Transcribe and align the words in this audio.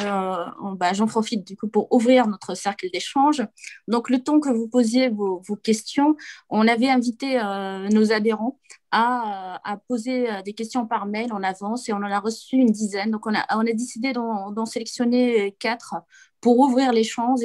euh, 0.00 0.44
bah, 0.76 0.92
j'en 0.92 1.06
profite 1.06 1.46
du 1.46 1.56
coup 1.56 1.68
pour 1.68 1.92
ouvrir 1.92 2.26
notre 2.26 2.54
cercle 2.54 2.88
d'échange. 2.92 3.42
Donc, 3.88 4.10
le 4.10 4.22
temps 4.22 4.40
que 4.40 4.50
vous 4.50 4.68
posiez 4.68 5.08
vos, 5.08 5.42
questions, 5.62 6.16
on 6.50 6.66
avait 6.66 6.88
invité 6.88 7.40
euh, 7.40 7.88
nos 7.88 8.12
adhérents 8.12 8.58
à, 8.90 9.60
à, 9.64 9.76
poser 9.76 10.28
des 10.44 10.52
questions 10.52 10.86
par 10.86 11.06
mail 11.06 11.32
en 11.32 11.42
avance 11.42 11.88
et 11.88 11.92
on 11.92 11.96
en 11.96 12.10
a 12.10 12.20
reçu 12.20 12.56
une 12.56 12.70
dizaine. 12.70 13.10
Donc, 13.10 13.26
on 13.26 13.34
a 13.34 13.72
décidé 13.72 14.12
d'en 14.12 14.66
sélectionner 14.66 15.56
quatre 15.58 15.96
pour 16.44 16.58
ouvrir 16.58 16.92
l'échange 16.92 17.40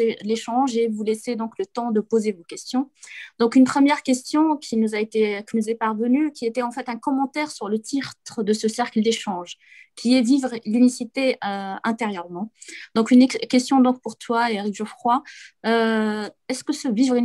et, 0.75 0.88
vous 0.89 1.04
laisser 1.04 1.38
donc 1.38 1.54
le 1.57 1.65
temps 1.65 1.91
de 1.91 2.02
poser 2.02 2.34
vos 2.34 2.43
questions. 2.43 2.91
Donc, 3.39 3.55
une 3.55 3.64
première 3.64 4.04
question 4.04 4.57
qui 4.57 4.75
nous, 4.75 4.93
a 4.93 5.00
été, 5.00 5.41
qui 5.50 5.55
nous 5.55 5.70
est 5.70 5.75
parvenue, 5.75 6.33
qui 6.33 6.45
était 6.45 6.64
en 6.64 6.71
fait 6.71 6.89
un 6.89 6.97
commentaire 6.97 7.50
sur 7.50 7.70
le 7.70 7.79
titre 7.79 8.43
de 8.43 8.51
ce 8.51 8.68
cercle 8.68 9.01
d'échange, 9.01 9.55
qui 9.96 10.18
est 10.18 10.21
Vivre 10.21 10.51
l'unicité 10.65 11.38
euh, 11.46 11.75
intérieurement. 11.86 12.51
Donc, 12.93 13.11
une 13.11 13.25
question 13.25 13.79
donc 13.79 14.01
pour 14.01 14.18
toi, 14.18 14.51
Eric 14.51 14.75
Geoffroy. 14.75 15.24
Euh, 15.66 16.29
est-ce 16.50 16.66
que 16.66 16.74
ce 16.74 16.89
Vivre 16.89 17.16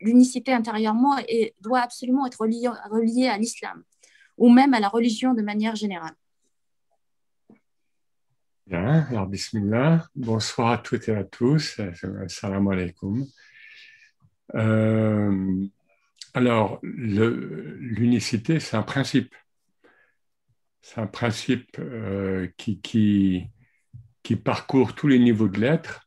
l'unicité 0.00 0.52
intérieurement 0.54 1.18
et, 1.28 1.54
doit 1.60 1.80
absolument 1.80 2.24
être 2.24 2.40
relié 2.40 3.28
à 3.28 3.36
l'islam 3.36 3.82
ou 4.38 4.48
même 4.48 4.72
à 4.72 4.80
la 4.80 4.88
religion 4.88 5.34
de 5.34 5.42
manière 5.42 5.76
générale? 5.76 6.14
Bien, 8.68 9.06
alors 9.08 9.26
bismillah. 9.26 10.06
Bonsoir 10.14 10.72
à 10.72 10.76
toutes 10.76 11.08
et 11.08 11.16
à 11.16 11.24
tous. 11.24 11.80
Salam 12.26 12.68
alaikum. 12.68 13.24
Euh, 14.54 15.66
alors, 16.34 16.78
l'unicité, 16.82 18.60
c'est 18.60 18.76
un 18.76 18.82
principe. 18.82 19.34
C'est 20.82 21.00
un 21.00 21.06
principe 21.06 21.78
euh, 21.78 22.46
qui, 22.58 23.48
parcourt 24.44 24.94
tous 24.94 25.08
les 25.08 25.18
niveaux 25.18 25.48
de 25.48 25.58
l'être, 25.58 26.06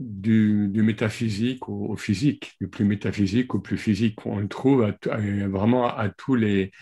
du, 0.00 0.68
métaphysique 0.74 1.68
au, 1.68 1.96
physique, 1.96 2.56
du 2.60 2.66
plus 2.66 2.84
métaphysique 2.84 3.54
au 3.54 3.60
plus 3.60 3.78
physique. 3.78 4.26
On 4.26 4.40
le 4.40 4.48
trouve 4.48 4.92
vraiment 5.04 5.86
à 5.86 6.08
tous 6.08 6.34
les 6.34 6.72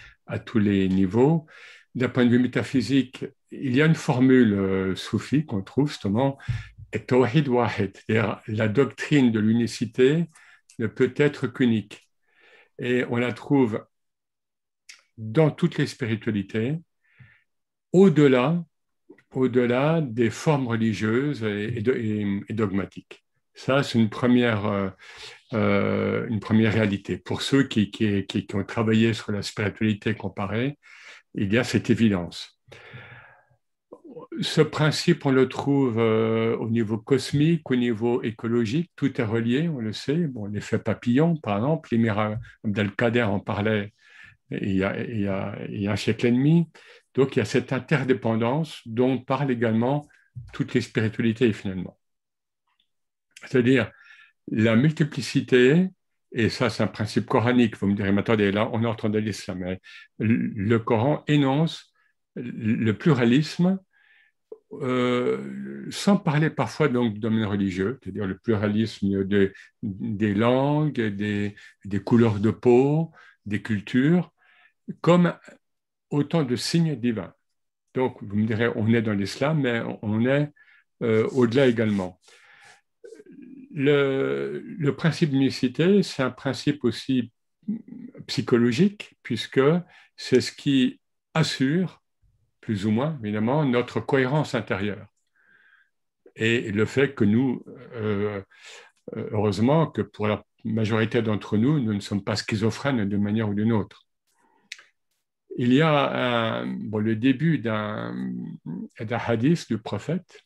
niveaux. 0.89 1.47
D'un 1.95 2.09
point 2.09 2.25
de 2.25 2.31
vue 2.31 2.39
métaphysique, 2.39 3.27
il 3.51 3.77
y 3.77 3.83
a 3.83 3.87
une 3.87 3.95
formule 3.95 4.53
euh, 4.55 4.97
soufie 4.97 5.47
qu'on 5.47 5.63
trouve 5.63 5.89
justement, 5.89 6.39
c'est-à-dire 6.93 8.41
la 8.47 8.69
doctrine 8.69 9.31
de 9.33 9.41
l'unicité 9.41 10.27
ne 10.79 10.87
peut 10.87 11.13
être 11.17 11.47
qu'unique. 11.49 12.09
Et 12.79 13.05
on 13.11 13.17
la 13.17 13.33
trouve 13.33 13.85
dans 15.17 15.51
toutes 15.51 15.79
les 15.79 15.87
spiritualités, 15.87 16.79
au-delà 17.93 18.65
au-delà 19.33 20.01
des 20.01 20.31
formes 20.31 20.69
religieuses 20.69 21.43
et, 21.45 21.83
dogmatiques. 22.51 23.25
Ça, 23.55 23.83
c'est 23.83 23.99
une 23.99 24.09
première, 24.09 24.67
euh, 24.67 24.91
euh, 25.53 26.27
une 26.29 26.41
première 26.41 26.73
réalité. 26.73 27.19
Pour 27.19 27.43
ceux 27.43 27.65
qui, 27.65 27.91
ont 28.55 28.65
travaillé 28.65 29.15
sur 29.15 29.33
la 29.33 29.43
spiritualité 29.43 30.15
comparée, 30.15 30.79
il 31.35 31.53
y 31.53 31.59
a 31.59 31.65
cette 31.65 31.91
évidence 31.91 32.58
ce 34.41 34.61
principe, 34.61 35.27
on 35.27 35.31
le 35.31 35.49
trouve 35.49 35.99
euh, 35.99 36.57
au 36.57 36.69
niveau 36.69 36.99
cosmique, 36.99 37.71
au 37.71 37.77
niveau 37.77 38.23
écologique, 38.23 38.91
tout 38.97 39.21
est 39.21 39.25
relié, 39.25 39.69
on 39.69 39.79
le 39.79 39.93
sait. 39.93 40.27
Bon, 40.27 40.47
l'effet 40.47 40.79
papillon, 40.79 41.37
par 41.37 41.57
exemple, 41.57 41.89
l'émir 41.93 42.39
Abdelkader 42.65 43.23
en 43.23 43.41
parlait 43.41 43.93
il 44.51 44.77
y, 44.77 44.83
a, 44.83 45.57
un 45.93 45.97
siècle 45.97 46.27
et 46.27 46.31
demi. 46.31 46.69
Donc, 47.15 47.37
il 47.37 47.41
y 47.41 47.43
a 47.43 47.45
cette 47.45 47.73
interdépendance 47.73 48.81
dont 48.87 49.19
parlent 49.19 49.51
également 49.51 50.09
toutes 50.53 50.75
les 50.75 50.81
spiritualités, 50.81 51.53
finalement. 51.53 51.99
C'est-à-dire 53.45 53.91
la 54.51 54.77
multiplicité, 54.77 55.89
et 56.33 56.49
ça, 56.49 56.71
c'est 56.71 56.83
un 56.83 56.89
principe 56.89 57.27
coranique. 57.27 57.77
Vous 57.77 57.89
me 57.89 57.95
direz, 57.95 58.13
mais 58.13 58.21
attendez, 58.21 58.53
là, 58.53 58.71
on 58.73 58.83
est 58.83 58.87
en 58.87 58.95
train 58.95 59.11
de 59.11 59.19
l'islam. 59.19 59.77
Le 60.19 60.79
Coran 60.79 61.25
énonce 61.27 61.93
le 62.37 62.93
pluralisme 62.93 63.79
euh, 64.73 65.87
sans 65.91 66.19
parler 66.19 66.51
parfois 66.51 66.89
donc 66.89 67.15
du 67.15 67.21
domaine 67.21 67.47
religieux, 67.47 67.99
c'est-à-dire 68.03 68.27
le 68.27 68.37
pluralisme 68.37 69.25
des 69.83 70.35
langues, 70.35 71.01
des, 71.01 71.55
couleurs 72.05 72.39
de 72.39 72.51
peau, 72.51 73.11
des 73.47 73.63
cultures, 73.63 74.33
comme 75.01 75.35
autant 76.11 76.43
de 76.43 76.57
signes 76.57 76.97
divins. 76.97 77.33
Donc, 77.95 78.23
vous 78.23 78.37
me 78.37 78.47
direz, 78.47 78.69
on 78.77 78.93
est 78.93 79.03
dans 79.03 79.15
l'islam, 79.15 79.63
mais 79.63 79.83
on 80.03 80.25
est 80.27 80.53
euh, 81.03 81.27
au-delà 81.31 81.67
également. 81.67 82.21
Le, 83.73 84.63
le 84.65 84.97
principe 84.97 85.31
d'unicité, 85.31 86.03
c'est 86.03 86.23
un 86.23 86.31
principe 86.31 86.85
aussi 86.85 87.33
psychologique, 88.27 89.15
puisque 89.23 89.61
c'est 90.17 90.41
ce 90.41 90.53
qui 90.53 91.01
assure 91.33 92.03
plus 92.69 92.85
ou 92.85 92.91
moins, 92.91 93.19
évidemment, 93.25 93.65
notre 93.65 93.99
cohérence 93.99 94.55
intérieure. 94.55 95.07
Et 96.37 96.71
le 96.71 96.85
fait 96.85 97.15
que 97.15 97.25
nous, 97.25 97.65
euh, 97.95 98.43
euh, 99.17 99.29
heureusement, 99.33 99.87
que 99.87 100.03
pour 100.03 100.29
la 100.29 100.45
majorité 100.65 101.23
d'entre 101.23 101.57
nous, 101.57 101.81
nous 101.81 101.95
ne 101.95 102.01
sommes 102.01 102.23
pas 102.23 102.37
schizophrènes 102.37 103.09
d'une 103.09 103.23
manière 103.23 103.49
ou 103.49 103.55
d'une 103.55 103.73
autre. 103.73 104.05
Il 105.57 105.73
y 105.73 105.81
a 105.81 106.63
le 106.67 107.17
début 107.17 107.59
d'un 107.59 108.15
hadith 109.09 109.67
du 109.69 109.79
prophète 109.79 110.45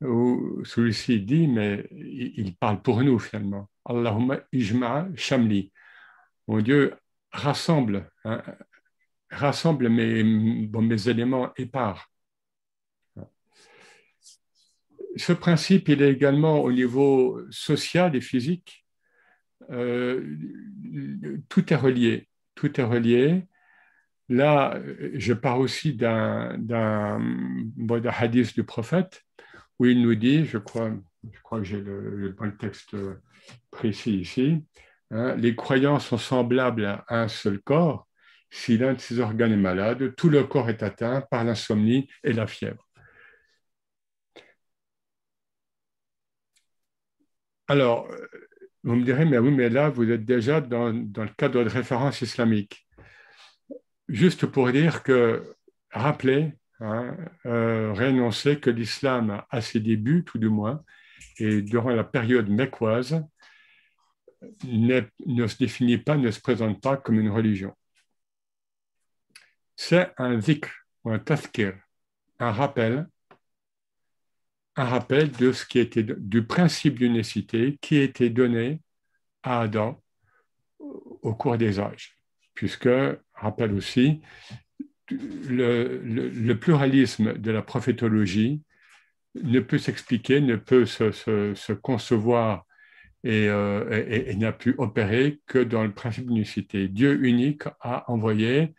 où 0.00 0.64
celui-ci 0.64 1.20
dit, 1.20 1.46
mais 1.46 1.86
il 1.92 2.56
parle 2.56 2.82
pour 2.82 3.00
nous 3.04 3.20
finalement. 3.20 3.70
Allahumma 3.84 4.40
ijma 4.50 5.06
shamli. 5.14 5.70
Mon 6.48 6.60
Dieu, 6.60 6.96
rassemble, 7.30 8.10
hein, 8.24 8.42
rassemble 9.32 9.88
mes, 9.88 10.22
mes 10.22 11.08
éléments 11.08 11.52
épars. 11.56 12.10
Ce 15.16 15.32
principe, 15.32 15.88
il 15.88 16.02
est 16.02 16.12
également 16.12 16.62
au 16.62 16.72
niveau 16.72 17.40
social 17.50 18.16
et 18.16 18.20
physique. 18.20 18.86
Euh, 19.70 20.36
tout 21.48 21.72
est 21.72 21.76
relié. 21.76 22.28
Tout 22.54 22.80
est 22.80 22.84
relié. 22.84 23.46
Là, 24.28 24.80
je 25.14 25.34
pars 25.34 25.58
aussi 25.58 25.94
d'un 25.94 27.18
bon, 27.20 28.02
hadith 28.06 28.54
du 28.54 28.64
prophète 28.64 29.22
où 29.78 29.86
il 29.86 30.00
nous 30.00 30.14
dit, 30.14 30.44
je 30.44 30.58
crois, 30.58 30.90
je 31.30 31.40
crois 31.42 31.58
que 31.58 31.64
j'ai 31.64 31.80
le, 31.80 32.34
bon 32.38 32.50
texte 32.56 32.96
précis 33.70 34.20
ici, 34.20 34.64
hein, 35.10 35.34
les 35.34 35.54
croyants 35.54 35.98
sont 35.98 36.18
semblables 36.18 36.86
à 36.86 37.04
un 37.08 37.28
seul 37.28 37.60
corps, 37.60 38.06
si 38.52 38.76
l'un 38.78 38.94
de 38.94 39.00
ces 39.00 39.18
organes 39.18 39.52
est 39.52 39.56
malade, 39.56 40.14
tout 40.14 40.28
le 40.28 40.44
corps 40.44 40.68
est 40.68 40.82
atteint 40.82 41.22
par 41.22 41.42
l'insomnie 41.44 42.08
et 42.22 42.32
la 42.34 42.46
fièvre. 42.46 42.86
Alors, 47.66 48.08
vous 48.84 48.94
me 48.96 49.04
direz, 49.04 49.24
mais 49.24 49.38
oui, 49.38 49.50
mais 49.52 49.70
là, 49.70 49.88
vous 49.88 50.10
êtes 50.10 50.24
déjà 50.24 50.60
dans, 50.60 50.92
dans 50.92 51.22
le 51.24 51.30
cadre 51.36 51.64
de 51.64 51.70
référence 51.70 52.20
islamique. 52.20 52.86
Juste 54.08 54.46
pour 54.46 54.70
dire 54.70 55.02
que, 55.02 55.42
rappelez, 55.90 56.52
hein, 56.80 57.16
euh, 57.46 57.94
que 58.60 58.70
l'islam, 58.70 59.42
à 59.50 59.60
ses 59.62 59.80
débuts, 59.80 60.24
tout 60.24 60.38
du 60.38 60.50
moins, 60.50 60.84
et 61.38 61.62
durant 61.62 61.90
la 61.90 62.04
période 62.04 62.50
mécoise, 62.50 63.24
ne 64.64 65.46
se 65.46 65.56
définit 65.56 65.98
pas, 65.98 66.16
ne 66.18 66.30
se 66.30 66.40
présente 66.40 66.82
pas 66.82 66.98
comme 66.98 67.18
une 67.18 67.30
religion 67.30 67.74
c'est 69.76 70.12
un 70.18 70.40
zikr 70.40 70.70
ou 71.04 71.10
un 71.10 71.18
tazkir, 71.18 71.74
un 72.38 72.52
rappel, 72.52 73.06
un 74.76 74.84
rappel 74.84 75.30
de 75.30 75.52
ce 75.52 75.66
qui 75.66 75.78
était 75.78 76.02
du 76.02 76.44
principe 76.46 76.98
d'unicité 76.98 77.78
qui 77.80 77.96
était 77.96 78.30
donné 78.30 78.80
à 79.42 79.60
Adam 79.60 80.00
au 80.78 81.34
cours 81.34 81.56
des 81.56 81.78
âges, 81.78 82.16
puisque, 82.54 82.88
rappelle 83.34 83.72
aussi, 83.74 84.20
le, 85.10 86.52
pluralisme 86.54 87.34
de 87.38 87.50
la 87.50 87.62
prophétologie 87.62 88.62
ne 89.34 89.60
peut 89.60 89.78
s'expliquer, 89.78 90.40
ne 90.40 90.56
peut 90.56 90.86
se, 90.86 91.72
concevoir 91.72 92.66
euh, 93.26 94.04
et, 94.08 94.30
et 94.30 94.36
n'a 94.36 94.52
pu 94.52 94.74
opérer 94.78 95.40
que 95.46 95.58
dans 95.58 95.84
le 95.84 95.92
principe 95.92 96.26
d'unicité. 96.26 96.88
Dieu 96.88 97.24
unique 97.24 97.64
a 97.80 98.10
envoyé 98.10 98.74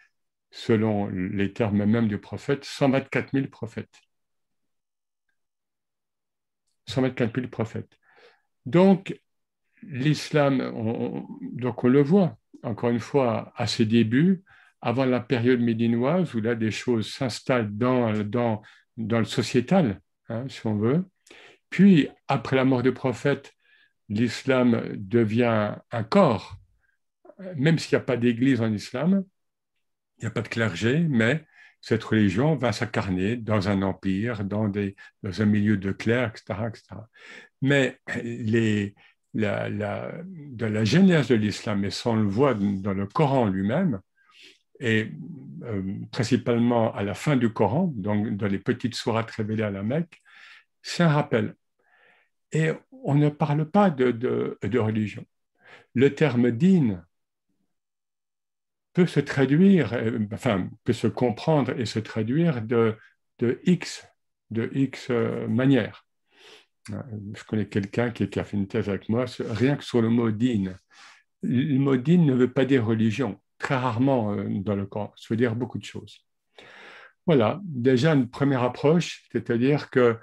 selon 0.53 1.07
les 1.07 1.51
termes 1.51 1.83
même 1.83 2.07
du 2.07 2.19
prophète, 2.19 2.63
124 2.63 3.31
000 3.33 3.47
prophètes. 3.47 4.01
124 6.87 7.35
000 7.35 7.47
prophètes. 7.47 7.97
Donc, 8.67 9.19
l'islam, 9.81 10.61
on, 10.75 11.25
donc 11.41 11.83
on 11.83 11.87
le 11.87 12.03
voit, 12.03 12.37
encore 12.61 12.91
une 12.91 12.99
fois, 12.99 13.51
à 13.55 13.65
ses 13.65 13.85
débuts, 13.85 14.43
avant 14.79 15.05
la 15.05 15.21
période 15.21 15.59
médinoise, 15.59 16.35
où 16.35 16.39
là, 16.39 16.53
des 16.53 16.69
choses 16.69 17.11
s'installent 17.11 17.75
dans, 17.75 18.11
le 18.95 19.23
sociétal, 19.23 20.01
hein, 20.29 20.45
si 20.49 20.67
on 20.67 20.75
veut. 20.75 21.03
Puis, 21.71 22.09
après 22.27 22.55
la 22.55 22.63
mort 22.63 22.83
du 22.83 22.93
prophète, 22.93 23.53
l'islam 24.07 24.83
devient 24.97 25.77
un 25.89 26.03
corps, 26.03 26.57
même 27.55 27.79
s'il 27.79 27.97
n'y 27.97 28.03
a 28.03 28.05
pas 28.05 28.17
d'église 28.17 28.61
en 28.61 28.71
islam, 28.71 29.25
n'y 30.23 30.27
a 30.27 30.31
pas 30.31 30.41
de 30.41 30.47
clergé, 30.47 30.99
mais 30.99 31.45
cette 31.81 32.03
religion 32.03 32.55
va 32.55 32.71
s'incarner 32.71 33.35
dans 33.35 33.67
un 33.67 33.81
empire, 33.81 34.43
dans, 34.45 34.71
un 34.71 35.45
milieu 35.45 35.77
de 35.77 35.91
clercs, 35.91 36.31
etc. 36.31 36.59
etc. 36.69 36.83
Mais 37.61 37.99
la, 39.33 39.69
la, 39.69 40.11
de 40.25 40.65
la 40.65 40.85
genèse 40.85 41.27
de 41.27 41.35
l'islam, 41.35 41.83
et 41.85 41.91
ça 41.91 42.11
on 42.11 42.15
le 42.15 42.27
voit 42.27 42.53
dans 42.53 42.93
le 42.93 43.05
Coran 43.05 43.47
lui-même, 43.47 43.99
et 44.79 45.11
euh, 45.63 45.81
principalement 46.11 46.93
à 46.93 47.03
la 47.03 47.13
fin 47.13 47.35
du 47.35 47.51
Coran, 47.51 47.91
donc 47.95 48.35
dans 48.35 48.47
les 48.47 48.59
petites 48.59 48.95
sourates 48.95 49.31
révélées 49.31 49.63
à 49.63 49.71
la 49.71 49.83
Mecque, 49.83 50.21
c'est 50.81 51.03
un 51.03 51.09
rappel. 51.09 51.55
Et 52.51 52.71
on 52.91 53.15
ne 53.15 53.29
parle 53.29 53.65
pas 53.65 53.89
de, 53.89 54.11
de, 54.11 54.79
religion. 54.79 55.25
Le 55.93 56.13
terme 56.13 56.51
din 56.51 57.03
peut 58.93 59.07
se 59.07 59.19
traduire, 59.19 59.93
euh, 59.93 60.19
enfin, 60.31 60.69
peut 60.83 60.93
se 60.93 61.07
comprendre 61.07 61.77
et 61.79 61.85
se 61.85 61.99
traduire 61.99 62.61
de, 62.61 62.95
de 63.39 63.59
X, 63.65 64.07
de 64.51 64.69
X 64.73 65.07
euh, 65.09 65.47
manières. 65.47 66.05
Euh, 66.91 67.01
je 67.35 67.43
connais 67.43 67.67
quelqu'un 67.67 68.11
qui, 68.11 68.23
a 68.39 68.43
fait 68.43 68.57
une 68.57 68.67
thèse 68.67 68.89
avec 68.89 69.09
moi, 69.09 69.25
rien 69.39 69.75
que 69.75 69.83
sur 69.83 70.01
le 70.01 70.09
mot 70.09 70.31
din. 70.31 70.75
Le 71.41 71.77
mot 71.79 71.97
din 71.97 72.19
ne 72.19 72.33
veut 72.33 72.51
pas 72.51 72.65
dire 72.65 72.85
religion, 72.85 73.41
très 73.57 73.75
rarement 73.75 74.35
dans 74.35 74.75
le 74.75 74.85
Coran, 74.85 75.13
ça 75.17 75.27
veut 75.29 75.37
dire 75.37 75.55
beaucoup 75.55 75.77
de 75.77 75.83
choses. 75.83 76.25
Voilà, 77.25 77.61
déjà 77.63 78.13
une 78.13 78.29
première 78.29 78.63
approche, 78.63 79.25
c'est-à-dire 79.31 79.89
que 79.89 80.17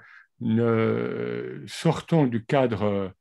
sortons 1.67 2.25
du 2.25 2.43
cadre 2.45 3.13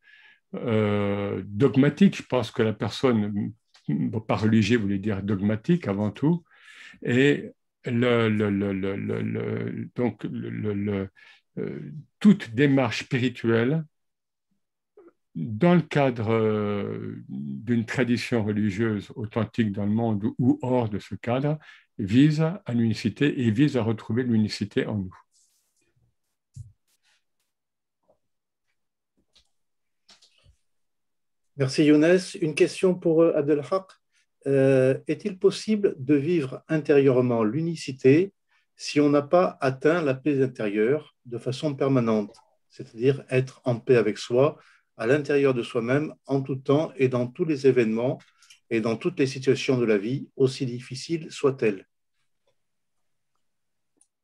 dogmatique. 0.53 2.17
Je 2.17 2.23
pense 2.23 2.51
que 2.51 2.63
la 2.63 2.73
personne 2.73 3.53
pas 4.27 4.37
religieux 4.37 4.79
voulait 4.79 4.99
dire 4.99 5.23
dogmatique 5.23 5.89
avant 5.89 6.11
tout, 6.11 6.45
et 7.03 7.53
donc 9.97 10.27
toute 12.21 12.55
démarche 12.55 13.05
spirituelle 13.05 13.85
dans 15.35 15.75
le 15.75 15.83
cadre 15.83 16.33
euh, 16.33 17.23
d'une 17.29 17.87
tradition 17.87 18.45
religieuse 18.45 19.13
authentique 19.15 19.73
dans 19.73 19.85
le 19.85 19.93
monde 19.93 20.25
ou 20.39 20.59
hors 20.63 20.89
de 20.89 20.99
ce 20.99 21.15
cadre 21.15 21.59
vise 21.99 22.41
à 22.41 22.75
l'unicité 22.75 23.43
et 23.43 23.51
vise 23.51 23.77
à 23.77 23.83
retrouver 23.83 24.23
l'unicité 24.23 24.87
en 24.87 24.97
nous. 24.99 25.15
Merci 31.61 31.85
Younes. 31.85 32.19
Une 32.41 32.55
question 32.55 32.95
pour 32.95 33.23
euh, 33.23 33.37
Abdelhaq. 33.37 33.85
Euh, 34.47 34.99
est-il 35.07 35.39
possible 35.39 35.95
de 35.99 36.15
vivre 36.15 36.63
intérieurement 36.69 37.45
l'unicité 37.45 38.33
si 38.77 38.99
on 38.99 39.11
n'a 39.11 39.21
pas 39.21 39.59
atteint 39.61 40.01
la 40.01 40.15
paix 40.15 40.43
intérieure 40.43 41.15
de 41.27 41.37
façon 41.37 41.75
permanente, 41.75 42.35
c'est-à-dire 42.71 43.23
être 43.29 43.61
en 43.67 43.79
paix 43.79 43.97
avec 43.97 44.17
soi, 44.17 44.57
à 44.97 45.07
l'intérieur 45.07 45.53
de 45.53 45.63
soi-même, 45.63 46.15
en 46.25 46.41
tout 46.41 46.57
temps 46.57 46.93
et 46.97 47.09
dans 47.09 47.27
tous 47.27 47.45
les 47.45 47.67
événements 47.67 48.19
et 48.71 48.81
dans 48.81 48.97
toutes 48.97 49.19
les 49.19 49.27
situations 49.27 49.77
de 49.77 49.85
la 49.85 49.99
vie, 49.99 50.31
aussi 50.37 50.65
difficiles 50.65 51.31
soient-elles? 51.31 51.87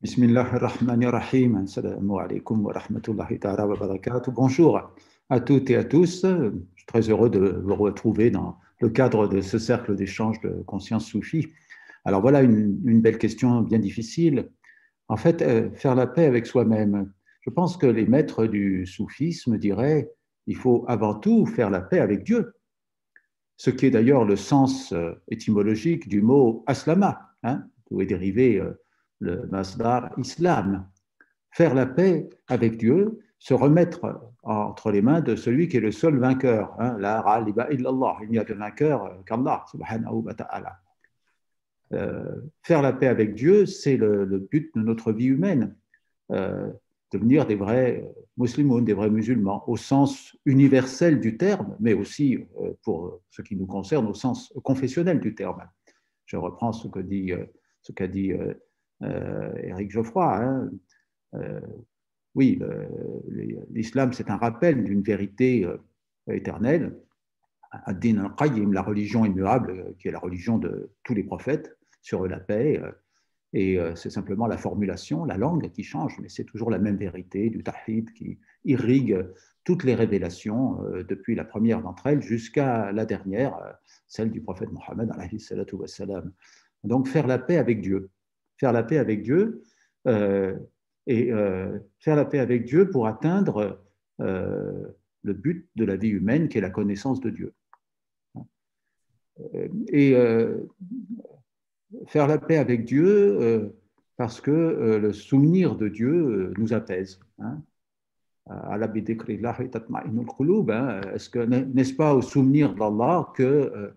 Bismillahirrahmanirrahim. 0.01 1.57
Assalamu 1.57 2.19
alaikum 2.19 2.65
wa 2.65 2.73
rahmatullahi 2.73 3.39
wa 3.45 3.77
barakatuh. 3.77 4.31
Bonjour 4.31 4.81
à 5.29 5.41
toutes 5.41 5.71
et 5.71 5.77
à 5.77 5.85
tous. 5.85 6.25
Je 6.25 6.51
suis 6.77 6.87
très 6.87 7.09
heureux 7.11 7.31
de 7.31 7.61
vous 7.65 7.75
retrouver 7.75 8.31
dans 8.31 8.59
le 8.81 8.89
cadre 8.91 9.27
de 9.27 9.41
ce 9.41 9.59
cercle 9.59 9.97
d'échange 9.97 10.41
de 10.41 10.51
conscience 10.67 11.07
soufie. 11.07 11.49
Alors 12.05 12.21
voilà 12.21 12.43
une, 12.43 13.01
belle 13.01 13.19
question 13.19 13.63
bien 13.63 13.79
difficile. 13.79 14.51
En 15.09 15.17
fait, 15.17 15.43
euh, 15.43 15.71
faire 15.73 15.95
la 15.95 16.07
paix 16.07 16.27
avec 16.27 16.47
soi-même. 16.47 17.13
Je 17.41 17.51
pense 17.51 17.77
que 17.77 17.87
les 17.87 18.07
maîtres 18.07 18.47
du 18.47 18.87
soufisme 18.87 19.57
diraient 19.59 20.11
il 20.47 20.57
faut 20.57 20.85
avant 20.89 21.15
tout 21.15 21.47
faire 21.47 21.71
la 21.71 21.81
paix 21.81 21.99
avec 21.99 22.23
Dieu. 22.25 22.55
Ce 23.57 23.71
qui 23.71 23.87
est 23.87 23.91
d'ailleurs 23.91 24.25
le 24.25 24.37
sens 24.37 24.93
euh, 24.93 25.13
étymologique 25.29 26.09
du 26.09 26.23
mot 26.23 26.63
aslama, 26.67 27.31
hein, 27.43 27.65
d'où 27.91 28.01
est 28.01 28.07
dérivé 28.07 28.61
euh, 28.61 28.73
le 29.19 29.47
masdar 29.47 30.13
islam. 30.19 30.89
Faire 31.51 31.75
la 31.75 31.87
paix 31.87 32.29
avec 32.49 32.77
Dieu, 32.77 33.19
se 33.39 33.55
remettre 33.55 34.21
entre 34.43 34.91
les 34.91 35.03
mains 35.03 35.21
de 35.21 35.37
celui 35.37 35.69
qui 35.69 35.77
est 35.77 35.81
le 35.81 35.93
seul 35.93 36.19
vainqueur. 36.19 36.75
Hein, 36.79 36.97
la 36.99 37.45
il 37.71 38.31
n'y 38.31 38.39
a 38.39 38.45
de 38.45 38.55
vainqueur 38.55 39.23
qu'Allah, 39.25 39.65
subhanahu. 39.71 40.25
Euh, 41.93 42.41
faire 42.63 42.83
la 42.83 42.93
paix 42.93 43.07
avec 43.07 43.35
Dieu, 43.35 43.67
c'est 43.67 43.97
le, 43.97 44.39
but 44.51 44.75
de 44.75 44.81
notre 44.81 45.13
vie 45.13 45.27
humaine. 45.27 45.77
Euh, 46.33 46.73
devenir 47.13 47.47
des 47.47 47.55
vrais 47.55 48.05
musulmans, 48.37 48.81
des 48.81 48.93
vrais 48.93 49.11
musulmans, 49.11 49.63
au 49.69 49.77
sens 49.77 50.37
universel 50.45 51.21
du 51.21 51.37
terme, 51.37 51.77
mais 51.79 51.95
aussi, 51.95 52.39
euh, 52.61 52.73
pour 52.83 53.21
ce 53.31 53.43
qui 53.43 53.55
nous 53.55 53.67
concerne, 53.67 54.07
au 54.07 54.15
sens 54.15 54.53
confessionnel 54.65 55.21
du 55.21 55.35
terme. 55.35 55.63
Je 56.25 56.37
reprends 56.37 56.73
ce 56.73 56.89
qu'a 56.89 57.03
dit, 57.03 57.33
ce 57.83 57.93
Geoffroy. 59.89 60.37
Hein, 60.37 60.71
oui, 62.37 62.61
l'islam, 63.71 64.13
c'est 64.13 64.31
un 64.31 64.37
rappel 64.37 64.85
d'une 64.85 65.03
vérité 65.03 65.65
euh, 65.65 65.79
éternelle. 66.31 66.95
Ad-Din 67.71 68.19
al-Qayyim, 68.19 68.73
la 68.73 68.83
religion 68.83 69.25
immuable, 69.25 69.71
euh, 69.71 69.93
qui 69.99 70.09
est 70.09 70.13
la 70.13 70.19
religion 70.19 70.59
de 70.59 70.91
tous 71.03 71.15
les 71.15 71.25
prophètes, 71.25 71.77
sur 72.03 72.27
la 72.29 72.39
paix. 72.39 72.79
Euh, 72.81 72.93
et 73.53 73.79
c'est 73.95 74.11
simplement 74.11 74.47
la 74.47 74.59
formulation, 74.59 75.25
la 75.25 75.39
langue 75.39 75.71
qui 75.71 75.83
change, 75.83 76.19
mais 76.21 76.29
c'est 76.29 76.45
toujours 76.45 76.71
la 76.71 76.79
même 76.79 76.97
vérité 76.97 77.49
du 77.49 77.63
Tahid 77.63 78.13
qui 78.13 78.39
irrigue 78.65 79.25
toutes 79.65 79.83
les 79.85 79.95
révélations, 79.95 80.79
depuis 81.09 81.35
la 81.35 81.45
première 81.45 81.81
d'entre 81.81 82.07
elles 82.09 82.21
jusqu'à 82.21 82.93
la 82.93 83.07
dernière, 83.07 83.57
celle 84.09 84.31
du 84.31 84.43
prophète 84.43 84.71
Mohammed. 84.73 85.11
Donc 86.85 87.09
faire 87.09 87.27
la 87.27 87.39
paix 87.39 87.57
avec 87.57 87.81
Dieu. 87.81 88.11
Faire 88.59 88.73
la 88.73 88.83
paix 88.83 88.99
avec 88.99 89.23
Dieu, 89.23 89.63
et 91.07 91.33
euh, 91.33 91.79
faire 91.99 92.17
la 92.17 92.25
paix 92.25 92.39
avec 92.39 92.65
Dieu 92.65 92.91
pour 92.91 93.07
atteindre 93.07 93.81
euh, 94.21 94.87
le 95.23 95.33
but 95.33 95.69
de 95.77 95.85
la 95.85 95.97
vie 95.97 96.09
humaine 96.09 96.49
qui 96.49 96.59
est 96.59 96.63
la 96.63 96.71
connaissance 96.71 97.21
de 97.21 97.31
Dieu. 97.31 97.55
Et 99.89 100.15
euh, 100.15 100.67
faire 102.07 102.27
la 102.27 102.39
paix 102.39 102.57
avec 102.57 102.85
Dieu 102.85 103.73
parce 104.17 104.41
que 104.41 104.51
le 105.01 105.13
souvenir 105.13 105.77
de 105.77 105.89
Dieu 105.89 106.55
nous 106.57 106.73
apaise. 106.73 107.21
Hein. 107.39 107.63
Hein, 108.49 108.81
est-ce 111.15 111.29
que 111.29 111.39
n'est-ce 111.41 111.95
pas 111.95 112.15
au 112.15 112.23
souvenir 112.23 112.75
d'Allah 112.75 113.31
que 113.35 113.93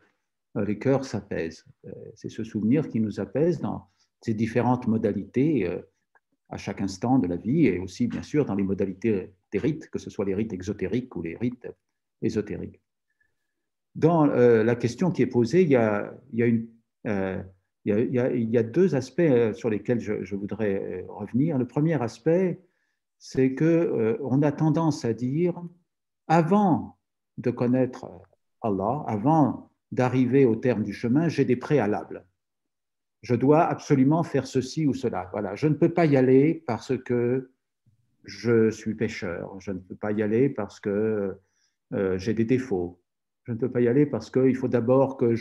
les 0.55 0.77
cœurs 0.77 1.05
s'apaisent? 1.05 1.65
C'est 2.15 2.29
ce 2.29 2.43
souvenir 2.43 2.89
qui 2.89 2.99
nous 2.99 3.21
apaise 3.21 3.61
dans 3.61 3.87
ces 4.19 4.33
différentes 4.33 4.87
modalités 4.87 5.81
à 6.49 6.57
chaque 6.57 6.81
instant 6.81 7.19
de 7.19 7.27
la 7.27 7.35
vie 7.35 7.67
et 7.67 7.79
aussi, 7.79 8.07
bien 8.07 8.23
sûr, 8.23 8.45
dans 8.45 8.55
les 8.55 8.63
modalités 8.63 9.31
des 9.51 9.59
rites, 9.59 9.89
que 9.89 9.99
ce 9.99 10.09
soit 10.09 10.25
les 10.25 10.35
rites 10.35 10.53
exotériques 10.53 11.15
ou 11.15 11.21
les 11.21 11.37
rites 11.37 11.67
ésotériques. 12.21 12.81
Dans 13.95 14.27
euh, 14.29 14.63
la 14.63 14.75
question 14.75 15.11
qui 15.11 15.21
est 15.21 15.27
posée, 15.27 15.63
il 15.63 15.69
y 15.69 15.75
a, 15.75 16.13
euh, 17.07 17.43
deux 17.85 18.95
aspects 18.95 19.19
euh, 19.19 19.53
sur 19.53 19.69
lesquels 19.69 19.99
je, 19.99 20.35
voudrais 20.35 21.05
revenir. 21.07 21.57
Le 21.57 21.67
premier 21.67 22.01
aspect, 22.01 22.61
c'est 23.17 23.53
que 23.53 24.17
on 24.21 24.41
a 24.41 24.51
tendance 24.51 25.05
à 25.05 25.13
dire, 25.13 25.61
avant 26.27 26.97
de 27.37 27.51
connaître 27.51 28.09
Allah, 28.61 29.03
avant 29.07 29.71
d'arriver 29.91 30.45
au 30.45 30.55
terme 30.55 30.83
du 30.83 30.93
chemin, 30.93 31.27
j'ai 31.27 31.45
des 31.45 31.55
préalables 31.55 32.25
je 33.21 33.35
dois 33.35 33.65
absolument 33.65 34.23
faire 34.23 34.47
ceci 34.47 34.85
ou 34.85 34.93
cela. 34.93 35.29
Voilà, 35.31 35.55
je 35.55 35.67
ne 35.67 35.73
peux 35.73 35.89
pas 35.89 36.05
y 36.05 36.17
aller 36.17 36.63
parce 36.67 36.97
que 36.97 37.51
je 38.23 38.69
suis 38.69 38.95
pécheur, 38.95 39.59
je 39.59 39.71
ne 39.71 39.79
peux 39.79 39.95
pas 39.95 40.11
y 40.11 40.21
aller 40.21 40.49
parce 40.49 40.79
que 40.79 41.37
euh, 41.93 42.17
j'ai 42.17 42.33
des 42.33 42.45
défauts, 42.45 43.01
je 43.43 43.53
ne 43.53 43.57
peux 43.57 43.71
pas 43.71 43.81
y 43.81 43.87
aller 43.87 44.05
parce 44.05 44.29
qu'il 44.29 44.55
faut 44.55 44.67
d'abord 44.67 45.17
que 45.17 45.35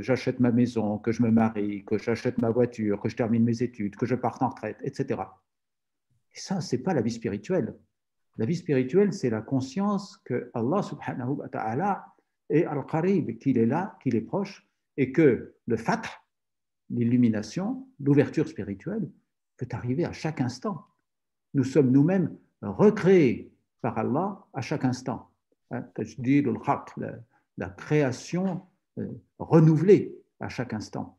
j'achète 0.00 0.40
ma 0.40 0.50
maison, 0.50 0.98
que 0.98 1.12
je 1.12 1.22
me 1.22 1.30
marie, 1.30 1.84
que 1.84 1.96
j'achète 1.98 2.38
ma 2.38 2.50
voiture, 2.50 3.00
que 3.00 3.08
je 3.08 3.16
termine 3.16 3.44
mes 3.44 3.62
études, 3.62 3.96
que 3.96 4.06
je 4.06 4.14
parte 4.14 4.42
en 4.42 4.48
retraite, 4.48 4.78
etc. 4.82 5.22
Et 6.34 6.40
ça, 6.40 6.60
ce 6.60 6.74
n'est 6.74 6.82
pas 6.82 6.94
la 6.94 7.02
vie 7.02 7.12
spirituelle. 7.12 7.76
La 8.38 8.46
vie 8.46 8.56
spirituelle, 8.56 9.12
c'est 9.12 9.30
la 9.30 9.42
conscience 9.42 10.16
que 10.24 10.50
Allah 10.54 10.82
subhanahu 10.82 11.36
wa 11.36 11.48
ta'ala 11.48 12.06
est 12.48 12.64
al-qarib, 12.64 13.38
qu'il 13.38 13.58
est 13.58 13.66
là, 13.66 13.96
qu'il 14.02 14.16
est 14.16 14.22
proche, 14.22 14.66
et 14.96 15.12
que 15.12 15.54
le 15.66 15.76
fath, 15.76 16.08
l'illumination, 16.92 17.86
l'ouverture 18.00 18.46
spirituelle 18.46 19.10
peut 19.56 19.68
arriver 19.72 20.04
à 20.04 20.12
chaque 20.12 20.40
instant. 20.40 20.86
Nous 21.54 21.64
sommes 21.64 21.90
nous-mêmes 21.90 22.36
recréés 22.62 23.52
par 23.80 23.98
Allah 23.98 24.44
à 24.52 24.60
chaque 24.60 24.84
instant. 24.84 25.30
Hein, 25.70 25.84
la, 27.56 27.68
création 27.70 28.62
euh, 28.98 29.08
renouvelée 29.38 30.16
à 30.40 30.48
chaque 30.48 30.72
instant. 30.72 31.18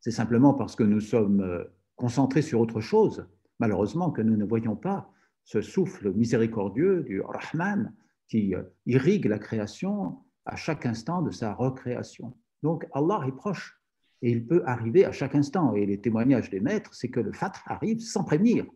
C'est 0.00 0.10
simplement 0.10 0.54
parce 0.54 0.76
que 0.76 0.84
nous 0.84 1.00
sommes 1.00 1.40
euh, 1.40 1.64
concentrés 1.96 2.42
sur 2.42 2.60
autre 2.60 2.80
chose, 2.80 3.26
malheureusement, 3.58 4.10
que 4.10 4.22
nous 4.22 4.36
ne 4.36 4.44
voyons 4.44 4.76
pas 4.76 5.10
ce 5.44 5.62
souffle 5.62 6.12
miséricordieux 6.12 7.02
du 7.02 7.20
Rahman 7.20 7.94
qui 8.28 8.54
euh, 8.54 8.62
irrigue 8.84 9.26
la 9.26 9.38
création 9.38 10.18
à 10.44 10.56
chaque 10.56 10.86
instant 10.86 11.22
de 11.22 11.30
sa 11.30 11.54
recréation. 11.54 12.36
Donc 12.62 12.86
Allah 12.92 13.22
est 13.26 13.36
proche 13.36 13.80
et 14.22 14.30
il 14.30 14.46
peut 14.46 14.62
arriver 14.66 15.04
à 15.04 15.12
chaque 15.12 15.34
instant. 15.34 15.74
Et 15.74 15.86
les 15.86 16.00
témoignages 16.00 16.50
des 16.50 16.60
maîtres, 16.60 16.94
c'est 16.94 17.08
que 17.08 17.20
le 17.20 17.32
Fatr 17.32 17.62
arrive 17.66 18.00
sans 18.00 18.24
prévenir. 18.24 18.66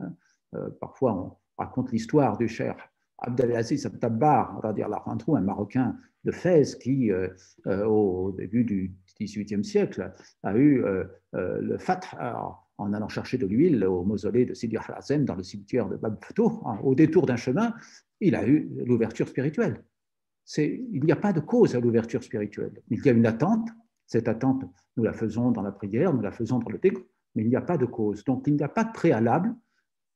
Hein. 0.00 0.12
Euh, 0.54 0.70
parfois, 0.80 1.14
on 1.14 1.36
raconte 1.62 1.92
l'histoire 1.92 2.36
du 2.36 2.48
cher 2.48 2.76
Abdelaziz 3.18 3.86
Abtabbar, 3.86 4.60
un 4.64 5.40
Marocain 5.40 5.96
de 6.24 6.30
Fès 6.30 6.76
qui, 6.76 7.10
euh, 7.10 7.28
au 7.86 8.32
début 8.32 8.64
du 8.64 8.94
XVIIIe 9.18 9.64
siècle, 9.64 10.12
a 10.42 10.54
eu 10.54 10.84
le 11.32 11.78
Fatr 11.78 12.14
en 12.78 12.92
allant 12.92 13.08
chercher 13.08 13.38
de 13.38 13.46
l'huile 13.46 13.84
au 13.84 14.04
mausolée 14.04 14.44
de 14.44 14.54
Sidi 14.54 14.76
Harazem 14.76 15.24
dans 15.24 15.34
le 15.34 15.42
cimetière 15.42 15.88
de 15.88 15.96
Bab 15.96 16.18
hein, 16.38 16.78
Au 16.82 16.94
détour 16.94 17.26
d'un 17.26 17.36
chemin, 17.36 17.74
il 18.20 18.34
a 18.34 18.46
eu 18.46 18.68
l'ouverture 18.84 19.28
spirituelle. 19.28 19.82
Il 20.58 21.02
n'y 21.04 21.12
a 21.12 21.16
pas 21.16 21.32
de 21.32 21.40
cause 21.40 21.74
à 21.74 21.80
l'ouverture 21.80 22.22
spirituelle. 22.22 22.82
Il 22.88 23.04
y 23.04 23.08
a 23.08 23.12
une 23.12 23.26
attente. 23.26 23.68
Cette 24.06 24.28
attente, 24.28 24.64
nous 24.96 25.04
la 25.04 25.12
faisons 25.12 25.50
dans 25.50 25.62
la 25.62 25.72
prière, 25.72 26.12
nous 26.12 26.20
la 26.20 26.32
faisons 26.32 26.58
dans 26.58 26.70
le 26.70 26.78
texte, 26.78 27.04
mais 27.34 27.42
il 27.42 27.48
n'y 27.48 27.56
a 27.56 27.60
pas 27.60 27.76
de 27.76 27.86
cause. 27.86 28.24
Donc, 28.24 28.44
il 28.46 28.54
n'y 28.54 28.62
a 28.62 28.68
pas 28.68 28.84
de 28.84 28.92
préalable 28.92 29.54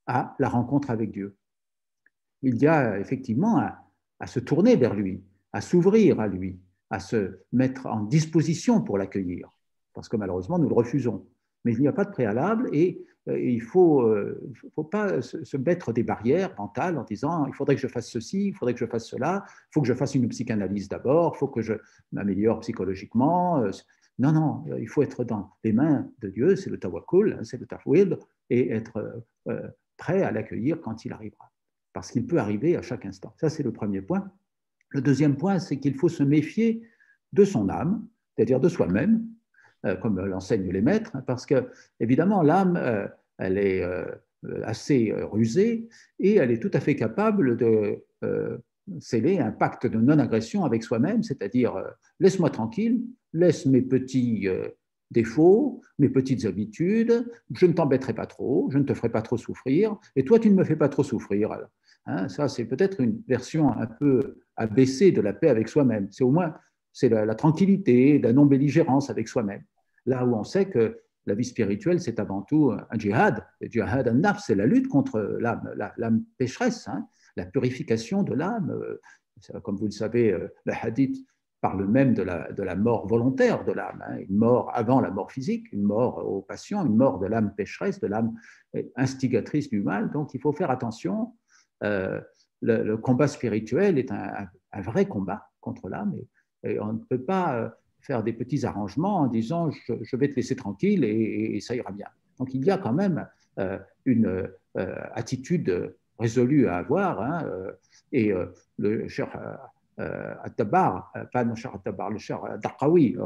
à 0.07 0.35
la 0.39 0.49
rencontre 0.49 0.91
avec 0.91 1.11
Dieu. 1.11 1.37
Il 2.43 2.57
y 2.57 2.67
a 2.67 2.99
effectivement 2.99 3.59
à, 3.59 3.85
à 4.21 4.27
se 4.27 4.41
tourner 4.41 4.77
vers 4.77 4.95
lui, 4.95 5.23
à 5.53 5.61
s'ouvrir 5.61 6.21
à 6.21 6.29
lui, 6.29 6.61
à 6.89 7.01
se 7.01 7.41
mettre 7.53 7.87
en 7.87 8.03
disposition 8.03 8.81
pour 8.81 8.97
l'accueillir, 8.97 9.51
parce 9.93 10.09
que 10.09 10.17
malheureusement, 10.17 10.59
nous 10.59 10.69
le 10.69 10.75
refusons 10.75 11.27
mais 11.65 11.73
il 11.73 11.81
n'y 11.81 11.89
a 11.89 11.93
pas 11.93 12.05
de 12.05 12.11
préalable 12.11 12.69
et 12.73 13.05
il 13.27 13.57
ne 13.57 13.63
faut, 13.63 14.03
euh, 14.03 14.41
faut, 14.75 14.85
pas 14.85 15.21
se, 15.23 15.57
mettre 15.57 15.93
des 15.93 16.03
barrières 16.03 16.55
mentales 16.59 16.99
en 16.99 17.05
disant 17.05 17.47
il 17.47 17.55
faudrait 17.55 17.75
que 17.75 17.81
je 17.81 17.87
fasse 17.87 18.11
ceci, 18.11 18.49
il 18.49 18.55
faudrait 18.55 18.75
que 18.75 18.81
je 18.81 18.87
fasse 18.87 19.07
cela, 19.07 19.45
il 19.47 19.73
faut 19.73 19.83
que 19.83 19.89
je 19.89 19.95
fasse 19.95 20.15
une 20.15 20.29
psychanalyse 20.29 20.89
d'abord, 20.89 21.35
il 21.37 21.39
faut 21.39 21.49
que 21.49 21.61
je 21.61 21.75
m'améliore 22.13 22.61
psychologiquement. 22.61 23.63
Euh, 23.63 23.71
non, 24.19 24.33
non, 24.33 24.65
il 24.79 24.89
faut 24.89 25.03
être 25.03 25.25
dans 25.25 25.51
les 25.65 25.73
mains 25.73 26.11
de 26.21 26.29
Dieu, 26.29 26.57
c'est 26.57 26.69
le 26.69 26.79
tawakkul, 26.79 27.39
hein, 27.39 27.45
c'est 27.45 27.59
le 27.59 27.67
tafwid, 27.67 28.19
et 28.51 28.71
être 28.71 29.25
prêt 29.97 30.23
à 30.23 30.31
l'accueillir 30.31 30.81
quand 30.81 31.07
il 31.07 31.13
arrivera. 31.13 31.51
Parce 31.95 32.11
qu'il 32.11 32.27
peut 32.27 32.39
arriver 32.39 32.77
à 32.77 32.83
chaque 32.83 33.07
instant. 33.07 33.33
Ça, 33.39 33.49
c'est 33.49 33.63
le 33.63 33.73
premier 33.73 34.03
point. 34.03 34.31
Le 34.91 35.01
deuxième 35.01 35.37
point, 35.37 35.59
c'est 35.59 35.79
qu'il 35.79 35.95
faut 35.95 36.09
se 36.09 36.23
méfier 36.23 36.83
de 37.33 37.45
son 37.45 37.69
âme, 37.69 38.07
c'est-à-dire 38.37 38.61
de 38.61 38.69
soi-même, 38.69 39.25
euh, 39.25 39.30
comme 40.01 40.21
l'enseignent 40.21 40.71
les 40.71 40.83
maîtres, 40.83 41.11
hein, 41.15 41.23
parce 41.27 41.47
que, 41.47 41.71
évidemment, 42.01 42.43
l'âme, 42.43 42.77
euh, 42.77 43.07
elle 43.39 43.59
est 43.59 43.83
euh, 43.83 44.05
assez 44.65 45.13
rusée 45.33 45.89
et 46.19 46.37
elle 46.37 46.51
est 46.51 46.61
tout 46.61 46.71
à 46.73 46.81
fait 46.81 46.97
capable 46.97 47.57
de 47.57 48.05
sceller 48.99 49.39
un 49.39 49.51
pacte 49.51 49.87
de 49.87 49.99
non-agression 49.99 50.65
avec 50.65 50.83
soi-même, 50.83 51.23
c'est-à-dire 51.23 51.75
laisse-moi 52.19 52.51
tranquille, 52.51 53.03
laisse 53.33 53.67
mes 53.67 53.83
petits 53.83 54.49
défauts, 55.11 55.83
mes 55.99 56.09
petites 56.09 56.45
habitudes, 56.45 57.31
je 57.55 57.67
ne 57.67 57.73
t'embêterai 57.73 58.15
pas 58.15 58.27
trop, 58.27 58.69
je 58.71 58.79
ne 58.79 58.85
te 58.85 58.95
ferai 58.95 59.09
pas 59.09 59.23
trop 59.23 59.37
souffrir, 59.37 59.97
et 60.17 60.25
toi, 60.25 60.39
tu 60.39 60.51
ne 60.51 60.55
me 60.55 60.65
fais 60.65 60.77
pas 60.77 60.89
trop 60.89 61.03
souffrir. 61.03 61.57
Hein, 62.07 62.29
ça, 62.29 62.49
c'est 62.49 62.65
peut-être 62.65 63.01
une 63.01 63.23
version 63.29 63.73
un 63.73 63.87
peu 63.87 64.39
abaissée 64.57 65.13
de 65.13 65.21
la 65.21 65.33
paix 65.33 65.49
avec 65.49 65.69
soi-même. 65.69 66.09
C'est 66.11 66.25
au 66.25 66.31
moins 66.31 66.55
c'est 66.93 67.09
la, 67.09 67.35
tranquillité, 67.35 68.19
la 68.19 68.33
non-belligérance 68.33 69.11
avec 69.11 69.29
soi-même. 69.29 69.63
Là 70.07 70.25
où 70.25 70.35
on 70.35 70.45
sait 70.45 70.69
que 70.69 71.01
la 71.27 71.35
vie 71.35 71.45
spirituelle, 71.45 72.01
c'est 72.01 72.19
avant 72.19 72.43
tout 72.43 72.73
un 72.73 72.99
djihad. 72.99 73.47
Le 73.61 73.69
djihad 73.69 74.09
an-nafs, 74.09 74.43
c'est 74.47 74.55
la 74.55 74.67
lutte 74.67 74.89
contre 74.89 75.21
l'âme, 75.41 75.75
l'âme 75.97 76.25
pécheresse, 76.39 76.89
hein, 76.89 77.07
la 77.37 77.45
purification 77.45 78.23
de 78.23 78.35
l'âme. 78.35 78.75
Comme 79.63 79.77
vous 79.77 79.87
le 79.87 79.91
savez, 79.91 80.33
euh, 80.33 80.49
le 80.65 80.73
hadith 80.73 81.17
parle 81.61 81.87
même 81.87 82.15
de 82.15 82.23
la, 82.23 82.77
mort 82.77 83.07
volontaire 83.07 83.65
de 83.65 83.73
l'âme, 83.73 84.03
hein, 84.07 84.17
une 84.19 84.37
mort 84.37 84.71
avant 84.75 85.01
la 85.01 85.11
mort 85.11 85.31
physique, 85.31 85.71
une 85.73 85.83
mort 85.83 86.27
aux 86.27 86.41
passions, 86.41 86.85
une 86.85 86.97
mort 86.97 87.19
de 87.19 87.27
l'âme 87.27 87.55
pécheresse, 87.55 88.01
de 88.01 88.07
l'âme 88.07 88.35
instigatrice 88.97 89.69
du 89.69 89.83
mal. 89.83 90.11
Donc 90.11 90.33
il 90.35 90.41
faut 90.41 90.53
faire 90.53 90.71
attention. 90.71 91.35
Euh, 91.85 92.21
le, 92.63 92.97
combat 92.97 93.29
spirituel 93.29 93.99
est 93.99 94.11
un, 94.11 94.49
vrai 94.81 95.07
combat 95.07 95.51
contre 95.61 95.89
l'âme. 95.89 96.15
Et, 96.63 96.81
on 96.81 96.95
ne 96.95 96.99
peut 96.99 97.23
pas 97.23 97.57
euh, 97.57 97.69
faire 98.01 98.23
des 98.23 98.33
petits 98.33 98.65
arrangements 98.65 99.21
en 99.21 99.27
disant 99.27 99.71
je, 99.71 100.17
vais 100.17 100.29
te 100.29 100.37
laisser 100.37 100.57
tranquille 100.57 101.05
et, 101.05 101.61
ça 101.61 101.75
ira 101.75 101.91
bien. 101.93 102.07
Donc 102.39 102.55
il 102.55 102.65
y 102.65 102.71
a 102.71 102.79
quand 102.79 102.93
même 102.93 103.27
euh, 103.59 103.79
une 104.05 104.27
euh, 104.27 104.97
attitude 105.13 105.95
résolue 106.19 106.67
à 106.67 106.77
avoir. 106.77 107.21
Hein, 107.21 107.47
et 108.13 108.33
le 108.79 109.09
cher 109.09 109.29
At-Tabar, 109.99 111.13
pas 111.33 111.45
le 111.45 111.55
cher 111.55 111.75
At-Tabar, 111.75 112.11
le 112.11 112.19
cher 112.19 112.41
Daqawi, 112.63 113.17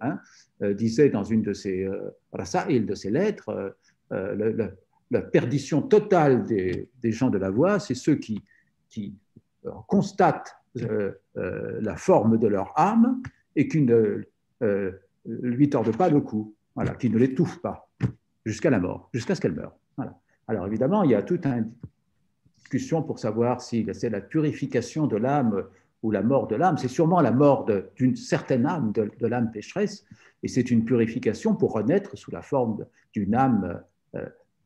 hein, 0.00 0.18
disait 0.60 1.10
dans 1.10 1.24
une 1.24 1.42
de 1.42 1.52
ses 1.52 1.84
de 1.84 2.94
ses 2.94 3.10
lettres, 3.10 3.76
la 4.10 5.22
perdition 5.22 5.82
totale 5.82 6.44
des, 6.44 6.88
des, 7.00 7.12
gens 7.12 7.30
de 7.30 7.38
la 7.38 7.50
voix, 7.50 7.78
c'est 7.78 7.94
ceux 7.94 8.16
qui, 8.16 8.42
qui 8.88 9.14
constatent 9.86 10.56
euh, 10.80 11.12
euh, 11.36 11.78
la 11.82 11.96
forme 11.96 12.38
de 12.38 12.46
leur 12.46 12.72
âme 12.78 13.22
et 13.56 13.68
qui 13.68 13.82
ne 13.82 14.22
euh, 14.62 14.92
lui 15.26 15.68
tordent 15.68 15.96
pas 15.96 16.08
le 16.08 16.20
cou, 16.20 16.54
voilà, 16.74 16.94
qui 16.94 17.10
ne 17.10 17.18
l'étouffent 17.18 17.60
pas 17.60 17.88
jusqu'à 18.44 18.70
la 18.70 18.78
mort, 18.78 19.08
jusqu'à 19.12 19.34
ce 19.34 19.40
qu'elle 19.40 19.52
meure. 19.52 19.76
Voilà. 19.96 20.18
Alors 20.48 20.66
évidemment, 20.66 21.02
il 21.02 21.10
y 21.10 21.14
a 21.14 21.22
toute 21.22 21.46
une 21.46 21.70
discussion 22.56 23.02
pour 23.02 23.18
savoir 23.18 23.60
si 23.60 23.86
c'est 23.92 24.10
la 24.10 24.20
purification 24.20 25.06
de 25.06 25.16
l'âme 25.16 25.64
ou 26.02 26.10
la 26.10 26.22
mort 26.22 26.48
de 26.48 26.56
l'âme. 26.56 26.78
C'est 26.78 26.88
sûrement 26.88 27.20
la 27.20 27.30
mort 27.30 27.66
d'une 27.96 28.16
certaine 28.16 28.66
âme, 28.66 28.92
de, 28.92 29.26
l'âme 29.26 29.50
pécheresse, 29.52 30.04
et 30.42 30.48
c'est 30.48 30.70
une 30.70 30.84
purification 30.84 31.54
pour 31.54 31.72
renaître 31.72 32.16
sous 32.18 32.32
la 32.32 32.42
forme 32.42 32.84
d'une 33.12 33.34
âme 33.34 33.80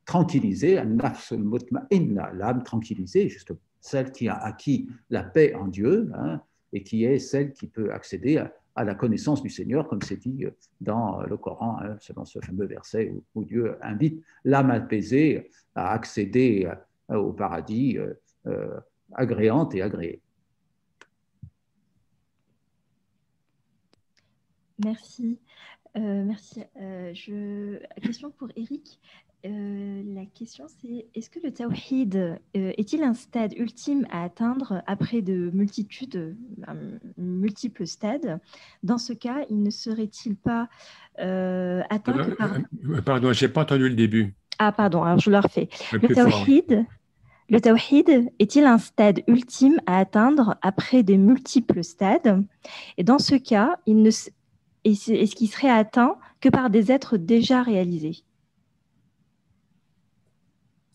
tranquillisée, 0.07 0.77
l'âme 0.77 2.63
tranquillisée, 2.63 3.29
justement 3.29 3.59
celle 3.87 4.11
qui 4.11 4.29
a 4.29 4.35
acquis 4.35 4.89
la 5.11 5.23
paix 5.23 5.55
en 5.55 5.69
Dieu, 5.69 6.11
hein, 6.15 6.41
et 6.73 6.83
qui 6.83 7.05
est 7.05 7.19
celle 7.19 7.53
qui 7.53 7.69
peut 7.69 7.93
accéder 7.93 8.39
à, 8.39 8.53
la 8.85 8.95
connaissance 8.95 9.43
du 9.43 9.51
Seigneur, 9.51 9.89
comme 9.89 10.03
c'est 10.03 10.17
dit 10.17 10.47
dans 10.81 11.23
le 11.23 11.37
Coran, 11.37 11.79
hein, 11.81 11.97
selon 12.01 12.25
ce 12.25 12.39
fameux 12.41 12.67
verset 12.67 13.13
où, 13.35 13.45
Dieu 13.45 13.77
invite 13.83 14.23
l'âme 14.45 14.71
apaisée 14.71 15.51
à 15.75 15.93
accéder 15.93 16.69
euh, 17.11 17.17
au 17.17 17.33
paradis 17.33 17.99
euh, 17.99 18.15
euh, 18.47 18.81
agréante 19.13 19.75
et 19.75 19.83
agréée. 19.83 20.21
Merci. 24.85 25.41
merci. 25.95 26.65
Question 28.03 28.31
pour 28.31 28.49
Eric. 28.57 29.01
Euh, 29.47 30.03
la 30.15 30.25
question, 30.27 30.65
c'est 30.81 31.07
est-ce 31.15 31.31
que 31.31 31.39
le 31.43 31.53
tawhid 31.53 32.17
euh, 32.17 32.37
est-il 32.55 33.03
un 33.03 33.15
stade 33.15 33.53
ultime 33.57 34.07
à 34.11 34.25
atteindre 34.25 34.83
après 34.87 35.23
de 35.23 35.51
multitudes, 35.53 36.37
euh, 36.69 36.99
multiples 37.17 37.87
stades? 37.87 38.41
Dans 38.83 38.99
ce 38.99 39.13
cas, 39.13 39.45
il 39.49 39.63
ne 39.63 39.71
serait-il 39.71 40.37
pas 40.37 40.69
atteint 41.19 42.31
par... 42.37 42.59
Pardon, 43.05 43.33
je 43.33 43.47
n'ai 43.47 43.53
pas 43.53 43.63
entendu 43.63 43.89
le 43.89 43.95
début. 43.95 44.35
Ah, 44.59 44.73
pardon, 44.73 45.03
alors 45.03 45.21
je 45.21 45.31
le 45.31 45.39
refais. 45.39 45.69
Le 45.93 46.09
tawhid, 46.15 46.85
le 47.49 47.61
tawhid 47.61 48.33
est-il 48.39 48.65
un 48.65 48.79
stade 48.79 49.23
ultime 49.29 49.81
à 49.87 49.99
atteindre 49.99 50.57
après 50.61 51.03
de 51.03 51.15
multiples 51.15 51.85
stades? 51.85 52.45
Et 52.99 53.05
dans 53.05 53.19
ce 53.19 53.37
cas, 53.37 53.77
il 53.87 54.03
ne... 54.03 54.11
est-ce 54.11 55.35
qu'il 55.37 55.49
serait 55.49 55.71
atteint 55.71 56.17
que 56.41 56.49
par 56.49 56.69
des 56.69 56.91
êtres 56.91 57.17
déjà 57.17 57.63
réalisés? 57.63 58.25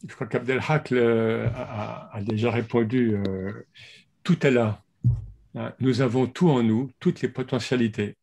Je 0.08 0.16
crois 0.16 0.28
qu'Abdelhak 0.28 0.92
a, 0.92 2.20
déjà 2.22 2.52
répondu, 2.52 3.16
euh, 3.16 3.66
tout 4.24 4.46
est 4.46 4.52
là. 4.52 4.84
Hein, 5.56 5.74
nous 5.80 6.02
avons 6.02 6.28
tout 6.28 6.50
en 6.50 6.64
nous, 6.64 6.92
toutes 7.00 7.22
les 7.22 7.30
potentialités. 7.30 8.16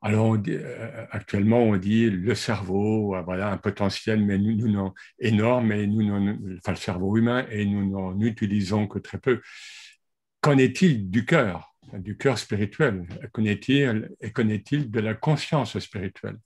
Alors, 0.00 0.36
euh, 0.48 1.06
actuellement, 1.12 1.62
on 1.62 1.76
dit 1.76 2.10
le 2.10 2.34
cerveau, 2.34 3.14
euh, 3.14 3.22
voilà, 3.22 3.52
un 3.52 3.56
potentiel 3.56 4.24
mais 4.24 4.36
nous, 4.36 4.68
nous 4.68 4.92
énorme, 5.20 5.68
mais 5.68 5.86
nous, 5.86 6.04
enfin, 6.58 6.72
le 6.72 6.76
cerveau 6.76 7.16
humain, 7.16 7.46
et 7.50 7.64
nous 7.64 7.88
n'en 7.88 8.20
utilisons 8.20 8.88
que 8.88 8.98
très 8.98 9.18
peu. 9.18 9.40
Qu'en 10.40 10.58
est-il 10.58 11.08
du 11.08 11.24
cœur, 11.24 11.72
du 11.92 12.16
cœur 12.16 12.36
spirituel? 12.36 13.06
Qu'en 13.32 13.44
est-il, 13.44 14.10
et 14.20 14.32
qu'en 14.32 14.48
est-il 14.48 14.90
de 14.90 15.00
la 15.00 15.14
conscience 15.14 15.78
spirituelle? 15.78 16.38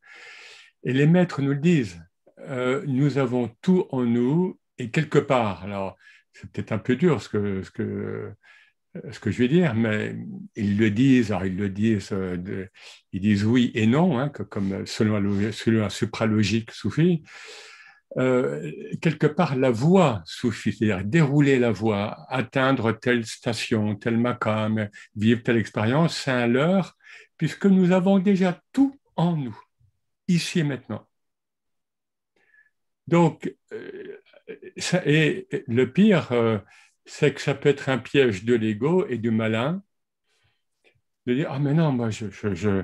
Et 0.85 0.93
les 0.93 1.07
maîtres 1.07 1.41
nous 1.41 1.53
le 1.53 1.57
disent, 1.57 1.99
euh, 2.40 2.83
nous 2.87 3.19
avons 3.19 3.50
tout 3.62 3.87
en 3.90 4.02
nous 4.02 4.59
et 4.78 4.90
quelque 4.90 5.19
part, 5.19 5.64
alors 5.64 5.97
c'est 6.33 6.50
peut-être 6.50 6.73
un 6.73 6.78
peu 6.78 6.97
dur 6.97 7.23
ce 7.23 7.28
que, 7.28 7.62
que, 7.73 8.33
que 9.21 9.31
je 9.31 9.38
vais 9.38 9.49
dire, 9.49 9.75
mais 9.75 10.16
ils 10.55 10.76
le 10.76 10.90
disent, 10.90 11.33
alors 11.33 11.47
ils 11.47 11.57
le 11.57 11.71
disent, 11.71 12.11
euh, 12.12 12.66
ils 13.12 13.21
disent 13.21 13.45
oui 13.45 13.71
et 13.75 13.87
non, 13.87 14.19
hein, 14.19 14.28
comme 14.28 14.87
selon, 14.87 15.52
selon 15.52 15.85
un 15.85 15.90
supralogique 15.90 16.71
soufi. 16.73 17.23
Euh, 18.19 18.73
quelque 19.02 19.26
part 19.26 19.57
la 19.57 19.71
voie 19.71 20.23
soufie, 20.25 20.73
c'est-à-dire 20.73 21.05
dérouler 21.05 21.59
la 21.59 21.71
voie, 21.71 22.25
atteindre 22.31 22.93
telle 22.93 23.26
station, 23.26 23.95
tel 23.97 24.16
maqam, 24.16 24.88
vivre 25.16 25.43
telle 25.43 25.59
expérience, 25.59 26.16
c'est 26.16 26.31
un 26.31 26.47
leurre, 26.47 26.97
puisque 27.37 27.66
nous 27.66 27.93
avons 27.93 28.19
déjà 28.19 28.59
tout 28.73 28.99
en 29.16 29.37
nous, 29.37 29.59
ici 30.28 30.61
et 30.61 30.64
maintenant. 30.64 31.07
Donc, 33.09 33.55
euh, 33.73 34.21
le 35.67 35.85
pire, 35.85 36.33
euh, 36.33 36.59
c'est 37.05 37.33
que 37.35 37.41
ça 37.41 37.55
peut 37.55 37.69
être 37.69 37.89
un 37.89 37.99
piège 37.99 38.45
de 38.45 38.55
l'ego 38.55 39.07
et 39.07 39.19
du 39.19 39.31
malin 39.31 39.83
de 41.27 41.35
dire 41.35 41.49
Ah, 41.51 41.59
mais 41.59 41.75
non, 41.75 41.93
moi, 41.93 42.11
je, 42.11 42.27
je, 42.31 42.83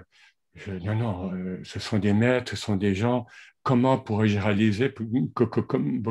non, 0.69 0.97
non, 0.97 1.61
ce 1.65 1.81
sont 1.81 1.99
des 1.99 2.13
maîtres, 2.13 2.51
ce 2.51 2.57
sont 2.57 2.77
des 2.77 2.95
gens 2.95 3.27
comment 3.63 3.99
pourrais-je 3.99 4.39
réaliser, 4.39 4.93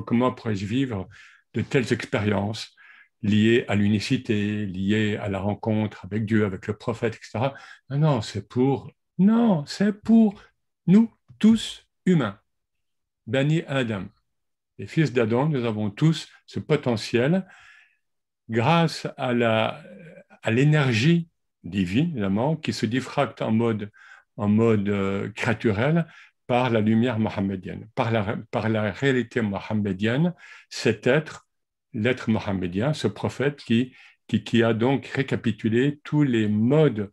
comment 0.05 0.33
pourrais-je 0.33 0.65
vivre 0.65 1.07
de 1.53 1.61
telles 1.61 1.91
expériences 1.93 2.75
liées 3.21 3.65
à 3.67 3.75
l'unicité, 3.75 4.65
liées 4.65 5.17
à 5.17 5.29
la 5.29 5.39
rencontre 5.39 6.05
avec 6.05 6.25
Dieu, 6.25 6.45
avec 6.45 6.67
le 6.67 6.75
prophète, 6.75 7.15
etc. 7.15 7.53
Non, 7.89 7.97
non, 7.97 8.21
non, 9.17 9.65
c'est 9.65 10.01
pour 10.01 10.41
nous 10.87 11.11
tous 11.37 11.87
humains. 12.05 12.40
Bani 13.27 13.63
Adam, 13.67 14.05
les 14.77 14.87
fils 14.87 15.13
d'Adam, 15.13 15.47
nous 15.47 15.65
avons 15.65 15.89
tous 15.89 16.27
ce 16.45 16.59
potentiel 16.59 17.45
grâce 18.49 19.07
à 19.17 19.33
à 20.43 20.51
l'énergie 20.51 21.27
divine, 21.63 22.11
évidemment, 22.11 22.55
qui 22.55 22.73
se 22.73 22.85
diffracte 22.85 23.41
en 23.41 23.51
mode, 23.51 23.91
en 24.37 24.47
mode 24.47 24.89
euh, 24.89 25.29
créaturel 25.29 26.07
par 26.47 26.69
la 26.69 26.81
lumière 26.81 27.19
mohammedienne, 27.19 27.87
par 27.95 28.11
la, 28.11 28.37
par 28.49 28.69
la 28.69 28.91
réalité 28.91 29.41
mohammedienne, 29.41 30.33
cet 30.69 31.07
être, 31.07 31.47
l'être 31.93 32.29
mohammedien, 32.29 32.93
ce 32.93 33.07
prophète 33.07 33.57
qui, 33.57 33.95
qui, 34.27 34.43
qui, 34.43 34.63
a 34.63 34.73
donc 34.73 35.05
récapitulé 35.07 35.99
tous 36.03 36.23
les 36.23 36.47
modes 36.47 37.11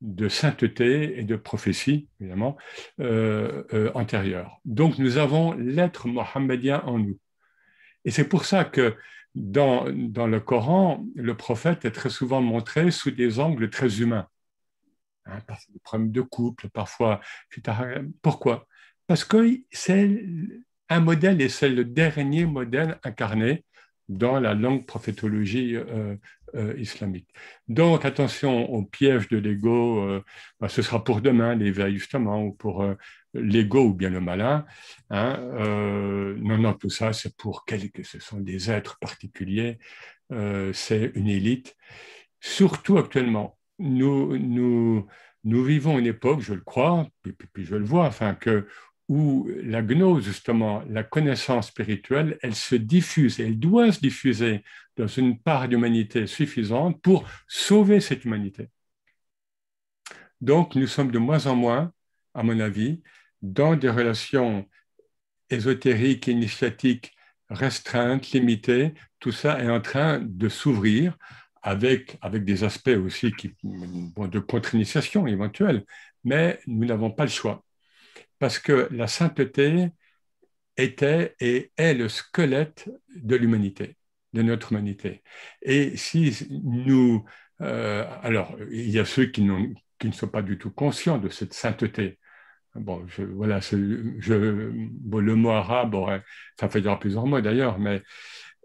de 0.00 0.28
sainteté 0.28 1.18
et 1.18 1.24
de 1.24 1.36
prophétie, 1.36 2.08
évidemment, 2.20 2.56
euh, 3.00 3.64
euh, 3.74 3.90
antérieurs. 3.94 4.60
Donc 4.64 4.98
nous 4.98 5.18
avons 5.18 5.52
l'être 5.52 6.08
mohammedien 6.08 6.82
en 6.86 6.98
nous. 6.98 7.18
Et 8.04 8.10
c'est 8.10 8.28
pour 8.28 8.44
ça 8.44 8.64
que 8.64 8.96
dans, 9.34 9.86
dans 9.90 10.26
le 10.26 10.40
Coran, 10.40 11.04
le 11.14 11.36
prophète 11.36 11.84
est 11.84 11.90
très 11.92 12.10
souvent 12.10 12.40
montré 12.40 12.90
sous 12.90 13.10
des 13.10 13.38
angles 13.38 13.70
très 13.70 14.00
humains. 14.00 14.26
Hein, 15.26 15.38
problèmes 15.84 16.10
de 16.10 16.22
couple, 16.22 16.68
parfois. 16.70 17.20
Pourquoi? 18.22 18.66
Parce 19.06 19.24
que 19.24 19.60
c'est 19.70 20.24
un 20.88 21.00
modèle 21.00 21.40
et 21.40 21.48
c'est 21.48 21.68
le 21.68 21.84
dernier 21.84 22.46
modèle 22.46 22.98
incarné 23.04 23.64
dans 24.10 24.40
la 24.40 24.54
longue 24.54 24.86
prophétologie 24.86 25.76
euh, 25.76 26.16
euh, 26.56 26.74
islamique. 26.76 27.28
Donc 27.68 28.04
attention 28.04 28.68
au 28.68 28.82
piège 28.82 29.28
de 29.28 29.38
l'ego, 29.38 30.02
euh, 30.02 30.24
bah, 30.58 30.68
ce 30.68 30.82
sera 30.82 31.04
pour 31.04 31.20
demain 31.20 31.54
l'éveil 31.54 31.96
justement, 31.96 32.42
ou 32.44 32.52
pour 32.52 32.84
l'ego 33.34 33.84
ou 33.86 33.94
bien 33.94 34.10
le 34.10 34.20
malin. 34.20 34.66
Hein, 35.10 35.38
non, 36.38 36.58
non, 36.58 36.74
tout 36.74 36.90
ça 36.90 37.12
c'est 37.12 37.36
pour 37.36 37.64
quelques, 37.64 38.04
ce 38.04 38.18
sont 38.18 38.40
des 38.40 38.70
êtres 38.70 38.98
particuliers, 38.98 39.78
c'est 40.72 41.12
une 41.14 41.28
élite. 41.28 41.76
Surtout 42.40 42.98
actuellement, 42.98 43.58
nous, 43.78 44.36
nous, 44.38 45.06
nous 45.44 45.64
vivons 45.64 45.98
une 45.98 46.06
époque, 46.06 46.40
je 46.40 46.54
le 46.54 46.62
crois, 46.62 47.06
puis, 47.22 47.32
puis 47.52 47.64
je 47.64 47.76
le 47.76 47.84
vois, 47.84 48.06
enfin 48.06 48.34
que 48.34 48.66
où 49.10 49.50
la 49.64 49.82
gnose, 49.82 50.24
justement, 50.24 50.84
la 50.88 51.02
connaissance 51.02 51.66
spirituelle, 51.66 52.38
elle 52.42 52.54
se 52.54 52.76
diffuse, 52.76 53.40
elle 53.40 53.58
doit 53.58 53.90
se 53.90 53.98
diffuser 53.98 54.62
dans 54.96 55.08
une 55.08 55.36
part 55.36 55.68
d'humanité 55.68 56.28
suffisante 56.28 57.02
pour 57.02 57.28
sauver 57.48 57.98
cette 57.98 58.24
humanité. 58.24 58.68
Donc, 60.40 60.76
nous 60.76 60.86
sommes 60.86 61.10
de 61.10 61.18
moins 61.18 61.48
en 61.48 61.56
moins, 61.56 61.92
à 62.34 62.44
mon 62.44 62.60
avis, 62.60 63.02
dans 63.42 63.74
des 63.74 63.90
relations 63.90 64.68
ésotériques, 65.50 66.28
initiatiques, 66.28 67.12
restreintes, 67.48 68.30
limitées. 68.30 68.94
Tout 69.18 69.32
ça 69.32 69.60
est 69.60 69.68
en 69.68 69.80
train 69.80 70.20
de 70.20 70.48
s'ouvrir 70.48 71.18
avec, 71.62 72.16
avec 72.22 72.44
des 72.44 72.62
aspects 72.62 72.96
aussi 73.04 73.32
qui, 73.32 73.56
de 73.64 74.38
contre-initiation 74.38 75.26
éventuelle, 75.26 75.84
mais 76.22 76.60
nous 76.68 76.86
n'avons 76.86 77.10
pas 77.10 77.24
le 77.24 77.30
choix 77.30 77.64
parce 78.40 78.58
que 78.58 78.88
la 78.90 79.06
sainteté 79.06 79.90
était 80.76 81.36
et 81.38 81.70
est 81.76 81.94
le 81.94 82.08
squelette 82.08 82.90
de 83.14 83.36
l'humanité, 83.36 83.96
de 84.32 84.42
notre 84.42 84.72
humanité. 84.72 85.22
Et 85.62 85.96
si 85.96 86.48
nous... 86.50 87.24
Euh, 87.60 88.06
alors, 88.22 88.56
il 88.72 88.90
y 88.90 88.98
a 88.98 89.04
ceux 89.04 89.26
qui, 89.26 89.42
ne 89.42 90.12
sont 90.12 90.28
pas 90.28 90.42
du 90.42 90.58
tout 90.58 90.70
conscients 90.70 91.18
de 91.18 91.28
cette 91.28 91.52
sainteté. 91.52 92.18
Bon, 92.74 93.04
voilà, 93.34 93.60
le 93.72 95.34
mot 95.34 95.50
arabe, 95.50 95.96
ça 96.58 96.68
fait 96.70 96.80
dire 96.80 96.98
plusieurs 96.98 97.26
mots 97.26 97.40
d'ailleurs, 97.40 97.78
mais 97.78 98.02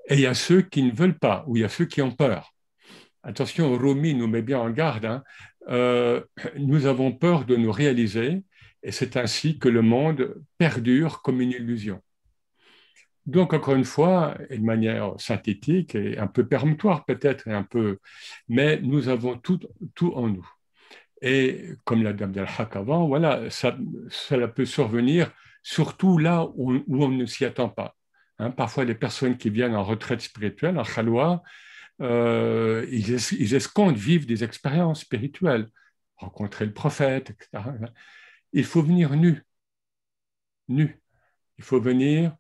et 0.08 0.14
il 0.14 0.20
y 0.22 0.28
a 0.28 0.36
ceux 0.36 0.62
qui 0.62 0.84
ne 0.84 0.92
veulent 0.92 1.18
pas, 1.18 1.44
ou 1.48 1.58
il 1.58 1.62
y 1.62 1.66
a 1.66 1.70
ceux 1.70 1.86
qui 1.86 2.02
ont 2.02 2.12
peur. 2.12 2.54
Attention, 3.24 3.76
Rumi 3.76 4.14
nous 4.14 4.28
met 4.28 4.44
bien 4.44 4.60
en 4.60 4.70
garde. 4.70 5.06
Hein. 5.06 5.24
Euh, 5.68 6.22
nous 6.58 6.86
avons 6.86 7.12
peur 7.12 7.44
de 7.46 7.56
nous 7.56 7.72
réaliser 7.72 8.44
et 8.86 8.92
c'est 8.92 9.18
ainsi 9.18 9.58
que 9.58 9.68
le 9.68 9.82
monde 9.82 10.36
perdure 10.60 11.24
comme 11.24 11.42
une 11.42 11.52
illusion. 11.52 12.02
Donc, 13.26 13.54
encore 13.54 13.74
une 13.74 13.84
fois, 13.84 14.38
et 14.52 14.60
de 14.60 14.64
manière 14.64 15.16
synthétique 15.18 15.96
et 15.96 16.20
un 16.20 16.28
peu 16.28 16.48
permutoire 16.48 17.04
peut-être, 17.06 17.50
un 17.50 17.64
peu, 17.64 17.98
mais 18.48 18.80
nous 18.82 19.10
avons 19.10 19.40
tout, 19.40 19.60
en 20.14 20.28
nous. 20.28 20.48
Et 21.24 21.72
comme 21.84 22.04
l'a 22.04 22.14
dit 22.14 22.24
Abdelhak 22.24 22.76
avant, 22.76 23.08
voilà, 23.08 23.50
ça, 23.50 23.76
cela 24.10 24.48
peut 24.48 24.66
survenir 24.66 25.32
surtout 25.64 26.20
là 26.20 26.48
où, 26.54 26.84
on 26.88 27.10
ne 27.10 27.26
s'y 27.26 27.44
attend 27.44 27.70
pas. 27.70 27.96
Hein, 28.38 28.52
parfois, 28.52 28.86
les 28.86 28.94
personnes 28.94 29.38
qui 29.38 29.50
viennent 29.50 29.76
en 29.76 29.84
retraite 29.84 30.22
spirituelle, 30.22 30.78
en 30.78 30.84
khalwa, 30.84 31.42
euh, 32.02 32.86
ils, 32.92 33.16
ils 33.40 33.56
escomptent 33.56 33.98
vivre 33.98 34.28
des 34.28 34.44
expériences 34.44 35.02
spirituelles, 35.02 35.70
rencontrer 36.18 36.68
le 36.68 36.74
prophète, 36.74 37.32
etc 37.32 37.64
il 38.56 38.64
faut 38.64 38.82
venir 38.82 39.16
nu. 39.16 39.44
Nu. 40.70 41.00
Il 41.58 41.64
faut 41.64 41.80
venir 41.80 42.36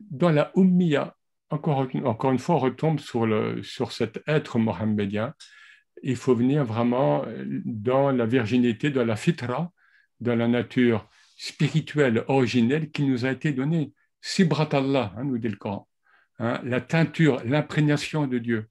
dans 0.00 0.30
la 0.30 0.52
Ummiya. 0.54 1.16
Encore, 1.48 1.88
encore 2.04 2.32
une 2.32 2.38
fois, 2.38 2.56
on 2.56 2.58
retombe 2.58 3.00
sur, 3.00 3.26
le, 3.26 3.62
sur 3.62 3.92
cet 3.92 4.22
être 4.26 4.58
mohammedien. 4.58 5.34
Il 6.02 6.16
faut 6.16 6.34
venir 6.34 6.64
vraiment 6.64 7.24
dans 7.64 8.10
la 8.10 8.26
virginité, 8.26 8.90
dans 8.90 9.04
la 9.04 9.16
fitra, 9.16 9.72
dans 10.20 10.36
la 10.36 10.46
nature 10.46 11.08
spirituelle 11.36 12.24
originelle 12.28 12.90
qui 12.90 13.04
nous 13.04 13.24
a 13.24 13.30
été 13.30 13.52
donnée. 13.52 13.92
Sibrat 14.20 14.68
Allah, 14.72 15.14
hein, 15.16 15.24
nous 15.24 15.38
dit 15.38 15.48
le 15.48 15.56
Coran. 15.56 15.88
Hein, 16.38 16.60
la 16.64 16.80
teinture, 16.80 17.42
l'imprégnation 17.44 18.26
de 18.26 18.38
Dieu. 18.38 18.68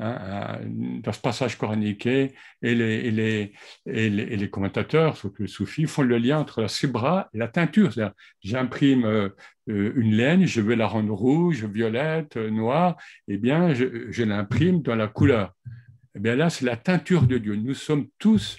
Hein, 0.00 0.58
dans 1.04 1.12
ce 1.12 1.20
passage 1.20 1.56
coranique, 1.56 2.06
et 2.06 2.32
les, 2.62 3.12
les, 3.12 3.52
et 3.86 4.10
les, 4.10 4.50
commentateurs, 4.50 5.16
surtout 5.16 5.42
les 5.42 5.48
soufis, 5.48 5.86
font 5.86 6.02
le 6.02 6.18
lien 6.18 6.40
entre 6.40 6.62
la 6.62 6.68
subra 6.68 7.28
et 7.32 7.38
la 7.38 7.46
teinture. 7.46 7.92
J'imprime 8.40 9.04
euh, 9.04 9.28
euh, 9.70 9.92
une 9.94 10.12
laine, 10.12 10.46
je 10.46 10.60
veux 10.60 10.74
la 10.74 10.88
rendre 10.88 11.14
rouge, 11.14 11.64
violette, 11.66 12.36
noire, 12.36 12.96
et 13.28 13.34
eh 13.34 13.38
bien, 13.38 13.72
je, 13.72 14.24
l'imprime 14.24 14.82
dans 14.82 14.96
la 14.96 15.06
couleur. 15.06 15.54
Et 15.66 15.68
eh 16.16 16.20
bien 16.20 16.34
là, 16.34 16.50
c'est 16.50 16.64
la 16.64 16.76
teinture 16.76 17.22
de 17.28 17.38
Dieu. 17.38 17.54
Nous 17.54 17.74
sommes 17.74 18.08
tous 18.18 18.58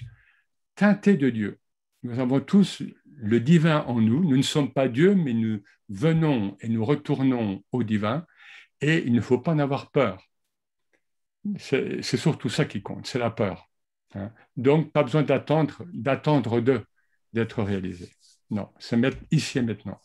teintés 0.74 1.18
de 1.18 1.28
Dieu. 1.28 1.58
Nous 2.02 2.18
avons 2.18 2.40
tous 2.40 2.82
le 3.04 3.40
divin 3.40 3.84
en 3.88 4.00
nous. 4.00 4.24
Nous 4.24 4.36
ne 4.38 4.42
sommes 4.42 4.72
pas 4.72 4.88
Dieu, 4.88 5.14
mais 5.14 5.34
nous 5.34 5.62
venons 5.90 6.56
et 6.60 6.68
nous 6.70 6.84
retournons 6.84 7.62
au 7.72 7.82
divin, 7.82 8.24
et 8.80 9.04
il 9.06 9.12
ne 9.12 9.20
faut 9.20 9.38
pas 9.38 9.52
en 9.52 9.58
avoir 9.58 9.90
peur 9.90 10.25
c'est 11.58 12.02
surtout 12.02 12.48
ça 12.48 12.64
qui 12.64 12.82
compte, 12.82 13.06
c'est 13.06 13.18
la 13.18 13.30
peur. 13.30 13.68
Hein. 14.14 14.30
Donc, 14.56 14.92
pas 14.92 15.02
besoin 15.02 15.22
d'attendre, 15.22 15.84
d'attendre 15.92 16.60
d'être 17.32 17.62
réalisés. 17.62 18.10
Non, 18.50 18.68
c'est 18.78 18.98
ici 19.30 19.58
et 19.58 19.62
maintenant. 19.62 20.00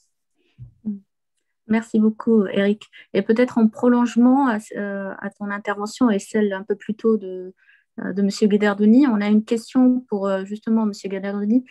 Merci 1.67 1.99
beaucoup, 1.99 2.45
Eric. 2.47 2.89
Et 3.13 3.21
peut-être 3.21 3.57
en 3.57 3.67
prolongement 3.67 4.49
à, 4.49 4.57
euh, 4.75 5.13
ton 5.39 5.49
intervention 5.49 6.09
et 6.09 6.19
celle 6.19 6.51
un 6.53 6.63
peu 6.63 6.75
plus 6.75 6.95
tôt 6.95 7.17
de, 7.17 7.53
euh, 7.99 8.13
de 8.13 8.21
M. 8.21 8.29
Guedardoni, 8.49 9.07
on 9.07 9.21
a 9.21 9.27
une 9.27 9.45
question 9.45 10.01
pour 10.09 10.27
euh, 10.27 10.43
justement 10.43 10.83
M. 10.83 10.91
Guedardoni. 11.05 11.63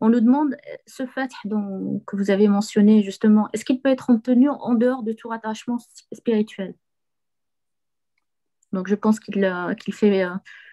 on 0.00 0.08
nous 0.08 0.20
demande 0.20 0.56
ce 0.86 1.06
fait 1.06 1.30
que 2.06 2.16
vous 2.16 2.30
avez 2.30 2.48
mentionné 2.48 3.02
justement, 3.02 3.48
est-ce 3.52 3.64
qu'il 3.64 3.80
peut 3.80 3.90
être 3.90 4.10
obtenu 4.10 4.48
en 4.48 4.74
dehors 4.74 5.04
de 5.04 5.12
tout 5.12 5.28
rattachement 5.28 5.78
spirituel? 6.12 6.74
Donc 8.74 8.88
je 8.88 8.94
pense 8.94 9.20
qu'il 9.20 9.94
fait 9.94 10.26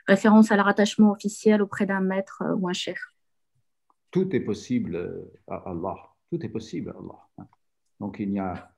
référence 0.07 0.51
à 0.51 0.55
la 0.55 0.63
rattachement 0.63 1.11
officiel 1.11 1.61
auprès 1.61 1.85
d'un 1.85 2.01
maître 2.01 2.43
ou 2.57 2.67
un 2.67 2.73
chef. 2.73 2.99
Tout 4.11 4.35
est 4.35 4.41
possible 4.41 5.29
à 5.47 5.55
Allah. 5.69 5.95
Tout 6.29 6.45
est 6.45 6.49
possible 6.49 6.89
à 6.89 6.99
Allah. 6.99 7.47
Donc 7.99 8.17
il 8.19 8.31
n'y 8.31 8.39
a 8.39 8.71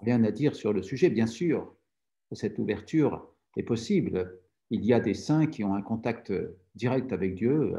rien 0.00 0.24
à 0.24 0.30
dire 0.30 0.56
sur 0.56 0.72
le 0.72 0.82
sujet. 0.82 1.10
Bien 1.10 1.26
sûr, 1.26 1.74
cette 2.32 2.58
ouverture 2.58 3.28
est 3.56 3.62
possible. 3.62 4.40
Il 4.70 4.84
y 4.84 4.92
a 4.92 5.00
des 5.00 5.14
saints 5.14 5.46
qui 5.46 5.64
ont 5.64 5.74
un 5.74 5.82
contact 5.82 6.32
direct 6.74 7.12
avec 7.12 7.34
Dieu, 7.34 7.74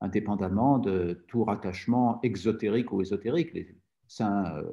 indépendamment 0.00 0.78
de 0.78 1.24
tout 1.28 1.44
rattachement 1.44 2.20
exotérique 2.22 2.92
ou 2.92 3.00
ésotérique. 3.00 3.52
Les 3.52 3.76
saints 4.06 4.56
euh, 4.56 4.64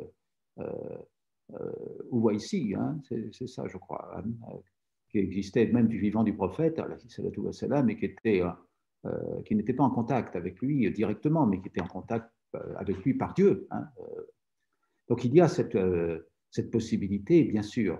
euh, 0.59 0.97
euh 1.53 2.33
ici, 2.33 2.73
hein, 2.77 2.99
c'est 3.31 3.47
ça, 3.47 3.67
je 3.67 3.77
crois, 3.77 4.17
hein, 4.17 4.23
qui 5.09 5.19
existait 5.19 5.67
même 5.67 5.87
du 5.87 5.99
vivant 5.99 6.23
du 6.23 6.33
prophète, 6.33 6.81
mais 7.85 7.97
qui 7.97 8.05
était 8.05 8.41
euh, 9.05 9.41
qui 9.45 9.55
n'était 9.55 9.73
pas 9.73 9.83
en 9.83 9.89
contact 9.89 10.35
avec 10.35 10.59
lui 10.59 10.91
directement, 10.91 11.47
mais 11.47 11.61
qui 11.61 11.69
était 11.69 11.81
en 11.81 11.87
contact 11.87 12.29
avec 12.77 12.97
lui 13.03 13.13
par 13.13 13.33
Dieu. 13.33 13.67
Hein, 13.71 13.87
donc 15.09 15.25
il 15.25 15.33
y 15.33 15.41
a 15.41 15.47
cette, 15.47 16.71
possibilité, 16.71 17.43
bien 17.43 17.63
sûr. 17.63 17.99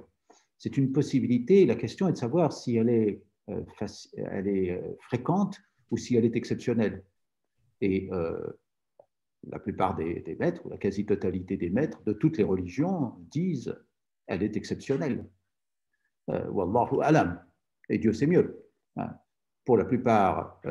C'est 0.57 0.77
une 0.77 0.91
possibilité, 0.91 1.65
la 1.65 1.75
question 1.75 2.07
est 2.07 2.13
de 2.13 2.17
savoir 2.17 2.53
si 2.53 2.75
elle 2.75 2.89
est, 2.89 3.21
euh, 3.49 3.63
elle 4.31 4.47
est 4.47 4.71
euh, 4.71 4.95
fréquente 5.01 5.57
ou 5.89 5.97
si 5.97 6.15
elle 6.15 6.25
est 6.25 6.35
exceptionnelle. 6.35 7.03
Et 7.81 8.09
euh, 8.11 8.39
la 9.47 9.59
plupart 9.59 9.95
des, 9.95 10.37
maîtres, 10.39 10.65
ou 10.65 10.69
la 10.69 10.77
quasi-totalité 10.77 11.57
des 11.57 11.69
maîtres 11.69 12.01
de 12.03 12.13
toutes 12.13 12.37
les 12.37 12.43
religions 12.43 13.13
disent 13.31 13.75
elle 14.27 14.43
est 14.43 14.55
exceptionnelle. 14.57 15.25
Wallahu 16.27 17.01
alam. 17.01 17.41
Et 17.89 17.97
Dieu 17.97 18.13
sait 18.13 18.27
mieux. 18.27 18.63
Hein. 18.97 19.09
Pour 19.65 19.77
la 19.77 19.85
plupart 19.85 20.61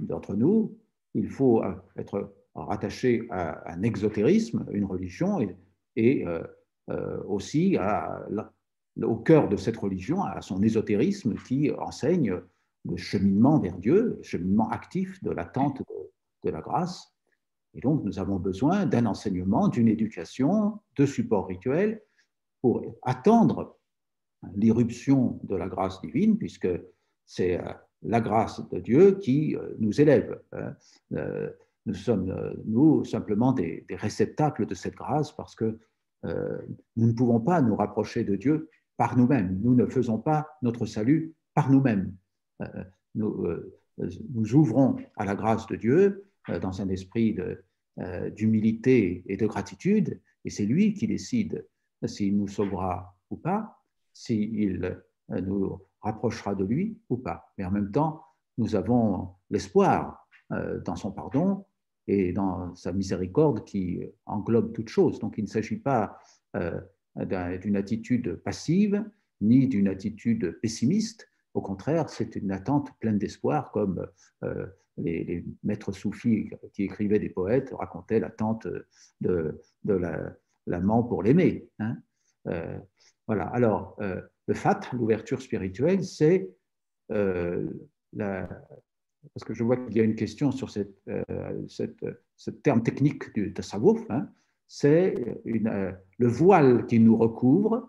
d'entre 0.00 0.34
nous, 0.34 0.76
il 1.14 1.28
faut 1.28 1.62
être 1.96 2.34
rattaché 2.54 3.26
à 3.30 3.72
un 3.72 3.82
exotérisme, 3.82 4.66
une 4.72 4.86
religion, 4.86 5.40
et, 5.40 5.56
et 5.94 6.26
euh, 6.88 7.20
aussi 7.24 7.76
au 9.02 9.16
cœur 9.16 9.48
de 9.48 9.56
cette 9.56 9.76
religion, 9.76 10.22
à 10.22 10.40
son 10.40 10.62
ésotérisme 10.62 11.34
qui 11.34 11.70
enseigne 11.72 12.40
le 12.84 12.96
cheminement 12.96 13.58
vers 13.58 13.76
Dieu, 13.76 14.16
le 14.18 14.22
cheminement 14.22 14.70
actif 14.70 15.22
de 15.24 15.32
l'attente 15.32 15.82
de, 16.44 16.50
la 16.50 16.60
grâce. 16.60 17.15
Et 17.76 17.80
donc, 17.80 18.02
nous 18.04 18.18
avons 18.18 18.36
besoin 18.36 18.86
d'un 18.86 19.06
enseignement, 19.06 19.68
d'une 19.68 19.88
éducation, 19.88 20.80
de 20.96 21.06
support 21.06 21.46
rituel 21.46 22.02
pour 22.62 22.82
attendre 23.02 23.78
l'irruption 24.54 25.38
de 25.44 25.56
la 25.56 25.68
grâce 25.68 26.00
divine, 26.00 26.38
puisque 26.38 26.68
c'est 27.26 27.60
euh, 27.60 27.72
la 28.02 28.20
grâce 28.20 28.66
de 28.70 28.78
Dieu 28.78 29.18
qui 29.18 29.54
euh, 29.56 29.74
nous 29.78 30.00
élève. 30.00 30.40
Hein. 30.52 30.74
Nous 31.86 31.94
sommes, 31.94 32.34
nous, 32.64 33.04
simplement 33.04 33.52
des, 33.52 33.86
réceptacles 33.90 34.66
de 34.66 34.74
cette 34.74 34.96
grâce 34.96 35.30
parce 35.30 35.54
que 35.54 35.78
euh, 36.24 36.58
nous 36.96 37.06
ne 37.06 37.12
pouvons 37.12 37.40
pas 37.40 37.62
nous 37.62 37.76
rapprocher 37.76 38.24
de 38.24 38.34
Dieu 38.36 38.70
par 38.96 39.16
nous-mêmes. 39.16 39.60
Nous 39.62 39.74
ne 39.74 39.86
faisons 39.86 40.18
pas 40.18 40.48
notre 40.62 40.86
salut 40.86 41.34
par 41.54 41.70
nous-mêmes. 41.70 42.12
Euh, 42.62 42.84
euh, 43.18 43.72
nous, 43.98 44.54
ouvrons 44.54 44.96
à 45.16 45.24
la 45.24 45.34
grâce 45.34 45.66
de 45.68 45.76
Dieu 45.76 46.24
dans 46.60 46.82
un 46.82 46.88
esprit 46.88 47.36
d'humilité 48.34 49.24
et 49.26 49.36
de 49.36 49.46
gratitude, 49.46 50.20
et 50.44 50.50
c'est 50.50 50.66
lui 50.66 50.92
qui 50.92 51.06
décide 51.06 51.66
s'il 52.04 52.36
nous 52.36 52.48
sauvera 52.48 53.16
ou 53.30 53.36
pas, 53.36 53.82
s'il 54.12 55.00
nous 55.30 55.80
rapprochera 56.02 56.54
de 56.54 56.64
lui 56.64 56.98
ou 57.08 57.16
pas. 57.16 57.52
Mais 57.56 57.64
en 57.64 57.70
même 57.70 57.90
temps, 57.90 58.22
nous 58.58 58.76
avons 58.76 59.30
l'espoir 59.50 60.28
dans 60.50 60.96
son 60.96 61.10
pardon 61.10 61.64
et 62.06 62.32
dans 62.32 62.74
sa 62.74 62.92
miséricorde 62.92 63.64
qui 63.64 64.02
englobe 64.26 64.72
toute 64.72 64.88
chose. 64.88 65.18
Donc 65.18 65.38
il 65.38 65.44
ne 65.44 65.48
s'agit 65.48 65.78
pas 65.78 66.18
euh, 66.54 66.80
d'une 67.16 67.76
attitude 67.76 68.36
passive 68.36 69.04
ni 69.40 69.66
d'une 69.66 69.88
attitude 69.88 70.58
pessimiste. 70.62 71.28
Au 71.54 71.60
contraire, 71.60 72.08
c'est 72.08 72.36
une 72.36 72.52
attente 72.52 72.90
pleine 73.00 73.18
d'espoir, 73.18 73.70
comme 73.70 74.06
euh, 74.98 75.02
les, 75.02 75.44
maîtres 75.62 75.92
soufis 75.92 76.50
qui 76.72 76.84
écrivaient 76.84 77.18
des 77.18 77.28
poètes 77.28 77.72
racontaient 77.72 78.20
l'attente 78.20 78.66
de, 79.20 79.60
l'amant 80.66 81.02
pour 81.02 81.22
l'aimer. 81.22 81.68
Hein. 81.78 81.96
Euh, 82.48 82.78
voilà. 83.26 83.44
Alors, 83.44 83.98
le 84.00 84.54
fat, 84.54 84.80
l'ouverture 84.92 85.42
spirituelle, 85.42 86.04
c'est 86.04 86.48
la, 87.08 88.48
parce 89.34 89.44
que 89.44 89.54
je 89.54 89.62
vois 89.62 89.76
qu'il 89.76 89.96
y 89.96 90.00
a 90.00 90.04
une 90.04 90.14
question 90.14 90.52
sur 90.52 90.70
euh, 91.08 91.66
ce 91.68 92.50
terme 92.50 92.82
technique 92.82 93.32
du 93.34 93.52
tasawwuf, 93.52 94.00
hein, 94.10 94.28
c'est 94.66 95.14
euh, 95.46 95.92
le 96.18 96.28
voile 96.28 96.86
qui 96.86 96.98
nous 96.98 97.16
recouvre, 97.16 97.88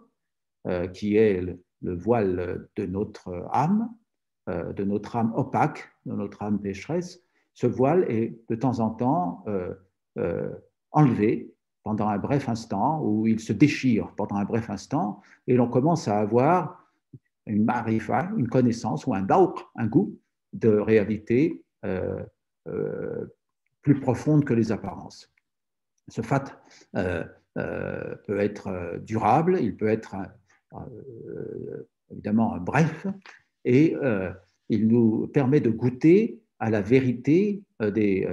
euh, 0.68 0.88
qui 0.88 1.16
est 1.16 1.42
le, 1.42 1.96
voile 1.96 2.68
de 2.76 2.86
notre 2.86 3.48
âme, 3.52 3.90
de 4.48 4.84
notre 4.84 5.16
âme 5.16 5.34
opaque, 5.36 5.90
de 6.06 6.14
notre 6.14 6.42
âme 6.42 6.60
pécheresse. 6.60 7.22
Ce 7.54 7.68
voile 7.68 8.06
est 8.10 8.40
de 8.50 8.56
temps 8.56 8.80
en 8.80 8.90
temps 8.90 9.44
enlevé 10.92 11.54
pendant 11.84 12.08
un 12.10 12.18
bref 12.18 12.50
instant, 12.50 13.02
ou 13.02 13.28
il 13.28 13.40
se 13.40 13.54
déchire 13.54 14.12
pendant 14.18 14.36
un 14.36 14.44
bref 14.44 14.70
instant, 14.70 15.22
et 15.48 15.56
l'on 15.56 15.70
commence 15.70 16.08
à 16.08 16.20
avoir 16.20 16.88
une 17.46 17.64
marifa, 17.64 18.30
une 18.38 18.50
connaissance 18.50 19.08
ou 19.08 19.14
un 19.14 19.22
dauk, 19.22 19.66
un 19.76 19.88
goût 19.88 20.20
de 20.54 20.70
réalité 20.70 21.64
euh, 21.86 22.24
euh, 22.68 23.26
plus 23.82 24.00
profonde 24.00 24.44
que 24.44 24.54
les 24.54 24.72
apparences. 24.72 25.32
Ce 26.10 26.22
fat 26.22 26.62
euh, 26.96 27.24
peut 27.56 28.40
être 28.40 29.00
durable, 29.04 29.58
il 29.62 29.76
peut 29.76 29.88
être 29.88 30.16
évidemment 32.12 32.58
bref, 32.58 33.08
et 33.66 33.96
il 34.70 34.88
nous 34.88 35.28
permet 35.28 35.60
de 35.60 35.70
goûter 35.70 36.40
à 36.60 36.70
la 36.70 36.82
vérité 36.82 37.62
des 37.82 38.28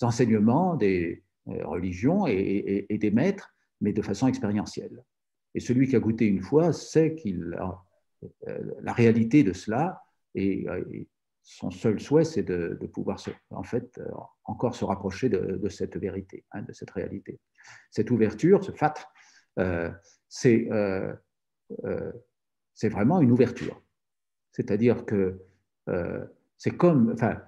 enseignements 0.00 0.76
des 0.76 1.22
religions 1.46 2.26
et, 2.26 2.86
des 2.90 3.10
maîtres, 3.10 3.54
mais 3.80 3.92
de 3.92 4.02
façon 4.02 4.28
expérientielle. 4.28 5.02
Et 5.54 5.60
celui 5.60 5.88
qui 5.88 5.96
a 5.96 6.00
goûté 6.00 6.26
une 6.26 6.42
fois 6.42 6.72
sait 6.72 7.14
qu'il 7.14 7.56
la 8.82 8.92
réalité 8.92 9.42
de 9.42 9.52
cela 9.52 10.02
et, 10.34 10.66
son 11.48 11.70
seul 11.70 11.98
souhait, 11.98 12.24
c'est 12.24 12.42
de, 12.42 12.76
pouvoir 12.92 13.18
en 13.50 13.62
fait, 13.62 13.98
euh, 13.98 14.10
encore 14.44 14.74
se 14.74 14.84
rapprocher 14.84 15.30
de, 15.30 15.68
cette 15.70 15.96
vérité, 15.96 16.44
hein, 16.52 16.60
de 16.60 16.72
cette 16.74 16.90
réalité. 16.90 17.40
Cette 17.90 18.10
ouverture, 18.10 18.62
ce 18.62 18.70
fat, 18.70 18.94
euh, 19.58 19.90
euh, 20.44 21.14
c'est 22.74 22.88
vraiment 22.90 23.22
une 23.22 23.32
ouverture. 23.32 23.82
C'est-à-dire 24.58 25.04
que 25.04 25.38
c'est 26.56 26.76
comme, 26.76 27.12
enfin, 27.14 27.40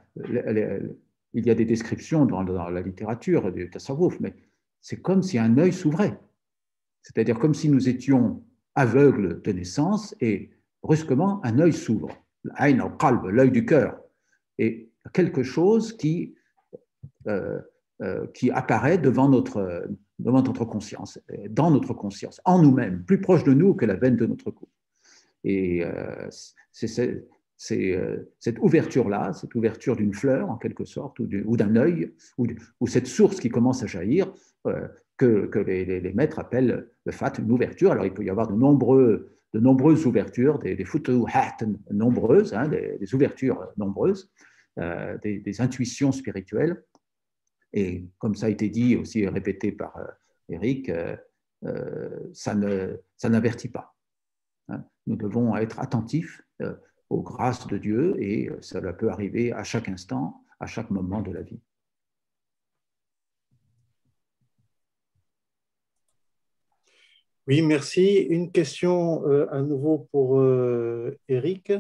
il 1.35 1.47
y 1.47 1.51
a 1.51 1.55
des 1.55 1.65
descriptions 1.65 2.25
dans, 2.25 2.43
la 2.43 2.81
littérature 2.81 3.53
du 3.53 3.69
tasawwuf, 3.69 4.21
mais 4.21 4.35
c'est 4.81 5.03
comme 5.03 5.23
si 5.23 5.37
un 5.37 5.59
œil 5.59 5.73
s'ouvrait. 5.73 6.19
C'est-à-dire 7.03 7.39
comme 7.39 7.55
si 7.55 7.69
nous 7.69 7.89
étions 7.89 8.43
aveugles 8.77 9.43
de 9.43 9.53
naissance 9.53 10.15
et 10.21 10.51
brusquement 10.83 11.45
un 11.45 11.59
œil 11.59 11.73
s'ouvre 11.73 12.17
l'œil 12.45 13.51
du 13.51 13.67
cœur, 13.67 14.01
et 14.59 14.91
quelque 15.13 15.43
chose 15.43 15.97
qui, 15.97 16.35
euh, 17.27 17.61
euh, 18.01 18.27
qui 18.29 18.51
apparaît 18.51 18.99
devant 18.99 19.29
notre, 19.29 19.89
devant 20.19 20.43
notre 20.43 20.65
conscience, 20.65 21.19
dans 21.51 21.71
notre 21.71 21.93
conscience, 21.93 22.41
en 22.45 22.63
nous-mêmes, 22.63 23.05
plus 23.05 23.21
proche 23.21 23.45
de 23.45 23.53
nous 23.53 23.75
que 23.75 23.85
la 23.85 23.97
veine 23.97 24.17
de 24.17 24.27
notre 24.27 24.51
cou. 24.51 24.69
Et 25.45 25.85
euh, 25.85 26.29
c'est 26.73 26.89
cette 27.57 28.59
ouverture-là, 28.61 29.33
cette 29.33 29.55
ouverture 29.55 29.97
d'une 29.97 30.15
fleur 30.15 30.51
en 30.51 30.57
quelque 30.57 30.85
sorte, 30.85 31.19
ou 31.19 31.57
d'un 31.57 31.77
œil, 31.77 32.13
ou, 32.39 32.87
cette 32.87 33.07
source 33.07 33.39
qui 33.39 33.51
commence 33.51 33.83
à 33.83 33.87
jaillir, 33.87 34.33
que, 35.21 35.47
que 35.47 35.59
les, 35.59 36.13
maîtres 36.15 36.39
appellent 36.39 36.89
le 37.05 37.13
fat, 37.13 37.33
une 37.39 37.51
ouverture. 37.51 37.93
Alors 37.93 38.07
il 38.07 38.15
peut 38.15 38.25
y 38.25 38.31
avoir 38.31 38.49
de 38.49 38.55
nombreuses 38.55 40.07
ouvertures, 40.07 40.59
des, 40.59 40.75
des 40.75 40.87
nombreuses, 41.91 42.55
hein, 42.55 42.69
des, 42.69 43.15
ouvertures 43.15 43.69
nombreuses, 43.77 44.33
euh, 44.79 45.19
des, 45.19 45.61
intuitions 45.61 46.11
spirituelles. 46.11 46.83
Et 47.75 48.07
comme 48.19 48.35
ça 48.35 48.47
a 48.47 48.49
été 48.49 48.71
dit 48.71 48.97
aussi 48.97 49.27
répété 49.27 49.73
par 49.73 49.95
euh, 49.99 50.07
Eric, 50.49 50.91
euh, 50.91 51.17
ça 52.33 52.55
n'avertit 52.55 53.69
pas. 53.69 53.95
Nous 55.11 55.17
devons 55.17 55.57
être 55.57 55.81
attentifs 55.81 56.41
aux 57.09 57.21
grâces 57.21 57.67
de 57.67 57.79
Dieu 57.79 58.15
et 58.23 58.49
cela 58.61 58.93
peut 58.93 59.11
arriver 59.11 59.53
à 59.53 59.65
chaque 59.65 59.89
instant, 59.89 60.45
à 60.61 60.67
chaque 60.67 60.89
moment 60.91 61.21
de 61.21 61.33
la 61.33 61.43
vie. 61.43 61.61
Oui, 67.49 67.63
merci. 67.63 68.19
Une 68.31 68.53
question 68.53 69.27
euh, 69.27 69.53
à 69.53 69.61
nouveau 69.63 70.09
pour 70.13 70.39
euh, 70.39 71.19
Eric. 71.29 71.73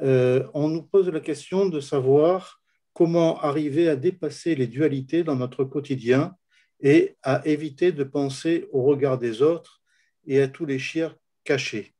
Euh, 0.00 0.46
on 0.54 0.68
nous 0.68 0.84
pose 0.84 1.08
la 1.08 1.18
question 1.18 1.68
de 1.68 1.80
savoir 1.80 2.62
comment 2.92 3.40
arriver 3.40 3.88
à 3.88 3.96
dépasser 3.96 4.54
les 4.54 4.68
dualités 4.68 5.24
dans 5.24 5.34
notre 5.34 5.64
quotidien 5.64 6.36
et 6.78 7.16
à 7.24 7.44
éviter 7.44 7.90
de 7.90 8.04
penser 8.04 8.68
au 8.70 8.84
regard 8.84 9.18
des 9.18 9.42
autres 9.42 9.82
et 10.28 10.40
à 10.40 10.46
tous 10.46 10.64
les 10.64 10.78
chiens 10.78 11.12
cachés. 11.42 11.92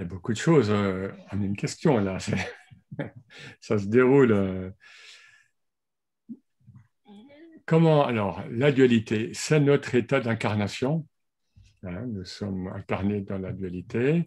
Beaucoup 0.00 0.32
de 0.32 0.38
choses 0.38 0.70
en 0.70 1.40
une 1.40 1.56
question 1.56 1.98
là. 1.98 2.18
Ça 3.60 3.78
se 3.78 3.86
déroule 3.86 4.74
comment, 7.66 8.04
alors, 8.04 8.44
la 8.50 8.72
dualité, 8.72 9.30
c'est 9.32 9.60
notre 9.60 9.94
état 9.94 10.20
d'incarnation. 10.20 11.06
Hein, 11.84 12.06
nous 12.06 12.24
sommes 12.24 12.68
incarnés 12.68 13.22
dans 13.22 13.38
la 13.38 13.52
dualité, 13.52 14.24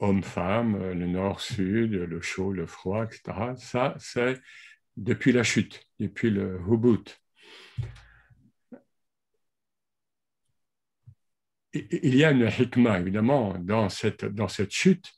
homme-femme, 0.00 0.92
le 0.92 1.06
nord-sud, 1.06 1.92
le 1.92 2.20
chaud, 2.20 2.52
le 2.52 2.66
froid, 2.66 3.04
etc. 3.04 3.52
Ça, 3.56 3.94
c'est 3.98 4.40
depuis 4.96 5.32
la 5.32 5.42
chute, 5.42 5.86
depuis 6.00 6.30
le 6.30 6.60
hubut. 6.68 7.20
Il 11.74 12.14
y 12.14 12.24
a 12.24 12.30
une 12.30 12.48
hikmah, 12.48 13.00
évidemment, 13.00 13.54
dans 13.58 13.88
cette, 13.88 14.24
dans 14.24 14.48
cette 14.48 14.72
chute, 14.72 15.12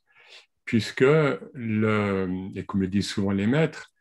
puisque, 0.64 1.01
le, 1.03 2.29
et 2.55 2.64
comme 2.64 2.81
le 2.81 2.88
disent 2.88 3.09
souvent 3.09 3.33
les 3.33 3.47
maîtres, 3.47 3.93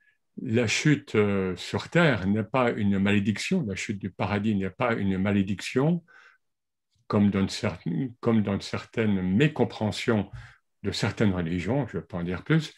la 0.41 0.67
chute 0.67 1.15
euh, 1.15 1.55
sur 1.55 1.89
Terre 1.89 2.25
n'est 2.27 2.43
pas 2.43 2.71
une 2.71 2.99
malédiction, 2.99 3.63
la 3.67 3.75
chute 3.75 3.99
du 3.99 4.09
paradis 4.09 4.55
n'est 4.55 4.69
pas 4.69 4.93
une 4.93 5.17
malédiction, 5.17 6.03
comme 7.07 7.29
dans, 7.29 7.47
certaines, 7.47 8.13
comme 8.19 8.41
dans 8.41 8.59
certaines 8.59 9.21
mécompréhensions 9.21 10.31
de 10.83 10.91
certaines 10.91 11.33
religions, 11.33 11.87
je 11.87 11.97
ne 11.97 12.01
vais 12.01 12.07
pas 12.07 12.17
en 12.17 12.23
dire 12.23 12.43
plus, 12.43 12.73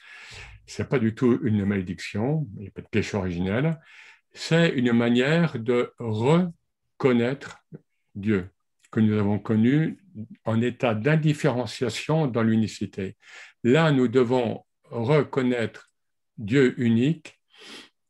ce 0.68 0.82
n'est 0.82 0.88
pas 0.88 1.00
du 1.00 1.16
tout 1.16 1.40
une 1.44 1.66
malédiction, 1.66 2.48
il 2.56 2.64
n'y 2.64 2.68
a 2.68 2.72
pas 2.72 2.82
de 2.82 2.88
péché 2.88 3.18
originel, 3.18 3.80
c'est 4.34 4.70
une 4.70 4.92
manière 4.92 5.58
de 5.60 5.94
reconnaître 5.98 7.64
Dieu, 8.16 8.50
que 8.96 9.02
nous 9.02 9.20
avons 9.20 9.40
connu 9.40 9.98
en 10.46 10.62
état 10.62 10.96
d'indifférenciation 10.96 12.28
dans 12.28 12.44
l'unicité. 12.44 13.18
Là, 13.62 13.92
nous 13.92 14.08
devons 14.08 14.64
reconnaître 14.86 15.92
Dieu 16.38 16.80
unique 16.80 17.42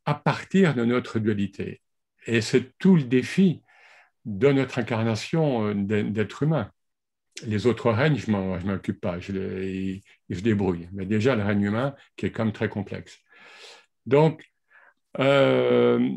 à 0.05 0.13
partir 0.13 0.75
de 0.75 0.85
notre 0.85 1.17
dualité. 1.17 1.81
Et 2.27 2.39
c'est 2.39 2.77
tout 2.77 2.97
le 2.97 3.03
défi 3.03 3.63
de 4.25 4.51
notre 4.51 4.77
incarnation 4.77 5.69
euh, 5.69 5.73
d'être 5.73 6.43
humain. 6.43 6.69
Les 7.47 7.65
autres 7.65 7.91
règnes, 7.91 8.17
je 8.17 8.29
ne 8.29 8.37
m'en 8.37 8.73
occupe 8.73 9.01
pas, 9.01 9.19
je 9.19 9.31
les, 9.31 10.03
je 10.29 10.41
débrouille. 10.41 10.87
Mais 10.93 11.07
déjà, 11.07 11.35
le 11.35 11.43
règne 11.43 11.63
humain, 11.63 11.95
qui 12.15 12.27
est 12.27 12.31
quand 12.31 12.45
même 12.45 12.53
très 12.53 12.69
complexe. 12.69 13.17
Donc, 14.05 14.45
euh, 15.17 16.11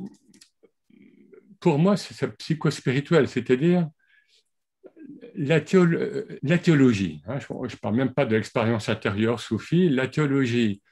pour 1.59 1.79
moi, 1.79 1.97
c'est 1.97 2.37
psychospirituel, 2.37 3.29
c'est-à-dire 3.29 3.89
la, 5.35 5.61
théologie. 5.61 7.23
Hein, 7.27 7.39
je 7.39 7.53
ne 7.53 7.77
parle 7.81 7.97
même 7.97 8.13
pas 8.13 8.27
de 8.27 8.37
l'expérience 8.37 8.89
intérieure 8.89 9.41
soufie, 9.41 9.89
la 9.89 10.09
théologie 10.09 10.83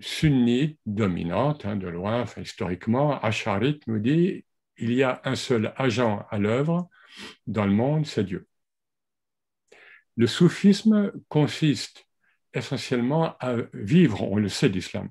sunnite 0.00 0.78
dominante, 0.86 1.64
hein, 1.64 1.76
de 1.76 1.88
loin, 1.88 2.24
historiquement, 2.36 3.20
Asharit 3.20 3.80
nous 3.86 3.98
dit 3.98 4.44
il 4.76 4.92
y 4.92 5.02
a 5.02 5.20
un 5.24 5.36
seul 5.36 5.72
agent 5.76 6.26
à 6.30 6.38
l'œuvre 6.38 6.88
dans 7.46 7.66
le 7.66 7.72
monde, 7.72 8.06
c'est 8.06 8.24
Dieu. 8.24 8.46
Le 10.16 10.26
soufisme 10.26 11.12
consiste 11.28 12.06
essentiellement 12.52 13.36
à 13.38 13.56
vivre, 13.72 14.22
on 14.22 14.36
le 14.36 14.48
sait 14.48 14.68
d'islam. 14.68 15.10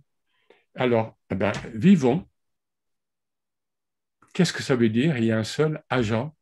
Alors, 0.75 1.17
eh 1.29 1.35
ben, 1.35 1.51
vivons. 1.73 2.27
Qu'est-ce 4.33 4.53
que 4.53 4.63
ça 4.63 4.75
veut 4.75 4.89
dire? 4.89 5.17
Il 5.17 5.25
y 5.25 5.31
a 5.31 5.37
un 5.37 5.43
seul 5.43 5.83
agent 5.89 6.35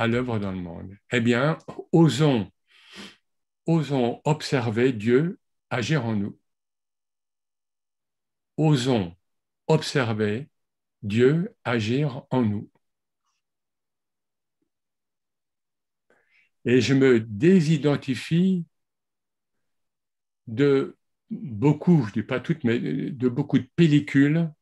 à 0.00 0.08
l'œuvre 0.08 0.38
dans 0.38 0.50
le 0.52 0.58
monde. 0.60 0.96
Eh 1.12 1.20
bien, 1.20 1.58
osons, 1.92 2.50
osons 3.66 4.20
observer 4.24 4.92
Dieu 4.92 5.38
agir 5.70 6.04
en 6.06 6.16
nous 6.16 6.40
osons 8.60 9.16
observer 9.68 10.48
Dieu 11.02 11.54
agir 11.64 12.24
en 12.30 12.42
nous. 12.42 12.70
Et 16.66 16.80
je 16.82 16.92
me 16.92 17.20
désidentifie 17.20 18.66
de 20.46 20.96
beaucoup, 21.30 22.02
je 22.02 22.08
ne 22.08 22.12
dis 22.12 22.22
pas 22.22 22.40
toutes, 22.40 22.64
mais 22.64 22.78
de 22.78 23.28
beaucoup 23.28 23.58
de 23.58 23.68
pellicules 23.76 24.52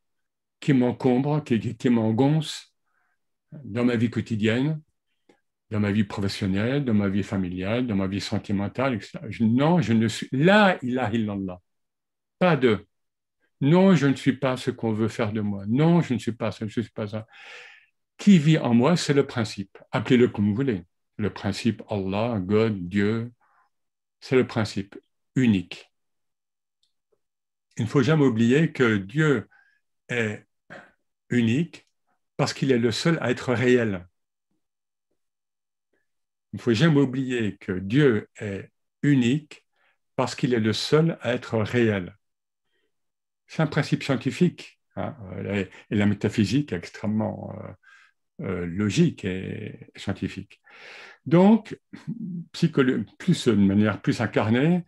qui 0.61 0.71
m'encombrent, 0.71 1.43
qui, 1.43 1.75
qui 1.75 1.89
m'engoncent 1.89 2.73
dans 3.51 3.83
ma 3.83 3.97
vie 3.97 4.09
quotidienne, 4.09 4.81
dans 5.71 5.79
ma 5.79 5.91
vie 5.91 6.03
professionnelle, 6.03 6.85
dans 6.85 6.93
ma 6.93 7.09
vie 7.09 7.23
familiale, 7.23 7.87
dans 7.87 7.95
ma 7.95 8.07
vie 8.07 8.21
sentimentale, 8.21 8.95
etc. 8.95 9.19
Non, 9.41 9.81
je 9.81 9.93
ne 9.93 10.07
suis 10.07 10.27
là, 10.31 10.77
il 10.81 10.97
a 10.99 11.11
illallah. 11.13 11.59
Pas 12.39 12.55
de 12.55 12.87
non, 13.61 13.95
je 13.95 14.07
ne 14.07 14.15
suis 14.15 14.33
pas 14.37 14.57
ce 14.57 14.71
qu'on 14.71 14.93
veut 14.93 15.09
faire 15.09 15.33
de 15.33 15.41
moi. 15.41 15.65
Non, 15.67 16.01
je 16.01 16.13
ne 16.13 16.19
suis 16.19 16.31
pas 16.31 16.51
ça, 16.51 16.59
je 16.67 16.79
ne 16.79 16.83
suis 16.83 16.93
pas 16.93 17.07
ça. 17.07 17.27
Qui 18.17 18.37
vit 18.39 18.57
en 18.57 18.73
moi, 18.73 18.97
c'est 18.97 19.13
le 19.13 19.25
principe. 19.27 19.77
Appelez-le 19.91 20.29
comme 20.29 20.49
vous 20.49 20.55
voulez. 20.55 20.83
Le 21.17 21.31
principe 21.33 21.83
Allah, 21.89 22.39
God, 22.39 22.87
Dieu, 22.87 23.33
c'est 24.21 24.35
le 24.35 24.47
principe 24.47 24.97
unique. 25.35 25.91
Il 27.77 27.83
ne 27.83 27.89
faut 27.89 28.03
jamais 28.03 28.25
oublier 28.25 28.71
que 28.71 28.97
Dieu 28.97 29.49
est 30.09 30.45
unique 31.29 31.87
parce 32.37 32.53
qu'il 32.53 32.71
est 32.71 32.79
le 32.79 32.91
seul 32.91 33.17
à 33.21 33.31
être 33.31 33.53
réel. 33.53 34.07
Il 36.53 36.57
ne 36.57 36.61
faut 36.61 36.73
jamais 36.73 36.99
oublier 37.01 37.57
que 37.57 37.73
Dieu 37.73 38.27
est 38.39 38.71
unique 39.03 39.65
parce 40.15 40.35
qu'il 40.35 40.53
est 40.53 40.59
le 40.59 40.73
seul 40.73 41.17
à 41.21 41.33
être 41.33 41.57
réel. 41.57 42.17
C'est 43.47 43.61
un 43.61 43.67
principe 43.67 44.03
scientifique. 44.03 44.79
Hein, 44.95 45.15
et 45.89 45.95
la 45.95 46.05
métaphysique 46.05 46.73
est 46.73 46.77
extrêmement 46.77 47.55
euh, 47.55 48.45
euh, 48.45 48.65
logique 48.65 49.25
et 49.25 49.91
scientifique. 49.95 50.61
Donc, 51.25 51.79
plus 52.51 53.47
de 53.47 53.53
manière 53.53 54.01
plus 54.01 54.21
incarnée, 54.21 54.85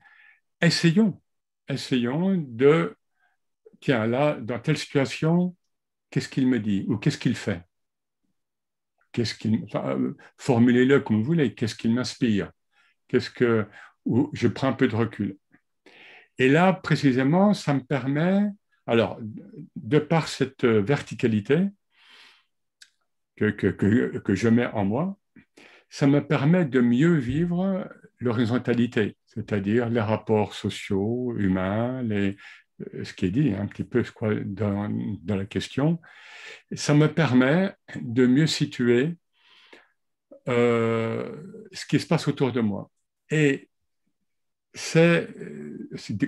essayons, 0.61 1.21
essayons 1.67 2.35
de, 2.37 2.97
tiens, 3.79 4.07
là, 4.07 4.35
dans 4.35 4.59
telle 4.59 4.77
situation, 4.77 5.55
qu'est-ce 6.09 6.29
qu'il 6.29 6.47
me 6.47 6.59
dit 6.59 6.85
ou 6.87 6.97
qu'est-ce 6.97 7.17
qu'il 7.17 7.35
fait? 7.35 7.61
Qu'est-ce 9.11 9.35
qu'il, 9.35 9.65
formulez-le 10.37 10.99
comme 11.01 11.17
vous 11.17 11.23
voulez. 11.23 11.53
Qu'est-ce 11.53 11.75
qu'il 11.75 11.93
m'inspire? 11.93 12.51
Qu'est-ce 13.07 13.29
que, 13.29 13.65
ou 14.05 14.29
je 14.33 14.47
prends 14.47 14.69
un 14.69 14.73
peu 14.73 14.87
de 14.87 14.95
recul. 14.95 15.37
Et 16.37 16.49
là, 16.49 16.73
précisément, 16.73 17.53
ça 17.53 17.73
me 17.73 17.81
permet, 17.81 18.41
alors, 18.87 19.19
de 19.75 19.99
par 19.99 20.27
cette 20.27 20.65
verticalité 20.65 21.67
que, 23.35 23.49
que, 23.49 24.35
je 24.35 24.47
mets 24.47 24.67
en 24.67 24.85
moi, 24.85 25.17
ça 25.89 26.07
me 26.07 26.25
permet 26.25 26.65
de 26.65 26.79
mieux 26.79 27.15
vivre 27.15 27.87
l'horizontalité, 28.19 29.17
c'est-à-dire 29.25 29.89
les 29.89 30.01
rapports 30.01 30.53
sociaux, 30.53 31.35
humains, 31.37 32.01
les, 32.03 32.37
ce 33.03 33.13
qui 33.13 33.25
est 33.25 33.31
dit 33.31 33.53
un 33.53 33.67
petit 33.67 33.83
peu 33.83 34.03
dans, 34.45 34.89
la 35.27 35.45
question. 35.45 35.99
Ça 36.73 36.93
me 36.93 37.07
permet 37.07 37.73
de 37.99 38.25
mieux 38.25 38.47
situer 38.47 39.15
euh, 40.47 41.35
ce 41.71 41.85
qui 41.85 41.99
se 41.99 42.07
passe 42.07 42.27
autour 42.27 42.51
de 42.51 42.61
moi. 42.61 42.89
Et 43.29 43.69
c'est, 44.73 45.27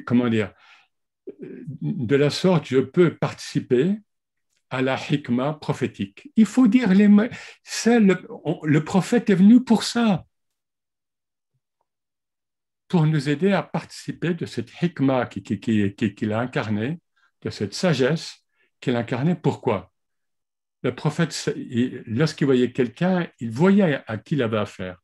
comment 0.05 0.29
dire, 0.29 0.53
de 1.81 2.15
la 2.15 2.29
sorte, 2.29 2.67
je 2.67 2.79
peux 2.79 3.15
participer 3.15 3.97
à 4.69 4.81
la 4.81 4.97
hikmah 4.97 5.53
prophétique. 5.53 6.31
Il 6.35 6.45
faut 6.45 6.67
dire 6.67 6.93
les 6.93 7.07
le, 7.07 8.27
le 8.63 8.83
prophète 8.83 9.29
est 9.29 9.35
venu 9.35 9.63
pour 9.63 9.83
ça, 9.83 10.25
pour 12.93 13.07
nous 13.07 13.27
aider 13.27 13.51
à 13.53 13.63
participer 13.63 14.35
de 14.35 14.45
cette 14.45 14.69
hikmah 14.79 15.25
qu'il 15.25 15.41
qui, 15.41 15.59
qui, 15.59 16.13
qui, 16.13 16.31
a 16.31 16.37
incarnée, 16.37 16.99
de 17.41 17.49
cette 17.49 17.73
sagesse 17.73 18.45
qu'il 18.79 18.95
a 18.95 18.99
incarnée. 18.99 19.33
Pourquoi? 19.33 19.91
Le 20.83 20.93
prophète, 20.93 21.51
lorsqu'il 22.05 22.45
voyait 22.45 22.71
quelqu'un, 22.71 23.27
il 23.39 23.49
voyait 23.49 24.03
à 24.05 24.17
qui 24.19 24.35
il 24.35 24.43
avait 24.43 24.59
affaire. 24.59 25.01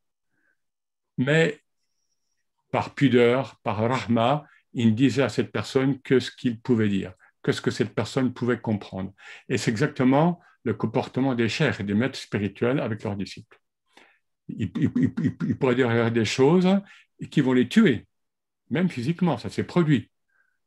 Mais 1.18 1.58
par 2.70 2.94
pudeur, 2.94 3.58
par 3.64 3.78
rahma, 3.78 4.44
il 4.72 4.94
disait 4.94 5.24
à 5.24 5.28
cette 5.28 5.50
personne 5.50 6.00
que 6.00 6.20
ce 6.20 6.30
qu'il 6.30 6.60
pouvait 6.60 6.88
dire. 6.88 7.12
que 7.42 7.50
ce 7.50 7.60
que 7.60 7.72
cette 7.72 7.92
personne 7.92 8.32
pouvait 8.32 8.60
comprendre. 8.60 9.12
Et 9.48 9.58
c'est 9.58 9.72
exactement 9.72 10.40
le 10.62 10.74
comportement 10.74 11.34
des 11.34 11.48
chers 11.48 11.80
et 11.80 11.82
des 11.82 11.94
maîtres 11.94 12.20
spirituels 12.20 12.78
avec 12.78 13.02
leurs 13.02 13.16
disciples. 13.16 13.58
Ils, 14.46 15.58
pourraient 15.58 15.74
dire 15.74 16.12
des 16.12 16.24
choses 16.24 16.68
qui 17.28 17.40
vont 17.40 17.52
les 17.52 17.68
tuer, 17.68 18.06
même 18.70 18.88
physiquement, 18.88 19.36
ça 19.38 19.50
s'est 19.50 19.64
produit 19.64 20.10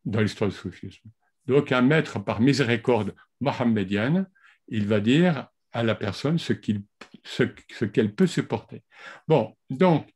dans 0.05 0.21
l'histoire 0.21 0.49
du 0.49 0.55
soufisme. 0.55 1.09
Donc 1.47 1.71
un 1.71 1.81
maître 1.81 2.19
par 2.19 2.41
miséricorde 2.41 3.15
mohammedienne, 3.39 4.27
il 4.67 4.87
va 4.87 4.99
dire 4.99 5.47
à 5.71 5.83
la 5.83 5.95
personne 5.95 6.37
ce 6.37 6.53
qu'elle 6.53 8.15
peut 8.15 8.27
supporter. 8.27 8.83
Bon, 9.27 9.55
donc, 9.69 10.13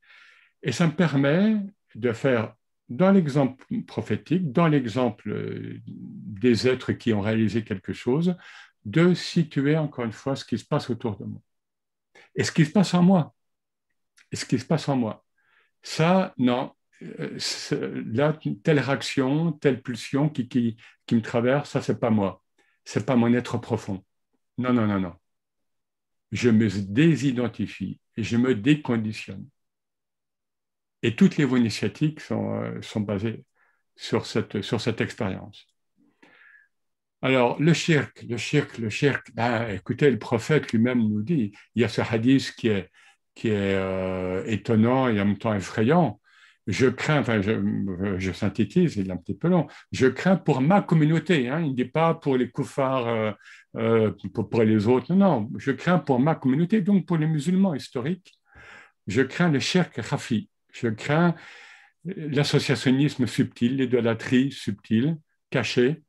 et 0.62 0.72
ça 0.72 0.86
me 0.86 0.92
permet 0.92 1.56
de 1.94 2.12
faire 2.12 2.54
dans 2.88 3.10
l'exemple 3.10 3.66
prophétique, 3.86 4.50
dans 4.52 4.66
l'exemple 4.66 5.30
euh, 5.30 5.80
des 5.86 6.68
êtres 6.68 6.92
qui 6.92 7.12
ont 7.12 7.20
réalisé 7.20 7.62
quelque 7.62 7.92
chose, 7.92 8.36
de 8.84 9.12
situer 9.14 9.76
encore 9.76 10.04
une 10.04 10.12
fois 10.12 10.36
ce 10.36 10.44
qui 10.44 10.58
se 10.58 10.64
passe 10.64 10.88
autour 10.88 11.18
de 11.18 11.24
moi. 11.24 11.40
Et 12.34 12.44
ce 12.44 12.52
qui 12.52 12.64
se 12.64 12.70
passe 12.70 12.94
en 12.94 13.02
moi. 13.02 13.34
Et 14.32 14.36
ce 14.36 14.44
qui 14.44 14.58
se 14.58 14.64
passe 14.64 14.88
en 14.88 14.96
moi. 14.96 15.24
Ça, 15.82 16.34
non, 16.38 16.72
euh, 17.02 17.38
là, 18.12 18.38
telle 18.62 18.80
réaction, 18.80 19.52
telle 19.52 19.82
pulsion 19.82 20.28
qui, 20.28 20.48
qui, 20.48 20.76
qui 21.06 21.14
me 21.14 21.22
traverse, 21.22 21.70
ça, 21.70 21.82
c'est 21.82 22.00
pas 22.00 22.10
moi. 22.10 22.42
C'est 22.84 23.06
pas 23.06 23.16
mon 23.16 23.32
être 23.34 23.58
profond. 23.58 24.04
Non, 24.56 24.72
non, 24.72 24.86
non, 24.86 25.00
non. 25.00 25.14
Je 26.32 26.50
me 26.50 26.68
désidentifie 26.68 28.00
et 28.16 28.22
je 28.22 28.36
me 28.36 28.54
déconditionne. 28.54 29.46
Et 31.02 31.14
toutes 31.14 31.36
les 31.36 31.44
voies 31.44 31.60
initiatiques 31.60 32.20
sont, 32.20 32.60
euh, 32.60 32.82
sont 32.82 33.00
basées 33.00 33.44
sur 33.94 34.26
cette, 34.26 34.62
sur 34.62 34.80
cette 34.80 35.00
expérience. 35.00 35.66
Alors, 37.22 37.60
le 37.60 37.72
shirk, 37.72 38.24
le 38.28 38.36
shirk, 38.36 38.78
le 38.78 38.90
shirk, 38.90 39.32
ben, 39.34 39.68
écoutez, 39.70 40.10
le 40.10 40.18
prophète 40.18 40.72
lui-même 40.72 41.00
nous 41.00 41.22
dit, 41.22 41.52
il 41.74 41.82
y 41.82 41.84
a 41.84 41.88
ce 41.88 42.00
hadith 42.00 42.52
qui 42.56 42.68
est, 42.68 42.90
qui 43.38 43.50
est 43.50 43.76
euh, 43.76 44.42
étonnant 44.46 45.08
et 45.08 45.20
en 45.20 45.24
même 45.24 45.38
temps 45.38 45.54
effrayant. 45.54 46.20
Je 46.66 46.88
crains, 46.88 47.22
je, 47.22 48.32
synthétise, 48.32 48.96
il 48.96 49.08
est 49.08 49.12
un 49.12 49.16
petit 49.16 49.36
peu 49.36 49.48
long, 49.48 49.68
je 49.92 50.08
crains 50.08 50.36
pour 50.36 50.60
ma 50.60 50.82
communauté, 50.82 51.48
hein, 51.48 51.60
il 51.60 51.70
ne 51.70 51.74
dit 51.76 51.84
pas 51.84 52.14
pour 52.14 52.36
les 52.36 52.50
koufars, 52.50 53.36
euh, 53.76 54.10
pour, 54.34 54.50
pour, 54.50 54.62
les 54.64 54.88
autres, 54.88 55.14
non, 55.14 55.42
non, 55.42 55.50
je 55.56 55.70
crains 55.70 56.00
pour 56.00 56.18
ma 56.18 56.34
communauté, 56.34 56.82
donc 56.82 57.06
pour 57.06 57.16
les 57.16 57.28
musulmans 57.28 57.74
historiques, 57.74 58.34
je 59.06 59.22
crains 59.22 59.50
le 59.50 59.60
shirk 59.60 59.96
rafi, 59.96 60.50
je 60.72 60.88
crains 60.88 61.34
l'associationnisme 62.04 63.26
subtil, 63.26 63.76
l'idolâtrie 63.76 64.50
subtile, 64.50 65.16
cachée, 65.48 66.02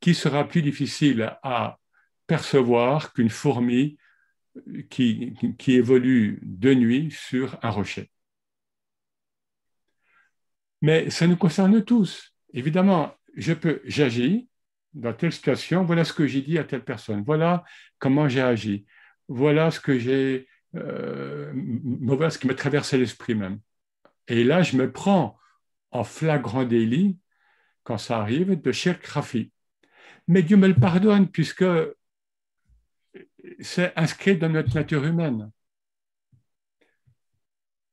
qui 0.00 0.12
sera 0.12 0.46
plus 0.46 0.60
difficile 0.60 1.34
à 1.42 1.78
percevoir 2.26 3.12
qu'une 3.12 3.30
fourmi 3.30 3.96
qui, 4.90 5.34
évolue 5.68 6.38
de 6.42 6.74
nuit 6.74 7.10
sur 7.10 7.58
un 7.62 7.70
rocher. 7.70 8.10
Mais 10.82 11.10
ça 11.10 11.26
nous 11.26 11.36
concerne 11.36 11.82
tous. 11.84 12.34
Évidemment, 12.52 13.14
je 13.36 13.52
peux, 13.52 13.80
j'agis 13.84 14.48
dans 14.92 15.12
telle 15.12 15.32
situation, 15.32 15.84
voilà 15.84 16.04
ce 16.04 16.12
que 16.12 16.26
j'ai 16.26 16.40
dit 16.40 16.58
à 16.58 16.64
telle 16.64 16.84
personne, 16.84 17.24
voilà 17.24 17.64
comment 17.98 18.28
j'ai 18.28 18.40
agi, 18.40 18.86
voilà 19.26 19.72
ce 19.72 19.80
que 19.80 19.98
j'ai, 19.98 20.46
euh, 20.76 21.52
ce 21.52 22.38
qui 22.38 22.46
m'a 22.46 22.54
traversé 22.54 22.96
l'esprit 22.96 23.34
même. 23.34 23.58
Et 24.28 24.44
là, 24.44 24.62
je 24.62 24.76
me 24.76 24.90
prends 24.90 25.36
en 25.90 26.04
flagrant 26.04 26.64
délit, 26.64 27.18
quand 27.82 27.98
ça 27.98 28.20
arrive, 28.20 28.60
de 28.60 28.72
shirk 28.72 29.04
rafi. 29.06 29.52
Mais 30.28 30.42
Dieu 30.42 30.56
me 30.56 30.68
le 30.68 30.74
pardonne 30.74 31.28
puisque 31.28 31.64
c'est 33.60 33.92
inscrit 33.96 34.36
dans 34.36 34.48
notre 34.48 34.74
nature 34.74 35.04
humaine. 35.04 35.50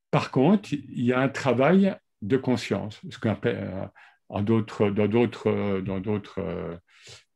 Par 0.10 0.32
contre, 0.32 0.74
il 0.74 1.04
y 1.04 1.14
a 1.14 1.20
un 1.20 1.30
travail 1.30 1.96
de 2.22 2.38
conscience, 2.38 3.00
ce 3.10 3.18
qu'on 3.18 3.32
appelle 3.32 3.58
euh, 3.58 3.86
dans 4.30 4.42
d'autres, 4.42 4.90
dans 4.90 5.08
d'autres, 5.08 5.82
dans 5.82 6.00
d'autres 6.00 6.80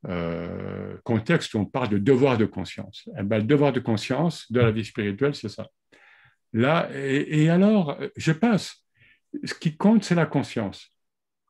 euh, 0.08 0.98
contextes, 1.04 1.56
on 1.56 1.66
parle 1.66 1.90
de 1.90 1.98
devoir 1.98 2.38
de 2.38 2.46
conscience. 2.46 3.10
Eh 3.18 3.24
ben, 3.24 3.38
le 3.38 3.44
devoir 3.44 3.74
de 3.74 3.80
conscience 3.80 4.52
de 4.52 4.60
la 4.60 4.72
vie 4.72 4.86
spirituelle, 4.86 5.36
c'est 5.36 5.50
ça. 5.50 5.68
Là, 6.54 6.90
et 6.94 7.50
alors, 7.50 7.98
je 8.16 8.32
passe 8.32 8.86
ce 9.44 9.54
qui 9.54 9.76
compte, 9.76 10.04
c'est 10.04 10.16
la 10.16 10.26
conscience. 10.26 10.90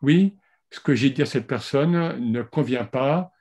Oui, 0.01 0.36
ce 0.71 0.80
que 0.80 0.95
j'ai 0.95 1.10
dit 1.10 1.21
à 1.21 1.25
cette 1.25 1.47
personne 1.47 2.32
ne 2.32 2.41
convient 2.41 2.86
pas. 2.86 3.32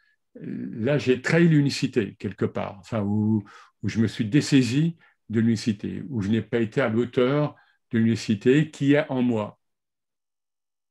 Là, 0.41 0.99
j'ai 0.99 1.23
trahi 1.23 1.49
l'unicité 1.49 2.17
quelque 2.19 2.45
part, 2.45 2.77
enfin, 2.81 3.03
où, 3.03 3.45
je 3.85 4.01
me 4.01 4.07
suis 4.07 4.25
dessaisi 4.25 4.97
de 5.29 5.41
l'unicité, 5.41 6.03
où 6.09 6.23
je 6.23 6.29
n'ai 6.29 6.43
pas 6.43 6.59
été 6.59 6.81
à 6.81 6.89
l'auteur 6.89 7.55
de 7.91 7.99
l'unicité 7.99 8.71
qui 8.71 8.95
est 8.95 9.09
en 9.11 9.23
moi. 9.23 9.59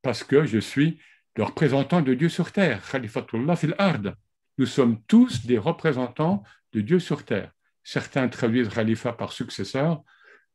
Parce 0.01 0.23
que 0.23 0.45
je 0.45 0.60
suis 0.60 0.99
le 1.36 1.43
représentant 1.43 2.01
de 2.01 2.13
Dieu 2.13 2.29
sur 2.29 2.51
terre. 2.51 2.88
Khalifatullah 2.89 3.56
fil 3.56 3.75
ard. 3.77 4.13
Nous 4.58 4.67
sommes 4.67 5.01
tous 5.08 5.45
des 5.45 5.58
représentants 5.58 6.43
de 6.71 6.82
Dieu 6.82 6.99
sur 6.99 7.25
terre. 7.25 7.51
Certains 7.84 8.27
traduisent 8.29 8.69
Khalifa 8.69 9.13
par 9.13 9.34
successeur, 9.34 10.03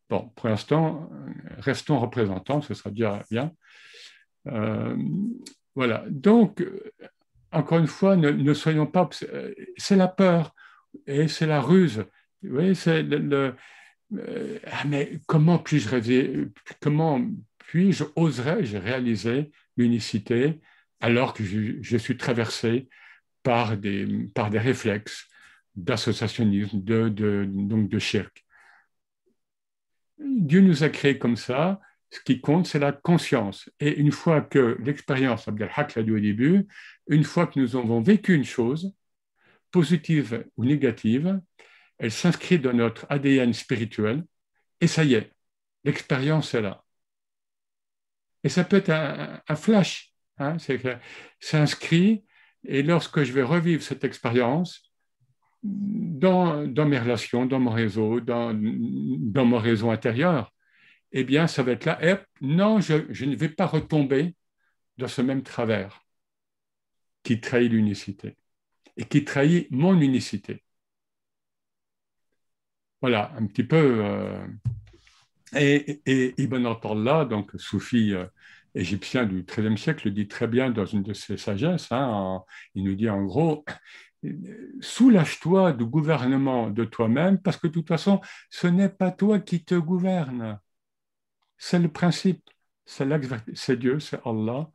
Bon, 0.08 0.30
pour 0.36 0.48
l'instant, 0.48 1.10
restons 1.58 1.98
représentants, 1.98 2.62
ce 2.62 2.72
sera 2.72 2.90
déjà 2.90 3.22
bien. 3.30 3.52
Euh, 4.46 4.96
voilà. 5.74 6.04
Donc, 6.08 6.64
encore 7.52 7.78
une 7.78 7.86
fois, 7.86 8.16
ne, 8.16 8.54
soyons 8.54 8.86
pas. 8.86 9.08
C'est 9.76 9.96
la 9.96 10.08
peur 10.08 10.54
et 11.06 11.28
c'est 11.28 11.46
la 11.46 11.60
ruse. 11.60 12.04
C'est 12.74 13.02
le. 13.02 13.54
Euh, 14.14 14.58
ah, 14.66 14.84
mais 14.86 15.20
comment 15.26 15.58
puis-je 15.58 15.88
rêver 15.88 16.46
Comment 16.80 17.20
puis-je, 17.58 18.04
oserais-je 18.16 18.78
réaliser 18.78 19.50
l'unicité 19.76 20.60
alors 21.00 21.34
que 21.34 21.44
je, 21.44 21.96
suis 21.98 22.16
traversé 22.16 22.88
par 23.42 23.76
des, 23.76 24.06
par 24.34 24.48
des 24.48 24.58
réflexes 24.58 25.28
d'associationnisme, 25.76 26.82
de, 26.82 27.08
de, 27.10 27.46
donc 27.46 27.90
de 27.90 27.98
shirk? 27.98 28.44
Dieu 30.18 30.60
nous 30.60 30.82
a 30.82 30.88
créés 30.88 31.18
comme 31.18 31.36
ça. 31.36 31.80
Ce 32.10 32.20
qui 32.20 32.40
compte, 32.40 32.66
c'est 32.66 32.78
la 32.78 32.92
conscience. 32.92 33.68
Et 33.80 33.98
une 33.98 34.12
fois 34.12 34.40
que 34.40 34.78
l'expérience, 34.82 35.46
Abdelhak 35.46 35.94
l'a 35.94 36.02
dit 36.02 36.12
au 36.12 36.20
début, 36.20 36.66
une 37.08 37.24
fois 37.24 37.46
que 37.46 37.60
nous 37.60 37.76
avons 37.76 38.00
vécu 38.00 38.34
une 38.34 38.44
chose, 38.44 38.94
positive 39.70 40.46
ou 40.56 40.64
négative, 40.64 41.40
elle 41.98 42.12
s'inscrit 42.12 42.58
dans 42.58 42.72
notre 42.72 43.06
ADN 43.10 43.52
spirituel, 43.52 44.24
et 44.80 44.86
ça 44.86 45.04
y 45.04 45.14
est, 45.14 45.32
l'expérience 45.84 46.54
est 46.54 46.62
là. 46.62 46.84
Et 48.44 48.48
ça 48.48 48.64
peut 48.64 48.76
être 48.76 48.90
un, 48.90 49.56
flash, 49.56 50.14
hein, 50.38 50.56
c'est 50.58 51.58
inscrit, 51.58 52.24
et 52.64 52.82
lorsque 52.82 53.22
je 53.24 53.32
vais 53.32 53.42
revivre 53.42 53.82
cette 53.82 54.04
expérience, 54.04 54.88
dans, 55.62 56.64
mes 56.86 56.98
relations, 56.98 57.46
dans 57.46 57.58
mon 57.58 57.70
réseau, 57.70 58.20
dans, 58.20 58.54
mon 58.54 59.58
réseau 59.58 59.90
intérieur, 59.90 60.52
eh 61.12 61.24
bien, 61.24 61.46
ça 61.46 61.62
va 61.62 61.72
être 61.72 61.84
là. 61.84 61.98
Et 62.04 62.16
non, 62.40 62.80
je, 62.80 62.94
ne 63.24 63.36
vais 63.36 63.48
pas 63.48 63.66
retomber 63.66 64.34
dans 64.98 65.08
ce 65.08 65.22
même 65.22 65.42
travers 65.42 66.02
qui 67.22 67.40
trahit 67.40 67.70
l'unicité 67.70 68.36
et 68.96 69.04
qui 69.04 69.24
trahit 69.24 69.70
mon 69.70 70.00
unicité. 70.00 70.62
Voilà, 73.00 73.32
un 73.36 73.46
petit 73.46 73.64
peu. 73.64 73.76
Euh, 74.04 74.46
et, 75.54 76.00
et, 76.06 76.34
Ibn 76.42 76.66
Atallah, 76.66 77.24
donc 77.24 77.52
soufi 77.56 78.12
euh, 78.12 78.26
égyptien 78.74 79.24
du 79.24 79.44
XIIIe 79.44 79.78
siècle, 79.78 80.08
le 80.08 80.12
dit 80.12 80.28
très 80.28 80.46
bien 80.48 80.70
dans 80.70 80.84
une 80.86 81.02
de 81.02 81.12
ses 81.14 81.36
sagesses. 81.36 81.90
Hein, 81.92 82.42
il 82.74 82.84
nous 82.84 82.94
dit 82.94 83.08
en 83.08 83.24
gros 83.24 83.64
soulage-toi 84.80 85.72
du 85.72 85.84
gouvernement 85.84 86.70
de 86.70 86.84
toi-même 86.84 87.40
parce 87.40 87.56
que 87.56 87.68
de 87.68 87.72
toute 87.72 87.88
façon, 87.88 88.20
ce 88.50 88.66
n'est 88.66 88.88
pas 88.88 89.10
toi 89.10 89.38
qui 89.38 89.64
te 89.64 89.74
gouverne. 89.74 90.58
C'est 91.58 91.78
le 91.78 91.90
principe, 91.90 92.48
c'est 92.86 93.76
Dieu, 93.76 94.00
c'est 94.00 94.20
Allah. 94.24 94.70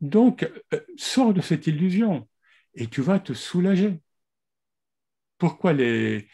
Donc, 0.00 0.44
euh, 0.72 0.80
sors 0.96 1.34
de 1.34 1.40
cette 1.40 1.66
illusion 1.66 2.28
et 2.74 2.88
tu 2.88 3.02
vas 3.02 3.20
te 3.20 3.32
soulager. 3.34 4.00
Pourquoi 5.38 5.72
les, 5.72 6.28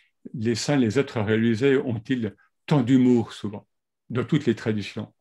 saints, 0.55 0.77
les 0.77 0.99
êtres 0.99 1.21
réalisés 1.21 1.77
ont-ils 1.77 2.35
tant 2.67 2.83
d'humour 2.83 3.33
souvent 3.33 3.67
dans 4.11 4.25
toutes 4.25 4.47
les 4.47 4.55
traditions? 4.55 5.13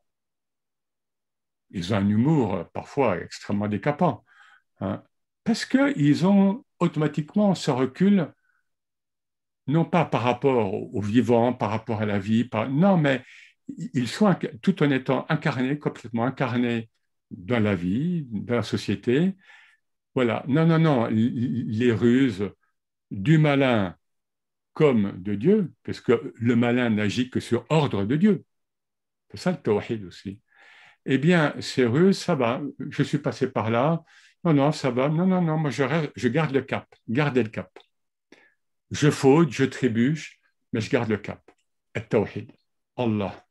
Ils 1.72 1.93
ont 1.93 1.97
un 1.97 2.08
humour 2.08 2.56
euh, 2.56 2.64
parfois 2.66 3.20
extrêmement 3.20 3.68
décapant. 3.68 4.24
Hein, 4.80 5.04
parce 5.43 5.66
qu'ils 5.66 6.26
ont 6.26 6.66
automatiquement 6.80 7.56
ce 7.56 7.72
recul, 7.72 8.32
non 9.68 9.86
pas 9.86 10.06
par 10.06 10.22
rapport 10.22 10.74
au 10.74 11.01
vivant, 11.01 11.54
par 11.54 11.70
rapport 11.70 12.01
à 12.01 12.06
la 12.06 12.20
vie, 12.20 12.49
non, 12.70 12.97
mais 12.97 13.24
ils 13.93 14.07
sont 14.07 14.36
tout 14.61 14.84
en 14.84 14.91
étant 14.91 15.26
incarnés, 15.30 15.80
complètement 15.80 16.26
incarnés 16.26 16.89
dans 17.32 17.59
la 17.59 17.76
vie, 17.76 18.28
dans 18.32 18.55
la 18.55 18.64
société, 18.64 19.36
Voilà. 20.16 20.43
Non, 20.47 20.66
non, 20.68 20.80
non. 20.80 21.07
Les 21.09 21.91
ruses 21.91 22.51
du 23.11 23.38
malin 23.38 23.97
comme 24.74 25.22
de 25.22 25.36
Dieu, 25.36 25.74
parce 25.84 26.01
que 26.01 26.34
le 26.36 26.55
malin 26.55 26.89
n'agit 26.89 27.30
que 27.30 27.39
sur 27.39 27.66
ordre 27.70 28.05
de 28.05 28.16
Dieu. 28.16 28.45
C'est 29.32 29.38
ça 29.38 29.51
le 29.51 29.57
tawhid 29.57 30.05
aussi. 30.05 30.41
Eh 31.05 31.18
bien, 31.18 31.55
ces 31.61 31.86
ruses, 31.86 32.18
ça 32.20 32.36
va. 32.36 32.61
Je 32.89 33.03
suis 33.03 33.18
passé 33.20 33.51
par 33.51 33.70
là. 33.72 34.03
Non, 34.43 34.53
non, 34.53 34.72
ça 34.72 34.91
va. 34.91 35.09
Non, 35.09 35.26
non, 35.28 35.41
non, 35.41 35.57
moi 35.57 35.70
je, 35.72 36.28
garde 36.28 36.53
le 36.53 36.61
cap. 36.61 36.88
Gardez 37.09 37.43
le 37.43 37.49
cap. 37.49 37.72
Je 38.91 39.09
faute, 39.11 39.51
je 39.51 39.66
trébuche, 39.66 40.39
mais 40.72 40.82
je 40.82 40.89
garde 40.89 41.09
le 41.09 41.18
cap. 41.18 41.41
Et 41.95 42.01
tawhid. 42.01 42.51
Allah. 42.97 43.45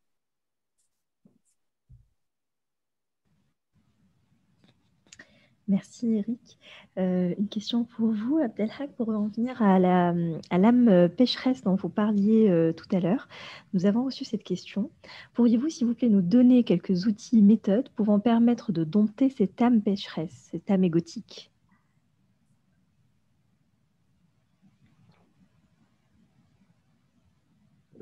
Merci 5.72 6.16
Eric. 6.16 6.58
Euh, 6.98 7.34
une 7.38 7.48
question 7.48 7.84
pour 7.84 8.10
vous, 8.10 8.36
Abdelhak, 8.36 8.94
pour 8.94 9.06
revenir 9.06 9.62
à 9.62 9.78
l'âme 9.78 11.08
pécheresse 11.16 11.62
dont 11.62 11.76
vous 11.76 11.88
parliez 11.88 12.50
euh, 12.50 12.74
tout 12.74 12.94
à 12.94 13.00
l'heure. 13.00 13.26
Nous 13.72 13.86
avons 13.86 14.04
reçu 14.04 14.26
cette 14.26 14.44
question. 14.44 14.90
Pourriez-vous, 15.32 15.70
s'il 15.70 15.86
vous 15.86 15.94
plaît, 15.94 16.10
nous 16.10 16.20
donner 16.20 16.62
quelques 16.62 17.06
outils, 17.06 17.40
méthodes 17.40 17.88
pouvant 17.88 18.20
permettre 18.20 18.70
de 18.70 18.84
dompter 18.84 19.30
cette 19.30 19.62
âme 19.62 19.80
pécheresse, 19.80 20.50
cette 20.50 20.70
âme 20.70 20.84
égotique? 20.84 21.50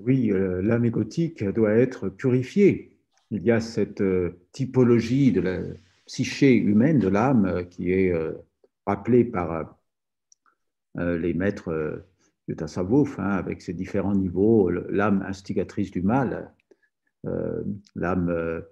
Oui, 0.02 0.32
euh, 0.32 0.60
l'âme 0.60 0.86
égotique 0.86 1.44
doit 1.44 1.74
être 1.74 2.08
purifiée. 2.08 2.98
Il 3.30 3.44
y 3.44 3.52
a 3.52 3.60
cette 3.60 4.02
typologie 4.50 5.30
de 5.30 5.40
la 5.40 5.60
psyché 6.10 6.56
humaine 6.56 6.98
de 6.98 7.06
l'âme 7.06 7.46
euh, 7.46 7.62
qui 7.62 7.92
est 7.92 8.12
euh, 8.12 8.32
rappelée 8.84 9.24
par 9.24 9.76
euh, 10.98 11.16
les 11.16 11.34
maîtres 11.34 11.72
de 12.48 12.54
Tassavouf, 12.54 13.20
hein, 13.20 13.30
avec 13.30 13.62
ses 13.62 13.74
différents 13.74 14.16
niveaux, 14.16 14.70
l'âme 14.70 15.22
instigatrice 15.22 15.92
du 15.92 16.02
mal, 16.02 16.52
l'âme 17.94 18.64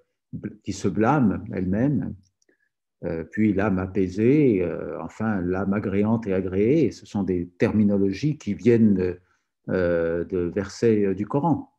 qui 0.64 0.72
se 0.72 0.88
blâme 0.88 1.44
elle-même, 1.52 2.16
puis 3.30 3.52
l'âme 3.52 3.78
apaisée, 3.78 4.68
enfin 5.00 5.40
l'âme 5.42 5.74
agréante 5.74 6.26
et 6.26 6.32
agréée. 6.32 6.90
Ce 6.90 7.06
sont 7.06 7.22
des 7.22 7.50
terminologies 7.58 8.36
qui 8.36 8.54
viennent 8.54 9.16
de 9.68 10.52
versets 10.52 11.14
du 11.14 11.26
Coran. 11.26 11.72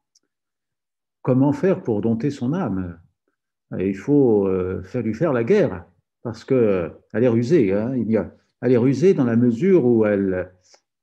Comment 1.21 1.51
faire 1.51 1.83
pour 1.83 1.99
dompter 1.99 2.29
son 2.29 2.53
âme? 2.53 2.97
Il 3.77 3.95
faut 3.95 4.47
euh, 4.47 4.81
faire 4.83 5.03
lui 5.03 5.13
faire 5.13 5.33
la 5.33 5.43
guerre, 5.43 5.85
parce 6.23 6.43
qu'elle 6.43 6.57
euh, 6.57 6.89
est 7.13 7.27
rusée. 7.27 7.73
Hein. 7.73 7.93
elle 8.61 8.71
est 8.71 8.77
rusée 8.77 9.13
dans 9.13 9.25
la 9.25 9.35
mesure 9.35 9.85
où 9.85 10.05
elle, 10.05 10.51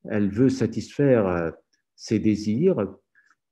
elle 0.04 0.28
veut 0.28 0.48
satisfaire 0.48 1.26
euh, 1.26 1.50
ses 1.94 2.18
désirs 2.18 2.96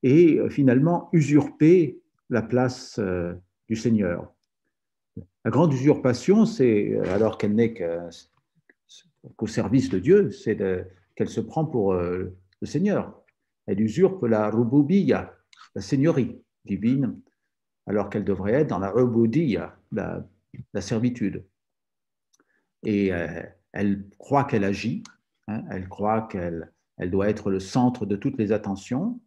et 0.03 0.39
finalement 0.51 1.09
usurper 1.15 1.99
la 2.29 2.43
place 2.43 3.01
du 3.71 3.75
Seigneur. 3.75 4.35
La 5.47 5.51
grande 5.51 5.73
usurpation, 5.73 6.45
c'est, 6.45 6.99
alors 7.09 7.39
qu'elle 7.39 7.55
n'est 7.55 7.73
qu'au 9.37 9.47
service 9.47 9.89
de 9.89 9.99
Dieu, 9.99 10.31
c'est 10.31 10.59
qu'elle 11.15 11.31
se 11.31 11.41
prend 11.41 11.65
pour 11.65 11.95
le 11.95 12.35
Seigneur. 12.65 13.19
Elle 13.67 13.81
usurpe 13.81 14.25
la 14.25 14.51
rububiya, 14.51 15.35
la 15.75 15.81
seigneurie 15.81 16.39
divine, 16.67 17.19
alors 17.87 18.11
qu'elle 18.11 18.25
devrait 18.25 18.53
être 18.53 18.69
dans 18.69 18.79
la 18.79 18.93
ubudiyya, 18.95 19.77
la, 19.93 20.25
servitude. 20.81 21.45
Et 22.83 23.13
euh, 23.13 23.43
elle 23.73 24.09
croit 24.19 24.45
qu'elle 24.45 24.65
agit, 24.65 25.03
hein, 25.49 25.65
elle 25.71 25.89
croit 25.89 26.23
qu'elle 26.23 26.71
elle 26.97 27.11
doit 27.11 27.29
être 27.29 27.51
le 27.51 27.61
centre 27.61 28.07
de 28.07 28.17
toutes 28.17 28.39
les 28.39 28.53
attentions, 28.53 29.21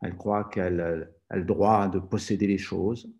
elle 0.00 0.16
croit 0.16 0.44
qu'elle 0.44 1.10
a 1.30 1.36
le 1.36 1.44
droit 1.44 1.88
de 1.88 1.98
posséder 1.98 2.46
les 2.46 2.58
choses, 2.58 3.12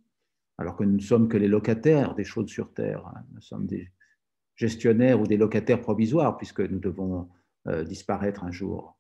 alors 0.59 0.77
que 0.77 0.85
nous 0.85 0.97
ne 0.97 1.01
sommes 1.01 1.29
que 1.29 1.37
les 1.37 1.49
locataires 1.49 2.15
des 2.15 2.25
choses 2.25 2.49
sur 2.49 2.73
Terre. 2.73 3.07
Hein. 3.07 3.23
Nous 3.35 3.41
sommes 3.41 3.67
des 3.67 3.91
gestionnaires 4.57 5.21
ou 5.21 5.27
des 5.27 5.37
locataires 5.37 5.81
provisoires, 5.81 6.37
puisque 6.37 6.61
nous 6.61 6.79
devons 6.79 7.29
euh, 7.69 7.85
disparaître 7.85 8.45
un 8.45 8.51
jour. 8.51 8.99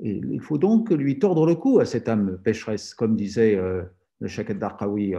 Il 0.00 0.40
faut 0.40 0.58
donc 0.58 0.90
lui 0.90 1.18
tordre 1.18 1.46
le 1.46 1.56
cou 1.56 1.80
à 1.80 1.84
cette 1.84 2.08
âme 2.08 2.38
pécheresse, 2.38 2.94
comme 2.94 3.16
disait 3.16 3.56
euh, 3.56 3.82
le 4.20 4.28
Sheikh 4.28 4.52
Darqawi, 4.52 5.14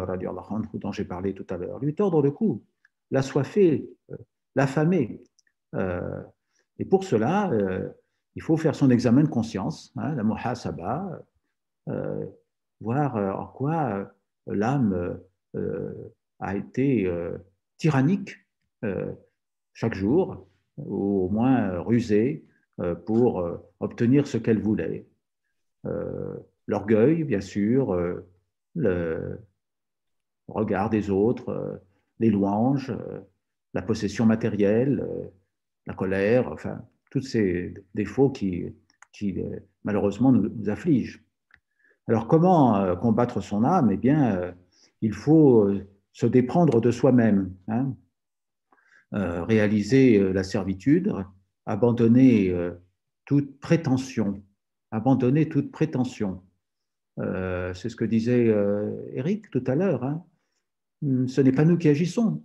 dont 0.74 0.92
j'ai 0.92 1.06
parlé 1.06 1.34
tout 1.34 1.46
à 1.50 1.58
l'heure, 1.58 1.80
lui 1.80 1.96
tordre 1.96 2.22
le 2.22 2.32
cou, 2.32 2.64
l'assoiffer, 3.12 3.90
euh, 4.12 4.18
l'affamer. 4.56 5.22
Euh, 5.76 6.22
et 6.78 6.86
pour 6.86 7.04
cela, 7.04 7.52
euh, 7.52 7.90
il 8.36 8.42
faut 8.42 8.58
faire 8.58 8.76
son 8.76 8.90
examen 8.90 9.24
de 9.24 9.30
conscience, 9.30 9.92
hein, 9.98 10.16
la 10.16 10.24
muhasaba, 10.24 11.26
voir 12.80 13.16
en 13.16 13.48
quoi 13.48 14.14
l'âme 14.46 15.20
a 16.40 16.56
été 16.56 17.12
tyrannique 17.78 18.38
chaque 19.74 19.96
jour, 19.96 20.48
ou 20.78 21.26
au 21.26 21.30
moins 21.30 21.80
rusée, 21.80 22.46
pour 23.08 23.44
obtenir 23.80 24.28
ce 24.28 24.38
qu'elle 24.38 24.62
voulait. 24.62 25.08
L'orgueil, 26.68 27.24
bien 27.24 27.42
sûr, 27.42 28.24
le 28.76 29.40
regard 30.48 30.90
des 30.90 31.10
autres, 31.10 31.50
euh, 31.50 31.78
les 32.20 32.30
louanges, 32.30 32.92
euh, 32.92 33.20
la 33.74 33.82
possession 33.82 34.26
matérielle, 34.26 35.02
euh, 35.02 35.28
la 35.86 35.94
colère, 35.94 36.52
enfin, 36.52 36.82
tous 37.12 37.22
ces 37.22 37.74
défauts 37.96 38.30
qui, 38.30 38.66
qui 39.12 39.42
malheureusement 39.84 40.32
nous, 40.32 40.70
affligent. 40.70 41.20
Alors 42.08 42.28
comment 42.28 42.96
combattre 42.98 43.42
son 43.42 43.64
âme? 43.64 43.90
Eh 43.92 43.98
bien, 43.98 44.54
il 45.02 45.14
faut 45.14 45.72
se 46.12 46.28
déprendre 46.28 46.82
de 46.82 46.92
soi-même, 46.92 47.52
hein. 47.68 47.96
réaliser 49.12 50.32
la 50.32 50.44
servitude, 50.44 51.14
abandonner 51.66 52.54
toute 53.26 53.60
prétention, 53.60 54.44
abandonner 54.92 55.50
toute 55.50 55.72
prétention. 55.72 56.44
Euh, 57.20 57.74
c'est 57.74 57.90
ce 57.90 57.96
que 57.96 58.06
disait 58.06 58.46
Eric 59.14 59.46
euh, 59.46 59.50
tout 59.52 59.64
à 59.68 59.76
l'heure. 59.76 60.04
Hein. 60.04 60.24
Hmm, 61.02 61.28
ce 61.28 61.42
n'est 61.42 61.52
pas 61.52 61.66
nous 61.66 61.78
qui 61.78 61.90
agissons. 61.90 62.44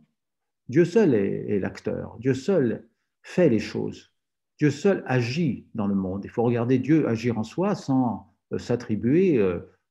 Dieu 0.69 0.85
seul 0.85 1.15
est, 1.15 1.59
l'acteur. 1.59 2.17
Dieu 2.19 2.35
seul 2.35 2.89
fait 3.23 3.49
les 3.49 3.59
choses. 3.59 4.13
Dieu 4.59 4.71
seul 4.71 5.03
agit 5.07 5.67
dans 5.75 5.87
le 5.87 5.95
monde. 5.95 6.23
Il 6.25 6.31
faut 6.31 6.43
regarder 6.43 6.79
Dieu 6.79 7.09
agir 7.09 7.39
en 7.39 7.45
soi 7.45 7.75
sans 7.75 8.33
euh, 8.53 8.59
s'attribuer 8.59 9.39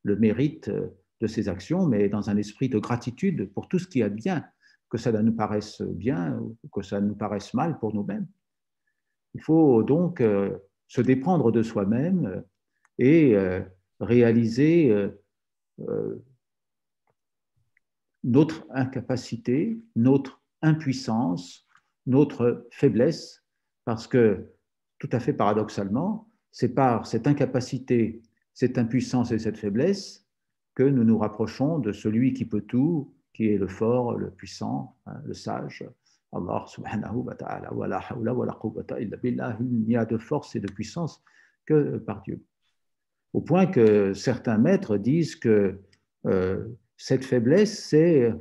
le 0.03 0.15
mérite 0.17 0.69
de 1.21 1.27
ses 1.27 1.47
actions, 1.47 1.85
mais 1.85 2.09
dans 2.09 2.29
un 2.29 2.37
esprit 2.37 2.69
de 2.69 2.79
gratitude 2.79 3.51
pour 3.53 3.69
tout 3.69 3.79
ce 3.79 3.87
qui 3.87 4.01
est 4.01 4.09
bien, 4.09 4.45
que 4.89 4.97
ça 4.97 5.11
nous 5.11 5.33
paraisse 5.33 5.81
bien 5.81 6.37
ou 6.39 6.57
que 6.71 6.81
ça 6.81 6.99
nous 6.99 7.15
paraisse 7.15 7.53
mal 7.53 7.79
pour 7.79 7.93
nous-mêmes. 7.93 8.27
Il 9.33 9.41
faut 9.41 9.83
donc 9.83 10.21
se 10.87 11.01
déprendre 11.01 11.51
de 11.51 11.63
soi-même 11.63 12.43
et 12.99 13.35
réaliser 14.03 14.91
euh, 14.91 15.09
euh, 15.79 16.23
notre 18.23 18.65
incapacité, 18.71 19.81
notre 19.95 20.41
impuissance, 20.61 21.67
notre 22.05 22.67
faiblesse, 22.71 23.43
parce 23.85 24.07
que 24.07 24.51
tout 24.99 25.09
à 25.11 25.19
fait 25.19 25.33
paradoxalement, 25.33 26.29
c'est 26.51 26.73
par 26.73 27.05
cette 27.05 27.27
incapacité, 27.27 28.21
cette 28.53 28.77
impuissance 28.77 29.31
et 29.31 29.39
cette 29.39 29.57
faiblesse 29.57 30.25
que 30.75 30.83
nous 30.83 31.03
nous 31.03 31.17
rapprochons 31.17 31.79
de 31.79 31.91
celui 31.91 32.33
qui 32.33 32.45
peut 32.45 32.61
tout, 32.61 33.13
qui 33.33 33.49
est 33.49 33.57
le 33.57 33.67
fort, 33.67 34.17
le 34.17 34.31
puissant, 34.31 34.97
hein, 35.05 35.21
le 35.25 35.33
sage. 35.33 35.83
Allah 36.31 36.63
subhanahu 36.65 37.17
wa 37.17 37.35
ta'ala, 37.35 37.69
il 38.99 39.83
n'y 39.85 39.95
a 39.95 40.05
de 40.05 40.17
force 40.17 40.55
et 40.55 40.59
de 40.59 40.71
puissance 40.71 41.23
que 41.65 41.97
par 41.97 42.21
Dieu 42.23 42.43
au 43.33 43.41
point 43.41 43.65
que 43.65 44.13
certains 44.13 44.57
maîtres 44.57 44.97
disent 44.97 45.35
que 45.35 45.79
euh, 46.25 46.67
cette 46.97 47.25
faiblesse, 47.25 47.87
c'est 47.89 48.33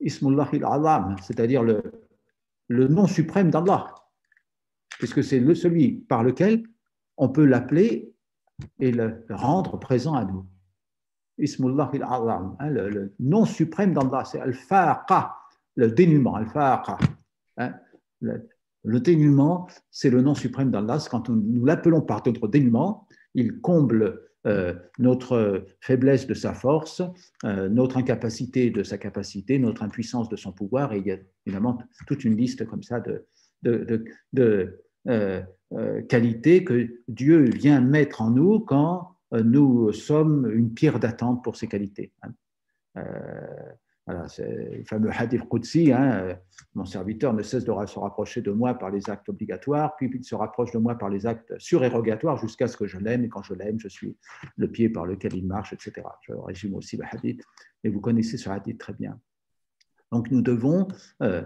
Ismullah 0.00 0.48
al-Azam, 0.52 1.16
c'est-à-dire 1.22 1.62
le, 1.62 1.82
le 2.68 2.88
nom 2.88 3.06
suprême 3.06 3.50
d'Allah, 3.50 3.94
puisque 4.98 5.22
c'est 5.22 5.54
celui 5.54 5.92
par 5.92 6.24
lequel 6.24 6.64
on 7.16 7.28
peut 7.28 7.44
l'appeler 7.44 8.12
et 8.80 8.90
le 8.90 9.24
rendre 9.30 9.78
présent 9.78 10.14
à 10.14 10.24
nous. 10.24 10.46
Ismullah 11.38 11.90
al-Azam, 11.92 12.56
hein, 12.58 12.70
le, 12.70 13.14
nom 13.20 13.44
suprême 13.44 13.92
d'Allah, 13.92 14.24
c'est 14.24 14.40
Al-Faqa, 14.40 15.36
le 15.76 15.90
dénuement, 15.90 16.34
Al-Faqa. 16.36 16.98
Hein, 17.58 17.74
le, 18.20 18.48
le, 18.84 19.02
c'est 19.90 20.10
le 20.10 20.22
nom 20.22 20.34
suprême 20.34 20.70
d'Allah. 20.70 20.98
Quand 21.10 21.28
nous 21.28 21.64
l'appelons 21.64 22.00
par 22.00 22.22
notre 22.26 22.48
dénuement, 22.48 23.03
il 23.34 23.60
comble 23.60 24.22
euh, 24.46 24.74
notre 24.98 25.64
faiblesse 25.80 26.26
de 26.26 26.34
sa 26.34 26.52
force, 26.52 27.02
euh, 27.44 27.68
notre 27.68 27.96
incapacité 27.96 28.70
de 28.70 28.82
sa 28.82 28.98
capacité, 28.98 29.58
notre 29.58 29.82
impuissance 29.82 30.28
de 30.28 30.36
son 30.36 30.52
pouvoir. 30.52 30.92
Et 30.92 30.98
il 30.98 31.06
y 31.06 31.12
a 31.12 31.18
évidemment 31.46 31.78
toute 32.06 32.24
une 32.24 32.36
liste 32.36 32.66
comme 32.66 32.82
ça 32.82 33.00
de, 33.00 33.26
de, 33.62 34.04
de, 34.32 34.80
qualités 36.08 36.64
que 36.64 37.02
Dieu 37.08 37.44
vient 37.44 37.80
mettre 37.80 38.22
en 38.22 38.30
nous 38.30 38.60
quand 38.60 39.16
nous 39.32 39.92
sommes 39.92 40.50
une 40.50 40.72
pierre 40.72 40.98
d'attente 40.98 41.42
pour 41.42 41.56
ces 41.56 41.66
qualités. 41.66 42.12
Hein. 42.22 43.02
Voilà, 44.06 44.28
c'est 44.28 44.76
le 44.76 44.84
fameux 44.84 45.10
hadith 45.10 45.48
Qudsi, 45.48 45.90
hein, 45.90 46.12
euh, 46.12 46.34
mon 46.74 46.84
serviteur 46.84 47.32
ne 47.32 47.42
cesse 47.42 47.64
de 47.64 47.72
se 47.86 47.98
rapprocher 47.98 48.42
de 48.42 48.50
moi 48.50 48.74
par 48.74 48.90
les 48.90 49.08
actes 49.08 49.30
obligatoires, 49.30 49.96
puis 49.96 50.10
il 50.12 50.24
se 50.24 50.34
rapproche 50.34 50.72
de 50.72 50.78
moi 50.78 50.96
par 50.96 51.08
les 51.08 51.24
actes 51.24 51.58
surérogatoires 51.58 52.36
jusqu'à 52.36 52.68
ce 52.68 52.76
que 52.76 52.86
je 52.86 52.98
l'aime, 52.98 53.24
et 53.24 53.28
quand 53.30 53.42
je 53.42 53.54
l'aime, 53.54 53.80
je 53.80 53.88
suis 53.88 54.14
le 54.58 54.68
pied 54.68 54.90
par 54.90 55.06
lequel 55.06 55.34
il 55.34 55.46
marche, 55.46 55.72
etc. 55.72 56.06
Je 56.20 56.34
résume 56.34 56.74
aussi 56.74 56.98
le 56.98 57.04
hadith, 57.10 57.42
mais 57.82 57.88
vous 57.88 58.00
connaissez 58.00 58.36
ce 58.36 58.50
hadith 58.50 58.78
très 58.78 58.92
bien. 58.92 59.18
Donc 60.12 60.30
nous 60.30 60.42
devons 60.42 60.86
euh, 61.22 61.42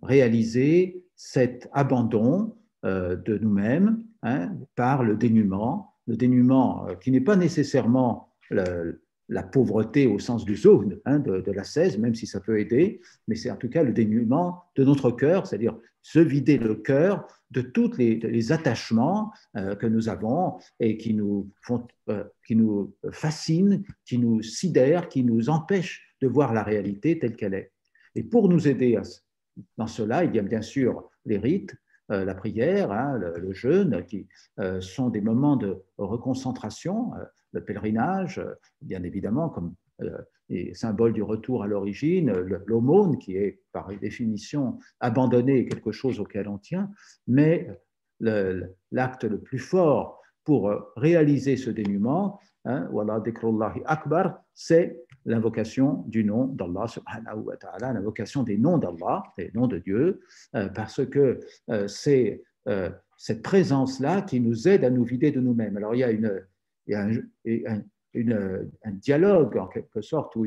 réaliser 0.00 1.04
cet 1.16 1.68
abandon 1.72 2.56
euh, 2.84 3.16
de 3.16 3.36
nous-mêmes 3.36 4.04
hein, 4.22 4.54
par 4.76 5.02
le 5.02 5.16
dénuement, 5.16 5.96
le 6.06 6.16
dénuement 6.16 6.86
qui 7.00 7.10
n'est 7.10 7.20
pas 7.20 7.36
nécessairement 7.36 8.32
le, 8.48 9.02
la 9.30 9.44
pauvreté 9.44 10.06
au 10.06 10.18
sens 10.18 10.44
du 10.44 10.56
zone 10.56 10.98
hein, 11.04 11.20
de, 11.20 11.52
la 11.52 11.64
16, 11.64 11.98
même 11.98 12.14
si 12.14 12.26
ça 12.26 12.40
peut 12.40 12.58
aider, 12.58 13.00
mais 13.28 13.36
c'est 13.36 13.50
en 13.50 13.56
tout 13.56 13.68
cas 13.68 13.82
le 13.82 13.92
dénuement 13.92 14.64
de 14.74 14.84
notre 14.84 15.10
cœur, 15.12 15.46
c'est-à-dire 15.46 15.78
se 16.02 16.18
vider 16.18 16.58
le 16.58 16.74
cœur 16.74 17.26
de 17.50 17.60
tous 17.60 17.96
les, 17.96 18.52
attachements 18.52 19.32
euh, 19.56 19.76
que 19.76 19.86
nous 19.86 20.08
avons 20.08 20.58
et 20.80 20.96
qui 20.96 21.14
nous, 21.14 21.48
euh, 22.08 22.24
qui 22.46 22.56
nous 22.56 22.94
fascinent, 23.12 23.82
qui 24.04 24.18
nous 24.18 24.42
sidèrent, 24.42 25.08
qui 25.08 25.22
nous 25.22 25.48
empêchent 25.48 26.02
de 26.20 26.26
voir 26.26 26.52
la 26.52 26.62
réalité 26.62 27.18
telle 27.18 27.36
qu'elle 27.36 27.54
est. 27.54 27.72
Et 28.16 28.24
pour 28.24 28.48
nous 28.48 28.66
aider 28.66 28.98
dans 29.78 29.86
cela, 29.86 30.24
il 30.24 30.34
y 30.34 30.38
a 30.38 30.42
bien 30.42 30.62
sûr 30.62 31.08
les 31.24 31.38
rites, 31.38 31.76
euh, 32.10 32.24
la 32.24 32.34
prière, 32.34 32.90
hein, 32.90 33.18
le, 33.18 33.52
jeûne, 33.52 34.04
qui 34.06 34.26
sont 34.80 35.10
des 35.10 35.20
moments 35.20 35.56
de 35.56 35.80
reconcentration 35.98 37.12
le 37.52 37.64
pèlerinage, 37.64 38.38
euh, 38.38 38.54
bien 38.82 39.02
évidemment, 39.02 39.48
comme 39.48 39.74
euh, 40.02 40.18
symbole 40.74 41.12
du 41.12 41.22
retour 41.22 41.62
à 41.62 41.66
l'origine, 41.66 42.32
l'aumône 42.66 43.18
qui 43.18 43.36
est 43.36 43.60
par 43.72 43.88
définition 43.98 44.78
abandonner 44.98 45.66
quelque 45.66 45.92
chose 45.92 46.18
auquel 46.18 46.48
on 46.48 46.58
tient, 46.58 46.90
mais 47.28 47.68
l'acte 48.20 49.24
le, 49.24 49.40
plus 49.40 49.58
fort 49.58 50.20
pour 50.44 50.68
euh, 50.68 50.80
réaliser 50.96 51.56
ce 51.56 51.70
dénuement, 51.70 52.40
hein, 52.64 52.90
akbar, 53.86 54.42
c'est 54.54 55.00
l'invocation 55.24 56.04
du 56.08 56.24
nom 56.24 56.46
d'Allah 56.46 56.86
l'invocation 57.80 58.42
des 58.42 58.58
noms 58.58 58.78
d'Allah, 58.78 59.22
des 59.38 59.50
noms 59.54 59.66
de 59.68 59.78
Dieu, 59.78 60.22
parce 60.74 61.04
que 61.06 61.40
c'est 61.86 62.42
cette 63.16 63.42
présence-là 63.42 64.22
qui 64.22 64.40
nous 64.40 64.66
aide 64.66 64.84
à 64.84 64.90
nous 64.90 65.04
vider 65.04 65.30
de 65.30 65.40
nous-mêmes. 65.40 65.76
Alors 65.76 65.94
il 65.94 65.98
y 65.98 66.04
a 66.04 66.10
une, 66.10 66.42
et 67.44 67.64
un, 67.66 67.82
un, 68.14 68.92
dialogue 68.92 69.56
en 69.56 69.66
quelque 69.66 70.00
sorte, 70.00 70.34
ou 70.36 70.46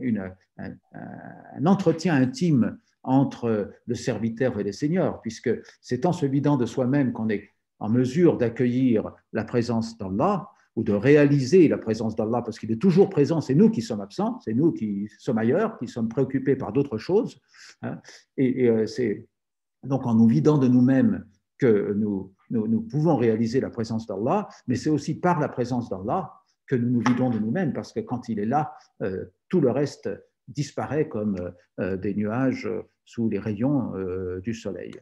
une, 0.00 0.32
un, 0.58 1.66
entretien 1.66 2.14
intime 2.14 2.78
entre 3.02 3.72
le 3.86 3.94
serviteur 3.94 4.58
et 4.60 4.64
le 4.64 4.72
Seigneur, 4.72 5.20
puisque 5.22 5.50
c'est 5.80 6.04
en 6.04 6.12
se 6.12 6.26
vidant 6.26 6.56
de 6.56 6.66
soi-même 6.66 7.12
qu'on 7.12 7.30
est 7.30 7.50
en 7.78 7.88
mesure 7.88 8.36
d'accueillir 8.36 9.10
la 9.32 9.44
présence 9.44 9.96
d'Allah 9.96 10.48
ou 10.76 10.84
de 10.84 10.92
réaliser 10.92 11.66
la 11.66 11.78
présence 11.78 12.14
d'Allah, 12.14 12.42
parce 12.42 12.58
qu'il 12.58 12.70
est 12.70 12.80
toujours 12.80 13.08
présent, 13.08 13.40
c'est 13.40 13.54
nous 13.54 13.70
qui 13.70 13.82
sommes 13.82 14.02
absents, 14.02 14.38
c'est 14.40 14.54
nous 14.54 14.72
qui 14.72 15.08
sommes 15.18 15.38
ailleurs, 15.38 15.78
qui 15.78 15.88
sommes 15.88 16.08
préoccupés 16.08 16.56
par 16.56 16.72
d'autres 16.72 16.98
choses. 16.98 17.40
Hein. 17.82 18.00
et, 18.36 18.64
et 18.64 18.68
euh, 18.68 18.86
c'est 18.86 19.26
donc 19.82 20.06
en 20.06 20.14
nous 20.14 20.28
vidant 20.28 20.58
de 20.58 20.68
nous-mêmes 20.68 21.24
que 21.58 21.94
nous 21.94 22.32
nous, 22.50 22.82
pouvons 22.82 23.16
réaliser 23.16 23.60
la 23.60 23.70
présence 23.70 24.06
d'Allah, 24.06 24.48
mais 24.66 24.76
c'est 24.76 24.90
aussi 24.90 25.14
par 25.18 25.40
la 25.40 25.48
présence 25.48 25.88
d'Allah 25.88 26.32
que 26.66 26.76
nous 26.76 26.88
nous 26.88 27.00
vidons 27.00 27.30
de 27.30 27.38
nous-mêmes, 27.38 27.72
parce 27.72 27.92
que 27.92 28.00
quand 28.00 28.28
il 28.28 28.38
est 28.38 28.46
là, 28.46 28.74
euh, 29.02 29.26
tout 29.48 29.60
le 29.60 29.70
reste 29.70 30.08
disparaît 30.48 31.08
comme 31.08 31.36
euh, 31.80 31.96
des 31.96 32.14
nuages 32.14 32.68
sous 33.04 33.28
les 33.28 33.38
rayons 33.38 33.94
euh, 33.96 34.40
du 34.40 34.54
soleil. 34.54 34.92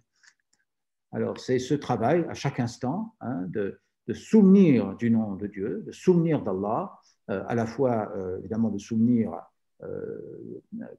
Alors 1.12 1.38
c'est 1.40 1.58
ce 1.58 1.74
travail 1.74 2.24
à 2.28 2.34
chaque 2.34 2.60
instant 2.60 3.14
hein, 3.20 3.44
de, 3.48 3.80
souvenir 4.14 4.96
du 4.96 5.10
nom 5.10 5.34
de 5.34 5.46
Dieu, 5.46 5.82
de 5.86 5.92
souvenir 5.92 6.42
d'Allah, 6.42 6.98
à 7.26 7.54
la 7.54 7.66
fois 7.66 8.10
évidemment 8.38 8.70
de 8.70 8.78
souvenir 8.78 9.38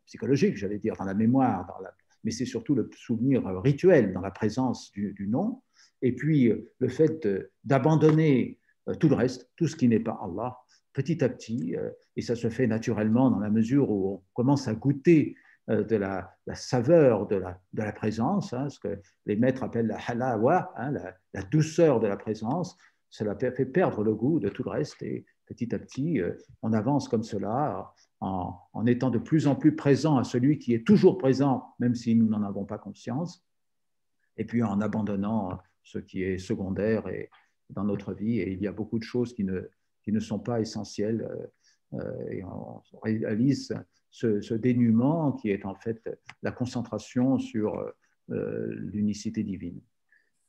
psychologique, 0.06 0.58
j'allais 0.58 0.78
dire, 0.78 0.94
dans 0.96 1.06
la 1.06 1.16
mémoire, 1.16 1.82
mais 2.24 2.30
c'est 2.30 2.46
surtout 2.46 2.76
le 2.76 2.88
souvenir 2.96 3.44
rituel 3.64 4.14
dans 4.14 4.22
la 4.22 4.30
présence 4.30 4.92
du 4.92 5.28
nom, 5.28 5.64
et 6.02 6.14
puis 6.14 6.50
euh, 6.50 6.72
le 6.80 6.88
fait 6.88 7.28
d'abandonner 7.64 8.60
euh, 8.88 8.96
tout 8.96 9.10
le 9.10 9.16
reste, 9.16 9.50
tout 9.56 9.68
ce 9.68 9.76
qui 9.76 9.88
n'est 9.88 10.00
pas 10.00 10.20
Allah, 10.22 10.58
petit 10.94 11.24
à 11.24 11.30
petit, 11.30 11.76
euh, 11.76 11.90
et 12.16 12.22
ça 12.22 12.36
se 12.36 12.50
fait 12.50 12.68
naturellement 12.68 13.30
dans 13.30 13.40
la 13.40 13.50
mesure 13.50 13.90
où 13.90 14.14
on 14.14 14.24
commence 14.34 14.68
à 14.68 14.74
goûter 14.74 15.36
de 15.68 15.96
la, 15.98 16.36
saveur 16.56 17.28
de 17.28 17.36
la, 17.74 17.92
présence, 17.92 18.54
hein, 18.54 18.70
ce 18.70 18.80
que 18.80 19.00
les 19.28 19.36
maîtres 19.36 19.62
appellent 19.62 19.86
la 19.86 20.00
halawa, 20.00 20.74
hein, 20.76 20.92
la, 20.92 21.44
douceur 21.44 22.00
de 22.00 22.08
la 22.08 22.18
présence, 22.18 22.76
cela 23.12 23.36
fait 23.38 23.66
perdre 23.68 24.04
le 24.04 24.16
goût 24.16 24.40
de 24.40 24.50
tout 24.50 24.64
le 24.64 24.72
reste 24.72 25.00
et 25.04 25.28
petit 25.46 25.76
à 25.76 25.78
petit, 25.78 26.22
on 26.64 26.74
avance 26.74 27.08
comme 27.08 27.22
cela 27.22 27.94
en, 28.20 28.86
étant 28.88 29.12
de 29.12 29.20
plus 29.20 29.46
en 29.46 29.56
plus 29.56 29.76
présent 29.76 30.18
à 30.18 30.24
celui 30.24 30.58
qui 30.58 30.74
est 30.74 30.88
toujours 30.88 31.20
présent, 31.20 31.76
même 31.78 31.94
si 31.94 32.16
nous 32.16 32.28
n'en 32.28 32.42
avons 32.42 32.66
pas 32.66 32.80
conscience, 32.80 33.46
et 34.38 34.46
puis 34.46 34.64
en 34.64 34.82
abandonnant 34.82 35.60
ce 35.84 36.00
qui 36.00 36.24
est 36.24 36.38
secondaire 36.38 37.08
et, 37.08 37.30
dans 37.70 37.84
notre 37.84 38.14
vie. 38.14 38.40
Et 38.40 38.52
il 38.52 38.62
y 38.62 38.68
a 38.68 38.72
beaucoup 38.72 39.00
de 39.00 39.04
choses 39.04 39.34
qui 39.34 39.44
ne, 39.44 39.62
qui 40.04 40.12
ne 40.12 40.20
sont 40.20 40.40
pas 40.40 40.60
essentielles. 40.60 41.22
Euh, 41.22 42.00
euh, 42.00 42.30
et 42.30 42.44
on 42.44 42.82
réalise 43.02 43.74
ce, 44.12 44.54
dénuement 44.54 45.32
qui 45.34 45.50
est 45.50 45.66
en 45.66 45.76
fait 45.76 46.02
la 46.44 46.52
concentration 46.52 47.40
sur 47.40 47.76
euh, 48.30 48.68
l'unicité 48.76 49.44
divine. 49.44 49.82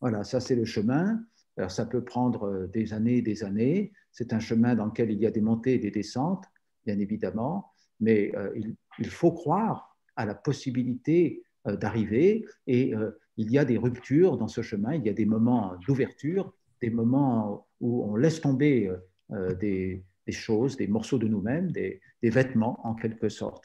Voilà, 0.01 0.25
ça 0.25 0.41
c'est 0.41 0.57
le 0.57 0.65
chemin. 0.65 1.23
Alors 1.57 1.71
ça 1.71 1.85
peut 1.85 2.05
prendre 2.05 2.67
des 2.73 2.93
années 2.93 3.19
et 3.19 3.23
des 3.23 3.45
années. 3.45 3.93
C'est 4.13 4.33
un 4.33 4.41
chemin 4.41 4.75
dans 4.75 4.87
lequel 4.87 5.11
il 5.11 5.19
y 5.19 5.27
a 5.27 5.31
des 5.31 5.41
montées 5.41 5.75
et 5.75 5.79
des 5.79 5.91
descentes, 5.91 6.45
bien 6.87 6.99
évidemment, 6.99 7.73
mais 8.01 8.33
il, 8.55 8.77
il, 8.99 9.11
faut 9.11 9.33
croire 9.33 9.99
à 10.17 10.25
la 10.25 10.35
possibilité 10.35 11.43
d'arriver 11.67 12.47
et 12.67 12.95
il 13.37 13.51
y 13.51 13.59
a 13.59 13.65
des 13.65 13.79
ruptures 13.79 14.37
dans 14.37 14.49
ce 14.49 14.61
chemin, 14.61 14.95
il 14.95 15.07
y 15.07 15.09
a 15.09 15.15
des 15.15 15.25
moments 15.25 15.75
d'ouverture, 15.87 16.53
des 16.83 16.91
moments 16.91 17.67
où 17.81 18.05
on 18.05 18.17
laisse 18.17 18.41
tomber 18.41 18.91
euh, 19.33 19.55
des, 19.55 20.05
choses, 20.31 20.77
des 20.77 20.87
morceaux 20.87 21.19
de 21.19 21.27
nous-mêmes, 21.27 21.73
des, 21.73 22.01
vêtements 22.23 22.79
en 22.87 22.95
quelque 22.95 23.29
sorte, 23.29 23.65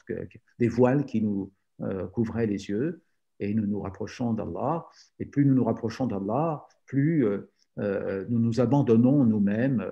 des 0.58 0.68
voiles 0.68 1.04
qui 1.04 1.22
nous 1.22 1.52
euh, 1.82 2.08
couvraient 2.08 2.46
les 2.46 2.68
yeux, 2.68 3.02
et 3.38 3.54
nous 3.54 3.66
nous 3.66 3.80
rapprochons 3.80 4.32
d'Allah. 4.32 4.86
Et 5.20 5.26
plus 5.26 5.44
nous 5.44 5.54
nous 5.54 5.64
rapprochons 5.64 6.06
d'Allah, 6.06 6.66
plus 6.86 7.26
euh, 7.26 8.26
nous 8.28 8.38
nous 8.38 8.60
abandonnons 8.60 9.24
nous-mêmes 9.24 9.84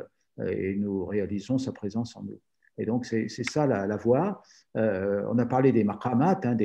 et 0.44 0.74
nous 0.74 1.04
réalisons 1.04 1.58
sa 1.58 1.72
présence 1.72 2.16
en 2.16 2.24
nous. 2.24 2.40
Et 2.78 2.86
donc, 2.86 3.04
c'est 3.04 3.28
ça 3.28 3.66
la, 3.66 3.96
voie. 3.96 4.42
on 4.74 5.38
a 5.38 5.46
parlé 5.46 5.70
des 5.70 5.84
maqamat, 5.84 6.40
hein, 6.42 6.56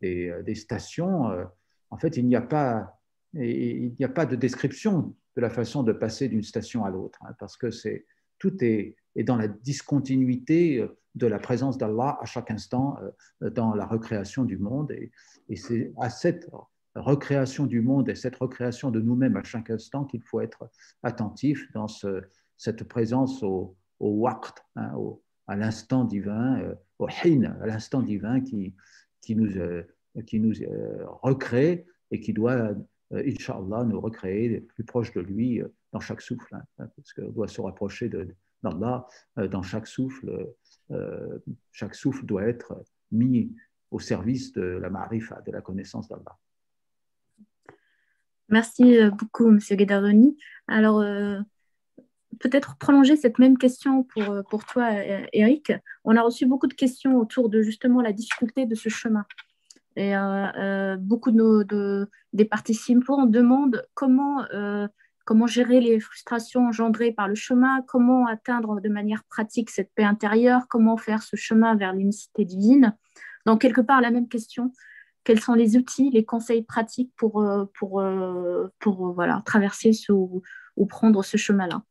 des, 0.00 0.32
des, 0.44 0.54
stations 0.54 1.30
en 1.94 1.96
fait, 1.96 2.16
il 2.16 2.26
n'y 2.26 2.34
a 2.34 2.40
pas, 2.40 3.00
il 3.34 3.94
n'y 3.98 4.04
a 4.04 4.08
pas 4.08 4.26
de 4.26 4.34
description 4.34 5.14
de 5.36 5.40
la 5.40 5.48
façon 5.48 5.84
de 5.84 5.92
passer 5.92 6.28
d'une 6.28 6.42
station 6.42 6.84
à 6.84 6.90
l'autre, 6.90 7.20
hein, 7.22 7.34
parce 7.38 7.56
que 7.56 7.70
c'est 7.70 8.04
tout 8.38 8.64
est, 8.64 8.96
est, 9.14 9.22
dans 9.22 9.36
la 9.36 9.46
discontinuité 9.46 10.78
euh, 10.78 10.88
de 11.14 11.28
la 11.28 11.38
présence 11.38 11.78
d'Allah 11.78 12.18
à 12.20 12.24
chaque 12.24 12.50
instant 12.50 12.96
euh, 13.42 13.50
dans 13.50 13.74
la 13.74 13.86
recréation 13.86 14.44
du 14.44 14.58
monde. 14.58 14.90
Et, 14.92 15.12
c'est 15.56 15.92
à 16.00 16.10
cette 16.10 16.50
recréation 16.96 17.66
du 17.66 17.80
monde 17.80 18.08
et 18.08 18.16
cette 18.16 18.36
recréation 18.36 18.90
de 18.90 19.00
nous-mêmes 19.00 19.36
à 19.36 19.44
chaque 19.44 19.70
instant 19.70 20.04
qu'il 20.04 20.22
faut 20.22 20.40
être 20.40 20.68
attentif 21.04 21.70
dans 21.74 21.86
cette 22.56 22.84
présence 22.84 23.42
au, 23.42 23.76
au 24.00 24.10
waqt, 24.10 24.64
hein, 24.74 24.92
à 25.46 25.54
l'instant 25.54 26.04
divin, 26.04 26.60
euh, 26.60 26.74
au 26.98 27.06
hin, 27.06 27.56
à 27.60 27.66
l'instant 27.66 28.02
divin 28.02 28.40
qui, 28.40 28.74
qui 29.24 29.34
nous, 29.36 29.48
qui 30.22 30.40
nous 30.40 30.62
euh, 30.62 31.04
recrée 31.22 31.86
et 32.10 32.20
qui 32.20 32.32
doit, 32.32 32.52
euh, 32.52 32.74
Inch'Allah, 33.12 33.84
nous 33.84 34.00
recréer 34.00 34.60
plus 34.60 34.84
proche 34.84 35.12
de 35.12 35.20
lui 35.20 35.60
euh, 35.60 35.68
dans 35.92 36.00
chaque 36.00 36.20
souffle, 36.20 36.54
hein, 36.54 36.62
hein, 36.78 36.88
parce 36.96 37.12
qu'on 37.12 37.30
doit 37.30 37.48
se 37.48 37.60
rapprocher 37.60 38.08
d'Allah 38.62 39.06
dans 39.36 39.62
chaque 39.62 39.86
souffle. 39.86 40.48
chaque 41.70 41.94
souffle 41.94 42.24
doit 42.24 42.44
être 42.44 42.82
mis 43.12 43.54
au 43.90 44.00
service 44.00 44.52
de 44.52 44.62
la 44.62 44.90
marifa, 44.90 45.40
de 45.42 45.52
la 45.52 45.60
connaissance 45.60 46.08
d'Allah. 46.08 46.36
Merci 48.48 48.98
beaucoup, 49.10 49.48
M. 49.48 49.58
Guédaroni. 49.58 50.36
Alors, 50.66 51.04
peut-être 52.40 52.76
prolonger 52.78 53.16
cette 53.16 53.38
même 53.38 53.58
question 53.58 54.02
pour, 54.04 54.42
pour 54.50 54.64
toi, 54.64 54.88
Eric. 55.32 55.72
On 56.04 56.16
a 56.16 56.22
reçu 56.22 56.46
beaucoup 56.46 56.66
de 56.66 56.74
questions 56.74 57.16
autour 57.18 57.48
de 57.48 57.62
justement 57.62 58.00
la 58.00 58.12
difficulté 58.12 58.66
de 58.66 58.74
ce 58.74 58.88
chemin. 58.88 59.24
Et 59.96 60.12
beaucoup 60.98 61.30
de, 61.30 61.36
nos, 61.36 61.64
de, 61.64 62.08
des 62.32 62.44
participants 62.44 63.26
demandent 63.26 63.86
comment 63.94 64.44
comment 65.24 65.46
gérer 65.46 65.80
les 65.80 66.00
frustrations 66.00 66.66
engendrées 66.66 67.12
par 67.12 67.28
le 67.28 67.34
chemin, 67.34 67.82
comment 67.82 68.26
atteindre 68.26 68.80
de 68.80 68.88
manière 68.88 69.24
pratique 69.24 69.70
cette 69.70 69.90
paix 69.94 70.04
intérieure, 70.04 70.66
comment 70.68 70.96
faire 70.96 71.22
ce 71.22 71.36
chemin 71.36 71.74
vers 71.76 71.92
l'unicité 71.92 72.44
divine. 72.44 72.96
Donc, 73.46 73.62
quelque 73.62 73.80
part, 73.80 74.00
la 74.00 74.10
même 74.10 74.28
question, 74.28 74.72
quels 75.24 75.40
sont 75.40 75.54
les 75.54 75.76
outils, 75.76 76.10
les 76.10 76.24
conseils 76.24 76.62
pratiques 76.62 77.12
pour, 77.16 77.40
euh, 77.40 77.64
pour, 77.78 78.00
euh, 78.00 78.68
pour, 78.78 79.12
voilà, 79.12 79.42
traverser 79.46 79.92
ou, 80.10 80.42
prendre 80.88 81.24
ce 81.24 81.36
chemin-là? 81.36 81.82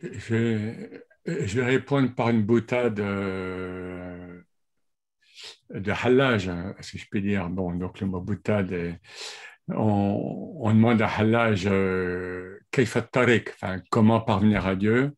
Je, 0.00 0.98
vais 1.24 1.64
répondre 1.64 2.14
par 2.14 2.30
une 2.30 2.42
boutade 2.42 3.00
euh, 3.00 4.42
de 5.70 5.92
halage, 5.92 6.50
si 6.80 6.98
je 6.98 7.06
peux 7.10 7.20
dire. 7.20 7.48
Bon, 7.48 7.74
donc 7.74 8.00
le 8.00 8.06
mot 8.06 8.20
boutade, 8.20 8.98
on, 9.68 10.70
demande 10.72 11.02
à 11.02 11.08
halage 11.08 11.66
euh, 11.66 12.58
enfin, 12.76 13.80
comment 13.90 14.20
parvenir 14.20 14.66
à 14.66 14.76
Dieu. 14.76 15.14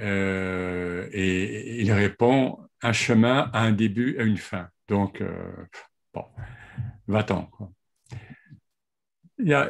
Euh, 0.00 1.08
et 1.12 1.82
il 1.82 1.92
répond 1.92 2.58
un 2.82 2.92
chemin 2.92 3.50
a 3.52 3.60
un 3.60 3.72
début 3.72 4.16
et 4.18 4.24
une 4.24 4.38
fin. 4.38 4.68
Donc, 4.88 5.20
euh, 5.20 5.52
bon, 6.12 6.24
va-t'en. 7.06 7.50
Il, 9.38 9.48
y 9.48 9.54
a, 9.54 9.68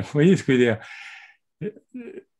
vous 0.00 0.08
voyez 0.12 0.36
ce 0.36 0.42
que 0.42 0.52
je 0.52 0.58
veux 0.58 0.64
dire? 0.64 0.78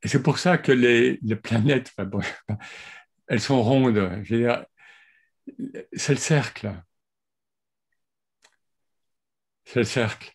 C'est 0.04 0.22
pour 0.22 0.38
ça 0.38 0.58
que 0.58 0.72
les, 0.72 1.18
planètes, 1.36 1.92
elles 3.28 3.40
sont 3.40 3.62
rondes. 3.62 4.22
C'est 5.92 6.12
le 6.12 6.18
cercle. 6.18 6.74
C'est 9.64 9.80
le 9.80 9.84
cercle. 9.84 10.32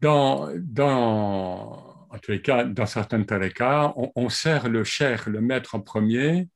Dans, 0.00 0.48
dans, 0.56 2.08
en 2.10 2.18
cas, 2.18 3.94
on, 4.16 4.28
sert 4.28 4.68
le 4.68 4.84
cher, 4.84 5.28
le 5.28 5.40
maître 5.40 5.74
en 5.74 5.80
premier. 5.80 6.48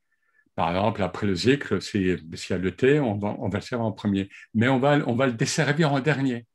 Par 0.55 0.69
exemple, 0.69 1.03
après 1.03 1.27
le 1.27 1.35
zikr, 1.35 1.81
s'il 1.81 2.07
y 2.07 2.53
a 2.53 2.57
le 2.57 2.75
thé, 2.75 2.99
on 2.99 3.17
va, 3.17 3.35
on 3.39 3.49
va 3.49 3.59
le 3.59 3.63
servir 3.63 3.85
en 3.85 3.91
premier. 3.91 4.29
Mais 4.53 4.69
on 4.69 4.79
va, 4.79 4.99
on 5.05 5.15
va 5.15 5.27
le 5.27 5.33
desservir 5.33 5.91
en 5.91 5.99
dernier. 5.99 6.45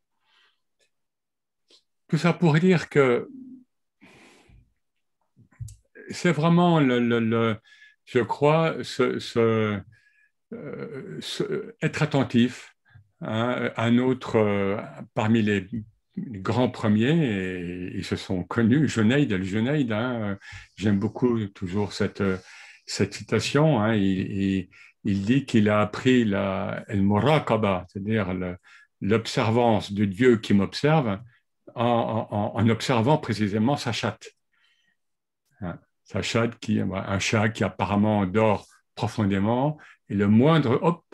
Tout 2.08 2.18
ça 2.18 2.32
pour 2.32 2.54
dire 2.54 2.88
que 2.88 3.28
c'est 6.10 6.32
vraiment, 6.32 6.80
je 6.80 8.20
crois, 8.20 8.76
euh, 9.36 9.80
être 11.82 12.02
attentif. 12.02 12.74
Hein, 13.22 13.70
un 13.76 13.98
autre, 13.98 14.36
euh, 14.36 14.76
parmi 15.14 15.42
les, 15.42 15.66
grands 16.16 16.68
premiers, 16.68 17.90
ils 17.94 18.04
se 18.04 18.16
sont 18.16 18.42
connus, 18.42 18.88
Junaid, 18.88 19.32
hein, 19.92 20.38
j'aime 20.76 20.98
beaucoup 20.98 21.46
toujours 21.46 21.92
cette, 21.92 22.22
citation, 22.86 23.80
hein, 23.80 23.94
il, 23.94 24.68
dit 25.04 25.46
qu'il 25.46 25.68
a 25.68 25.80
appris 25.80 26.24
la 26.24 26.84
el 26.88 27.06
c'est-à-dire 27.88 28.34
l'observance 29.00 29.92
de 29.92 30.04
Dieu 30.04 30.36
qui 30.38 30.52
m'observe, 30.52 31.20
en, 31.74 32.68
observant 32.68 33.18
précisément 33.18 33.76
sa 33.76 33.92
chatte. 33.92 34.34
Sa 36.10 36.48
qui, 36.48 36.80
un 36.80 37.18
chat 37.20 37.50
qui 37.50 37.62
apparemment 37.62 38.26
dort 38.26 38.66
profondément 38.96 39.78
et 40.08 40.14
le 40.14 40.26
moindre 40.26 40.78
hop, 40.82 41.04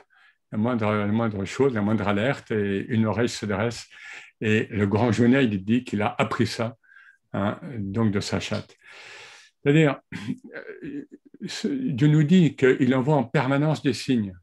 la 0.53 0.59
moindre, 0.59 1.45
chose, 1.45 1.75
la 1.75 1.83
moindre 1.83 2.09
alerte, 2.09 2.51
et 2.51 2.87
une 2.89 3.05
oreille 3.05 3.29
se 3.29 3.45
dresse. 3.45 3.87
Et 4.41 4.67
le 4.71 4.87
grand 4.87 5.13
Jeunet, 5.13 5.45
il 5.45 5.65
dit 5.65 5.85
qu'il 5.85 6.01
a 6.01 6.15
appris 6.17 6.47
ça, 6.47 6.77
hein, 7.35 7.61
donc 7.79 8.11
de 8.11 8.21
sa 8.21 8.41
chatte. 8.41 8.75
C'est-à-dire, 9.63 10.01
Dieu 11.43 12.09
nous 12.09 12.23
dit 12.23 12.57
qu'il 12.57 12.95
envoie 12.95 13.17
en 13.17 13.25
permanence 13.25 13.83
des 13.83 13.93
signes, 13.93 14.35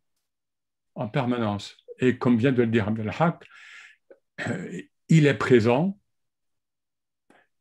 en 0.94 1.08
permanence. 1.08 1.78
Et 2.00 2.18
comme 2.18 2.38
vient 2.38 2.52
de 2.52 2.62
le 2.62 2.68
dire 2.68 2.88
Abdelhak, 2.88 3.44
il 5.10 5.26
est 5.26 5.38
présent 5.38 5.98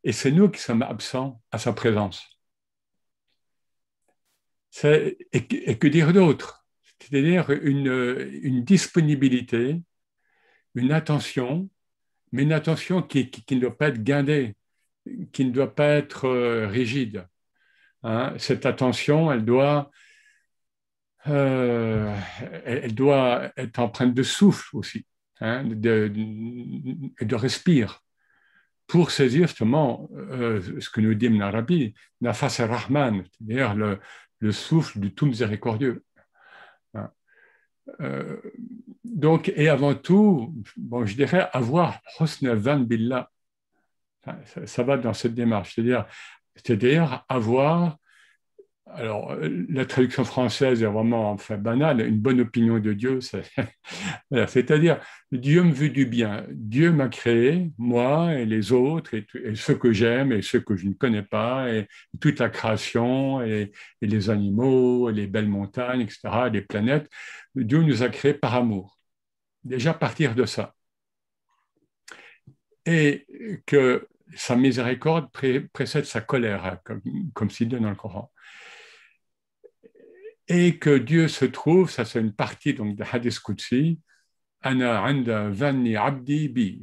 et 0.05 0.12
c'est 0.12 0.32
nous 0.32 0.51
qui 0.51 0.61
sommes 0.61 0.82
absents 0.82 1.40
à 1.53 1.59
sa 1.59 1.72
présence. 1.72 2.31
Et, 4.84 5.78
que 5.78 5.88
dire 5.88 6.12
d'autre? 6.12 6.64
C'est-à-dire 7.00 7.50
une, 7.50 8.62
disponibilité, 8.64 9.82
une 10.74 10.92
attention, 10.92 11.68
mais 12.32 12.42
une 12.42 12.52
attention 12.52 13.02
qui, 13.02 13.30
ne 13.50 13.60
doit 13.60 13.76
pas 13.76 13.88
être 13.88 14.02
guindée, 14.02 14.56
qui 15.32 15.44
ne 15.44 15.50
doit 15.50 15.74
pas 15.74 15.88
être 15.88 16.26
euh, 16.26 16.68
rigide. 16.68 17.26
Hein. 18.02 18.34
Cette 18.38 18.64
attention, 18.66 19.30
elle 19.30 19.44
doit, 19.44 19.90
euh, 21.26 22.16
elle 22.64 22.94
doit 22.94 23.52
être 23.56 23.78
empreinte 23.78 24.14
de 24.14 24.22
souffle 24.22 24.76
aussi, 24.76 25.04
hein, 25.40 25.64
de, 25.64 26.10
de, 27.20 27.86
pour 28.86 29.10
saisir 29.10 29.46
justement 29.46 30.08
euh, 30.14 30.60
ce 30.80 30.90
que 30.90 31.00
nous 31.00 31.14
dit 31.14 31.30
Narabi, 31.30 31.94
Nafas 32.20 32.58
rahman 32.66 33.24
c'est-à-dire 33.30 33.74
le, 33.74 33.98
le 34.43 34.53
souffle 34.53 34.99
du 34.99 35.14
tout 35.14 35.26
miséricordieux. 35.26 36.05
Euh, 38.01 38.40
donc, 39.05 39.53
et 39.55 39.68
avant 39.68 39.95
tout, 39.95 40.55
bon, 40.76 41.07
je 41.07 41.14
dirais 41.14 41.49
avoir 41.53 42.01
husna 42.20 42.55
van 42.55 42.80
billah. 42.80 43.30
Ça, 44.66 44.82
va 44.84 44.97
dans 44.97 45.14
cette 45.14 45.34
démarche, 45.34 45.74
c'est-à-dire, 45.74 46.07
c'est-à-dire 46.55 47.24
avoir 47.28 47.99
alors, 48.95 49.32
euh, 49.32 49.64
la 49.70 49.86
traduction 49.86 50.24
française 50.24 50.82
est 50.82 50.86
vraiment 50.86 51.36
banale. 51.59 52.01
Une 52.01 52.20
bonne 52.20 52.40
opinion 52.40 52.78
de 52.78 52.93
Dieu, 52.93 53.20
c'est-à-dire 54.47 55.01
Dieu 55.30 55.62
me 55.62 55.72
veut 55.72 55.88
du 55.88 56.07
bien. 56.07 56.45
Dieu 56.51 56.93
m'a 56.93 57.09
créé, 57.09 57.70
moi 57.78 58.34
et 58.34 58.45
les 58.45 58.72
autres, 58.72 59.14
et, 59.14 59.26
ceux 59.55 59.76
que 59.76 59.93
j'aime 59.93 60.32
et 60.32 60.43
ceux 60.43 60.61
que 60.61 60.76
je 60.76 60.86
ne 60.86 60.95
connais 60.95 61.22
pas, 61.22 61.70
et, 61.72 61.88
toute 62.20 62.38
la 62.38 62.51
création, 62.51 63.43
et, 63.43 63.72
les 64.03 64.30
animaux, 64.30 65.09
et 65.11 65.12
les 65.12 65.26
belles 65.26 65.49
montagnes, 65.49 66.03
etc., 66.03 66.20
les 66.53 66.62
planètes. 66.62 67.09
Dieu 67.55 67.82
nous 67.82 68.03
a 68.03 68.09
créés 68.09 68.34
par 68.34 68.55
amour. 68.55 68.99
Déjà 69.64 69.95
partir 69.95 70.34
de 70.34 70.45
ça. 70.47 70.74
Et 72.84 73.26
que 73.66 74.09
sa 74.34 74.57
miséricorde 74.57 75.28
précède 75.72 76.05
sa 76.05 76.20
colère, 76.20 76.64
hein, 76.66 76.78
comme, 76.84 77.03
comme 77.34 77.51
s'il 77.51 77.68
dit 77.68 77.78
dans 77.78 77.90
le 77.90 77.97
Coran 77.97 78.31
et 80.53 80.78
que 80.78 80.98
Dieu 80.98 81.28
se 81.28 81.46
trouve, 81.46 81.90
ça 81.90 82.05
c'est 82.05 82.20
une 82.20 82.34
partie 82.34 82.74
donc 82.74 82.94
de 82.94 83.05
Hadith 83.11 83.40
Qudsi, 83.40 83.98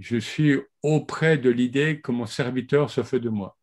je 0.01 0.17
suis 0.17 0.57
auprès 0.81 1.37
de 1.37 1.49
l'idée 1.51 2.01
que 2.01 2.11
mon 2.11 2.25
serviteur 2.25 2.89
se 2.89 3.03
fait 3.03 3.19
de 3.19 3.29
moi. 3.29 3.57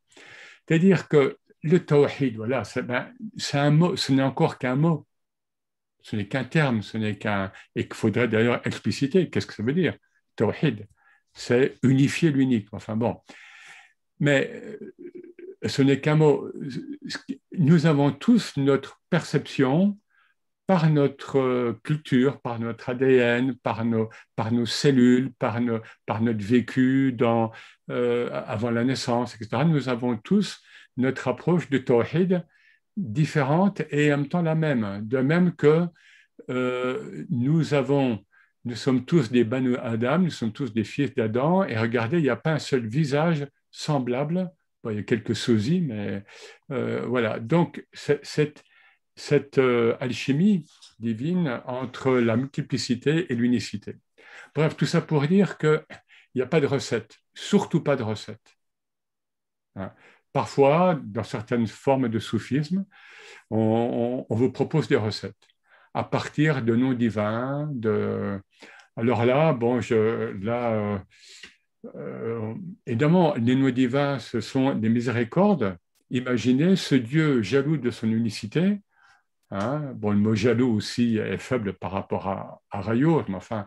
C'est-à-dire 0.67 1.09
que 1.09 1.37
le 1.63 1.85
tawhid, 1.85 2.37
voilà, 2.37 2.63
ben, 2.85 3.13
un 3.55 3.71
mot, 3.71 3.97
ce 3.97 4.13
n'est 4.13 4.23
encore 4.23 4.59
qu'un 4.59 4.77
mot, 4.77 5.07
ce 6.03 6.15
n'est 6.15 6.29
qu'un 6.29 6.45
terme, 6.45 6.83
ce 6.83 6.97
n'est 6.99 7.19
qu'un, 7.19 7.51
et 7.75 7.89
qu'il 7.89 7.95
faudrait 7.95 8.29
d'ailleurs 8.29 8.65
expliciter. 8.65 9.29
Qu'est-ce 9.29 9.47
que 9.47 9.55
ça 9.55 9.65
veut 9.65 9.73
dire 9.73 9.97
Tawhid, 10.37 10.87
c'est 11.33 11.75
unifier 11.83 12.31
l'unique. 12.31 12.69
Enfin 12.71 12.95
bon, 12.95 13.21
mais 14.21 14.53
euh, 14.55 14.95
ce 15.67 15.83
n'est 15.83 16.01
qu'un 16.01 16.15
mot. 16.15 16.49
Nous 17.59 17.87
avons 17.87 18.13
tous 18.13 18.57
notre 18.57 19.01
perception 19.09 19.99
par 20.67 20.91
notre 20.91 21.79
culture, 21.85 22.41
par 22.41 22.59
notre 22.59 22.91
ADN, 22.91 23.55
par 23.55 23.85
nos, 23.85 24.11
par 24.35 24.53
nos 24.53 24.67
cellules, 24.67 25.33
par, 25.35 25.59
par 26.07 26.21
notre 26.21 26.45
vécu 26.45 27.13
dans, 27.13 27.53
euh, 27.91 28.31
avant 28.47 28.71
la 28.71 28.85
naissance, 28.85 29.37
etc. 29.37 29.65
Nous 29.65 29.89
avons 29.89 30.17
tous 30.17 30.61
notre 30.97 31.29
approche 31.29 31.71
de 31.71 31.79
Tawhid 31.79 32.45
différente 32.97 33.83
et 33.91 34.13
en 34.13 34.19
même 34.19 34.29
temps 34.29 34.43
la 34.43 34.55
même. 34.55 35.01
De 35.05 35.19
même 35.19 35.55
que 35.55 35.87
euh, 36.51 37.25
nous 37.31 37.75
avons, 37.75 38.25
nous 38.65 38.75
sommes 38.75 39.05
tous 39.05 39.31
des 39.31 39.45
Banu 39.45 39.77
Adam, 39.77 40.19
nous 40.19 40.31
sommes 40.31 40.53
tous 40.53 40.73
des 40.73 40.85
fils 40.85 41.15
d'Adam, 41.15 41.65
et 41.65 41.79
regardez, 41.79 42.19
il 42.19 42.25
n'y 42.25 42.29
a 42.29 42.37
pas 42.37 42.53
un 42.53 42.59
seul 42.59 42.87
visage 42.87 43.47
semblable 43.71 44.51
il 44.93 44.97
y 44.97 45.01
a 45.01 45.03
quelques 45.03 45.37
sosies, 45.37 45.80
mais 45.80 46.24
euh, 46.70 47.05
voilà. 47.07 47.39
Donc, 47.41 47.87
cette, 47.93 48.64
cette 49.14 49.59
euh, 49.59 49.97
alchimie 50.01 50.66
divine 50.99 51.62
entre 51.66 52.12
la 52.12 52.37
multiplicité 52.37 53.32
et 53.32 53.34
l'unicité. 53.34 53.97
Bref, 54.55 54.76
tout 54.76 54.87
ça 54.87 55.01
pour 55.01 55.26
dire 55.26 55.59
qu'il 55.59 55.84
n'y 56.34 56.43
a 56.43 56.47
pas 56.47 56.61
de 56.61 56.66
recette, 56.66 57.16
surtout 57.34 57.82
pas 57.82 57.97
de 57.97 58.03
recette. 58.03 58.57
Hein. 59.76 59.93
parfois, 60.32 60.99
dans 61.05 61.22
certaines 61.22 61.66
formes 61.66 62.09
de 62.09 62.18
soufisme, 62.18 62.87
on, 63.51 64.26
vous 64.30 64.51
propose 64.51 64.89
des 64.89 64.97
recettes 64.97 65.34
à 65.95 66.05
partir 66.05 66.62
de 66.62 66.74
noms 66.76 66.95
divins. 66.95 67.68
De... 67.72 68.41
Alors 68.97 69.24
là, 69.24 69.53
bon, 69.53 69.80
je, 69.80 70.32
là, 70.43 70.72
euh, 70.72 70.99
euh, 71.95 72.55
évidemment, 72.87 73.34
les 73.34 73.55
noms 73.55 73.70
divins, 73.70 74.18
ce 74.18 74.41
sont 74.41 74.74
des 74.74 74.89
miséricordes. 74.89 75.78
Imaginez 76.11 76.76
ce 76.76 76.95
Dieu 76.95 77.43
jaloux 77.43 77.76
de 77.76 77.91
son 77.91 78.09
unicité. 78.09 78.80
Hein, 79.51 79.93
bon, 79.95 80.11
le 80.11 80.18
mot 80.18 80.34
jaloux 80.34 80.74
aussi 80.74 81.18
est 81.18 81.39
faible 81.39 81.74
par 81.74 81.93
rapport 81.93 82.28
à, 82.28 82.62
à 82.70 82.95
mais 82.95 83.34
enfin, 83.34 83.66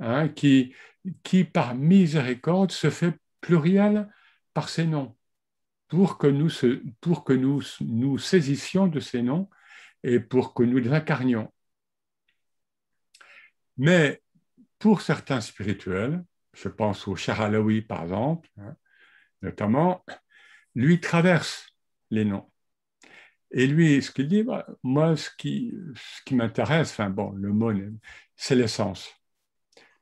hein, 0.00 0.28
qui, 0.28 0.74
qui 1.22 1.44
par 1.44 1.74
miséricorde 1.74 2.72
se 2.72 2.90
fait 2.90 3.14
pluriel 3.40 4.08
par 4.54 4.68
ses 4.68 4.86
noms 4.86 5.16
pour 5.88 6.18
que 6.18 6.26
nous, 6.26 6.50
pour 7.00 7.24
que 7.24 7.32
nous, 7.32 7.62
nous 7.80 8.18
saisissions 8.18 8.86
de 8.86 9.00
ces 9.00 9.22
noms 9.22 9.48
et 10.02 10.20
pour 10.20 10.54
que 10.54 10.62
nous 10.62 10.78
les 10.78 10.92
incarnions. 10.92 11.52
Mais 13.76 14.22
pour 14.78 15.00
certains 15.02 15.40
spirituels, 15.40 16.24
je 16.62 16.68
pense 16.68 17.06
au 17.08 17.16
Charalawi 17.16 17.82
par 17.82 18.02
exemple, 18.02 18.48
hein, 18.58 18.76
notamment, 19.42 20.04
lui 20.74 21.00
traverse 21.00 21.72
les 22.10 22.24
noms. 22.24 22.50
Et 23.50 23.66
lui, 23.66 24.02
ce 24.02 24.10
qu'il 24.10 24.28
dit, 24.28 24.42
bah, 24.42 24.66
moi, 24.82 25.16
ce 25.16 25.30
qui, 25.36 25.72
m'intéresse, 26.30 26.90
enfin 26.90 27.08
bon, 27.10 27.32
le 27.32 27.52
mot, 27.52 27.72
c'est 28.36 28.54
l'essence. 28.54 29.10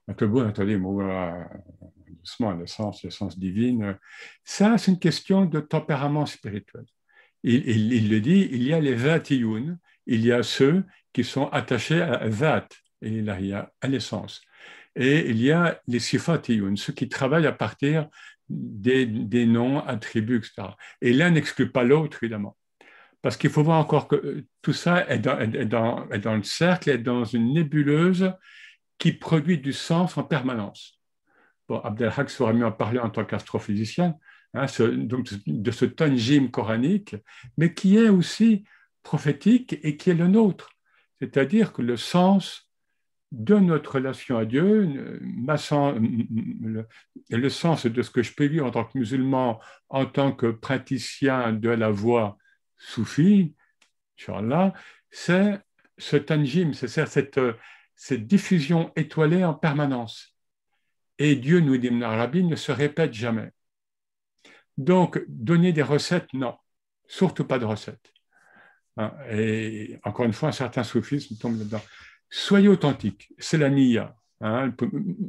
Beau, 0.09 0.41
attendez, 0.41 0.77
moi, 0.77 1.49
doucement, 2.09 2.53
l'essence, 2.55 3.03
l'essence 3.03 3.39
divine. 3.39 3.99
Ça, 4.45 4.79
c'est 4.79 4.93
une 4.93 4.99
question 4.99 5.47
de 5.47 5.61
tempérament 5.61 6.27
spirituel. 6.27 6.85
Il, 7.43 7.69
il, 7.69 8.11
le 8.11 8.21
dit, 8.21 8.49
il 8.51 8.65
y 8.65 8.73
a 8.73 8.81
les 8.81 8.95
vatiyun, 8.95 9.79
il 10.07 10.25
y 10.25 10.33
a 10.33 10.43
ceux 10.43 10.85
qui 11.13 11.23
sont 11.23 11.49
attachés 11.49 12.03
à 12.03 12.29
vat, 12.29 12.69
et 13.03 13.21
là, 13.21 13.39
il 13.39 13.47
y 13.47 13.53
a 13.53 13.73
à 13.81 13.89
l'essence. 13.89 14.41
Et 14.97 15.31
il 15.31 15.41
y 15.41 15.53
a 15.53 15.81
les 15.87 16.01
sifatiyun, 16.01 16.75
ceux 16.77 16.93
qui 16.93 17.09
travaillent 17.09 17.47
à 17.47 17.53
partir 17.53 18.09
des, 18.49 19.07
noms, 19.47 19.81
attributs, 19.81 20.39
etc. 20.39 20.69
Et 21.01 21.13
l'un 21.13 21.31
n'exclut 21.31 21.71
pas 21.71 21.85
l'autre, 21.85 22.19
évidemment. 22.23 22.57
Parce 23.23 23.37
qu'il 23.37 23.51
faut 23.51 23.63
voir 23.63 23.79
encore 23.79 24.09
que 24.09 24.45
tout 24.63 24.73
ça 24.73 25.09
est 25.09 25.19
dans 25.19 26.35
le 26.37 26.43
cercle, 26.43 26.91
est 26.91 26.99
dans 26.99 27.25
une 27.25 27.55
nébuleuse 27.55 28.33
qui 28.99 29.13
produit 29.13 29.59
du 29.59 29.73
sens 29.73 30.17
en 30.17 30.25
permanence 30.25 30.97
bon, 31.69 31.79
Abdelhak 31.81 32.31
sera 32.31 32.53
mieux 32.53 32.67
en 32.67 32.73
parler 32.73 32.99
en 32.99 33.11
tant 33.11 33.25
qu'astrophysicien, 33.25 34.17
hein, 34.55 34.67
donc 34.97 35.29
de 35.47 35.71
ce 35.71 35.85
tanjim 35.85 36.49
coranique, 36.49 37.17
mais 37.57 37.75
qui 37.75 37.97
est 37.97 38.09
aussi 38.09 38.65
prophétique 39.03 39.79
et 39.83 39.97
qui 39.97 40.11
est 40.11 40.15
le 40.15 40.29
nôtre. 40.29 40.71
C'est-à-dire 41.21 41.73
que 41.73 41.83
le 41.83 41.97
sens 41.97 42.66
de 43.33 43.57
notre 43.57 43.97
relation 43.97 44.39
à 44.39 44.45
Dieu, 44.45 44.89
et 47.31 47.37
le 47.37 47.49
sens 47.49 47.87
de 47.87 48.03
ce 48.03 48.11
que 48.11 48.23
je 48.23 48.33
peux 48.33 48.47
vivre 48.47 48.67
en 48.67 48.71
tant 48.71 48.85
que 48.85 48.99
musulman, 48.99 49.61
en 49.89 50.07
tant 50.07 50.33
que 50.33 50.47
praticien 50.47 51.53
de 51.53 51.69
la 51.69 51.91
voie 51.91 52.39
soufie, 52.77 53.55
c'est 55.11 55.61
ce 55.99 56.17
tanjim, 56.17 56.73
c'est 56.73 56.89
cette, 56.89 57.41
cette 57.95 58.27
diffusion 58.27 58.93
étoilée 58.97 59.45
en 59.45 59.55
permanence. 59.55 60.37
Et 61.19 61.37
Dieu, 61.37 61.61
nous 61.61 61.77
dit 61.79 61.91
Arabi, 62.03 62.45
ne 62.45 62.57
se 62.57 62.73
répète 62.73 63.15
jamais. 63.15 63.51
Donc, 64.77 65.23
donner 65.29 65.73
des 65.73 65.83
recettes, 65.83 66.33
non, 66.35 66.57
surtout 67.07 67.45
pas 67.45 67.59
de 67.59 67.65
recettes. 67.65 68.13
Hein, 68.99 69.13
et 69.31 69.99
encore 70.05 70.27
une 70.27 70.33
fois, 70.33 70.51
un 70.51 70.53
certain 70.53 70.85
soufisme 70.85 71.37
tombe 71.37 71.59
là-dedans. 71.59 71.83
Soyez 72.31 72.69
authentique, 72.69 73.33
c'est 73.39 73.59
la 73.59 73.71
niya. 73.71 74.15
Hein. 74.43 74.71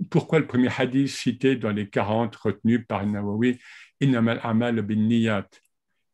pourquoi 0.10 0.40
le 0.40 0.48
premier 0.48 0.68
hadith 0.78 1.08
cité 1.08 1.56
dans 1.56 1.72
les 1.72 1.88
40 1.90 2.36
retenus 2.36 2.86
par 2.86 3.06
Nawawi, 3.08 3.58
Innamal 4.02 4.42
amal 4.44 4.82
bin 4.82 5.08
niyat 5.08 5.48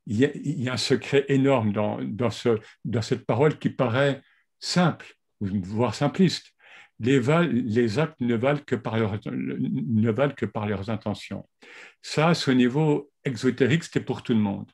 il 0.06 0.20
y, 0.20 0.70
a, 0.70 0.74
un 0.74 0.78
secret 0.78 1.26
énorme 1.30 1.72
dans, 1.72 1.98
dans, 2.04 2.30
ce, 2.30 2.60
dans 2.84 3.02
cette 3.02 3.26
parole 3.26 3.58
qui 3.58 3.70
paraît 3.70 4.22
simple, 4.60 5.16
voire 5.40 5.96
simpliste 5.96 6.54
les, 7.00 8.00
actes 8.00 8.20
ne 8.20 8.36
valent, 8.36 8.62
que 8.66 8.76
par 8.76 8.98
ne 8.98 10.12
valent 10.12 10.34
que 10.36 10.46
par 10.46 10.68
leurs 10.68 10.90
intentions. 10.90 11.48
Ça, 12.02 12.34
ce 12.34 12.52
niveau 12.52 13.12
exotérique, 13.24 13.84
c'était 13.84 14.00
pour 14.00 14.24
tout 14.24 14.34
le 14.34 14.40
monde. 14.40 14.72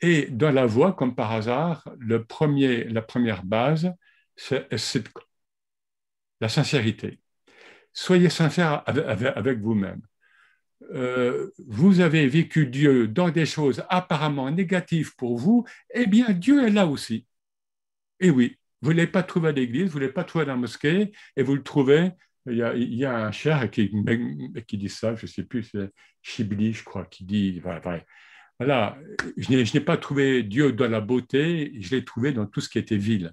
Et 0.00 0.26
dans 0.30 0.50
la 0.50 0.66
voie, 0.66 0.92
comme 0.92 1.14
par 1.14 1.32
hasard, 1.32 1.88
le 1.98 2.24
premier, 2.24 2.84
la 2.84 3.02
première 3.02 3.44
base, 3.44 3.92
c'est 4.40 5.04
la 6.40 6.48
sincérité. 6.48 7.20
Soyez 7.92 8.30
sincère 8.30 8.82
avec, 8.86 9.58
vous-même. 9.58 10.00
Euh, 10.92 11.50
vous 11.68 12.00
avez 12.00 12.26
vécu 12.26 12.66
Dieu 12.66 13.06
dans 13.06 13.28
des 13.28 13.44
choses 13.44 13.84
apparemment 13.90 14.50
négatives 14.50 15.14
pour 15.16 15.36
vous, 15.36 15.66
eh 15.92 16.06
bien 16.06 16.30
Dieu 16.30 16.66
est 16.66 16.70
là 16.70 16.86
aussi. 16.86 17.26
Et 18.18 18.30
oui, 18.30 18.56
vous 18.80 18.92
ne 18.92 18.96
l'avez 18.96 19.10
pas 19.10 19.22
trouvé 19.22 19.50
à 19.50 19.52
l'église, 19.52 19.90
vous 19.90 19.98
ne 19.98 20.04
l'avez 20.04 20.12
pas 20.14 20.24
trouvé 20.24 20.46
dans 20.46 20.52
la 20.52 20.58
mosquée, 20.58 21.12
et 21.36 21.42
vous 21.42 21.54
le 21.54 21.62
trouvez. 21.62 22.10
Il 22.46 22.56
y 22.56 22.62
a, 22.62 22.74
il 22.74 22.94
y 22.94 23.04
a 23.04 23.26
un 23.26 23.32
cher 23.32 23.70
qui, 23.70 23.90
qui, 24.66 24.78
dit 24.78 24.88
ça, 24.88 25.14
je 25.14 25.26
ne 25.26 25.30
sais 25.30 25.44
plus, 25.44 25.64
c'est 25.64 25.90
Chibli, 26.22 26.72
je 26.72 26.84
crois, 26.84 27.04
qui 27.04 27.24
dit 27.24 27.60
voilà, 27.60 27.80
voilà 28.58 28.98
je 29.36 29.74
n'ai 29.74 29.84
pas 29.84 29.98
trouvé 29.98 30.42
Dieu 30.42 30.72
dans 30.72 30.88
la 30.88 31.02
beauté, 31.02 31.72
je 31.78 31.94
l'ai 31.94 32.04
trouvé 32.04 32.32
dans 32.32 32.46
tout 32.46 32.62
ce 32.62 32.70
qui 32.70 32.78
était 32.78 32.96
vil. 32.96 33.32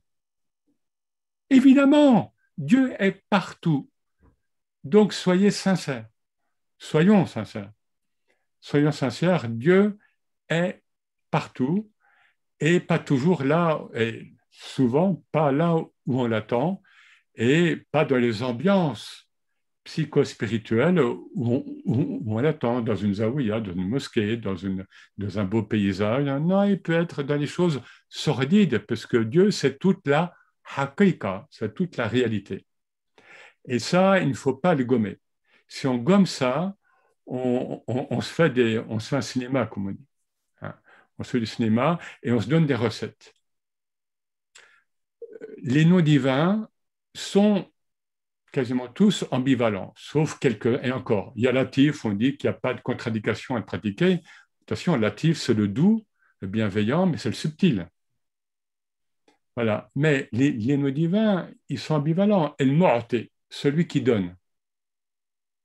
Évidemment, 1.50 2.34
Dieu 2.58 2.94
est 3.00 3.24
partout. 3.30 3.90
Donc 4.84 5.14
soyez 5.14 5.52
sincères. 5.52 6.08
Soyons 6.78 7.26
sincères. 7.26 7.72
Soyons 8.60 8.92
sincères, 8.92 9.48
Dieu 9.50 9.98
est 10.50 10.84
partout 11.32 11.92
et 12.60 12.80
pas 12.80 13.00
toujours 13.00 13.44
là. 13.44 13.82
Et 13.94 14.34
souvent 14.52 15.24
pas 15.32 15.52
là 15.52 15.76
où 15.76 16.22
on 16.22 16.28
l'attend 16.28 16.82
et 17.36 17.78
pas 17.92 18.06
dans 18.06 18.18
les 18.18 18.44
ambiances 18.44 19.28
psychospirituelles 19.88 21.00
où 21.00 21.64
on, 22.26 22.40
l'attend, 22.42 22.82
dans 22.82 22.96
une 22.96 23.14
zaouïa, 23.16 23.62
dans 23.62 23.72
une 23.72 23.88
mosquée, 23.88 24.36
dans 24.36 25.40
un 25.40 25.44
beau 25.46 25.64
paysage. 25.64 26.26
Non, 26.26 26.64
il 26.64 26.82
peut 26.82 26.94
être 26.94 27.24
dans 27.24 27.38
les 27.38 27.48
choses 27.48 27.82
sordides, 28.10 28.80
parce 28.80 29.06
que 29.06 29.16
Dieu, 29.16 29.50
c'est 29.50 29.80
toute 29.80 30.06
la 30.06 30.34
haqiqa, 30.76 31.48
c'est 31.52 31.74
toute 31.74 31.98
la 31.98 32.08
réalité. 32.08 32.66
Et 33.66 33.80
ça, 33.80 34.20
il 34.20 34.30
ne 34.30 34.34
faut 34.34 34.56
pas 34.56 34.76
le 34.76 34.84
gommer. 34.84 35.20
Si 35.68 35.88
on 35.88 35.98
gomme 35.98 36.26
ça, 36.26 36.76
on, 37.26 37.84
on, 37.88 38.22
se, 38.22 38.34
fait 38.34 38.50
des, 38.50 38.80
on 38.88 39.00
se 39.00 39.10
fait 39.10 39.18
un 39.18 39.22
cinéma, 39.22 39.68
comme 39.68 39.88
on 39.88 39.92
dit. 39.92 40.06
Hein. 40.62 40.76
On 41.20 41.24
se 41.24 41.32
fait 41.32 41.40
du 41.40 41.46
cinéma 41.46 42.00
et 42.24 42.32
on 42.32 42.40
se 42.40 42.48
donne 42.48 42.66
des 42.66 42.76
recettes 42.76 43.34
les 45.58 45.86
noms 45.86 46.02
divins 46.02 46.70
sont 47.14 47.70
quasiment 48.52 48.88
tous 48.88 49.26
ambivalents, 49.32 49.94
sauf 49.98 50.40
quelques, 50.40 50.80
et 50.84 50.92
encore, 50.92 51.34
il 51.36 51.44
y 51.44 51.48
a 51.48 51.52
latif, 51.52 52.06
on 52.06 52.14
dit 52.14 52.38
qu'il 52.38 52.50
n'y 52.50 52.56
a 52.56 52.60
pas 52.60 52.74
de 52.74 52.82
contradiction 52.82 53.56
à 53.56 53.62
pratiquer. 53.62 54.22
Attention, 54.64 54.96
latif, 54.98 55.38
c'est 55.38 55.54
le 55.54 55.68
doux, 55.68 56.06
le 56.40 56.48
bienveillant, 56.48 57.06
mais 57.06 57.18
c'est 57.18 57.30
le 57.30 57.36
subtil. 57.36 57.88
Voilà. 59.58 59.90
Mais 59.96 60.30
les, 60.34 60.78
noms 60.78 60.92
divins, 60.92 61.50
ils 61.68 61.80
sont 61.80 61.96
ambivalents. 61.96 62.54
El 62.60 62.74
morte, 62.74 63.16
celui 63.50 63.88
qui 63.88 64.02
donne. 64.02 64.36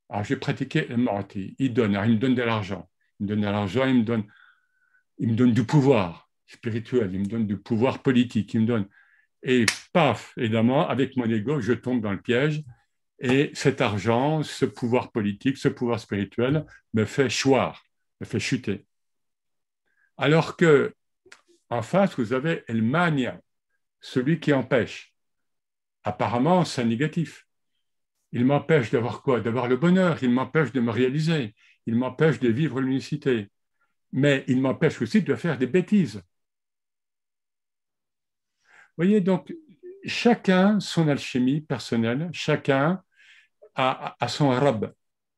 Alors, 0.09 0.25
j'ai 0.25 0.37
pratiqué 0.37 0.87
el 0.91 0.97
morte, 0.97 1.37
il 1.37 1.75
donne, 1.75 1.93
il 2.07 2.13
me 2.13 2.17
donne 2.17 2.35
de 2.35 2.43
l'argent. 2.43 2.89
Il 3.21 3.25
me 3.25 3.29
donne 3.29 3.43
de 3.43 3.47
l'argent, 3.47 3.85
il 3.87 3.99
me 3.99 4.03
donne, 4.03 4.25
il 5.19 5.29
me 5.33 5.35
donne 5.35 5.53
du 5.53 5.65
pouvoir 5.65 6.31
spirituel, 6.47 7.11
il 7.13 7.21
me 7.21 7.27
donne 7.27 7.47
du 7.47 7.59
pouvoir 7.59 8.03
politique, 8.03 8.55
il 8.55 8.63
me 8.63 8.67
donne 8.67 8.89
et 9.43 9.67
paf, 9.93 10.33
évidemment, 10.39 10.89
avec 10.89 11.17
mon 11.19 11.29
ego, 11.29 11.61
je 11.61 11.75
tombe 11.75 12.01
dans 12.01 12.13
le 12.13 12.21
piège. 12.21 12.65
Et 13.19 13.51
cet 13.53 13.83
argent, 13.83 14.43
ce 14.43 14.65
pouvoir 14.65 15.13
politique, 15.13 15.59
ce 15.59 15.69
pouvoir 15.69 16.01
spirituel 16.01 16.65
me 16.95 17.05
fait 17.05 17.29
choir, 17.29 17.85
me 18.21 18.27
fait 18.27 18.41
chuter. 18.41 18.87
Alors 20.17 20.57
que, 20.57 20.95
en 21.69 21.83
face, 21.83 22.19
vous 22.19 22.33
avez 22.33 22.65
El 22.69 22.81
Mania, 22.81 23.39
celui 24.03 24.39
qui 24.39 24.53
empêche. 24.53 25.15
Apparemment, 26.05 26.67
c'est 26.67 26.85
négatif. 26.85 27.47
Il 28.33 28.45
m'empêche 28.45 28.91
d'avoir 28.91 29.23
quoi? 29.23 29.41
D'avoir 29.41 29.69
le 29.69 29.77
bonheur, 29.79 30.23
il 30.23 30.31
m'empêche 30.31 30.73
de 30.73 30.81
me 30.81 30.91
réaliser, 30.91 31.55
il 31.87 31.97
m'empêche 31.97 32.39
de 32.41 32.49
vivre 32.51 32.83
l'unicité. 32.83 33.49
Mais 34.13 34.45
il 34.49 34.61
m'empêche 34.61 35.01
aussi 35.01 35.23
de 35.23 35.35
faire 35.35 35.57
des 35.57 35.67
bêtises 35.67 36.23
voyez, 38.97 39.21
donc, 39.21 39.55
chacun 40.05 40.81
son 40.81 41.09
alchimie 41.09 41.61
personnelle, 41.61 42.31
chacun 42.33 43.03
a, 43.75 44.17
son 44.29 44.51
rab. 44.51 44.93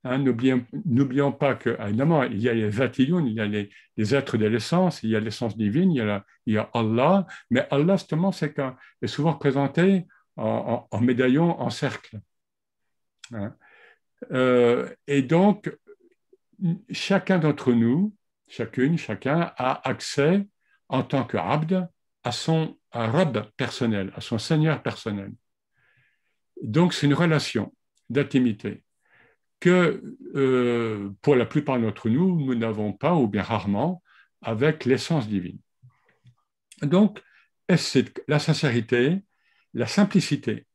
Hein, 0.04 0.18
N'oublions 0.18 1.32
pas 1.32 1.54
que, 1.54 1.80
évidemment, 1.80 2.24
il 2.24 2.38
y 2.38 2.50
a 2.50 2.52
les 2.52 2.68
il 2.68 3.32
y 3.32 3.40
a 3.40 3.46
les, 3.46 4.14
êtres 4.14 4.36
de 4.36 4.44
l'essence, 4.44 5.02
il 5.02 5.10
y 5.10 5.16
a 5.16 5.20
l'essence 5.20 5.56
divine, 5.56 5.92
il 5.92 6.52
y 6.52 6.58
a, 6.58 6.70
Allah, 6.74 7.26
mais 7.50 7.66
Allah, 7.70 7.96
justement, 7.96 8.30
c'est 8.30 8.54
est 9.00 9.06
souvent 9.06 9.32
représenté 9.32 10.06
en, 10.36 11.00
médaillon, 11.00 11.58
en 11.58 11.70
cercle. 11.70 12.20
Hein. 13.32 13.54
Euh, 14.32 14.90
et 15.06 15.22
donc, 15.22 15.74
chacun 16.90 17.38
d'entre 17.38 17.72
nous, 17.72 18.14
chacune, 18.46 18.98
chacun 18.98 19.52
a 19.56 19.88
accès 19.88 20.46
en 20.88 21.02
tant 21.02 21.24
que 21.24 21.38
abd 21.38 21.88
à 22.24 22.32
son 22.32 22.78
rab 22.92 23.50
personnel, 23.56 24.12
à 24.16 24.20
son 24.20 24.38
seigneur 24.38 24.82
personnel. 24.82 25.32
Donc, 26.62 26.92
c'est 26.92 27.06
une 27.06 27.14
relation 27.14 27.74
d'intimité 28.10 28.83
que 29.64 30.02
euh, 30.34 31.08
pour 31.22 31.36
la 31.36 31.46
plupart 31.46 31.80
d'entre 31.80 32.10
nous, 32.10 32.38
nous 32.38 32.54
n'avons 32.54 32.92
pas, 32.92 33.14
ou 33.14 33.28
bien 33.28 33.42
rarement, 33.42 34.02
avec 34.42 34.84
l'essence 34.84 35.26
divine. 35.26 35.58
Donc, 36.82 37.22
la 38.28 38.38
sincérité, 38.38 39.22
la 39.72 39.86
simplicité, 39.86 40.66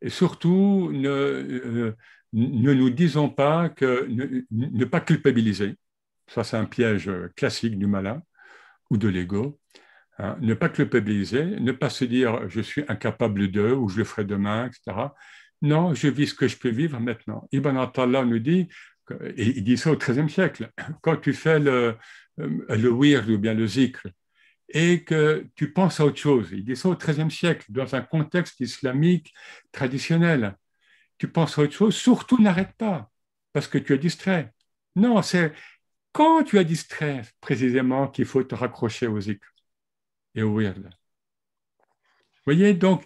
et 0.00 0.08
surtout 0.08 0.90
ne, 0.94 1.10
euh, 1.10 1.96
ne 2.32 2.72
nous 2.72 2.88
disons 2.88 3.28
pas 3.28 3.68
que 3.68 4.08
ne, 4.08 4.84
pas 4.86 5.00
culpabiliser. 5.00 5.76
Ça, 6.26 6.42
c'est 6.42 6.56
un 6.56 6.64
piège 6.64 7.10
classique 7.36 7.78
du 7.78 7.86
malin 7.86 8.22
ou 8.88 8.96
de 8.96 9.08
l'ego. 9.08 9.60
Hein. 10.16 10.38
Ne 10.40 10.54
pas 10.54 10.70
culpabiliser, 10.70 11.44
ne 11.44 11.72
pas 11.72 11.90
se 11.90 12.06
dire 12.06 12.48
je 12.48 12.62
suis 12.62 12.82
incapable 12.88 13.50
de 13.50 13.72
ou 13.72 13.90
je 13.90 13.98
le 13.98 14.04
ferai 14.04 14.24
demain, 14.24 14.68
etc. 14.68 15.08
Non, 15.62 15.94
je 15.94 16.08
vis 16.08 16.28
ce 16.28 16.34
que 16.34 16.48
je 16.48 16.56
peux 16.56 16.70
vivre 16.70 16.98
maintenant. 16.98 17.48
Ibn 17.52 17.76
Attallah 17.76 18.24
nous 18.24 18.40
dit, 18.40 18.68
et 19.36 19.46
il 19.46 19.64
dit 19.64 19.78
ça 19.78 19.92
au 19.92 19.96
XIIIe 19.96 20.28
siècle, 20.28 20.70
quand 21.02 21.16
tu 21.16 21.32
fais 21.32 21.58
le, 21.58 21.96
euh, 22.40 22.76
le 22.76 22.90
ou 22.90 23.38
bien 23.38 23.54
le 23.54 23.66
zikr, 23.66 24.06
et 24.68 25.04
que 25.04 25.46
tu 25.54 25.72
penses 25.72 26.00
à 26.00 26.06
autre 26.06 26.18
chose, 26.18 26.48
il 26.52 26.64
dit 26.64 26.76
ça 26.76 26.88
au 26.88 26.96
XIIIe 26.96 27.30
siècle, 27.30 27.66
dans 27.68 27.94
un 27.94 28.00
contexte 28.02 28.58
islamique 28.60 29.32
traditionnel, 29.70 30.56
tu 31.18 31.28
penses 31.28 31.58
à 31.58 31.62
autre 31.62 31.74
chose, 31.74 31.94
surtout 31.94 32.42
n'arrête 32.42 32.72
pas, 32.76 33.10
parce 33.52 33.68
que 33.68 33.78
tu 33.78 33.92
es 33.92 33.98
distrait. 33.98 34.52
Non, 34.96 35.22
c'est 35.22 35.52
quand 36.12 36.42
tu 36.42 36.58
es 36.58 36.64
distrait, 36.64 37.22
précisément, 37.40 38.08
qu'il 38.08 38.24
faut 38.24 38.42
te 38.42 38.54
raccrocher 38.54 39.06
au 39.06 39.20
zikr 39.20 39.46
et 40.34 40.42
au 40.42 40.58
wird. 40.58 40.74
Vous 40.78 42.52
voyez, 42.52 42.74
donc, 42.74 43.04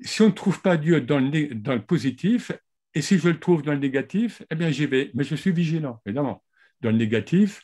si 0.00 0.22
on 0.22 0.26
ne 0.26 0.32
trouve 0.32 0.60
pas 0.60 0.76
Dieu 0.76 1.00
dans 1.00 1.18
le, 1.18 1.78
positif, 1.78 2.52
et 2.94 3.02
si 3.02 3.18
je 3.18 3.28
le 3.28 3.38
trouve 3.38 3.62
dans 3.62 3.72
le 3.72 3.78
négatif, 3.78 4.42
eh 4.50 4.54
bien 4.54 4.70
j'y 4.70 4.86
vais. 4.86 5.10
Mais 5.14 5.24
je 5.24 5.34
suis 5.34 5.52
vigilant, 5.52 6.00
évidemment. 6.06 6.44
Dans 6.80 6.90
le 6.90 6.96
négatif, 6.96 7.62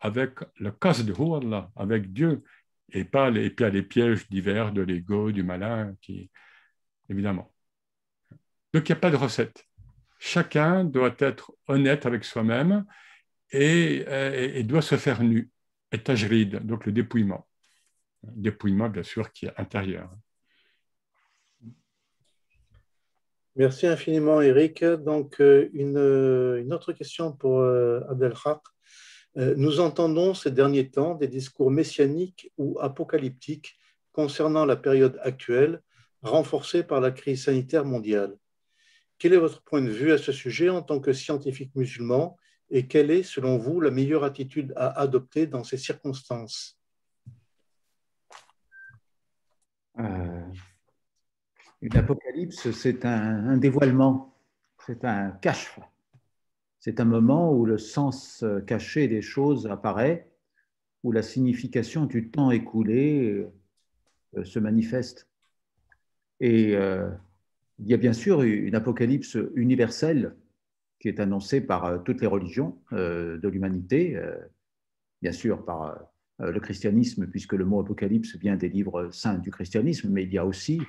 avec 0.00 0.40
le 0.56 0.70
cas 0.72 1.02
de 1.02 1.12
Allah, 1.12 1.70
avec 1.76 2.12
Dieu, 2.12 2.42
et 2.90 3.04
pas 3.04 3.30
les, 3.30 3.50
pièges 3.50 4.28
divers 4.28 4.72
de 4.72 4.82
l'ego, 4.82 5.32
du 5.32 5.42
malin, 5.42 5.96
qui, 6.00 6.30
évidemment. 7.08 7.52
Donc 8.74 8.88
il 8.88 8.92
n'y 8.92 8.98
a 8.98 9.00
pas 9.00 9.10
de 9.10 9.16
recette. 9.16 9.66
Chacun 10.18 10.84
doit 10.84 11.14
être 11.18 11.52
honnête 11.66 12.06
avec 12.06 12.24
soi-même 12.24 12.84
et, 13.50 14.04
et, 14.58 14.62
doit 14.62 14.82
se 14.82 14.96
faire 14.96 15.22
nu, 15.22 15.50
et 15.90 15.98
tajrid, 15.98 16.64
donc 16.64 16.86
le 16.86 16.92
dépouillement. 16.92 17.46
Dépouillement, 18.22 18.88
bien 18.88 19.02
sûr, 19.02 19.32
qui 19.32 19.46
est 19.46 19.60
intérieur. 19.60 20.10
Merci 23.54 23.86
infiniment, 23.86 24.40
Eric. 24.40 24.82
Donc, 24.82 25.40
euh, 25.40 25.68
une, 25.74 25.98
une 25.98 26.72
autre 26.72 26.92
question 26.92 27.32
pour 27.32 27.58
euh, 27.60 28.00
Abdelhak. 28.08 28.62
Euh, 29.36 29.54
nous 29.56 29.80
entendons 29.80 30.32
ces 30.32 30.50
derniers 30.50 30.90
temps 30.90 31.14
des 31.14 31.28
discours 31.28 31.70
messianiques 31.70 32.50
ou 32.56 32.78
apocalyptiques 32.80 33.78
concernant 34.12 34.64
la 34.64 34.76
période 34.76 35.18
actuelle, 35.22 35.82
renforcés 36.22 36.82
par 36.82 37.00
la 37.00 37.10
crise 37.10 37.44
sanitaire 37.44 37.84
mondiale. 37.84 38.36
Quel 39.18 39.34
est 39.34 39.38
votre 39.38 39.62
point 39.62 39.82
de 39.82 39.90
vue 39.90 40.12
à 40.12 40.18
ce 40.18 40.32
sujet 40.32 40.68
en 40.68 40.82
tant 40.82 41.00
que 41.00 41.12
scientifique 41.12 41.74
musulman 41.74 42.36
et 42.70 42.86
quelle 42.86 43.10
est, 43.10 43.22
selon 43.22 43.58
vous, 43.58 43.80
la 43.80 43.90
meilleure 43.90 44.24
attitude 44.24 44.72
à 44.76 44.98
adopter 44.98 45.46
dans 45.46 45.62
ces 45.62 45.76
circonstances? 45.76 46.78
Une 51.82 51.96
apocalypse, 51.96 52.70
c'est 52.70 53.04
un, 53.04 53.56
dévoilement, 53.56 54.36
c'est 54.86 55.04
un 55.04 55.32
cache. 55.32 55.80
C'est 56.78 57.00
un 57.00 57.04
moment 57.04 57.52
où 57.52 57.66
le 57.66 57.76
sens 57.76 58.44
caché 58.68 59.08
des 59.08 59.20
choses 59.20 59.66
apparaît, 59.66 60.30
où 61.02 61.10
la 61.10 61.22
signification 61.22 62.06
du 62.06 62.30
temps 62.30 62.52
écoulé 62.52 63.44
euh, 64.36 64.44
se 64.44 64.60
manifeste. 64.60 65.28
Et 66.38 66.76
euh, 66.76 67.10
il 67.80 67.88
y 67.88 67.94
a 67.94 67.96
bien 67.96 68.12
sûr 68.12 68.42
une 68.42 68.76
apocalypse 68.76 69.36
universelle 69.56 70.36
qui 71.00 71.08
est 71.08 71.18
annoncée 71.18 71.60
par 71.60 71.84
euh, 71.84 71.98
toutes 71.98 72.20
les 72.20 72.28
religions 72.28 72.78
de 72.92 73.48
l'humanité, 73.48 74.20
bien 75.20 75.32
sûr 75.32 75.64
par 75.64 75.98
le 76.38 76.60
christianisme, 76.60 77.26
puisque 77.26 77.54
le 77.54 77.64
mot 77.64 77.80
apocalypse 77.80 78.36
vient 78.36 78.56
des 78.56 78.68
livres 78.68 79.10
saints 79.10 79.38
du 79.38 79.50
christianisme, 79.50 80.10
mais 80.10 80.22
il 80.22 80.32
y 80.32 80.38
a 80.38 80.46
aussi 80.46 80.80
euh, 80.80 80.84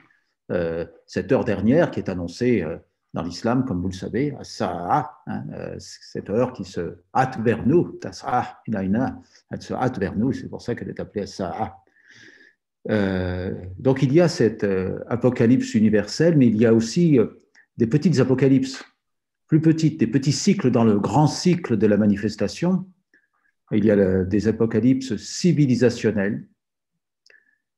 cette 1.06 1.32
heure 1.32 1.46
dernière 1.46 1.92
qui 1.92 2.00
est 2.00 2.10
annoncée 2.10 2.62
euh, 2.62 2.78
dans 3.14 3.24
l'islam, 3.24 3.66
comme 3.66 3.82
vous 3.82 3.90
le 3.90 3.94
savez, 3.94 4.36
Sa'a, 4.42 5.20
hein, 5.28 5.44
euh, 5.54 5.76
cette 5.78 6.30
heure 6.30 6.52
qui 6.54 6.66
se 6.66 6.98
hâte 7.14 7.40
vers 7.40 7.66
nous, 7.66 8.00
elle 8.04 9.62
se 9.62 9.74
hâte 9.74 10.00
vers 10.00 10.16
nous, 10.16 10.34
c'est 10.34 10.50
pour 10.50 10.62
ça 10.62 10.74
qu'elle 10.74 10.90
est 10.90 11.00
appelée 11.00 11.28
Sa'a. 11.28 11.78
donc 13.78 14.04
il 14.04 14.14
y 14.14 14.20
a 14.20 14.28
cette 14.28 14.66
apocalypse 15.08 15.76
universelle, 15.76 16.38
mais 16.38 16.48
il 16.48 16.58
y 16.58 16.66
a 16.66 16.74
aussi 16.74 17.20
des 17.78 17.88
petites 17.88 18.20
apocalypses, 18.20 18.84
plus 19.48 19.62
petites, 19.62 20.00
des 20.00 20.08
petits 20.08 20.32
cycles 20.32 20.72
dans 20.72 20.84
le 20.84 21.00
grand 21.00 21.28
cycle 21.28 21.78
de 21.78 21.88
la 21.88 21.98
manifestation. 21.98 22.88
Il 23.72 23.86
y 23.86 23.92
a 23.92 24.24
des 24.26 24.48
apocalypses 24.48 25.16
civilisationnelles. 25.18 26.48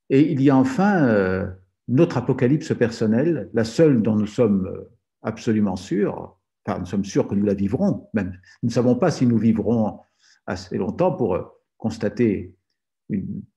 Et 0.10 0.32
il 0.32 0.42
y 0.42 0.50
a 0.50 0.56
enfin 0.56 1.56
notre 1.88 2.18
apocalypse 2.18 2.74
personnelle, 2.76 3.50
la 3.54 3.64
seule 3.64 4.02
dont 4.02 4.16
nous 4.16 4.28
sommes 4.28 4.68
euh, 4.68 4.92
absolument 5.22 5.76
sûrs, 5.76 6.38
enfin, 6.66 6.80
nous 6.80 6.86
sommes 6.86 7.06
sûrs 7.06 7.28
que 7.28 7.36
nous 7.36 7.46
la 7.46 7.54
vivrons, 7.54 8.10
même 8.14 8.38
nous 8.64 8.70
ne 8.70 8.74
savons 8.74 8.96
pas 8.96 9.12
si 9.12 9.26
nous 9.26 9.38
vivrons 9.38 10.00
assez 10.48 10.78
longtemps 10.78 11.12
pour 11.12 11.36
euh, 11.36 11.44
constater 11.78 12.56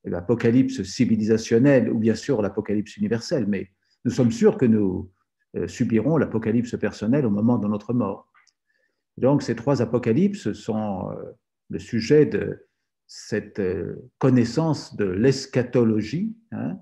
l'apocalypse 0.05 0.83
civilisationnelle 0.83 1.91
ou 1.91 1.99
bien 1.99 2.15
sûr 2.15 2.43
l'apocalypse 2.43 2.97
universelle, 2.99 3.47
mais 3.47 3.71
nous 4.05 4.11
sommes 4.11 4.31
sûrs 4.31 4.59
que 4.59 4.67
nous 4.67 5.11
euh, 5.57 5.67
subirons 5.67 6.19
l'apocalypse 6.19 6.77
personnelle 6.79 7.25
au 7.25 7.31
moment 7.31 7.57
de 7.57 7.67
notre 7.67 7.95
mort. 7.95 8.31
Donc 9.17 9.43
ces 9.43 9.57
trois 9.57 9.81
apocalypses 9.81 10.53
sont 10.53 11.11
le 11.71 11.79
sujet 11.79 12.25
de 12.25 12.69
cette 13.09 13.61
connaissance 14.19 14.95
de 14.95 15.07
l'eschatologie, 15.07 16.37
hein, 16.53 16.71
euh, 16.71 16.75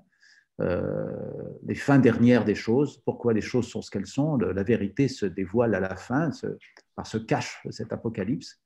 les 0.58 1.74
fins 1.74 1.98
dernières 1.98 2.44
des 2.44 2.54
choses, 2.54 3.02
pourquoi 3.04 3.32
les 3.32 3.40
choses 3.40 3.68
sont 3.68 3.82
ce 3.82 3.90
qu'elles 3.90 4.06
sont. 4.06 4.36
la 4.38 4.62
vérité 4.62 5.08
se 5.08 5.26
dévoile 5.26 5.74
à 5.74 5.80
la 5.80 5.96
fin, 5.96 6.30
par 6.94 7.06
ce 7.06 7.18
cache 7.18 7.66
cet 7.70 7.92
apocalypse. 7.92 8.60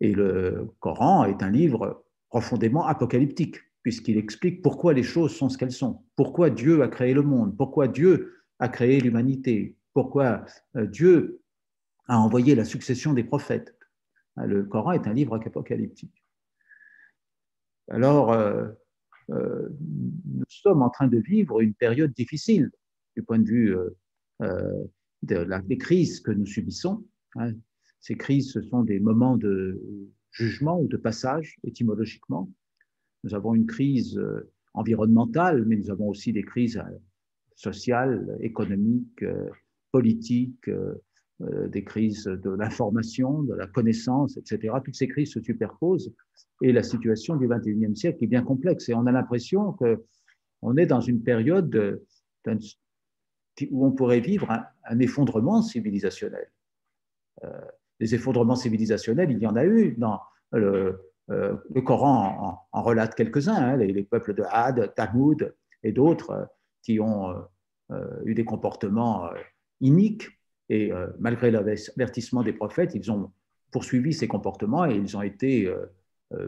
Et 0.00 0.12
le 0.12 0.68
Coran 0.80 1.24
est 1.24 1.42
un 1.42 1.50
livre 1.50 2.04
profondément 2.28 2.86
apocalyptique, 2.86 3.56
puisqu'il 3.82 4.16
explique 4.16 4.62
pourquoi 4.62 4.94
les 4.94 5.02
choses 5.02 5.34
sont 5.34 5.48
ce 5.48 5.58
qu'elles 5.58 5.72
sont, 5.72 6.02
pourquoi 6.16 6.50
Dieu 6.50 6.82
a 6.82 6.88
créé 6.88 7.14
le 7.14 7.22
monde, 7.22 7.56
pourquoi 7.56 7.88
Dieu 7.88 8.38
a 8.58 8.68
créé 8.68 9.00
l'humanité, 9.00 9.76
pourquoi 9.92 10.44
euh, 10.76 10.86
Dieu 10.86 11.42
a 12.08 12.18
envoyé 12.18 12.54
la 12.54 12.64
succession 12.64 13.12
des 13.12 13.24
prophètes. 13.24 13.76
Le 14.36 14.64
Coran 14.64 14.92
est 14.92 15.06
un 15.06 15.12
livre 15.12 15.34
apocalyptique. 15.34 16.24
Alors, 17.90 18.32
euh, 19.30 19.68
nous 19.80 20.44
sommes 20.48 20.82
en 20.82 20.90
train 20.90 21.08
de 21.08 21.18
vivre 21.18 21.60
une 21.60 21.74
période 21.74 22.12
difficile 22.12 22.70
du 23.16 23.22
point 23.22 23.38
de 23.38 23.46
vue 23.46 23.76
euh, 23.76 23.90
euh, 24.42 24.84
des 25.22 25.78
crises 25.78 26.20
que 26.20 26.30
nous 26.30 26.46
subissons. 26.46 27.04
Hein. 27.36 27.52
Ces 28.00 28.16
crises, 28.16 28.52
ce 28.52 28.62
sont 28.62 28.82
des 28.82 28.98
moments 28.98 29.36
de 29.36 29.80
jugement 30.30 30.80
ou 30.80 30.88
de 30.88 30.96
passage 30.96 31.56
étymologiquement. 31.62 32.50
Nous 33.22 33.34
avons 33.34 33.54
une 33.54 33.66
crise 33.66 34.20
environnementale, 34.74 35.64
mais 35.66 35.76
nous 35.76 35.90
avons 35.90 36.08
aussi 36.08 36.32
des 36.32 36.42
crises 36.42 36.82
sociales, 37.54 38.36
économiques, 38.40 39.24
politiques, 39.92 40.68
des 41.68 41.82
crises 41.82 42.24
de 42.24 42.50
l'information, 42.50 43.42
de 43.42 43.54
la 43.54 43.66
connaissance, 43.66 44.36
etc. 44.36 44.74
Toutes 44.84 44.94
ces 44.94 45.08
crises 45.08 45.32
se 45.32 45.40
superposent 45.40 46.12
et 46.60 46.72
la 46.72 46.82
situation 46.82 47.36
du 47.36 47.48
21e 47.48 47.94
siècle 47.94 48.22
est 48.22 48.28
bien 48.28 48.42
complexe. 48.42 48.88
Et 48.88 48.94
on 48.94 49.06
a 49.06 49.12
l'impression 49.12 49.72
qu'on 49.72 50.76
est 50.76 50.86
dans 50.86 51.00
une 51.00 51.22
période 51.22 52.00
où 53.70 53.86
on 53.86 53.92
pourrait 53.92 54.20
vivre 54.20 54.50
un, 54.84 54.98
effondrement 55.00 55.62
civilisationnel. 55.62 56.50
des 57.98 58.14
effondrements 58.14 58.56
civilisationnels, 58.56 59.30
il 59.32 59.38
y 59.38 59.46
en 59.46 59.56
a 59.56 59.64
eu 59.64 59.94
dans 59.98 60.20
le, 60.52 61.00
le 61.28 61.80
Coran 61.80 62.66
en, 62.72 62.82
relate 62.82 63.14
quelques-uns, 63.14 63.54
hein, 63.54 63.76
les, 63.76 64.04
peuples 64.04 64.34
de 64.34 64.44
Had, 64.48 64.94
Tamoud 64.94 65.54
et 65.82 65.92
d'autres 65.92 66.48
qui 66.82 67.00
ont 67.00 67.34
eu 68.24 68.34
des 68.34 68.44
comportements 68.44 69.28
iniques. 69.80 70.28
Et 70.68 70.90
malgré 71.18 71.50
l'avertissement 71.50 72.42
des 72.42 72.52
prophètes, 72.52 72.94
ils 72.94 73.10
ont 73.12 73.30
poursuivi 73.70 74.12
ces 74.14 74.26
comportements 74.26 74.86
et 74.86 74.94
ils 74.94 75.16
ont 75.16 75.22
été 75.22 75.70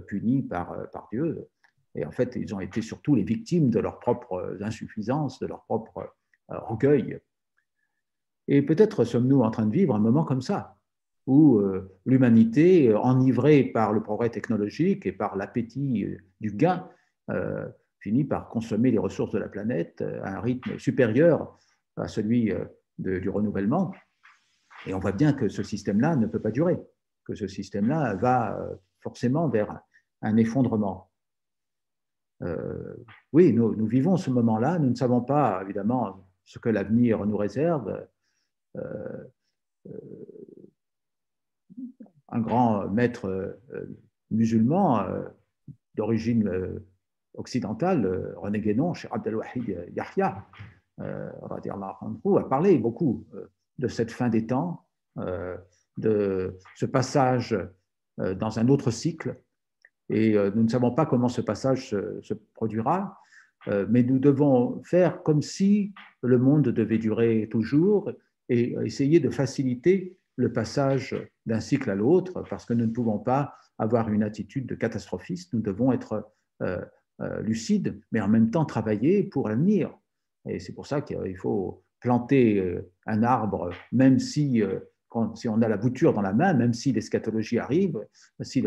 punis 0.07 0.43
par, 0.43 1.09
Dieu. 1.13 1.47
Et 1.95 2.07
en 2.07 2.11
fait, 2.11 2.35
ils 2.37 2.55
ont 2.55 2.61
été 2.61 2.81
surtout 2.81 3.15
les 3.15 3.23
victimes 3.23 3.69
de 3.71 3.81
leurs 3.81 3.99
propres 3.99 4.57
insuffisances, 4.63 5.41
de 5.41 5.47
leur 5.47 5.65
propre 5.65 6.15
orgueil. 6.49 7.19
Et 8.49 8.63
peut-être 8.63 9.05
sommes-nous 9.05 9.43
en 9.43 9.51
train 9.51 9.67
de 9.67 9.73
vivre 9.73 9.95
un 9.95 10.01
moment 10.01 10.25
comme 10.25 10.43
ça, 10.43 10.77
où 11.27 11.59
euh, 11.59 11.91
l'humanité, 12.05 12.93
enivrée 12.95 13.65
par 13.65 13.93
le 13.93 14.03
progrès 14.03 14.31
technologique 14.31 15.07
et 15.07 15.13
par 15.13 15.37
l'appétit 15.37 16.05
euh, 16.05 16.19
du 16.41 16.53
gain, 16.53 16.89
euh, 17.31 17.67
finit 18.01 18.25
par 18.25 18.49
consommer 18.49 18.91
les 18.91 18.99
ressources 18.99 19.33
de 19.33 19.39
la 19.39 19.49
planète 19.49 20.05
à 20.23 20.37
un 20.37 20.41
rythme 20.41 20.79
supérieur 20.79 21.59
à 21.97 22.07
celui 22.07 22.53
du 22.99 23.29
renouvellement. 23.29 23.93
Et 24.87 24.95
on 24.95 24.99
voit 24.99 25.13
bien 25.13 25.33
que 25.33 25.49
ce 25.49 25.63
système-là 25.63 26.17
ne 26.17 26.27
peut 26.27 26.41
pas 26.41 26.51
durer, 26.51 26.79
que 27.25 27.35
ce 27.35 27.47
système-là 27.47 28.15
va 28.17 28.59
forcément 29.01 29.49
vers 29.49 29.81
un 30.23 30.37
effondrement. 30.37 31.11
oui, 33.33 33.53
nous, 33.53 33.87
vivons 33.87 34.17
ce 34.17 34.31
moment-là, 34.31 34.79
nous 34.79 34.91
ne 34.91 34.95
savons 34.95 35.23
pas 35.23 35.63
évidemment 35.63 36.29
ce 36.45 36.59
que 36.59 36.69
l'avenir 36.69 37.25
nous 37.27 37.37
réserve. 37.37 38.07
un 42.35 42.41
grand 42.41 42.89
maître 42.89 43.29
euh, 43.29 43.99
musulman 44.31 45.01
euh, 45.03 45.23
d'origine 45.95 46.49
euh, 46.49 46.87
occidentale, 47.35 48.35
René 48.37 48.61
Guénon, 48.61 48.95
chez 48.95 49.09
Abdelwahid 49.11 49.89
Yahya, 49.95 50.47
a 50.99 52.49
parlé 52.49 52.79
beaucoup 52.79 53.27
de 53.79 53.89
cette 53.89 54.13
fin 54.13 54.29
des 54.29 54.47
temps, 54.47 54.87
de 55.17 56.59
ce 56.77 56.87
passage 56.87 57.57
dans 58.19 58.59
un 58.59 58.69
autre 58.69 58.91
cycle. 58.91 59.41
Et 60.11 60.35
nous 60.55 60.63
ne 60.63 60.69
savons 60.69 60.93
pas 60.93 61.07
comment 61.07 61.29
ce 61.29 61.41
passage 61.41 61.91
se, 61.91 62.35
produira, 62.55 63.19
mais 63.67 64.03
nous 64.03 64.19
devons 64.19 64.83
faire 64.85 65.23
comme 65.23 65.43
si 65.43 65.95
le 66.23 66.39
monde 66.39 66.69
devait 66.69 66.99
durer 66.99 67.49
toujours 67.51 68.13
et 68.49 68.77
essayer 68.85 69.21
de 69.21 69.31
faciliter 69.31 70.17
le 70.37 70.53
passage 70.53 71.17
d'un 71.47 71.61
cycle 71.61 71.91
à 71.91 71.95
l'autre, 71.95 72.45
parce 72.49 72.65
que 72.65 72.75
nous 72.75 72.87
ne 72.87 72.93
pouvons 72.93 73.19
pas 73.19 73.55
avoir 73.79 74.09
une 74.11 74.23
attitude 74.23 74.67
de 74.67 74.75
catastrophiste, 74.75 75.53
nous 75.53 75.61
devons 75.61 75.93
être 75.93 76.31
euh, 76.63 76.85
euh, 77.21 77.41
lucides, 77.43 78.01
mais 78.13 78.21
en 78.21 78.29
même 78.29 78.51
temps 78.51 78.65
travailler 78.65 79.23
pour 79.23 79.49
l'avenir. 79.49 79.97
Et 80.49 80.61
c'est 80.61 80.73
pour 80.73 80.87
ça 80.87 81.01
qu'il 81.01 81.37
faut 81.37 81.83
planter 82.01 82.59
euh, 82.59 82.91
un 83.07 83.23
arbre, 83.23 83.71
même 83.93 84.19
si, 84.19 84.63
si 85.35 85.49
on 85.49 85.63
a 85.63 85.69
la 85.69 85.77
bouture 85.77 86.13
dans 86.13 86.23
la 86.23 86.33
main, 86.33 86.55
même 86.55 86.75
si 86.75 86.93
l'eschatologie 86.93 87.59
arrive, 87.59 87.99
si 88.41 88.65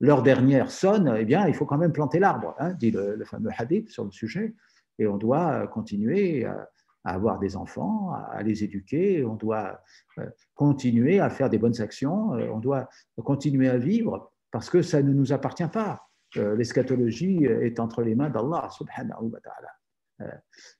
l'heure 0.00 0.22
dernière 0.22 0.70
sonne, 0.70 1.14
eh 1.18 1.24
bien, 1.24 1.46
il 1.46 1.54
faut 1.54 1.66
quand 1.66 1.78
même 1.78 1.92
planter 1.92 2.18
l'arbre, 2.18 2.54
hein, 2.58 2.72
dit 2.74 2.90
le, 2.90 3.24
fameux 3.24 3.50
hadith 3.56 3.88
sur 3.90 4.04
le 4.04 4.10
sujet, 4.10 4.54
et 4.98 5.06
on 5.06 5.16
doit 5.16 5.66
continuer 5.68 6.44
à, 6.44 6.68
avoir 7.04 7.38
des 7.38 7.56
enfants, 7.56 8.12
à 8.30 8.42
les 8.42 8.62
éduquer, 8.62 9.24
on 9.24 9.34
doit 9.34 9.80
euh, 10.18 10.28
continuer 10.54 11.20
à 11.20 11.30
faire 11.30 11.48
des 11.48 11.58
bonnes 11.58 11.80
actions, 11.80 12.34
euh, 12.34 12.48
on 12.52 12.58
doit 12.58 12.88
continuer 13.24 13.68
à 13.68 13.78
vivre 13.78 14.32
parce 14.50 14.68
que 14.68 14.82
ça 14.82 15.02
ne 15.02 15.12
nous 15.12 15.32
appartient 15.32 15.68
pas. 15.68 16.06
Euh, 16.36 16.54
l'eschatologie 16.56 17.44
est 17.44 17.80
entre 17.80 18.02
les 18.02 18.14
mains 18.14 18.30
d'Allah 18.30 18.68
subhanahu 18.70 19.30
wa 19.30 19.40
ta'ala. 19.40 19.68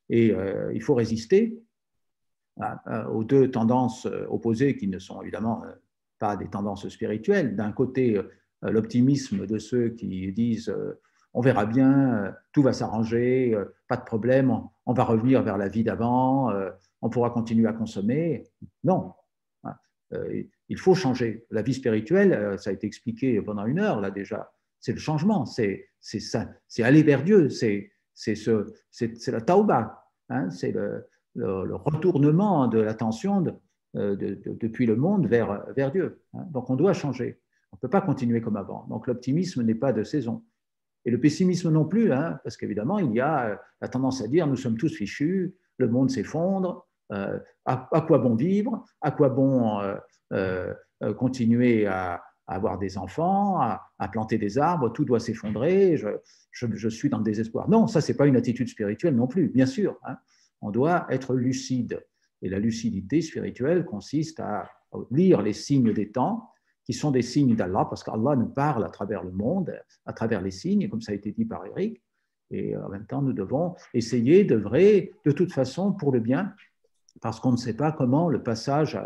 Et 0.08 0.34
il 0.74 0.82
faut 0.82 0.94
résister 0.94 1.58
aux 3.12 3.24
deux 3.24 3.50
tendances 3.50 4.06
opposées 4.28 4.76
qui 4.76 4.88
ne 4.88 4.98
sont 4.98 5.22
évidemment 5.22 5.62
pas 6.18 6.36
des 6.36 6.48
tendances 6.48 6.88
spirituelles. 6.88 7.56
D'un 7.56 7.72
côté, 7.72 8.20
l'optimisme 8.62 9.46
de 9.46 9.58
ceux 9.58 9.90
qui 9.90 10.32
disent 10.32 10.72
on 11.32 11.40
verra 11.40 11.66
bien, 11.66 12.24
euh, 12.24 12.32
tout 12.52 12.62
va 12.62 12.72
s'arranger, 12.72 13.54
euh, 13.54 13.64
pas 13.88 13.96
de 13.96 14.04
problème, 14.04 14.50
on, 14.86 14.92
va 14.92 15.04
revenir 15.04 15.42
vers 15.42 15.58
la 15.58 15.68
vie 15.68 15.84
d'avant, 15.84 16.50
euh, 16.50 16.70
on 17.02 17.10
pourra 17.10 17.30
continuer 17.30 17.68
à 17.68 17.72
consommer. 17.72 18.44
Non, 18.84 19.12
hein, 19.64 19.76
il 20.68 20.78
faut 20.78 20.94
changer. 20.94 21.46
La 21.50 21.62
vie 21.62 21.74
spirituelle, 21.74 22.58
ça 22.58 22.70
a 22.70 22.72
été 22.72 22.86
expliqué 22.86 23.40
pendant 23.40 23.66
une 23.66 23.78
heure 23.78 24.00
là 24.00 24.10
déjà, 24.10 24.52
c'est 24.80 24.92
le 24.92 24.98
changement, 24.98 25.44
c'est 25.46 25.88
aller 26.78 27.02
vers 27.02 27.22
Dieu, 27.22 27.48
c'est 27.48 27.92
ce, 28.14 29.30
la 29.30 29.40
tauba, 29.40 30.04
hein, 30.28 30.50
c'est 30.50 30.72
le, 30.72 31.06
retournement 31.36 32.68
de 32.68 32.80
l'attention 32.80 33.44
depuis 33.94 34.86
le 34.86 34.96
monde 34.96 35.26
vers, 35.26 35.64
vers 35.76 35.90
Dieu. 35.90 36.22
Hein. 36.34 36.44
Donc 36.50 36.70
on 36.70 36.76
doit 36.76 36.92
changer. 36.92 37.40
On 37.72 37.76
ne 37.76 37.80
peut 37.80 37.90
pas 37.90 38.00
continuer 38.00 38.40
comme 38.40 38.56
avant. 38.56 38.86
Donc 38.88 39.06
l'optimisme 39.06 39.62
n'est 39.62 39.74
pas 39.74 39.92
de 39.92 40.02
saison. 40.02 40.44
Et 41.04 41.10
le 41.10 41.18
pessimisme 41.18 41.70
non 41.70 41.84
plus, 41.84 42.12
hein, 42.12 42.40
parce 42.44 42.56
qu'évidemment, 42.56 42.98
il 42.98 43.12
y 43.12 43.20
a 43.20 43.50
euh, 43.50 43.56
la 43.80 43.88
tendance 43.88 44.22
à 44.22 44.28
dire 44.28 44.46
nous 44.46 44.56
sommes 44.56 44.76
tous 44.76 44.94
fichus, 44.94 45.54
le 45.78 45.88
monde 45.88 46.10
s'effondre, 46.10 46.86
euh, 47.12 47.38
à, 47.64 48.04
quoi 48.06 48.18
bon 48.18 48.34
vivre, 48.34 48.84
à 49.00 49.10
quoi 49.10 49.28
bon 49.28 49.80
euh, 50.32 50.74
continuer 51.16 51.86
à, 51.86 52.22
avoir 52.50 52.78
des 52.78 52.98
enfants, 52.98 53.60
à, 53.60 54.08
planter 54.10 54.36
des 54.36 54.58
arbres, 54.58 54.92
tout 54.92 55.04
doit 55.04 55.20
s'effondrer, 55.20 55.96
je, 55.96 56.88
suis 56.88 57.08
dans 57.08 57.18
le 57.18 57.24
désespoir. 57.24 57.68
Non, 57.68 57.86
ça, 57.86 58.00
ce 58.00 58.10
n'est 58.10 58.16
pas 58.16 58.26
une 58.26 58.36
attitude 58.36 58.68
spirituelle 58.68 59.14
non 59.14 59.28
plus, 59.28 59.48
bien 59.48 59.66
sûr. 59.66 59.96
Hein. 60.04 60.16
On 60.60 60.70
doit 60.70 61.06
être 61.10 61.34
lucide. 61.34 62.04
Et 62.42 62.48
la 62.48 62.58
lucidité 62.58 63.20
spirituelle 63.20 63.84
consiste 63.84 64.40
à 64.40 64.68
lire 65.10 65.42
les 65.42 65.52
signes 65.52 65.92
des 65.92 66.10
temps 66.10 66.50
qui 66.84 66.92
sont 66.92 67.12
des 67.12 67.22
signes 67.22 67.54
d'Allah, 67.54 67.86
parce 67.88 68.02
qu'Allah 68.02 68.34
nous 68.34 68.48
parle 68.48 68.84
à 68.84 68.88
travers 68.88 69.22
le 69.22 69.30
monde, 69.30 69.72
à 70.06 70.12
travers 70.12 70.40
les 70.40 70.50
signes, 70.50 70.88
comme 70.88 71.00
ça 71.00 71.12
a 71.12 71.14
été 71.14 71.30
dit 71.30 71.44
par 71.44 71.64
Eric. 71.66 72.02
Et 72.50 72.76
en 72.76 72.88
même 72.88 73.06
temps, 73.06 73.22
nous 73.22 73.32
devons 73.32 73.76
essayer 73.94 74.42
d'œuvrer 74.44 75.12
de 75.24 75.30
toute 75.30 75.52
façon 75.52 75.92
pour 75.92 76.10
le 76.10 76.18
bien, 76.18 76.52
parce 77.20 77.38
qu'on 77.38 77.52
ne 77.52 77.56
sait 77.56 77.76
pas 77.76 77.92
comment 77.92 78.28
le 78.28 78.42
passage 78.42 78.98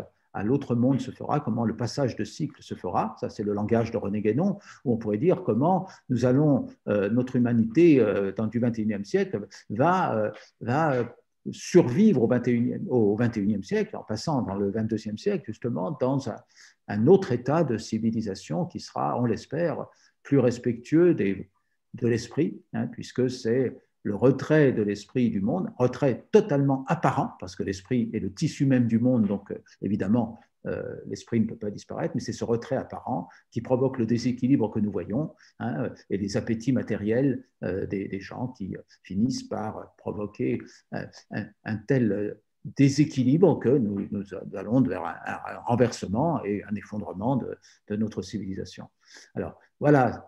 l'autre 0.43 0.75
monde 0.75 0.99
se 0.99 1.11
fera, 1.11 1.39
comment 1.39 1.65
le 1.65 1.75
passage 1.75 2.15
de 2.15 2.23
cycle 2.23 2.61
se 2.61 2.75
fera. 2.75 3.15
Ça, 3.19 3.29
c'est 3.29 3.43
le 3.43 3.53
langage 3.53 3.91
de 3.91 3.97
René 3.97 4.21
Guénon, 4.21 4.59
où 4.83 4.93
on 4.93 4.97
pourrait 4.97 5.17
dire 5.17 5.43
comment 5.43 5.87
nous 6.09 6.25
allons, 6.25 6.67
euh, 6.87 7.09
notre 7.09 7.35
humanité 7.35 7.99
euh, 7.99 8.31
dans 8.31 8.47
du 8.47 8.59
21e 8.59 9.03
siècle 9.03 9.47
va, 9.69 10.15
euh, 10.15 10.31
va 10.61 11.15
survivre 11.51 12.23
au 12.23 12.27
21e, 12.27 12.87
au 12.87 13.17
21e 13.17 13.63
siècle, 13.63 13.95
en 13.95 14.03
passant 14.03 14.41
dans 14.41 14.55
le 14.55 14.71
22e 14.71 15.17
siècle, 15.17 15.45
justement, 15.45 15.91
dans 15.99 16.29
un, 16.29 16.37
un 16.87 17.07
autre 17.07 17.31
état 17.31 17.63
de 17.63 17.77
civilisation 17.77 18.65
qui 18.65 18.79
sera, 18.79 19.19
on 19.19 19.25
l'espère, 19.25 19.85
plus 20.23 20.39
respectueux 20.39 21.13
des, 21.13 21.49
de 21.93 22.07
l'esprit, 22.07 22.61
hein, 22.73 22.87
puisque 22.87 23.29
c'est 23.29 23.77
le 24.05 24.15
retrait 24.15 24.71
de 24.71 24.83
l'esprit 24.83 25.31
du 25.31 25.41
monde, 25.41 25.71
retrait 25.77 26.27
totalement 26.31 26.85
apparent, 26.87 27.31
parce 27.39 27.55
que 27.55 27.63
l'esprit 27.63 28.11
est 28.13 28.19
le 28.19 28.31
tissu 28.31 28.67
même 28.67 28.87
du 28.87 28.99
monde, 28.99 29.27
donc 29.27 29.51
euh, 29.51 29.57
évidemment, 29.81 30.39
euh, 30.67 30.95
l'esprit 31.07 31.39
ne 31.39 31.47
peut 31.47 31.55
pas 31.55 31.71
disparaître, 31.71 32.13
mais 32.13 32.21
c'est 32.21 32.31
ce 32.31 32.43
retrait 32.43 32.75
apparent 32.75 33.29
qui 33.49 33.61
provoque 33.61 33.97
le 33.97 34.05
déséquilibre 34.05 34.69
que 34.71 34.79
nous 34.79 34.91
voyons 34.91 35.33
hein, 35.59 35.89
et 36.11 36.17
les 36.17 36.37
appétits 36.37 36.71
matériels 36.71 37.43
euh, 37.63 37.87
des, 37.87 38.19
gens 38.19 38.49
qui 38.49 38.75
finissent 39.03 39.43
par 39.43 39.95
provoquer 39.97 40.61
un, 40.91 41.77
tel 41.87 42.37
déséquilibre 42.63 43.59
que 43.59 43.69
nous, 43.69 44.07
allons 44.55 44.81
vers 44.81 45.03
un, 45.03 45.57
renversement 45.65 46.43
et 46.43 46.63
un 46.63 46.75
effondrement 46.75 47.37
de, 47.37 47.95
notre 47.95 48.21
civilisation. 48.21 48.87
Alors 49.35 49.59
voilà 49.79 50.25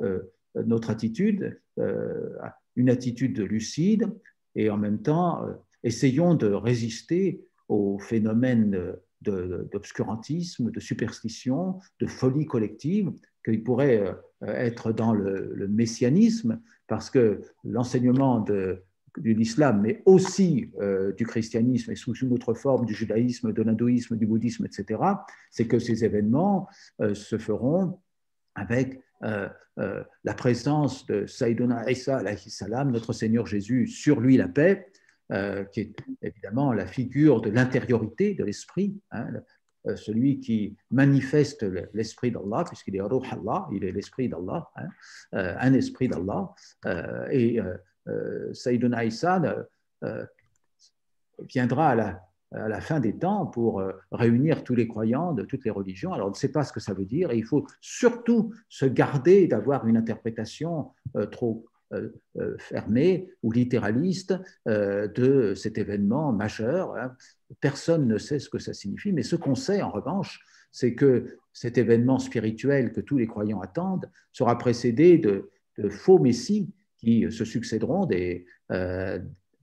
euh, 0.57 0.63
notre 0.65 0.89
attitude, 0.89 1.59
euh, 1.79 2.35
une 2.77 2.89
attitude 2.89 3.37
lucide 3.39 4.09
et 4.55 4.69
en 4.69 4.77
même 4.77 5.01
temps 5.01 5.43
euh, 5.43 5.53
essayons 5.83 6.33
de 6.33 6.47
résister 6.47 7.45
aux 7.67 7.99
phénomènes 7.99 8.95
d'obscurantisme, 9.21 10.71
de, 10.71 10.79
superstition, 10.79 11.79
de 11.99 12.07
folie 12.07 12.45
collective 12.45 13.11
qui 13.43 13.57
pourraient 13.57 14.15
être 14.41 14.93
dans 14.93 15.11
le 15.11 15.67
messianisme 15.67 16.61
parce 16.87 17.09
que 17.09 17.41
l'enseignement 17.65 18.39
de 18.39 18.83
l'islam, 19.23 19.81
mais 19.81 20.01
aussi 20.05 20.71
euh, 20.79 21.11
du 21.13 21.25
christianisme 21.25 21.91
et 21.91 21.95
sous 21.95 22.13
une 22.13 22.33
autre 22.33 22.53
forme 22.53 22.85
du 22.85 22.93
judaïsme, 22.93 23.53
de 23.53 23.61
l'hindouisme, 23.61 24.15
du 24.15 24.25
bouddhisme, 24.25 24.65
etc., 24.65 25.01
c'est 25.49 25.67
que 25.67 25.79
ces 25.79 26.05
événements 26.05 26.67
euh, 27.01 27.13
se 27.13 27.37
feront 27.37 27.99
avec 28.55 29.01
euh, 29.23 29.49
la 30.23 30.33
présence 30.33 31.05
de 31.05 31.25
Sayyiduna 31.25 31.89
Isa, 31.89 32.21
salam, 32.35 32.91
notre 32.91 33.13
Seigneur 33.13 33.45
Jésus, 33.45 33.87
sur 33.87 34.19
lui 34.19 34.37
la 34.37 34.47
paix, 34.47 34.91
qui 35.71 35.81
est 35.81 35.95
évidemment 36.21 36.71
la 36.71 36.87
figure 36.87 37.41
de 37.41 37.49
l'intériorité 37.49 38.33
de 38.33 38.45
l'esprit, 38.45 38.97
hein, 39.11 39.27
celui 39.95 40.39
qui 40.39 40.77
manifeste 40.89 41.65
l'esprit 41.93 42.31
d'Allah, 42.31 42.63
puisqu'il 42.65 42.95
est 42.95 43.01
Ruh 43.01 43.21
Allah, 43.29 43.67
il 43.73 43.83
est 43.83 43.91
l'esprit 43.91 44.29
d'Allah, 44.29 44.69
hein, 44.77 44.87
un 45.33 45.73
esprit 45.73 46.07
d'Allah. 46.07 46.55
et 47.29 47.59
Sayyiduna 48.53 49.05
Isa 49.05 49.67
viendra 51.39 51.89
à 51.89 51.95
la, 51.95 52.26
à 52.51 52.67
la 52.67 52.81
fin 52.81 52.99
des 52.99 53.17
temps 53.17 53.45
pour 53.45 53.79
euh, 53.79 53.91
réunir 54.11 54.63
tous 54.63 54.75
les 54.75 54.87
croyants 54.87 55.33
de 55.33 55.43
toutes 55.43 55.65
les 55.65 55.71
religions. 55.71 56.13
Alors 56.13 56.27
on 56.27 56.31
ne 56.31 56.35
sait 56.35 56.51
pas 56.51 56.63
ce 56.63 56.71
que 56.71 56.79
ça 56.79 56.93
veut 56.93 57.05
dire 57.05 57.31
et 57.31 57.37
il 57.37 57.43
faut 57.43 57.65
surtout 57.81 58.53
se 58.69 58.85
garder 58.85 59.47
d'avoir 59.47 59.85
une 59.87 59.97
interprétation 59.97 60.91
euh, 61.15 61.25
trop 61.25 61.65
euh, 61.93 62.11
fermée 62.57 63.29
ou 63.43 63.51
littéraliste 63.51 64.33
de 64.65 65.53
cet 65.55 65.77
événement 65.77 66.33
majeur. 66.33 66.95
Hein. 66.97 67.13
Personne 67.61 68.07
ne 68.07 68.17
sait 68.17 68.39
ce 68.39 68.49
que 68.49 68.59
ça 68.59 68.73
signifie, 68.73 69.13
mais 69.13 69.23
ce 69.23 69.37
qu'on 69.37 69.55
sait 69.55 69.81
en 69.81 69.89
revanche, 69.89 70.41
c'est 70.71 70.95
que 70.95 71.37
cet 71.53 71.77
événement 71.77 72.19
spirituel 72.19 72.91
que 72.91 72.99
tous 72.99 73.17
les 73.17 73.25
croyants 73.25 73.61
attendent 73.61 74.11
sera 74.33 74.57
précédé 74.57 75.17
de, 75.17 75.49
de 75.77 75.87
faux 75.87 76.19
messies 76.19 76.69
qui 76.97 77.31
se 77.31 77.45
succéderont 77.45 78.05
des, 78.05 78.45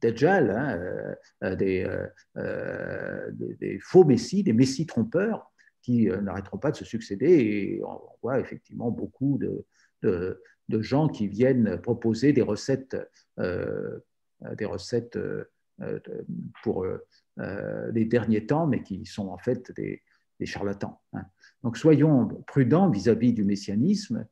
Dajjal, 0.05 0.51
euh, 0.51 1.57
euh, 1.63 2.07
euh, 2.37 3.31
des, 3.33 3.79
faux 3.81 4.05
messies, 4.05 4.43
des 4.43 4.53
messies 4.53 4.87
trompeurs 4.87 5.51
qui 5.83 6.07
n'arrêteront 6.07 6.59
pas 6.59 6.71
de 6.71 6.77
se 6.77 6.85
succéder. 6.85 7.27
Et 7.27 7.83
on 7.85 8.01
voit 8.23 8.39
effectivement 8.41 8.91
beaucoup 8.91 9.39
de, 9.39 10.41
gens 10.81 11.09
qui 11.09 11.27
viennent 11.29 11.79
proposer 11.81 12.33
des 12.33 12.43
recettes, 12.43 12.97
pour 16.63 16.87
les 17.37 18.05
derniers 18.05 18.47
temps, 18.47 18.67
mais 18.67 18.83
qui 18.83 19.05
sont 19.05 19.29
en 19.29 19.39
fait 19.39 19.73
des, 19.73 20.03
charlatans. 20.45 21.01
Hein. 21.15 21.25
Donc 21.63 21.79
soyons 21.79 22.29
prudents 22.47 22.91
vis-à-vis 22.91 23.33
-vis 23.33 23.35
du 23.35 23.45
messianisme 23.45 24.27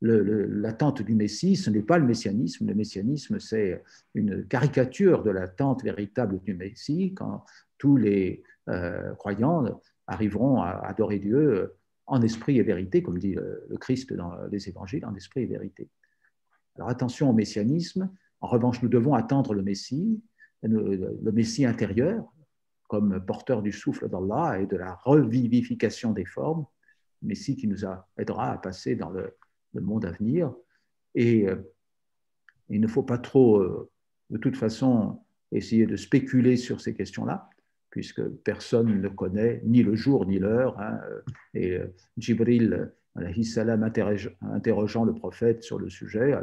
l'attente 0.00 1.02
du 1.02 1.14
Messie, 1.14 1.56
ce 1.56 1.70
n'est 1.70 1.82
pas 1.82 1.98
le 1.98 2.06
messianisme. 2.06 2.66
Le 2.66 2.74
messianisme, 2.74 3.40
c'est 3.40 3.82
une 4.14 4.46
caricature 4.46 5.22
de 5.22 5.30
l'attente 5.30 5.82
véritable 5.82 6.40
du 6.40 6.54
Messie, 6.54 7.14
quand 7.14 7.44
tous 7.78 7.96
les 7.96 8.42
euh, 8.68 9.14
croyants 9.14 9.80
arriveront 10.06 10.62
à 10.62 10.70
adorer 10.86 11.18
Dieu 11.18 11.74
en 12.06 12.22
esprit 12.22 12.58
et 12.58 12.62
vérité, 12.62 13.02
comme 13.02 13.18
dit 13.18 13.34
le 13.34 13.76
Christ 13.76 14.12
dans 14.14 14.32
les 14.50 14.68
évangiles, 14.68 15.04
en 15.04 15.14
esprit 15.14 15.42
et 15.42 15.46
vérité. 15.46 15.88
Alors 16.76 16.88
attention 16.88 17.30
au 17.30 17.32
messianisme. 17.32 18.10
En 18.40 18.46
revanche, 18.46 18.82
nous 18.82 18.88
devons 18.88 19.14
attendre 19.14 19.52
le 19.52 19.62
Messie, 19.62 20.22
le 20.62 21.32
Messie 21.32 21.66
intérieur, 21.66 22.32
comme 22.88 23.22
porteur 23.24 23.62
du 23.62 23.72
souffle 23.72 24.08
d'Allah 24.08 24.60
et 24.60 24.66
de 24.66 24.76
la 24.76 24.94
revivification 24.94 26.12
des 26.12 26.24
formes, 26.24 26.64
Messie 27.22 27.56
qui 27.56 27.68
nous 27.68 27.84
aidera 28.16 28.52
à 28.52 28.58
passer 28.58 28.96
dans 28.96 29.10
le 29.10 29.36
le 29.78 29.86
monde 29.86 30.04
à 30.04 30.12
venir. 30.12 30.52
Et 31.14 31.48
euh, 31.48 31.56
il 32.68 32.80
ne 32.80 32.86
faut 32.86 33.02
pas 33.02 33.18
trop, 33.18 33.58
euh, 33.58 33.90
de 34.30 34.38
toute 34.38 34.56
façon, 34.56 35.20
essayer 35.52 35.86
de 35.86 35.96
spéculer 35.96 36.56
sur 36.56 36.80
ces 36.80 36.94
questions-là, 36.94 37.48
puisque 37.90 38.22
personne 38.28 39.00
ne 39.00 39.08
connaît 39.08 39.62
ni 39.64 39.82
le 39.82 39.94
jour 39.94 40.26
ni 40.26 40.38
l'heure. 40.38 40.78
Hein. 40.78 41.00
Et 41.54 41.76
euh, 41.76 41.86
Jibril, 42.16 42.92
salam, 43.42 43.82
interrogeant 43.82 45.04
le 45.04 45.14
prophète 45.14 45.62
sur 45.62 45.78
le 45.78 45.88
sujet, 45.88 46.34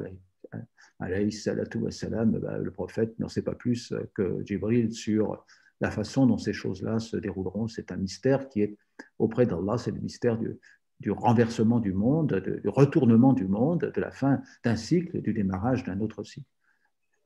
salam, 1.91 2.31
bah, 2.31 2.57
le 2.57 2.71
prophète 2.71 3.17
n'en 3.19 3.29
sait 3.29 3.43
pas 3.43 3.55
plus 3.55 3.93
que 4.13 4.43
Jibril 4.45 4.91
sur 4.91 5.45
la 5.81 5.91
façon 5.91 6.25
dont 6.25 6.37
ces 6.37 6.53
choses-là 6.53 6.99
se 6.99 7.17
dérouleront. 7.17 7.67
C'est 7.67 7.91
un 7.91 7.97
mystère 7.97 8.49
qui 8.49 8.61
est 8.61 8.77
auprès 9.19 9.45
d'Allah, 9.45 9.77
c'est 9.77 9.91
le 9.91 9.99
mystère 9.99 10.37
du, 10.37 10.57
du 10.99 11.11
renversement 11.11 11.79
du 11.79 11.93
monde, 11.93 12.41
du 12.63 12.69
retournement 12.69 13.33
du 13.33 13.47
monde, 13.47 13.91
de 13.93 14.01
la 14.01 14.11
fin 14.11 14.41
d'un 14.63 14.75
cycle, 14.75 15.21
du 15.21 15.33
démarrage 15.33 15.83
d'un 15.83 15.99
autre 15.99 16.23
cycle. 16.23 16.47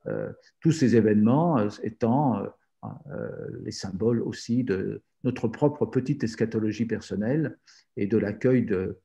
Euh, 0.06 0.32
tous 0.60 0.72
ces 0.72 0.96
événements 0.96 1.58
euh, 1.58 1.68
étant 1.82 2.42
euh, 2.84 3.28
les 3.62 3.70
symboles 3.70 4.22
aussi 4.22 4.64
de 4.64 5.02
notre 5.24 5.48
propre 5.48 5.84
petite 5.84 6.24
eschatologie 6.24 6.86
personnelle 6.86 7.58
et 7.96 8.06
de 8.06 8.16
l'accueil 8.16 8.64
de, 8.64 8.98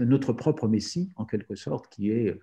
notre 0.00 0.32
propre 0.32 0.66
Messie, 0.66 1.12
en 1.16 1.26
quelque 1.26 1.54
sorte, 1.54 1.88
qui 1.88 2.10
est 2.10 2.36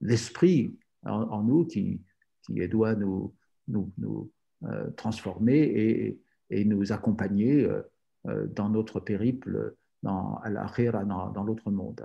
l'esprit 0.00 0.76
en, 1.04 1.42
nous 1.42 1.66
qui, 1.66 2.00
doit 2.48 2.96
nous, 2.96 3.32
transformer 4.96 6.18
et, 6.50 6.64
nous 6.64 6.92
accompagner 6.92 7.68
dans 8.24 8.68
notre 8.68 9.00
périple 9.00 9.74
à 10.04 11.04
dans, 11.04 11.30
dans 11.30 11.44
l'autre 11.44 11.70
monde. 11.70 12.04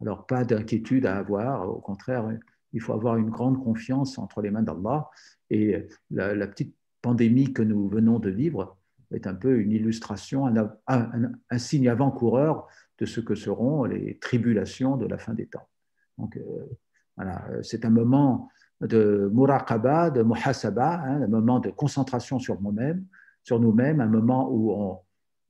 Alors, 0.00 0.26
pas 0.26 0.44
d'inquiétude 0.44 1.06
à 1.06 1.16
avoir, 1.16 1.68
au 1.68 1.80
contraire, 1.80 2.28
il 2.72 2.80
faut 2.80 2.92
avoir 2.92 3.16
une 3.16 3.30
grande 3.30 3.62
confiance 3.62 4.18
entre 4.18 4.42
les 4.42 4.50
mains 4.50 4.62
d'Allah. 4.62 5.08
Et 5.50 5.88
la, 6.10 6.46
petite 6.46 6.74
pandémie 7.02 7.52
que 7.52 7.62
nous 7.62 7.88
venons 7.88 8.18
de 8.18 8.30
vivre 8.30 8.76
est 9.12 9.26
un 9.26 9.34
peu 9.34 9.58
une 9.58 9.72
illustration, 9.72 10.46
un, 10.86 11.58
signe 11.58 11.88
avant-coureur 11.88 12.66
de 12.98 13.06
ce 13.06 13.20
que 13.20 13.34
seront 13.34 13.84
les 13.84 14.18
tribulations 14.18 14.96
de 14.96 15.06
la 15.06 15.18
fin 15.18 15.34
des 15.34 15.46
temps. 15.46 15.68
Donc, 16.18 16.36
euh, 16.36 16.42
voilà, 17.16 17.44
c'est 17.62 17.84
un 17.84 17.90
moment 17.90 18.48
de 18.80 19.30
muraqaba, 19.32 20.10
de 20.10 20.22
muhasaba, 20.22 21.00
hein, 21.02 21.22
un 21.22 21.28
moment 21.28 21.60
de 21.60 21.70
concentration 21.70 22.38
sur 22.38 22.60
nous-mêmes, 22.60 23.06
sur 23.42 23.60
nous-mêmes, 23.60 24.00
un 24.00 24.08
moment 24.08 24.50
où 24.50 24.72
on, 24.72 25.00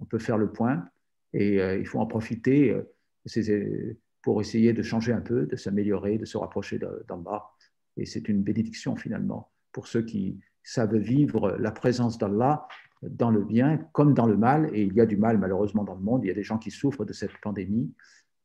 on 0.01 0.05
peut 0.05 0.19
faire 0.19 0.39
le 0.39 0.51
point 0.51 0.89
et 1.33 1.61
euh, 1.61 1.79
il 1.79 1.87
faut 1.87 1.99
en 1.99 2.07
profiter 2.07 2.71
euh, 2.71 3.95
pour 4.23 4.41
essayer 4.41 4.73
de 4.73 4.83
changer 4.83 5.13
un 5.13 5.21
peu, 5.21 5.47
de 5.47 5.57
s'améliorer, 5.57 6.19
de 6.19 6.25
se 6.25 6.37
rapprocher 6.37 6.81
d'en 7.07 7.19
bas. 7.19 7.51
Et 7.97 8.07
c'est 8.07 8.29
une 8.29 8.43
bénédiction 8.43 8.97
finalement 8.97 9.51
pour 9.73 9.87
ceux 9.87 10.03
qui 10.03 10.41
savent 10.63 10.97
vivre 10.97 11.57
la 11.59 11.71
présence 11.71 12.19
d'Allah 12.19 12.67
dans 13.03 13.31
le 13.31 13.45
bien 13.45 13.79
comme 13.93 14.15
dans 14.15 14.27
le 14.27 14.37
mal. 14.37 14.71
Et 14.73 14.83
il 14.83 14.95
y 14.95 15.01
a 15.01 15.07
du 15.07 15.17
mal 15.17 15.39
malheureusement 15.39 15.85
dans 15.85 15.95
le 15.95 16.01
monde, 16.01 16.25
il 16.25 16.29
y 16.29 16.31
a 16.31 16.35
des 16.35 16.43
gens 16.43 16.59
qui 16.59 16.71
souffrent 16.71 17.05
de 17.05 17.13
cette 17.13 17.37
pandémie, 17.43 17.93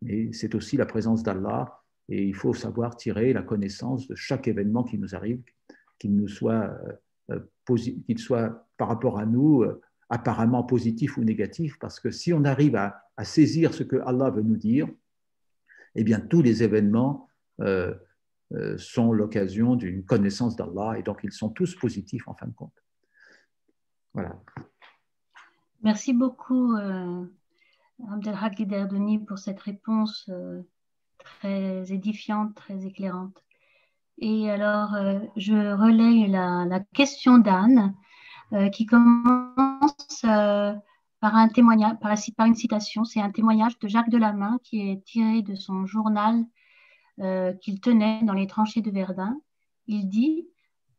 mais 0.01 0.31
c'est 0.33 0.53
aussi 0.55 0.77
la 0.77 0.85
présence 0.85 1.23
d'Allah. 1.23 1.79
Et 2.09 2.23
il 2.23 2.35
faut 2.35 2.53
savoir 2.53 2.95
tirer 2.97 3.31
la 3.31 3.41
connaissance 3.41 4.07
de 4.07 4.15
chaque 4.15 4.47
événement 4.47 4.83
qui 4.83 4.97
nous 4.97 5.15
arrive, 5.15 5.41
qu'il 5.97 6.15
nous 6.15 6.27
soit, 6.27 6.77
euh, 7.29 7.39
qu'il 8.05 8.19
soit 8.19 8.67
par 8.77 8.89
rapport 8.89 9.17
à 9.17 9.25
nous 9.25 9.63
apparemment 10.11 10.63
positif 10.63 11.17
ou 11.17 11.23
négatif, 11.23 11.79
parce 11.79 11.99
que 11.99 12.11
si 12.11 12.33
on 12.33 12.43
arrive 12.43 12.75
à, 12.75 13.01
saisir 13.23 13.71
ce 13.71 13.83
que 13.83 13.97
Allah 13.97 14.31
veut 14.31 14.41
nous 14.41 14.57
dire, 14.57 14.87
eh 15.93 16.03
bien 16.03 16.19
tous 16.19 16.41
les 16.41 16.63
événements 16.63 17.29
euh, 17.59 17.93
euh, 18.53 18.77
sont 18.79 19.13
l'occasion 19.13 19.75
d'une 19.75 20.03
connaissance 20.03 20.55
d'Allah 20.55 20.97
et 20.97 21.03
donc 21.03 21.19
ils 21.23 21.31
sont 21.31 21.49
tous 21.49 21.75
positifs 21.75 22.27
en 22.27 22.33
fin 22.33 22.47
de 22.47 22.53
compte. 22.53 22.73
Voilà. 24.13 24.35
Merci 25.83 26.13
beaucoup, 26.13 26.75
euh, 26.75 27.23
Abdelhak 28.11 28.59
pour 29.27 29.37
cette 29.37 29.59
réponse 29.61 30.27
euh, 30.29 30.61
très 31.19 31.93
édifiante, 31.93 32.55
très 32.55 32.85
éclairante. 32.85 33.41
Et 34.17 34.49
alors, 34.49 34.95
je 35.37 35.53
relaye 35.53 36.27
la, 36.27 36.79
question 36.93 37.37
d'Anne 37.37 37.95
qui 38.71 38.85
commence 38.85 39.70
euh, 40.25 40.73
par 41.19 41.35
un 41.35 41.47
par 41.49 42.47
une 42.47 42.55
citation. 42.55 43.03
C'est 43.03 43.21
un 43.21 43.31
témoignage 43.31 43.77
de 43.79 43.87
Jacques 43.87 44.09
Delamain 44.09 44.59
qui 44.63 44.89
est 44.89 45.03
tiré 45.03 45.41
de 45.41 45.55
son 45.55 45.85
journal 45.85 46.45
euh, 47.19 47.53
qu'il 47.53 47.79
tenait 47.79 48.23
dans 48.23 48.33
les 48.33 48.47
tranchées 48.47 48.81
de 48.81 48.91
Verdun. 48.91 49.39
Il 49.87 50.09
dit 50.09 50.47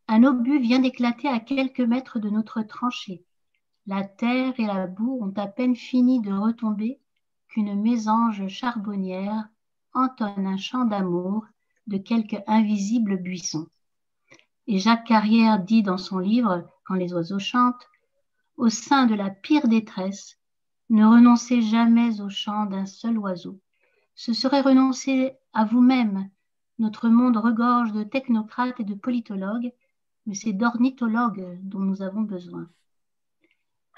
Un 0.09 0.25
obus 0.25 0.59
vient 0.59 0.79
d'éclater 0.79 1.29
à 1.29 1.41
quelques 1.41 1.81
mètres 1.81 2.19
de 2.19 2.31
notre 2.31 2.63
tranchée. 2.63 3.25
La 3.87 4.05
terre 4.05 4.55
et 4.59 4.67
la 4.67 4.87
boue 4.87 5.19
ont 5.21 5.33
à 5.37 5.49
peine 5.49 5.75
fini 5.75 6.21
de 6.21 6.33
retomber 6.33 7.01
qu'une 7.49 7.81
mésange 7.81 8.47
charbonnière 8.47 9.49
entonne 9.95 10.47
un 10.47 10.57
chant 10.57 10.85
d'amour 10.85 11.45
de 11.89 11.99
quelque 11.99 12.37
invisible 12.47 13.17
buisson. 13.17 13.67
Et 14.69 14.79
Jacques 14.79 15.07
Carrière 15.07 15.59
dit 15.59 15.83
dans 15.83 15.99
son 15.99 16.19
livre 16.19 16.71
Quand 16.85 16.95
les 16.95 17.13
oiseaux 17.13 17.41
chantent, 17.41 17.89
au 18.57 18.69
sein 18.69 19.07
de 19.07 19.15
la 19.15 19.31
pire 19.31 19.69
détresse, 19.69 20.39
ne 20.91 21.07
renoncez 21.07 21.63
jamais 21.63 22.21
au 22.21 22.29
chant 22.29 22.67
d'un 22.67 22.87
seul 22.87 23.19
oiseau. 23.19 23.61
Ce 24.15 24.33
serait 24.33 24.61
renoncer 24.61 25.33
à 25.53 25.65
vous-même. 25.65 26.29
Notre 26.79 27.09
monde 27.09 27.37
regorge 27.37 27.93
de 27.93 28.03
technocrates 28.03 28.81
et 28.81 28.85
de 28.85 28.95
politologues, 28.95 29.73
mais 30.27 30.35
c'est 30.35 30.53
d'ornithologues 30.53 31.59
dont 31.63 31.81
nous 31.81 32.03
avons 32.03 32.23
besoin. 32.23 32.69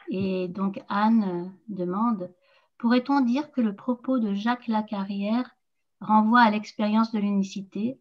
Et 0.09 0.49
donc 0.49 0.83
Anne 0.89 1.53
demande, 1.69 2.33
pourrait-on 2.79 3.21
dire 3.21 3.51
que 3.53 3.61
le 3.61 3.75
propos 3.75 4.19
de 4.19 4.35
Jacques 4.35 4.69
Lacarrière 4.69 5.51
renvoie 6.01 6.43
à 6.43 6.51
l'expérience 6.51 7.13
de 7.13 7.19
l'unicité? 7.19 7.99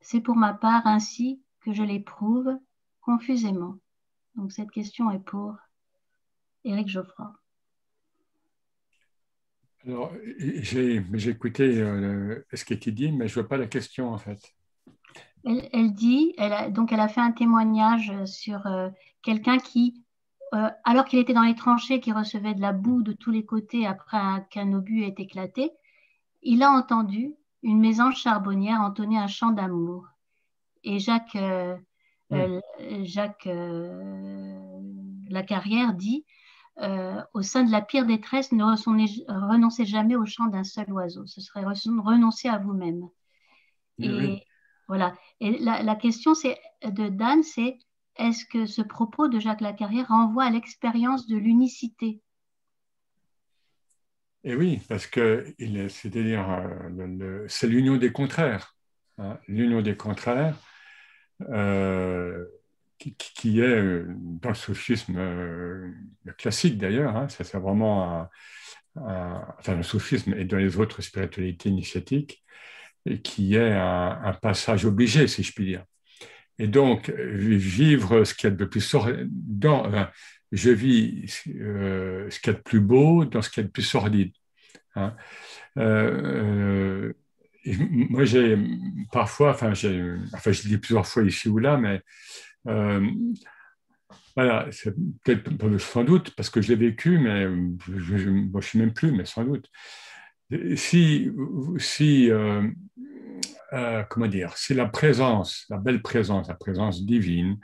C'est 0.00 0.20
pour 0.20 0.36
ma 0.36 0.54
part 0.54 0.86
ainsi 0.86 1.42
que 1.60 1.72
je 1.72 1.82
l'éprouve 1.82 2.56
confusément. 3.00 3.76
Donc 4.36 4.52
cette 4.52 4.70
question 4.70 5.10
est 5.10 5.24
pour 5.24 5.56
Éric 6.64 6.88
Geoffroy. 6.88 7.32
Alors, 9.84 10.12
j'ai 10.38 11.02
écouté 11.28 11.80
euh, 11.80 12.46
ce 12.52 12.64
qui 12.64 12.72
était 12.72 12.92
dit, 12.92 13.10
mais 13.10 13.26
je 13.26 13.36
ne 13.36 13.42
vois 13.42 13.48
pas 13.48 13.56
la 13.56 13.66
question 13.66 14.12
en 14.12 14.18
fait. 14.18 14.54
Elle, 15.44 15.92
dit, 15.92 16.34
elle 16.38 16.52
a, 16.52 16.70
donc 16.70 16.92
elle 16.92 17.00
a 17.00 17.08
fait 17.08 17.20
un 17.20 17.32
témoignage 17.32 18.12
sur 18.26 18.64
euh, 18.68 18.90
quelqu'un 19.22 19.58
qui, 19.58 20.04
euh, 20.54 20.70
alors 20.84 21.04
qu'il 21.04 21.18
était 21.18 21.32
dans 21.32 21.42
les 21.42 21.56
tranchées, 21.56 21.98
qui 21.98 22.12
recevait 22.12 22.54
de 22.54 22.60
la 22.60 22.72
boue 22.72 23.02
de 23.02 23.12
tous 23.12 23.32
les 23.32 23.44
côtés 23.44 23.84
après 23.84 24.46
qu'un 24.50 24.72
obus 24.72 25.02
ait 25.02 25.14
éclaté, 25.18 25.72
il 26.42 26.62
a 26.62 26.70
entendu 26.70 27.34
une 27.64 27.80
maison 27.80 28.12
charbonnière 28.12 28.80
entonner 28.80 29.18
un 29.18 29.26
chant 29.26 29.50
d'amour. 29.50 30.06
Et 30.84 31.00
Jacques, 31.00 31.38
Jacques 33.02 33.48
Lacarrière 35.28 35.94
dit 35.94 36.24
au 36.78 37.42
sein 37.42 37.64
de 37.64 37.70
la 37.70 37.82
pire 37.82 38.06
détresse, 38.06 38.52
ne 38.52 38.64
renoncez 38.64 39.84
jamais 39.84 40.16
au 40.16 40.26
chant 40.26 40.46
d'un 40.46 40.64
seul 40.64 40.90
oiseau. 40.92 41.26
Ce 41.26 41.40
serait 41.40 41.64
renoncer 41.64 42.48
à 42.48 42.58
vous-même. 42.58 43.08
Et 43.98 44.42
voilà. 44.88 45.14
Et 45.40 45.58
la, 45.58 45.94
question 45.96 46.34
c'est 46.34 46.58
de 46.84 47.08
Dan, 47.08 47.42
c'est 47.42 47.78
est-ce 48.16 48.44
que 48.44 48.66
ce 48.66 48.82
propos 48.82 49.28
de 49.28 49.38
Jacques 49.40 49.60
Lacarrière 49.60 50.08
renvoie 50.08 50.44
à 50.44 50.50
l'expérience 50.50 51.26
de 51.26 51.36
l'unicité? 51.36 52.20
Et 54.44 54.56
oui, 54.56 54.80
parce 54.88 55.06
que 55.06 55.54
c'est-à-dire 55.88 56.50
euh, 56.50 57.44
c'est 57.48 57.68
l'union 57.68 57.96
des 57.96 58.12
contraires. 58.12 58.76
Hein. 59.18 59.38
l'union 59.46 59.82
des 59.82 59.96
contraires. 59.96 60.58
Euh, 61.42 62.44
qui, 63.10 63.60
est 63.60 63.62
euh, 63.62 64.06
dans 64.16 64.50
le 64.50 64.54
sophisme 64.54 65.14
euh, 65.18 65.90
classique 66.38 66.78
d'ailleurs, 66.78 67.16
hein, 67.16 67.28
ça 67.28 67.44
c'est 67.44 67.58
vraiment 67.58 68.28
un, 68.96 69.44
enfin 69.58 69.76
le 69.76 69.82
sophisme 69.82 70.34
et 70.34 70.44
dans 70.44 70.58
les 70.58 70.78
autres 70.78 71.02
spiritualités 71.02 71.68
initiatiques, 71.68 72.42
et 73.06 73.20
qui 73.20 73.56
est 73.56 73.72
un, 73.72 74.36
passage 74.40 74.84
obligé, 74.84 75.26
si 75.26 75.42
je 75.42 75.52
puis 75.52 75.66
dire. 75.66 75.84
Et 76.58 76.68
donc, 76.68 77.10
vivre 77.10 78.24
ce 78.24 78.34
qu'il 78.34 78.50
y 78.50 78.52
a 78.52 78.54
de 78.54 78.64
plus 78.64 78.94
dans, 79.26 79.90
je 80.52 80.70
vis 80.70 81.42
euh, 81.48 82.30
ce 82.30 82.38
qu'il 82.38 82.52
y 82.52 82.54
a 82.54 82.58
de 82.58 82.62
plus 82.62 82.80
beau 82.80 83.24
dans 83.24 83.42
ce 83.42 83.50
qu'il 83.50 83.62
y 83.62 83.64
a 83.64 83.66
de 83.66 83.72
plus 83.72 83.82
sordide. 83.82 84.32
Hein. 84.94 85.16
moi, 87.74 88.24
j'ai 88.24 88.56
parfois, 89.10 89.50
enfin, 89.50 89.72
enfin, 90.34 90.52
je 90.52 90.68
dis 90.68 90.78
plusieurs 90.78 91.06
fois 91.06 91.24
ici 91.24 91.48
ou 91.48 91.58
là, 91.58 91.76
mais 91.76 92.02
euh, 92.68 93.10
voilà, 94.36 94.66
c'est 94.70 94.94
peut-être 95.24 95.78
sans 95.78 96.04
doute 96.04 96.34
parce 96.36 96.50
que 96.50 96.60
je 96.60 96.68
l'ai 96.68 96.76
vécu, 96.76 97.18
mais 97.18 97.42
je 97.88 98.28
ne 98.28 98.60
suis 98.60 98.78
même 98.78 98.92
plus, 98.92 99.12
mais 99.12 99.24
sans 99.24 99.44
doute. 99.44 99.68
Si, 100.76 101.30
si 101.78 102.30
euh, 102.30 102.68
euh, 103.72 104.02
comment 104.10 104.26
dire, 104.26 104.56
si 104.56 104.74
la 104.74 104.86
présence, 104.86 105.64
la 105.70 105.78
belle 105.78 106.02
présence, 106.02 106.48
la 106.48 106.54
présence 106.54 107.04
divine, 107.04 107.58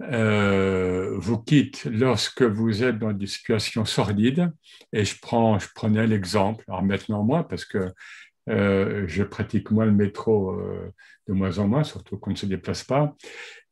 vous 0.00 1.38
quitte 1.38 1.84
lorsque 1.84 2.42
vous 2.42 2.82
êtes 2.82 2.98
dans 2.98 3.12
des 3.12 3.26
situations 3.26 3.84
sordides, 3.84 4.52
et 4.92 5.04
je, 5.04 5.16
prends, 5.20 5.58
je 5.58 5.68
prenais 5.74 6.06
l'exemple, 6.06 6.64
alors 6.68 6.82
maintenant 6.82 7.22
moi, 7.22 7.46
parce 7.46 7.64
que 7.64 7.92
euh, 8.48 9.04
je 9.06 9.22
pratique 9.22 9.70
moins 9.70 9.84
le 9.84 9.92
métro 9.92 10.50
euh, 10.50 10.92
de 11.28 11.32
moins 11.32 11.58
en 11.58 11.68
moins, 11.68 11.84
surtout 11.84 12.18
qu'on 12.18 12.32
ne 12.32 12.36
se 12.36 12.46
déplace 12.46 12.82
pas. 12.82 13.14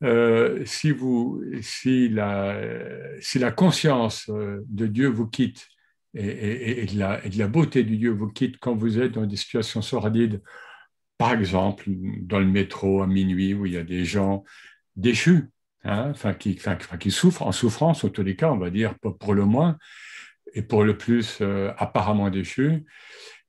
Euh, 0.05 0.63
si, 0.65 0.93
vous, 0.93 1.43
si, 1.61 2.09
la, 2.09 3.53
conscience 3.57 4.31
de 4.31 4.87
Dieu 4.87 5.09
vous 5.09 5.27
quitte 5.27 5.67
et, 6.15 6.87
de 6.87 6.99
la, 6.99 7.25
et, 7.25 7.29
de 7.29 7.47
beauté 7.47 7.83
du 7.83 7.97
Dieu 7.97 8.11
vous 8.11 8.29
quitte 8.29 8.59
quand 8.59 8.75
vous 8.75 9.01
êtes 9.01 9.13
dans 9.13 9.27
des 9.27 9.37
situations 9.37 9.83
sordides, 9.83 10.41
par 11.19 11.33
exemple 11.33 11.85
dans 11.89 12.39
le 12.39 12.47
métro 12.47 13.03
à 13.03 13.07
minuit 13.07 13.55
où 13.55 13.67
il 13.67 13.75
y 13.75 13.77
a 13.77 13.85
des 13.85 14.05
gens 14.05 14.45
déchus, 14.97 15.51
hein, 15.85 16.11
enfin, 16.11 16.33
qui 16.35 17.11
souffrent, 17.11 17.43
en 17.43 17.53
souffrance, 17.53 18.05
en 18.05 18.09
tous 18.09 18.23
les 18.23 18.37
cas, 18.37 18.51
on 18.51 18.59
va 18.59 18.71
dire, 18.71 18.95
pour 18.99 19.35
le 19.35 19.45
moins, 19.45 19.77
et 20.53 20.63
pour 20.63 20.85
le 20.85 20.97
plus 20.97 21.43
apparemment 21.77 22.31
déchus, 22.31 22.85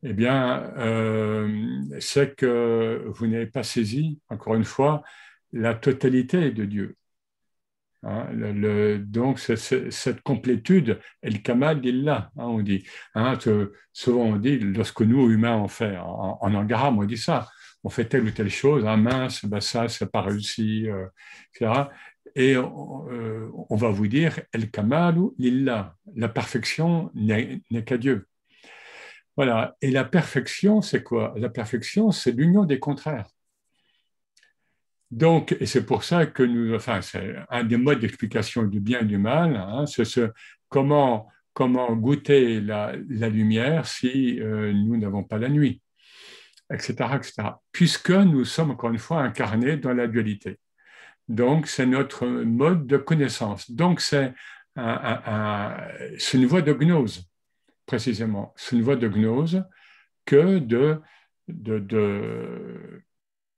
eh 0.04 0.14
bien, 0.14 0.74
euh, 0.78 1.50
c'est 2.00 2.36
que 2.36 3.04
vous 3.08 3.28
n'avez 3.28 3.48
pas 3.48 3.64
saisi, 3.64 4.20
encore 4.30 4.56
une 4.56 4.64
fois, 4.64 5.04
la 5.54 5.76
totalité 5.76 6.52
de 6.52 6.66
Dieu. 6.66 6.98
Hein, 8.04 8.30
donc, 9.06 9.40
cette 9.40 10.22
complétude, 10.22 11.00
el 11.22 11.44
kamal 11.44 11.82
là, 11.82 12.32
hein, 12.38 12.46
on 12.46 12.62
dit. 12.62 12.84
Hein, 13.14 13.38
souvent, 13.94 14.24
on 14.24 14.38
dit, 14.38 14.58
lorsque 14.60 15.02
nous, 15.02 15.30
humains, 15.30 15.58
on 15.58 15.68
fait, 15.68 15.98
en, 15.98 16.40
en 16.42 16.98
on 16.98 17.04
dit 17.04 17.18
ça, 17.18 17.48
on 17.84 17.90
fait 17.90 18.06
telle 18.06 18.24
ou 18.24 18.32
telle 18.32 18.50
chose, 18.50 18.84
mince, 18.84 19.46
bah 19.46 19.62
ça, 19.62 19.88
ça 19.88 20.06
n'a 20.06 20.10
pas 20.12 20.22
réussi, 20.22 20.88
euh, 20.90 21.06
etc. 21.54 21.90
Et 22.36 22.58
on, 22.58 23.08
euh, 23.12 23.50
on, 23.70 23.76
va 23.76 23.90
vous 23.90 24.08
dire, 24.08 24.40
el 24.54 24.72
kamalu 24.72 25.32
lillah, 25.38 25.96
la 26.16 26.30
perfection 26.30 27.12
n'est 27.14 27.62
qu'à 27.86 27.98
Dieu. 27.98 28.28
Voilà. 29.38 29.76
Et 29.82 29.92
la 29.92 30.04
perfection, 30.04 30.82
c'est 30.82 31.04
quoi? 31.04 31.34
La 31.38 31.50
perfection, 31.50 32.12
c'est 32.12 32.32
l'union 32.32 32.66
des 32.66 32.80
contraires. 32.80 33.28
Donc, 35.12 35.56
et 35.60 35.66
c'est 35.66 35.86
pour 35.86 36.04
ça 36.04 36.26
que 36.26 36.44
nous, 36.44 36.74
enfin, 36.74 37.02
c'est 37.02 37.36
un 37.50 37.64
des 37.66 37.78
modes 37.78 38.00
d'explication 38.00 38.64
du 38.64 38.80
bien 38.80 39.02
et 39.02 39.06
du 39.06 39.18
mal, 39.18 39.58
hein, 39.58 39.86
c'est 39.86 40.06
ce, 40.06 40.32
comment, 40.70 41.28
comment 41.54 41.94
goûter 41.96 42.62
la, 42.62 42.96
lumière 42.96 43.88
si 43.88 44.40
euh, 44.40 44.72
nous 44.74 44.96
n'avons 44.98 45.24
pas 45.24 45.38
la 45.38 45.50
nuit, 45.50 45.82
etc., 46.72 46.94
etc. 47.16 47.34
Puisque 47.74 48.12
nous 48.12 48.46
sommes 48.46 48.72
encore 48.72 48.92
une 48.92 49.00
fois 49.00 49.22
incarnés 49.22 49.76
dans 49.78 49.94
la 49.94 50.08
dualité. 50.08 50.60
Donc, 51.28 51.68
c'est 51.68 51.86
notre 51.86 52.26
mode 52.28 52.88
de 52.88 52.98
connaissance. 52.98 53.70
Donc, 53.72 54.02
c'est 54.02 54.34
une 54.78 56.46
voie 56.46 56.62
de 56.62 56.74
gnose 56.74 57.31
précisément. 57.92 58.54
C'est 58.56 58.78
une 58.78 58.84
voie 58.84 58.96
de 58.96 59.10
gnose 59.10 59.66
que 60.26 60.60
de, 60.60 61.02
de, 61.50 61.78
de, 61.78 63.04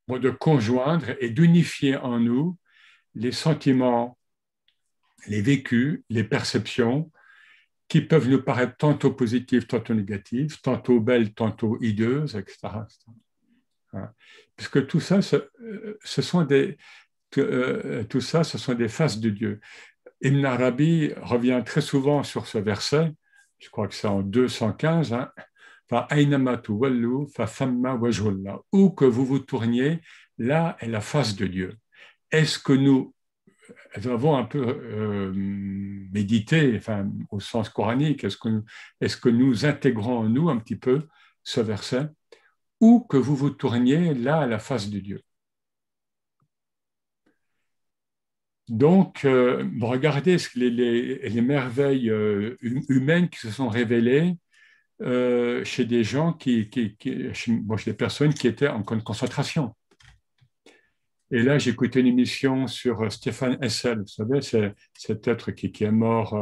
de 0.10 0.30
conjoindre 0.32 1.06
et 1.20 1.30
d'unifier 1.30 1.98
en 1.98 2.20
nous 2.20 2.58
les 3.14 3.32
sentiments, 3.32 4.18
les 5.28 5.44
vécus, 5.44 6.02
les 6.10 6.24
perceptions 6.24 7.12
qui 7.88 8.02
peuvent 8.02 8.28
nous 8.28 8.42
paraître 8.42 8.76
tantôt 8.76 9.12
positives, 9.12 9.68
tantôt 9.68 9.94
négatives, 9.94 10.60
tantôt 10.62 11.00
belles, 11.00 11.36
tantôt 11.36 11.78
hideuses, 11.80 12.36
etc. 12.36 12.58
Hein? 13.94 14.10
Puisque 14.56 14.88
tout 14.88 15.00
ça, 15.00 15.22
ce, 15.22 16.22
sont 16.24 16.42
des, 16.42 16.76
euh, 17.38 18.04
tout 18.06 18.22
ça, 18.22 18.44
ce 18.44 18.58
sont 18.58 18.74
des 18.74 18.90
faces 18.90 19.20
de 19.20 19.30
Dieu. 19.30 19.60
Ibn 20.22 20.44
Arabi 20.44 21.12
revient 21.18 21.62
très 21.64 21.82
souvent 21.82 22.24
sur 22.24 22.48
ce 22.48 22.58
verset 22.58 23.14
je 23.64 23.70
crois 23.70 23.88
que 23.88 23.96
c'est 23.96 24.08
en 24.08 24.22
215, 24.22 25.14
hein, 25.14 25.32
où 28.72 28.90
que 28.90 29.06
vous 29.06 29.26
vous 29.26 29.40
tourniez, 29.40 30.02
là 30.38 30.76
est 30.80 30.88
la 30.88 31.02
face 31.02 31.36
de 31.36 31.48
Dieu. 31.48 31.78
Est-ce 32.32 32.60
que 32.60 32.74
nous 32.74 33.14
avons 33.96 34.36
un 34.36 34.44
peu 34.44 34.66
euh, 34.68 35.32
médité, 35.34 36.76
enfin, 36.78 37.10
au 37.32 37.40
sens 37.40 37.70
coranique, 37.70 38.24
est-ce 38.24 38.38
que, 38.38 38.64
est 39.00 39.20
que 39.20 39.30
nous 39.30 39.66
intégrons 39.66 40.20
en 40.20 40.30
nous 40.30 40.50
un 40.50 40.58
petit 40.58 40.76
peu 40.76 41.08
ce 41.44 41.62
verset? 41.62 42.08
Où 42.82 43.00
que 43.02 43.18
vous 43.18 43.36
vous 43.36 43.52
tourniez, 43.52 44.14
là 44.14 44.44
est 44.44 44.50
la 44.50 44.60
face 44.60 44.90
de 44.90 45.00
Dieu. 45.00 45.22
Donc, 48.74 49.24
euh, 49.24 49.70
regardez 49.82 50.38
les, 50.56 51.42
merveilles 51.42 52.10
euh, 52.10 52.58
humaines 52.90 53.30
qui 53.30 53.38
se 53.38 53.52
sont 53.52 53.68
révélées 53.68 54.34
euh, 55.04 55.64
chez 55.64 55.86
des 55.86 56.04
gens 56.04 56.34
qui, 56.34 56.72
chez, 57.34 57.62
des 57.86 57.94
personnes 57.94 58.34
qui 58.34 58.48
étaient 58.48 58.68
en 58.68 58.82
concentration. 58.82 59.76
Et 61.30 61.44
là, 61.44 61.58
écouté 61.58 62.00
une 62.00 62.08
émission 62.08 62.66
sur 62.66 63.12
Stéphane 63.12 63.60
Hessel, 63.62 64.00
vous 64.00 64.08
savez, 64.08 64.42
c'est 64.42 64.74
cet 64.96 65.28
être 65.28 65.52
qui, 65.52 65.84
est 65.84 65.92
mort 65.92 66.36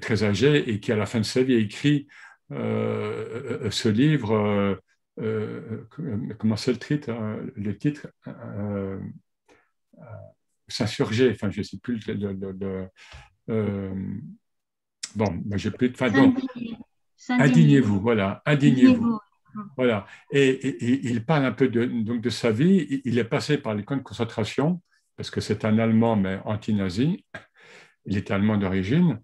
très 0.00 0.24
âgé 0.24 0.70
et 0.70 0.80
qui, 0.80 0.92
à 0.92 0.96
la 0.96 1.04
fin 1.04 1.20
de 1.20 1.26
sa 1.26 1.42
vie, 1.42 1.56
a 1.56 1.58
écrit 1.58 2.08
ce 2.50 3.88
livre. 3.90 4.80
comment 6.38 6.56
c'est 6.56 6.72
le 6.72 6.78
titre, 6.78 7.10
le 7.54 7.76
titre 7.76 8.08
s'insurger. 10.72 11.30
Enfin, 11.30 11.50
je 11.50 11.58
ne 11.58 11.62
sais 11.64 11.78
plus 11.78 12.00
le. 12.06 12.88
euh, 13.50 13.94
bon, 15.14 15.42
j'ai 15.56 15.70
plus. 15.70 15.92
Enfin, 15.92 16.32
indignez-vous, 17.28 18.00
voilà, 18.00 18.42
indignez-vous. 18.46 19.18
Voilà. 19.76 20.06
Et, 20.32 21.10
il 21.10 21.24
parle 21.24 21.44
un 21.44 21.52
peu 21.52 21.68
de, 21.68 21.84
donc 21.84 22.20
de 22.20 22.30
sa 22.30 22.50
vie. 22.50 23.02
Il 23.04 23.18
est 23.18 23.24
passé 23.24 23.58
par 23.58 23.74
les 23.74 23.84
camps 23.84 23.96
de 23.96 24.02
concentration, 24.02 24.80
parce 25.16 25.30
que 25.30 25.40
c'est 25.40 25.64
un 25.64 25.78
Allemand, 25.78 26.16
mais 26.16 26.40
anti-nazi. 26.44 27.24
il 28.06 28.16
était 28.16 28.32
allemand 28.32 28.56
d'origine, 28.56 29.20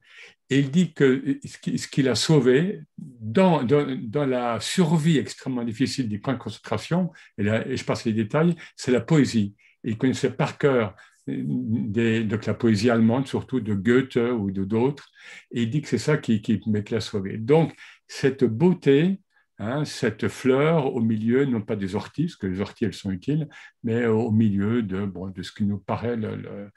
et 0.50 0.60
il 0.60 0.70
dit 0.70 0.92
que 0.92 1.38
ce 1.44 1.88
qui 1.88 2.02
l'a 2.02 2.14
sauvé 2.14 2.80
dans, 2.98 3.64
dans, 3.64 4.26
la 4.26 4.60
survie 4.60 5.18
extrêmement 5.18 5.64
difficile 5.64 6.08
des 6.08 6.20
camps 6.20 6.34
de 6.34 6.38
concentration, 6.38 7.12
et, 7.38 7.46
et 7.46 7.76
je 7.76 7.84
passe 7.84 8.04
les 8.04 8.12
détails, 8.12 8.54
c'est 8.76 8.92
la 8.92 9.00
poésie. 9.00 9.54
Il 9.82 9.98
connaissait 9.98 10.30
par 10.30 10.58
cœur 10.58 10.94
des, 11.26 12.24
donc 12.24 12.46
la 12.46 12.54
poésie 12.54 12.90
allemande, 12.90 13.26
surtout 13.26 13.60
de 13.60 13.74
Goethe 13.74 14.16
ou 14.16 14.50
de 14.50 14.64
d'autres, 14.64 15.08
et 15.50 15.62
il 15.62 15.70
dit 15.70 15.82
que 15.82 15.88
c'est 15.88 15.98
ça 15.98 16.16
qui, 16.16 16.40
qui 16.42 16.60
l'a 16.90 17.00
sauvé. 17.00 17.38
Donc, 17.38 17.74
cette 18.06 18.44
beauté, 18.44 19.20
hein, 19.58 19.84
cette 19.84 20.28
fleur 20.28 20.94
au 20.94 21.00
milieu, 21.00 21.44
non 21.44 21.60
pas 21.62 21.76
des 21.76 21.94
orties, 21.94 22.26
parce 22.26 22.36
que 22.36 22.46
les 22.46 22.60
orties, 22.60 22.84
elles 22.84 22.94
sont 22.94 23.10
utiles, 23.10 23.48
mais 23.82 24.06
au 24.06 24.30
milieu 24.30 24.82
de, 24.82 25.04
bon, 25.04 25.28
de 25.28 25.42
ce 25.42 25.52
qui 25.52 25.64
nous 25.64 25.78
paraît 25.78 26.16
le 26.16 26.70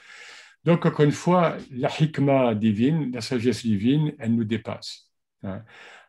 donc, 0.65 0.85
encore 0.85 1.05
une 1.05 1.11
fois, 1.11 1.57
la 1.71 1.89
hikmah 1.89 2.55
divine, 2.55 3.11
la 3.13 3.21
sagesse 3.21 3.65
divine, 3.65 4.13
elle 4.19 4.35
nous 4.35 4.43
dépasse. 4.43 5.09
Hein. 5.43 5.63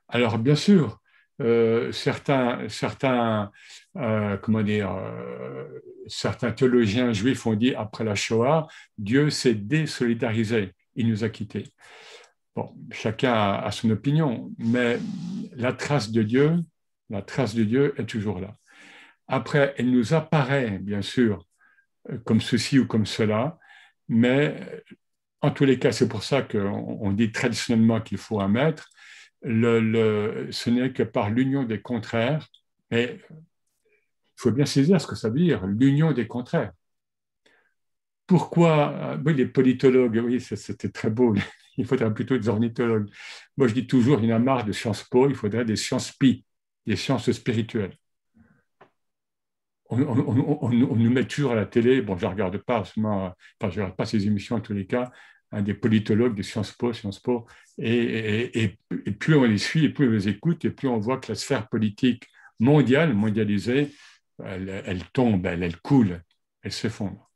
Alors, 0.08 0.38
bien 0.38 0.56
sûr, 0.56 0.99
euh, 1.40 1.90
certains, 1.92 2.68
certains, 2.68 3.50
euh, 3.96 4.36
comment 4.38 4.62
dire, 4.62 4.92
euh, 4.92 5.66
certains 6.06 6.52
théologiens 6.52 7.12
juifs 7.12 7.46
ont 7.46 7.54
dit 7.54 7.74
après 7.74 8.04
la 8.04 8.14
Shoah, 8.14 8.66
Dieu 8.98 9.30
s'est 9.30 9.54
désolidarisé, 9.54 10.74
il 10.96 11.08
nous 11.08 11.24
a 11.24 11.30
quittés. 11.30 11.68
Bon, 12.54 12.74
chacun 12.90 13.32
a, 13.32 13.70
son 13.70 13.90
opinion, 13.90 14.52
mais 14.58 14.98
la 15.54 15.72
trace 15.72 16.10
de 16.10 16.22
Dieu, 16.22 16.56
la 17.08 17.22
trace 17.22 17.54
de 17.54 17.64
Dieu 17.64 17.94
est 17.96 18.06
toujours 18.06 18.40
là. 18.40 18.56
Après, 19.26 19.74
elle 19.78 19.90
nous 19.90 20.12
apparaît, 20.12 20.78
bien 20.78 21.02
sûr, 21.02 21.46
comme 22.24 22.40
ceci 22.40 22.78
ou 22.78 22.86
comme 22.86 23.06
cela, 23.06 23.58
mais 24.08 24.82
en 25.40 25.50
tous 25.50 25.64
les 25.64 25.78
cas, 25.78 25.92
c'est 25.92 26.08
pour 26.08 26.22
ça 26.22 26.42
qu'on 26.42 27.12
dit 27.12 27.32
traditionnellement 27.32 28.00
qu'il 28.00 28.18
faut 28.18 28.40
un 28.40 28.48
maître. 28.48 28.90
Ce 29.42 30.70
n'est 30.70 30.92
que 30.92 31.02
par 31.02 31.30
l'union 31.30 31.64
des 31.64 31.80
contraires. 31.80 32.48
Mais 32.90 33.20
il 33.30 34.36
faut 34.36 34.50
bien 34.50 34.66
saisir 34.66 35.00
ce 35.00 35.06
que 35.06 35.14
ça 35.14 35.28
veut 35.28 35.38
dire, 35.38 35.66
l'union 35.66 36.12
des 36.12 36.26
contraires. 36.26 36.72
Pourquoi 38.26 39.18
oui, 39.24 39.34
Les 39.34 39.46
politologues, 39.46 40.20
oui, 40.24 40.40
c'était 40.40 40.90
très 40.90 41.10
beau. 41.10 41.34
Il 41.76 41.86
faudrait 41.86 42.12
plutôt 42.12 42.36
des 42.36 42.48
ornithologues. 42.48 43.08
Moi, 43.56 43.68
je 43.68 43.74
dis 43.74 43.86
toujours, 43.86 44.20
il 44.20 44.26
y 44.26 44.32
en 44.32 44.36
a 44.36 44.38
marre 44.38 44.64
de 44.66 44.72
Sciences 44.72 45.04
Po, 45.04 45.28
il 45.30 45.34
faudrait 45.34 45.64
des 45.64 45.76
sciences 45.76 46.12
pi, 46.12 46.44
des 46.84 46.96
sciences 46.96 47.30
spirituelles 47.32 47.96
on, 49.90 50.70
nous 50.70 51.10
met 51.10 51.24
toujours 51.24 51.52
à 51.52 51.54
la 51.54 51.66
télé, 51.66 52.00
bon, 52.02 52.16
je 52.16 52.24
ne 52.24 52.30
regarde 52.30 52.58
pas, 52.58 52.84
seulement, 52.84 53.34
je 53.60 53.66
regarde 53.66 53.96
pas 53.96 54.06
ces 54.06 54.26
émissions 54.26 54.56
en 54.56 54.60
tous 54.60 54.72
les 54.72 54.86
cas, 54.86 55.10
hein, 55.52 55.62
des 55.62 55.74
politologues 55.74 56.36
de 56.36 56.42
Sciences 56.42 56.72
Po, 56.72 56.92
Sciences 56.92 57.20
Po, 57.20 57.46
et, 57.78 58.78
plus 59.18 59.34
on 59.34 59.44
les 59.44 59.58
suit, 59.58 59.84
et 59.84 59.88
plus 59.90 60.08
on 60.08 60.12
les 60.12 60.28
écoute, 60.28 60.64
et 60.64 60.70
plus 60.70 60.88
on 60.88 60.98
voit 60.98 61.18
que 61.18 61.32
la 61.32 61.34
sphère 61.34 61.68
politique 61.68 62.26
mondiale, 62.58 63.14
mondialisée, 63.14 63.90
elle, 64.44 65.02
tombe, 65.12 65.46
elle, 65.46 65.76
coule, 65.78 66.22
elle 66.62 66.72
s'effondre. 66.72 67.30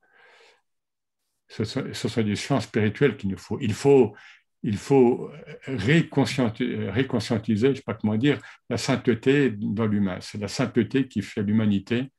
Ce 1.49 1.65
sont, 1.65 2.23
des 2.23 2.37
sciences 2.37 2.65
spirituelles 2.65 3.17
qu'il 3.17 3.31
nous 3.31 3.39
faut. 3.39 3.59
Il 3.61 3.75
faut, 3.75 4.15
il 4.63 4.77
faut 4.77 5.31
réconscientiser, 5.67 6.87
je 6.87 7.67
ne 7.67 7.75
sais 7.75 7.83
pas 7.83 7.95
comment 7.95 8.17
dire, 8.17 8.41
la 8.69 8.79
sainteté 8.79 9.51
dans 9.51 9.87
l'humain. 9.87 10.19
C'est 10.21 10.39
la 10.39 10.49
sainteté 10.49 11.07
qui 11.07 11.23
fait 11.23 11.43
l'humanité 11.43 12.11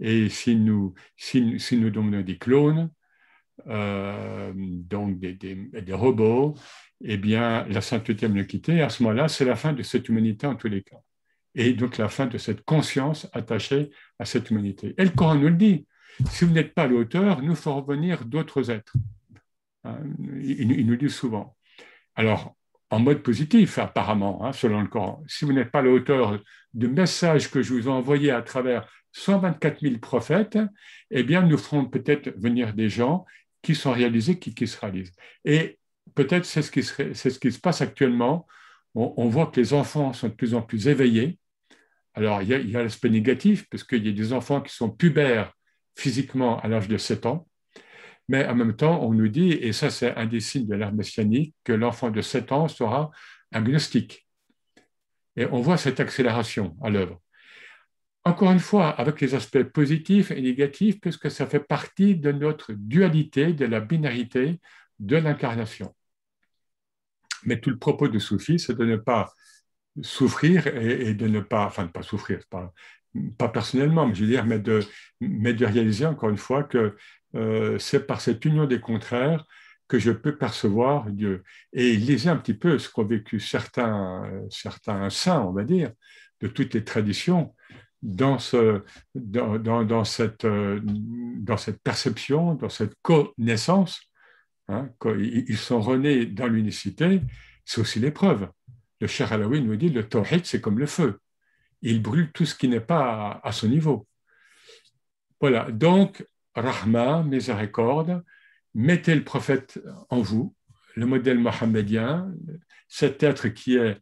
et 0.00 0.28
si 0.28 0.56
nous, 0.56 0.94
si, 1.16 1.58
si 1.60 1.76
nous 1.76 1.90
donnons 1.90 2.20
des 2.20 2.38
clones, 2.38 2.90
euh, 3.68 4.52
donc 4.54 5.18
des, 5.18 5.32
des, 5.32 5.92
robots, 5.92 6.54
eh 7.00 7.16
bien, 7.16 7.66
la 7.68 7.80
sainteté 7.80 8.28
nous 8.28 8.44
quitter. 8.46 8.82
À 8.82 8.88
ce 8.88 9.02
moment-là, 9.02 9.28
c'est 9.28 9.44
la 9.44 9.56
fin 9.56 9.72
de 9.72 9.82
cette 9.82 10.08
humanité 10.08 10.46
en 10.46 10.56
tous 10.56 10.68
les 10.68 10.82
cas. 10.82 10.98
Et 11.54 11.72
donc 11.72 11.98
la 11.98 12.08
fin 12.08 12.26
de 12.26 12.36
cette 12.36 12.64
conscience 12.64 13.28
attachée 13.32 13.90
à 14.18 14.24
cette 14.24 14.50
humanité. 14.50 14.94
Et 14.98 15.04
le 15.04 15.10
Coran 15.10 15.36
nous 15.36 15.48
le 15.48 15.54
dit. 15.54 15.86
Si 16.30 16.44
vous 16.44 16.52
n'êtes 16.52 16.74
pas 16.74 16.86
l'auteur, 16.86 17.42
nous 17.42 17.54
ferons 17.54 17.82
venir 17.82 18.24
d'autres 18.24 18.70
êtres. 18.70 18.96
Hein, 19.84 19.98
il, 20.40 20.72
il, 20.72 20.86
nous 20.86 20.96
dit 20.96 21.10
souvent. 21.10 21.56
Alors, 22.14 22.56
en 22.90 23.00
mode 23.00 23.22
positif, 23.22 23.78
apparemment, 23.78 24.44
hein, 24.44 24.52
selon 24.52 24.80
le 24.80 24.88
Coran. 24.88 25.22
Si 25.26 25.44
vous 25.44 25.52
n'êtes 25.52 25.70
pas 25.70 25.82
l'auteur 25.82 26.40
du 26.72 26.88
message 26.88 27.50
que 27.50 27.62
je 27.62 27.74
vous 27.74 27.88
ai 27.88 27.90
envoyé 27.90 28.30
à 28.30 28.42
travers 28.42 28.88
124 29.12 29.80
000 29.80 29.98
prophètes, 29.98 30.58
eh 31.10 31.22
bien, 31.22 31.42
nous 31.42 31.58
ferons 31.58 31.86
peut-être 31.86 32.32
venir 32.36 32.74
des 32.74 32.88
gens 32.88 33.24
qui 33.64 33.74
sont 33.74 33.92
réalisés, 33.92 34.38
qui, 34.38 34.66
se 34.66 34.78
réalisent. 34.78 35.12
Et 35.44 35.78
peut-être 36.14 36.44
c'est 36.44 36.62
ce, 36.62 36.70
qui 36.70 36.82
se, 36.82 37.60
passe 37.60 37.80
actuellement. 37.80 38.46
On, 38.94 39.28
voit 39.28 39.48
que 39.48 39.58
les 39.58 39.72
enfants 39.72 40.12
sont 40.12 40.28
de 40.28 40.34
plus 40.34 40.54
en 40.54 40.62
plus 40.62 40.86
éveillés. 40.86 41.38
Alors, 42.14 42.42
il 42.42 42.70
y 42.70 42.76
a 42.76 42.82
l'aspect 42.82 43.10
négatif, 43.10 43.68
parce 43.68 43.82
qu'il 43.82 44.06
y 44.06 44.08
a 44.08 44.12
des 44.12 44.32
enfants 44.32 44.60
qui 44.60 44.72
sont 44.72 44.90
pubères 44.90 45.52
physiquement 45.96 46.60
à 46.60 46.68
l'âge 46.68 46.86
de 46.86 46.96
7 46.96 47.26
ans, 47.26 47.48
mais 48.28 48.46
en 48.46 48.54
même 48.54 48.76
temps, 48.76 49.02
on 49.02 49.12
nous 49.12 49.28
dit, 49.28 49.50
et 49.52 49.72
ça 49.72 49.90
c'est 49.90 50.14
un 50.14 50.26
des 50.26 50.40
signes 50.40 50.68
de 50.68 50.74
l'ère 50.76 50.92
messianique, 50.92 51.54
que 51.64 51.72
l'enfant 51.72 52.10
de 52.10 52.20
7 52.20 52.52
ans 52.52 52.68
sera 52.68 53.10
agnostique. 53.52 54.26
Et 55.36 55.46
on 55.46 55.60
voit 55.60 55.76
cette 55.76 55.98
accélération 55.98 56.76
à 56.82 56.90
l'œuvre 56.90 57.20
encore 58.24 58.52
une 58.52 58.58
fois, 58.60 58.88
avec 58.88 59.20
les 59.20 59.34
aspects 59.34 59.62
positifs 59.62 60.30
et 60.30 60.40
négatifs, 60.40 61.00
puisque 61.00 61.30
ça 61.30 61.46
fait 61.46 61.60
partie 61.60 62.16
de 62.16 62.32
notre 62.32 62.72
dualité, 62.72 63.52
de 63.52 63.66
la 63.66 63.80
binarité 63.80 64.60
de 64.98 65.16
l'incarnation. 65.16 65.94
Mais 67.44 67.60
tout 67.60 67.70
le 67.70 67.78
propos 67.78 68.08
de 68.08 68.18
Soufi, 68.18 68.58
c'est 68.58 68.76
de 68.76 68.84
ne 68.84 68.96
pas 68.96 69.32
souffrir 70.02 70.66
et, 70.66 71.14
de 71.14 71.28
ne 71.28 71.40
pas, 71.40 71.66
enfin, 71.66 71.84
de 71.84 71.90
pas 71.90 72.02
souffrir, 72.02 72.40
pas, 72.48 72.72
pas 73.36 73.48
personnellement, 73.48 74.06
mais 74.06 74.58
de, 74.58 74.80
mais 75.20 75.52
de 75.52 75.66
réaliser 75.66 76.06
encore 76.06 76.30
une 76.30 76.38
fois 76.38 76.64
que 76.64 76.96
euh, 77.34 77.78
c'est 77.78 78.06
par 78.06 78.20
cette 78.20 78.44
union 78.44 78.66
des 78.66 78.80
contraires 78.80 79.44
que 79.86 79.98
je 79.98 80.10
peux 80.10 80.36
percevoir 80.36 81.10
Dieu. 81.10 81.44
Et 81.72 81.94
lisez 81.96 82.30
un 82.30 82.36
petit 82.36 82.54
peu 82.54 82.78
ce 82.78 82.88
qu'ont 82.88 83.04
vécu 83.04 83.38
certains, 83.38 84.30
certains 84.50 85.10
saints, 85.10 85.42
on 85.42 85.52
va 85.52 85.64
dire, 85.64 85.92
de 86.40 86.48
toutes 86.48 86.74
les 86.74 86.84
traditions 86.84 87.54
dans, 88.04 88.38
ce, 88.38 88.82
dans, 89.14 89.82
dans, 89.84 90.04
cette, 90.04 90.44
euh, 90.44 90.80
dans 90.84 91.56
cette 91.56 91.82
perception, 91.82 92.54
dans 92.54 92.68
cette 92.68 92.94
connaissance. 93.02 94.02
Hein, 94.68 94.90
ils 95.18 95.56
sont 95.56 95.80
renés 95.80 96.26
dans 96.26 96.46
l'unicité, 96.46 97.22
c'est 97.64 97.80
aussi 97.80 97.98
l'épreuve. 97.98 98.48
Le 99.00 99.06
Cher 99.06 99.32
Alaoui 99.32 99.62
nous 99.62 99.76
dit 99.76 99.88
le 99.88 100.06
tawhid, 100.06 100.44
c'est 100.44 100.60
comme 100.60 100.78
le 100.78 100.86
feu. 100.86 101.18
Il 101.82 102.02
brûle 102.02 102.30
tout 102.32 102.44
ce 102.44 102.54
qui 102.54 102.68
n'est 102.68 102.80
pas 102.80 103.40
à, 103.42 103.52
son 103.52 103.68
niveau. 103.68 104.06
Voilà, 105.40 105.70
donc, 105.70 106.26
Rahma, 106.54 107.22
miséricorde, 107.22 108.22
mettez 108.74 109.14
le 109.14 109.24
prophète 109.24 109.80
en 110.10 110.20
vous, 110.20 110.54
le 110.94 111.06
modèle 111.06 111.38
mohammedien, 111.38 112.32
cet 112.88 113.22
être 113.22 113.48
qui 113.48 113.76
est 113.76 113.98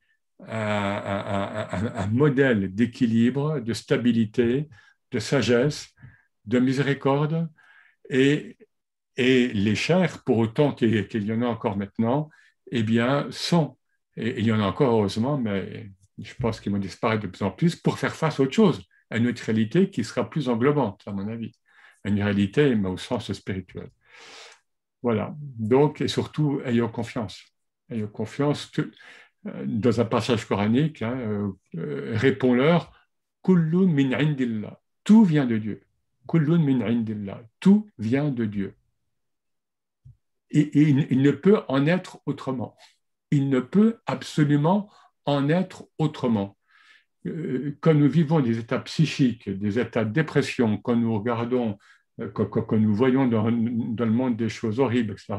un, 0.48 2.06
modèle 2.08 2.74
d'équilibre, 2.74 3.60
de 3.60 3.72
stabilité, 3.72 4.68
de 5.10 5.18
sagesse, 5.18 5.94
de 6.44 6.58
miséricorde, 6.58 7.48
et, 8.10 8.56
et 9.16 9.48
les 9.48 9.74
chers, 9.74 10.22
pour 10.24 10.38
autant 10.38 10.72
qu'il 10.72 11.24
y 11.24 11.32
en 11.32 11.42
a 11.42 11.46
encore 11.46 11.76
maintenant, 11.76 12.30
eh 12.70 12.82
bien, 12.82 13.28
sont, 13.30 13.76
et 14.16 14.40
il 14.40 14.46
y 14.46 14.52
en 14.52 14.60
a 14.60 14.64
encore 14.64 14.90
heureusement, 14.92 15.38
mais 15.38 15.90
je 16.18 16.34
pense 16.34 16.60
qu'ils 16.60 16.72
vont 16.72 16.78
disparaître 16.78 17.22
de 17.22 17.28
plus 17.28 17.42
en 17.42 17.50
plus, 17.50 17.76
pour 17.76 17.98
faire 17.98 18.14
face 18.14 18.40
à 18.40 18.42
autre 18.42 18.52
chose, 18.52 18.82
à 19.10 19.18
une 19.18 19.26
autre 19.28 19.42
réalité 19.44 19.90
qui 19.90 20.04
sera 20.04 20.28
plus 20.28 20.48
englobante, 20.48 21.02
à 21.06 21.12
mon 21.12 21.28
avis, 21.28 21.52
une 22.04 22.22
réalité, 22.22 22.74
mais 22.74 22.88
au 22.88 22.96
sens 22.96 23.32
spirituel. 23.32 23.90
Voilà. 25.02 25.34
Donc, 25.38 26.00
et 26.00 26.08
surtout, 26.08 26.60
ayons 26.64 26.88
confiance. 26.88 27.42
Ayons 27.90 28.08
confiance 28.08 28.70
dans 29.44 30.00
un 30.00 30.04
passage 30.04 30.44
coranique, 30.44 31.02
hein, 31.02 31.16
euh, 31.18 31.48
euh, 31.76 32.12
répond-leur 32.16 32.92
Kullun 33.42 33.86
min 33.86 34.12
indillah. 34.12 34.80
Tout 35.04 35.24
vient 35.24 35.46
de 35.46 35.58
Dieu. 35.58 35.82
Kullun 36.28 36.58
min 36.58 36.80
indillah. 36.80 37.42
Tout 37.58 37.88
vient 37.98 38.30
de 38.30 38.44
Dieu. 38.44 38.74
Et, 40.50 40.70
il, 40.82 41.22
ne 41.22 41.30
peut 41.30 41.60
en 41.68 41.86
être 41.86 42.20
autrement. 42.26 42.76
Il 43.30 43.48
ne 43.48 43.58
peut 43.58 43.98
absolument 44.06 44.90
en 45.24 45.48
être 45.48 45.88
autrement. 45.98 46.56
Euh, 47.26 47.76
quand 47.80 47.94
nous 47.94 48.08
vivons 48.08 48.40
des 48.40 48.58
états 48.58 48.80
psychiques, 48.80 49.48
des 49.48 49.78
états 49.78 50.04
de 50.04 50.12
dépression, 50.12 50.76
quand 50.76 50.94
nous 50.94 51.18
regardons, 51.18 51.78
quand, 52.34 52.72
nous 52.72 52.94
voyons 52.94 53.26
dans, 53.26 53.50
dans, 53.50 54.04
le 54.04 54.12
monde 54.12 54.36
des 54.36 54.50
choses 54.50 54.78
horribles, 54.78 55.14
etc., 55.14 55.34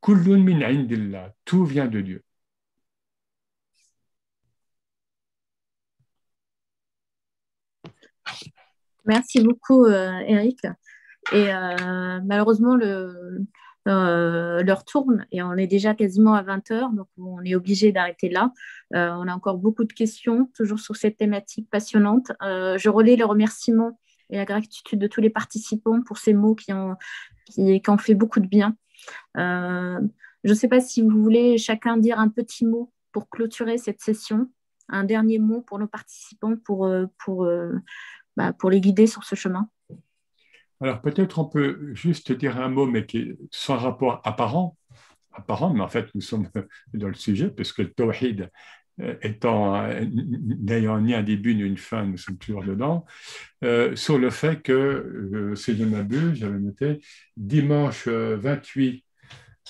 Kullun 0.00 0.38
min 0.38 0.62
indillah. 0.62 1.34
Tout 1.44 1.66
vient 1.66 1.88
de 1.88 2.00
Dieu. 2.00 2.24
Merci 9.10 9.40
beaucoup, 9.42 9.86
euh, 9.86 10.20
Eric. 10.20 10.60
Et 11.32 11.52
euh, 11.52 12.20
malheureusement, 12.24 12.76
le, 12.76 13.44
l'heure 13.84 14.84
tourne 14.84 15.26
et 15.32 15.42
on 15.42 15.54
est 15.54 15.66
déjà 15.66 15.96
quasiment 15.96 16.34
à 16.34 16.42
20 16.42 16.70
heures, 16.70 16.90
donc 16.90 17.08
on 17.18 17.42
est 17.42 17.56
obligé 17.56 17.90
d'arrêter 17.90 18.28
là. 18.28 18.52
on 18.92 19.26
a 19.26 19.34
encore 19.34 19.58
beaucoup 19.58 19.82
de 19.82 19.92
questions, 19.92 20.48
toujours 20.54 20.78
sur 20.78 20.94
cette 20.94 21.16
thématique 21.16 21.68
passionnante. 21.70 22.30
je 22.40 22.88
relais 22.88 23.16
les 23.16 23.24
remerciements 23.24 23.98
et 24.28 24.36
la 24.36 24.44
gratitude 24.44 25.00
de 25.00 25.08
tous 25.08 25.20
les 25.20 25.30
participants 25.30 26.02
pour 26.02 26.18
ces 26.18 26.32
mots 26.32 26.54
qui 26.54 26.72
ont, 26.72 26.94
qui, 27.46 27.82
qui 27.82 27.90
ont 27.90 27.98
fait 27.98 28.14
beaucoup 28.14 28.38
de 28.38 28.46
bien. 28.46 28.76
je 29.34 29.98
ne 30.44 30.54
sais 30.54 30.68
pas 30.68 30.80
si 30.80 31.02
vous 31.02 31.20
voulez 31.20 31.58
chacun 31.58 31.96
dire 31.96 32.20
un 32.20 32.28
petit 32.28 32.64
mot 32.64 32.92
pour 33.10 33.28
clôturer 33.28 33.76
cette 33.76 34.00
session 34.02 34.48
un 34.90 35.04
dernier 35.04 35.38
mot 35.38 35.60
pour 35.62 35.78
nos 35.78 35.86
participants 35.86 36.56
pour, 36.64 36.86
euh, 36.86 37.06
pour, 37.24 37.44
euh, 37.44 37.72
bah, 38.36 38.52
pour 38.52 38.70
les 38.70 38.80
guider 38.80 39.06
sur 39.06 39.24
ce 39.24 39.34
chemin. 39.34 39.68
Alors 40.80 41.00
peut-être 41.02 41.38
on 41.38 41.44
peut 41.44 41.94
juste 41.94 42.32
dire 42.32 42.58
un 42.58 42.68
mot, 42.68 42.86
mais 42.86 43.04
qui 43.04 43.18
est 43.18 43.38
sans 43.50 43.76
rapport 43.76 44.20
apparent, 44.24 44.76
apparent, 45.32 45.74
mais 45.74 45.82
en 45.82 45.88
fait 45.88 46.06
nous 46.14 46.22
sommes 46.22 46.48
dans 46.94 47.08
le 47.08 47.14
sujet, 47.14 47.50
puisque 47.50 47.78
le 47.78 47.92
tawhid 47.92 48.50
euh, 49.00 49.14
étant 49.22 49.86
n'ayant 50.10 51.00
ni 51.00 51.14
un 51.14 51.22
début 51.22 51.54
ni 51.54 51.62
une 51.62 51.76
fin, 51.76 52.04
nous 52.04 52.16
sommes 52.16 52.38
toujours 52.38 52.64
dedans, 52.64 53.04
sur 53.94 54.18
le 54.18 54.30
fait 54.30 54.62
que, 54.62 55.52
si 55.54 55.76
je 55.76 55.84
m'abuse, 55.84 56.38
j'avais 56.38 56.58
noté, 56.58 57.00
dimanche 57.36 58.08
28 58.08 59.04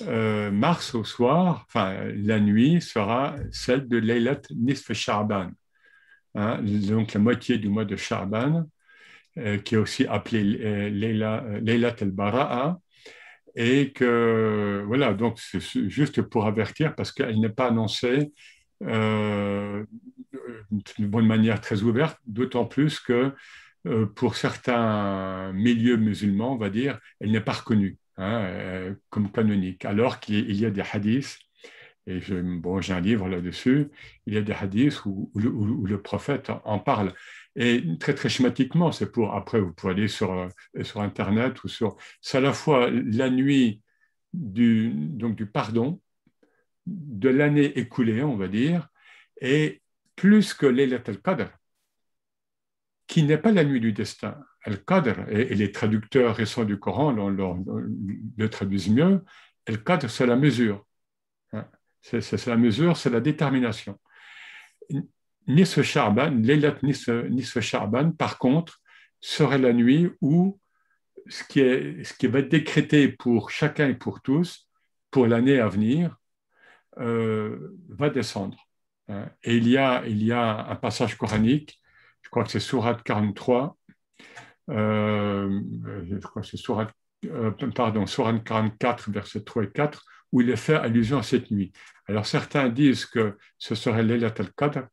euh, 0.02 0.50
mars 0.50 0.94
au 0.94 1.04
soir, 1.04 1.66
enfin 1.68 1.94
la 2.14 2.40
nuit, 2.40 2.80
sera 2.80 3.36
celle 3.52 3.86
de 3.86 3.98
Laylat 3.98 4.40
Nisf 4.54 4.92
Sharban, 4.92 5.50
hein, 6.34 6.60
donc 6.62 7.12
la 7.14 7.20
moitié 7.20 7.58
du 7.58 7.68
mois 7.68 7.84
de 7.84 7.96
Sharban, 7.96 8.66
euh, 9.38 9.58
qui 9.58 9.74
est 9.74 9.78
aussi 9.78 10.06
appelé 10.06 10.58
euh, 10.62 10.90
Laylat 10.90 11.96
al-Bara'a, 12.00 12.78
et 13.56 13.92
que 13.92 14.84
voilà, 14.86 15.12
donc 15.12 15.38
c'est 15.40 15.60
juste 15.88 16.22
pour 16.22 16.46
avertir 16.46 16.94
parce 16.94 17.10
qu'elle 17.12 17.40
n'est 17.40 17.48
pas 17.48 17.66
annoncée 17.68 18.32
d'une 18.80 19.86
bonne 21.08 21.26
manière 21.26 21.60
très 21.60 21.82
ouverte, 21.82 22.18
d'autant 22.26 22.64
plus 22.64 23.00
que 23.00 23.32
pour 24.14 24.36
certains 24.36 25.52
milieux 25.52 25.96
musulmans, 25.96 26.52
on 26.52 26.58
va 26.58 26.70
dire, 26.70 27.00
elle 27.18 27.32
n'est 27.32 27.40
pas 27.40 27.52
reconnue. 27.52 27.98
Hein, 28.20 28.42
euh, 28.44 28.94
comme 29.08 29.32
canonique, 29.32 29.86
alors 29.86 30.20
qu'il 30.20 30.54
y 30.54 30.66
a 30.66 30.70
des 30.70 30.82
hadiths, 30.92 31.38
et 32.06 32.20
j'ai 32.20 32.92
un 32.92 33.00
livre 33.00 33.28
là-dessus, 33.28 33.88
il 34.26 34.34
y 34.34 34.36
a 34.36 34.42
des 34.42 34.52
hadiths 34.52 35.04
où, 35.04 35.30
le 35.34 36.02
prophète 36.02 36.50
en 36.64 36.78
parle. 36.78 37.12
Et 37.56 37.84
très, 37.98 38.14
très 38.14 38.28
schématiquement, 38.28 38.92
c'est 38.92 39.10
pour, 39.10 39.34
après, 39.34 39.60
vous 39.60 39.72
pouvez 39.72 39.92
aller 39.92 40.08
sur, 40.08 40.32
euh, 40.32 40.48
sur 40.82 41.00
Internet 41.00 41.62
ou 41.64 41.68
sur. 41.68 41.96
C'est 42.20 42.38
à 42.38 42.40
la 42.40 42.52
fois 42.52 42.90
la 42.90 43.28
nuit 43.28 43.82
du, 44.32 44.90
donc 44.94 45.36
du 45.36 45.46
pardon, 45.46 46.00
de 46.86 47.28
l'année 47.28 47.78
écoulée, 47.78 48.22
on 48.22 48.36
va 48.36 48.48
dire, 48.48 48.88
et 49.40 49.82
plus 50.16 50.54
que 50.54 50.66
l'Elat 50.66 51.02
al-Qadr, 51.06 51.50
qui 53.06 53.24
n'est 53.24 53.38
pas 53.38 53.52
la 53.52 53.64
nuit 53.64 53.80
du 53.80 53.92
destin. 53.92 54.38
Al-Qadr, 54.64 55.28
et, 55.30 55.54
les 55.54 55.72
traducteurs 55.72 56.36
récents 56.36 56.64
du 56.64 56.78
Coran 56.78 57.12
le 57.12 58.48
traduisent 58.48 58.90
mieux, 58.90 59.24
Al-Qadr, 59.66 60.08
c'est 60.10 60.26
la 60.26 60.36
mesure. 60.36 60.86
C'est 62.00 62.46
la 62.46 62.56
mesure, 62.56 62.96
c'est 62.96 63.10
la 63.10 63.20
détermination. 63.20 63.98
Nisf 65.46 65.82
Sharban, 65.82 66.30
l'Elat 66.30 66.76
Nisf 66.82 67.60
Sharban, 67.60 68.12
par 68.12 68.38
contre, 68.38 68.80
serait 69.20 69.58
la 69.58 69.72
nuit 69.72 70.10
où 70.20 70.58
ce 71.28 71.44
qui, 71.44 71.60
ce 72.04 72.26
va 72.26 72.38
être 72.38 72.48
décrété 72.48 73.08
pour 73.08 73.50
chacun 73.50 73.88
et 73.88 73.94
pour 73.94 74.22
tous, 74.22 74.68
pour 75.10 75.26
l'année 75.26 75.60
à 75.60 75.68
venir, 75.68 76.16
euh, 76.98 77.76
va 77.88 78.08
descendre. 78.08 78.66
Hein. 79.08 79.28
Et 79.42 79.56
il 79.56 79.68
y, 79.68 79.76
a, 79.76 80.04
il 80.06 80.22
y 80.22 80.32
a 80.32 80.66
un 80.68 80.76
passage 80.76 81.16
coranique 81.16 81.80
je 82.22 82.30
crois 82.30 82.44
que 82.44 82.50
c'est 82.50 82.60
Sourate 82.60 83.02
43, 83.02 83.76
euh, 84.70 85.60
je 86.04 86.16
crois 86.18 86.42
que 86.42 86.48
c'est 86.48 86.56
Sourate, 86.56 86.94
euh, 87.26 87.50
pardon, 87.74 88.04
44, 88.04 89.10
versets 89.10 89.42
3 89.42 89.64
et 89.64 89.70
4, 89.70 90.04
où 90.32 90.40
il 90.40 90.50
est 90.50 90.56
fait 90.56 90.74
allusion 90.74 91.18
à 91.18 91.22
cette 91.22 91.50
nuit. 91.50 91.72
Alors 92.06 92.26
certains 92.26 92.68
disent 92.68 93.06
que 93.06 93.36
ce 93.58 93.74
serait 93.74 94.02
Leilat 94.02 94.34
al-Qadr, 94.38 94.86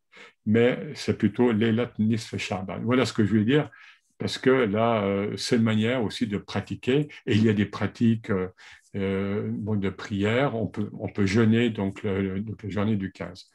mais 0.46 0.92
c'est 0.96 1.18
plutôt 1.18 1.52
Leilat 1.52 1.92
Nisf 2.00 2.38
Shaban. 2.38 2.80
Voilà 2.84 3.06
ce 3.06 3.14
que 3.14 3.26
je 3.26 3.34
veux 3.34 3.46
dire, 3.46 3.70
parce 4.18 4.38
que 4.38 4.50
là, 4.50 5.04
euh, 5.04 5.38
c'est 5.38 5.58
une 5.58 5.64
manière 5.64 6.04
aussi 6.04 6.28
de 6.28 6.38
pratiquer, 6.38 7.08
et 7.26 7.36
il 7.36 7.44
y 7.44 7.50
a 7.50 7.54
des 7.54 7.66
pratiques 7.66 8.32
euh, 8.32 8.48
de 8.94 9.90
prière, 9.90 10.56
on 10.56 10.68
peut, 10.68 10.90
on 11.00 11.08
peut 11.08 11.28
jeûner 11.28 11.70
donc, 11.70 12.02
la 12.04 12.70
journée 12.70 12.96
du 12.96 13.12
15. 13.12 13.48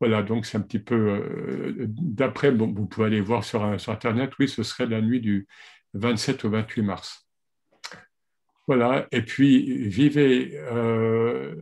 Voilà, 0.00 0.22
donc 0.22 0.46
c'est 0.46 0.58
un 0.58 0.62
petit 0.62 0.80
peu, 0.80 1.86
d'après, 1.86 2.50
vous 2.50 2.86
pouvez 2.86 3.06
aller 3.06 3.20
voir 3.20 3.44
sur, 3.44 3.62
Internet, 3.62 4.32
oui, 4.40 4.48
ce 4.48 4.62
serait 4.64 4.86
la 4.86 5.00
nuit 5.00 5.20
du 5.20 5.46
27 5.94 6.44
au 6.44 6.50
28 6.50 6.82
mars. 6.82 7.29
Voilà, 8.66 9.06
et 9.10 9.22
puis 9.22 9.88
vivez, 9.88 10.52
euh, 10.54 11.56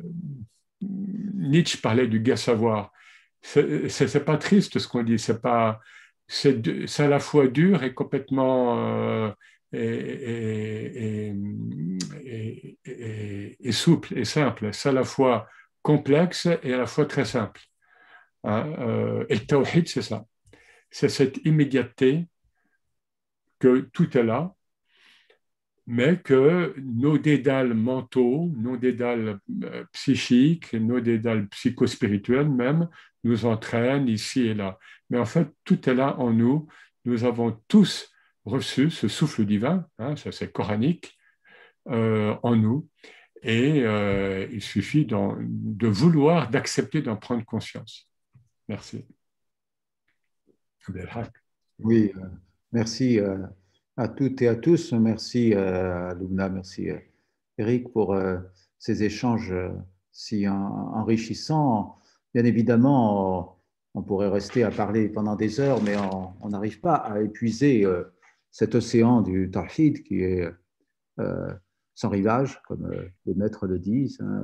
Nietzsche 0.83 1.79
parlait 1.81 2.07
du 2.07 2.21
gai 2.21 2.37
savoir. 2.37 2.93
C'est 3.41 4.25
pas 4.25 4.37
triste 4.37 4.79
ce 4.79 4.89
qu'on 4.89 5.03
dit, 5.03 5.19
c'est 5.19 5.41
pas, 5.41 5.81
c'est 6.27 6.61
à 6.99 7.09
la 7.09 7.21
fois 7.21 7.49
dur 7.49 7.83
et 7.83 7.95
complètement 7.95 9.33
et, 9.73 11.35
et, 13.61 13.73
souple 13.73 14.19
et 14.19 14.25
simple. 14.25 14.71
C'est 14.73 14.91
à 14.91 14.93
la 14.93 15.05
fois 15.05 15.49
complexe 15.83 16.47
et 16.63 16.75
à 16.75 16.79
la 16.79 16.87
fois 16.87 17.07
très 17.07 17.25
simple. 17.25 17.61
Hein, 18.45 18.73
euh, 18.79 19.25
et 19.29 19.35
le 19.35 19.47
tawhid, 19.47 19.89
c'est 19.89 20.03
ça. 20.03 20.25
C'est 20.91 21.09
cette 21.09 21.39
immédiateté 21.45 22.27
que 23.59 23.81
tout 23.93 24.17
est 24.17 24.23
là, 24.23 24.55
mais 25.91 26.19
que 26.19 26.75
nos 26.77 27.17
dédales 27.17 27.73
mentaux, 27.73 28.53
nos 28.59 28.77
dédales 28.77 29.41
euh, 29.65 29.85
psychiques, 29.93 30.75
nos 30.75 31.01
dédales 31.01 31.49
psychospirituels 31.49 32.51
même, 32.51 32.91
nous 33.25 33.47
entraînent 33.47 34.07
ici 34.07 34.49
et 34.49 34.55
là. 34.55 34.79
Mais 35.09 35.19
en 35.19 35.25
fait, 35.25 35.49
tout 35.65 35.89
est 35.89 35.95
là 35.95 36.15
en 36.19 36.31
nous. 36.31 36.69
Nous 37.07 37.25
avons 37.25 37.59
tous 37.69 38.13
reçu 38.45 38.91
ce 38.91 39.09
souffle 39.09 39.47
divin, 39.47 39.89
hein, 39.99 40.15
ça 40.17 40.31
c'est 40.31 40.53
coranique, 40.53 41.19
euh, 41.89 42.37
en 42.43 42.55
nous. 42.55 42.87
Et 43.43 43.81
euh, 43.83 44.47
il 44.53 44.61
suffit 44.61 45.07
de 45.07 45.87
vouloir, 45.87 46.51
d'accepter 46.51 47.01
d'en 47.01 47.17
prendre 47.17 47.47
conscience. 47.47 48.11
Merci. 48.69 49.07
Oui, 51.79 52.13
merci 52.73 53.21
à 53.99 54.09
toutes 54.09 54.41
et 54.41 54.49
à 54.49 54.55
tous. 54.55 54.93
Merci 54.93 55.51
Lumna, 55.51 56.49
merci 56.49 56.89
Eric 57.59 57.93
pour 57.93 58.17
ces 58.79 59.03
échanges 59.03 59.55
si 60.13 60.49
enrichissants. 60.49 61.99
Bien 62.33 62.45
évidemment, 62.45 63.61
on 63.95 64.03
pourrait 64.03 64.29
rester 64.29 64.63
à 64.63 64.71
parler 64.71 65.09
pendant 65.09 65.37
des 65.37 65.61
heures, 65.61 65.83
mais 65.83 65.97
on 66.41 66.49
n'arrive 66.49 66.81
pas 66.81 66.95
à 66.95 67.21
épuiser 67.21 67.87
cet 68.51 68.75
océan 68.75 69.21
du 69.21 69.51
Tawhid 69.51 70.03
qui 70.05 70.23
est 70.23 70.49
euh, 71.19 71.53
sans 71.95 72.11
rivage, 72.11 72.63
comme 72.69 72.87
euh, 72.87 73.09
les 73.27 73.35
maîtres 73.35 73.67
le 73.67 73.81
disent, 73.81 74.21
hein, 74.21 74.43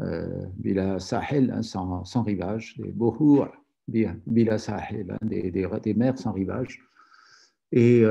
euh, 0.00 0.46
Bila 0.56 1.00
Sahel, 1.00 1.50
hein, 1.50 1.62
sans, 1.62 2.22
rivage, 2.22 2.80
Bohur, 2.94 3.50
Bila 3.88 4.58
Sahel, 4.58 5.10
hein, 5.10 5.18
des, 5.22 5.94
mers 5.94 6.16
sans 6.16 6.32
rivage. 6.32 6.80
Et 7.72 8.04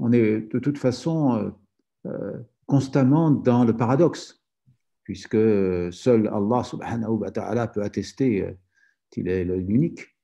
on 0.00 0.12
est 0.12 0.40
de 0.52 0.58
toute 0.58 0.78
façon 0.78 1.52
constamment 2.66 3.30
dans 3.30 3.64
le 3.64 3.76
paradoxe, 3.76 4.42
puisque 5.04 5.36
seul 5.92 6.28
Allah 6.28 6.64
subhanahu 6.64 7.18
wa 7.18 7.30
ta'ala 7.30 7.68
peut 7.68 7.82
attester 7.82 8.56
qu'il 9.10 9.28
est 9.28 9.44
l'unique. 9.44 10.16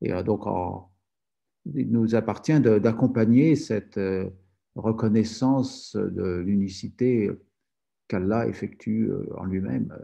Et 0.00 0.12
donc, 0.22 0.44
il 1.74 1.90
nous 1.90 2.14
appartient 2.14 2.60
d'accompagner 2.60 3.56
cette 3.56 3.98
euh, 3.98 4.30
reconnaissance 4.74 5.96
de 5.96 6.38
l'unicité 6.38 7.30
qu'Allah 8.08 8.46
effectue 8.46 9.10
euh, 9.10 9.26
en 9.36 9.44
lui-même. 9.44 9.96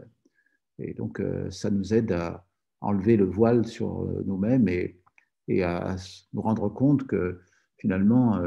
Et 0.79 0.93
donc, 0.93 1.19
euh, 1.19 1.49
ça 1.49 1.69
nous 1.69 1.93
aide 1.93 2.11
à 2.11 2.45
enlever 2.81 3.17
le 3.17 3.25
voile 3.25 3.65
sur 3.65 4.05
nous-mêmes 4.25 4.67
et, 4.67 5.01
à 5.63 5.95
nous 6.33 6.41
rendre 6.41 6.69
compte 6.69 7.07
que 7.07 7.39
finalement, 7.77 8.41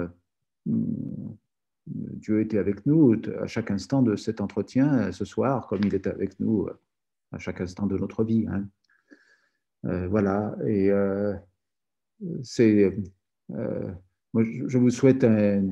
Dieu 1.86 2.40
était 2.40 2.58
avec 2.58 2.84
nous 2.86 3.16
à 3.40 3.46
chaque 3.46 3.70
instant 3.70 4.02
de 4.02 4.16
cet 4.16 4.40
entretien 4.40 5.10
ce 5.12 5.24
soir, 5.24 5.66
comme 5.66 5.80
il 5.84 5.94
est 5.94 6.06
avec 6.06 6.38
nous 6.40 6.68
à 7.32 7.38
chaque 7.38 7.60
instant 7.60 7.86
de 7.86 7.96
notre 7.96 8.24
vie. 8.24 8.46
Hein. 8.48 8.68
voilà. 10.08 10.56
Et 10.66 10.90
c'est, 12.42 12.96
euh, 13.52 13.90
moi, 14.32 14.44
je 14.44 14.78
vous 14.78 14.90
souhaite 14.90 15.24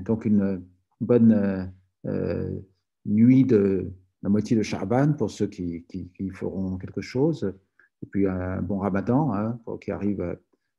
donc 0.04 0.24
une 0.24 0.64
bonne 1.00 1.72
euh, 2.06 2.58
nuit 3.04 3.44
de 3.44 3.92
la 4.22 4.28
moitié 4.28 4.56
de 4.56 4.62
Sha'ban 4.62 5.12
pour 5.12 5.30
ceux 5.30 5.46
qui, 5.46 5.84
feront 6.32 6.78
quelque 6.78 7.00
chose, 7.00 7.52
et 8.02 8.06
puis 8.06 8.26
un 8.26 8.62
bon 8.62 8.78
ramadan 8.78 9.32
hein, 9.34 9.58
qui 9.80 9.90
arrive 9.90 10.38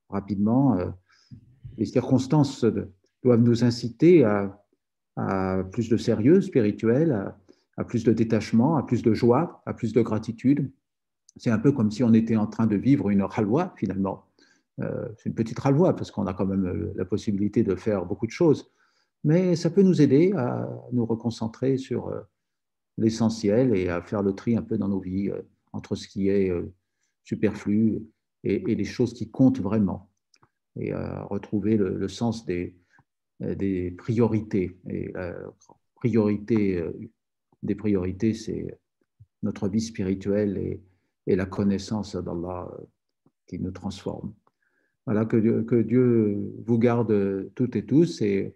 rapidement. 0.09 0.77
Les 1.77 1.85
circonstances 1.85 2.65
doivent 3.23 3.41
nous 3.41 3.63
inciter 3.63 4.23
à, 4.23 5.63
plus 5.71 5.89
de 5.89 5.97
sérieux 5.97 6.41
spirituel, 6.41 7.33
à, 7.77 7.83
plus 7.83 8.03
de 8.03 8.11
détachement, 8.11 8.77
à 8.77 8.83
plus 8.83 9.01
de 9.01 9.13
joie, 9.13 9.63
à 9.65 9.73
plus 9.73 9.93
de 9.93 10.01
gratitude. 10.01 10.71
C'est 11.37 11.49
un 11.49 11.59
peu 11.59 11.71
comme 11.71 11.91
si 11.91 12.03
on 12.03 12.13
était 12.13 12.35
en 12.35 12.47
train 12.47 12.67
de 12.67 12.75
vivre 12.75 13.09
une 13.09 13.25
halwa 13.35 13.73
finalement. 13.77 14.25
Euh, 14.79 15.09
c'est 15.17 15.29
une 15.29 15.35
petite 15.35 15.59
halwa 15.65 15.95
parce 15.95 16.11
qu'on 16.11 16.27
a 16.27 16.33
quand 16.33 16.45
même 16.45 16.93
la 16.95 17.05
possibilité 17.05 17.63
de 17.63 17.75
faire 17.75 18.05
beaucoup 18.05 18.27
de 18.27 18.31
choses, 18.31 18.71
mais 19.23 19.55
ça 19.55 19.71
peut 19.71 19.81
nous 19.81 20.01
aider 20.01 20.33
à 20.33 20.69
nous 20.91 21.05
reconcentrer 21.05 21.77
sur 21.77 22.09
euh, 22.09 22.21
l'essentiel 22.97 23.75
et 23.75 23.89
à 23.89 24.01
faire 24.01 24.21
le 24.21 24.33
tri 24.33 24.55
un 24.55 24.61
peu 24.61 24.77
dans 24.77 24.87
nos 24.87 24.99
vies 24.99 25.29
euh, 25.29 25.41
entre 25.73 25.95
ce 25.95 26.07
qui 26.07 26.29
est 26.29 26.51
superflu 27.23 27.99
et, 28.43 28.59
les 28.59 28.85
choses 28.85 29.13
qui 29.13 29.29
comptent 29.29 29.59
vraiment 29.59 30.09
et 30.79 30.91
à 30.91 31.23
retrouver 31.23 31.75
le 31.77 32.07
sens 32.07 32.45
des, 32.45 32.75
euh, 32.75 32.86
des 33.39 33.91
priorités. 33.91 34.77
Et 34.89 35.11
la 35.13 35.35
priorité 35.95 36.77
euh, 36.77 36.91
des 37.63 37.75
priorités, 37.75 38.33
c'est 38.33 38.79
notre 39.43 39.67
vie 39.67 39.81
spirituelle 39.81 40.57
et, 40.57 40.81
la 41.35 41.45
connaissance 41.45 42.15
d'Allah 42.15 42.69
euh, 42.71 42.85
qui 43.47 43.59
nous 43.59 43.71
transforme. 43.71 44.33
Voilà, 45.05 45.25
que 45.25 45.37
Dieu, 45.37 45.63
que 45.63 45.81
Dieu 45.81 46.53
vous 46.65 46.77
garde 46.77 47.49
toutes 47.53 47.75
et 47.75 47.85
tous 47.85 48.21
et, 48.21 48.55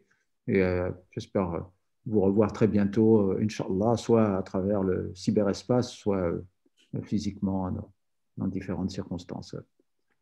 j'espère 1.11 1.69
vous 2.05 2.21
revoir 2.21 2.51
très 2.51 2.67
bientôt, 2.67 3.31
Inch'Allah, 3.37 3.95
soit 3.95 4.37
à 4.37 4.43
travers 4.43 4.83
le 4.83 5.11
cyberespace, 5.15 5.91
soit 5.91 6.33
physiquement 7.03 7.71
dans, 8.37 8.47
différentes 8.47 8.91
circonstances. 8.91 9.55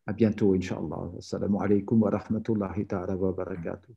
À 0.06 0.12
bientôt, 0.12 0.54
Inch'Allah. 0.54 1.10
Assalamu 1.18 1.56
alaikum 1.60 2.02
wa 2.02 2.10
rahmatullahi 2.10 2.86
wa 2.92 3.32
barakatuh. 3.32 3.92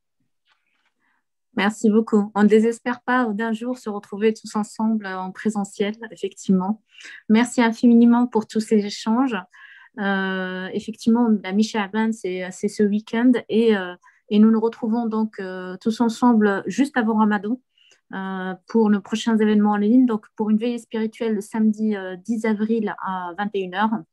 Merci 1.56 1.90
beaucoup. 1.92 2.32
On 2.34 2.44
ne 2.44 2.48
désespère 2.48 3.02
pas 3.02 3.28
d'un 3.32 3.54
jour 3.54 3.78
se 3.78 3.90
retrouver 3.90 4.34
tous 4.34 4.56
ensemble 4.56 5.06
en 5.06 5.32
présentiel, 5.32 5.94
effectivement. 6.12 6.82
Merci 7.30 7.62
infiniment 7.62 8.26
pour 8.26 8.48
tous 8.48 8.60
ces 8.60 8.86
échanges. 8.86 9.38
Euh, 10.00 10.68
effectivement, 10.74 11.30
la 11.44 11.52
Micha 11.52 11.88
c'est 12.12 12.68
ce 12.68 12.84
week-end 12.84 13.32
et, 13.50 13.78
euh, 13.78 13.94
et, 14.30 14.40
nous 14.40 14.50
nous 14.50 14.60
retrouvons 14.60 15.06
donc 15.06 15.40
euh, 15.40 15.78
tous 15.80 16.02
ensemble 16.02 16.64
juste 16.66 16.98
avant 16.98 17.18
Ramadan 17.18 17.60
pour 18.68 18.92
nos 18.92 19.02
prochains 19.02 19.38
événements 19.38 19.72
en 19.72 19.78
ligne. 19.78 20.06
Donc, 20.06 20.28
pour 20.36 20.52
une 20.52 20.58
veillée 20.58 20.78
spirituelle 20.78 21.34
le 21.34 21.42
samedi 21.42 21.96
10 22.26 22.46
avril 22.46 22.94
à 23.04 23.34
21h 23.40 24.04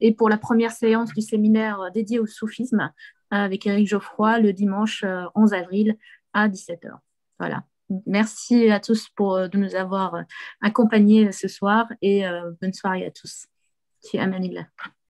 et 0.00 0.14
pour 0.14 0.28
la 0.28 0.38
première 0.38 0.70
séance 0.70 1.12
du 1.12 1.22
séminaire 1.22 1.90
dédié 1.92 2.20
au 2.20 2.26
soufisme 2.26 2.92
avec 3.32 3.66
Eric 3.66 3.88
Geoffroy 3.88 4.38
le 4.38 4.52
dimanche 4.52 5.04
11 5.34 5.54
avril 5.54 5.96
à 6.32 6.48
17h. 6.48 6.98
Voilà. 7.38 7.64
Merci 8.06 8.70
à 8.70 8.80
tous 8.80 9.08
pour, 9.10 9.36
euh, 9.36 9.48
de 9.48 9.58
nous 9.58 9.74
avoir 9.74 10.14
euh, 10.14 10.22
accompagnés 10.60 11.32
ce 11.32 11.48
soir 11.48 11.86
et 12.02 12.26
euh, 12.26 12.52
bonne 12.60 12.72
soirée 12.72 13.06
à 13.06 13.10
tous. 13.10 13.46
Amanillah. 14.14 14.66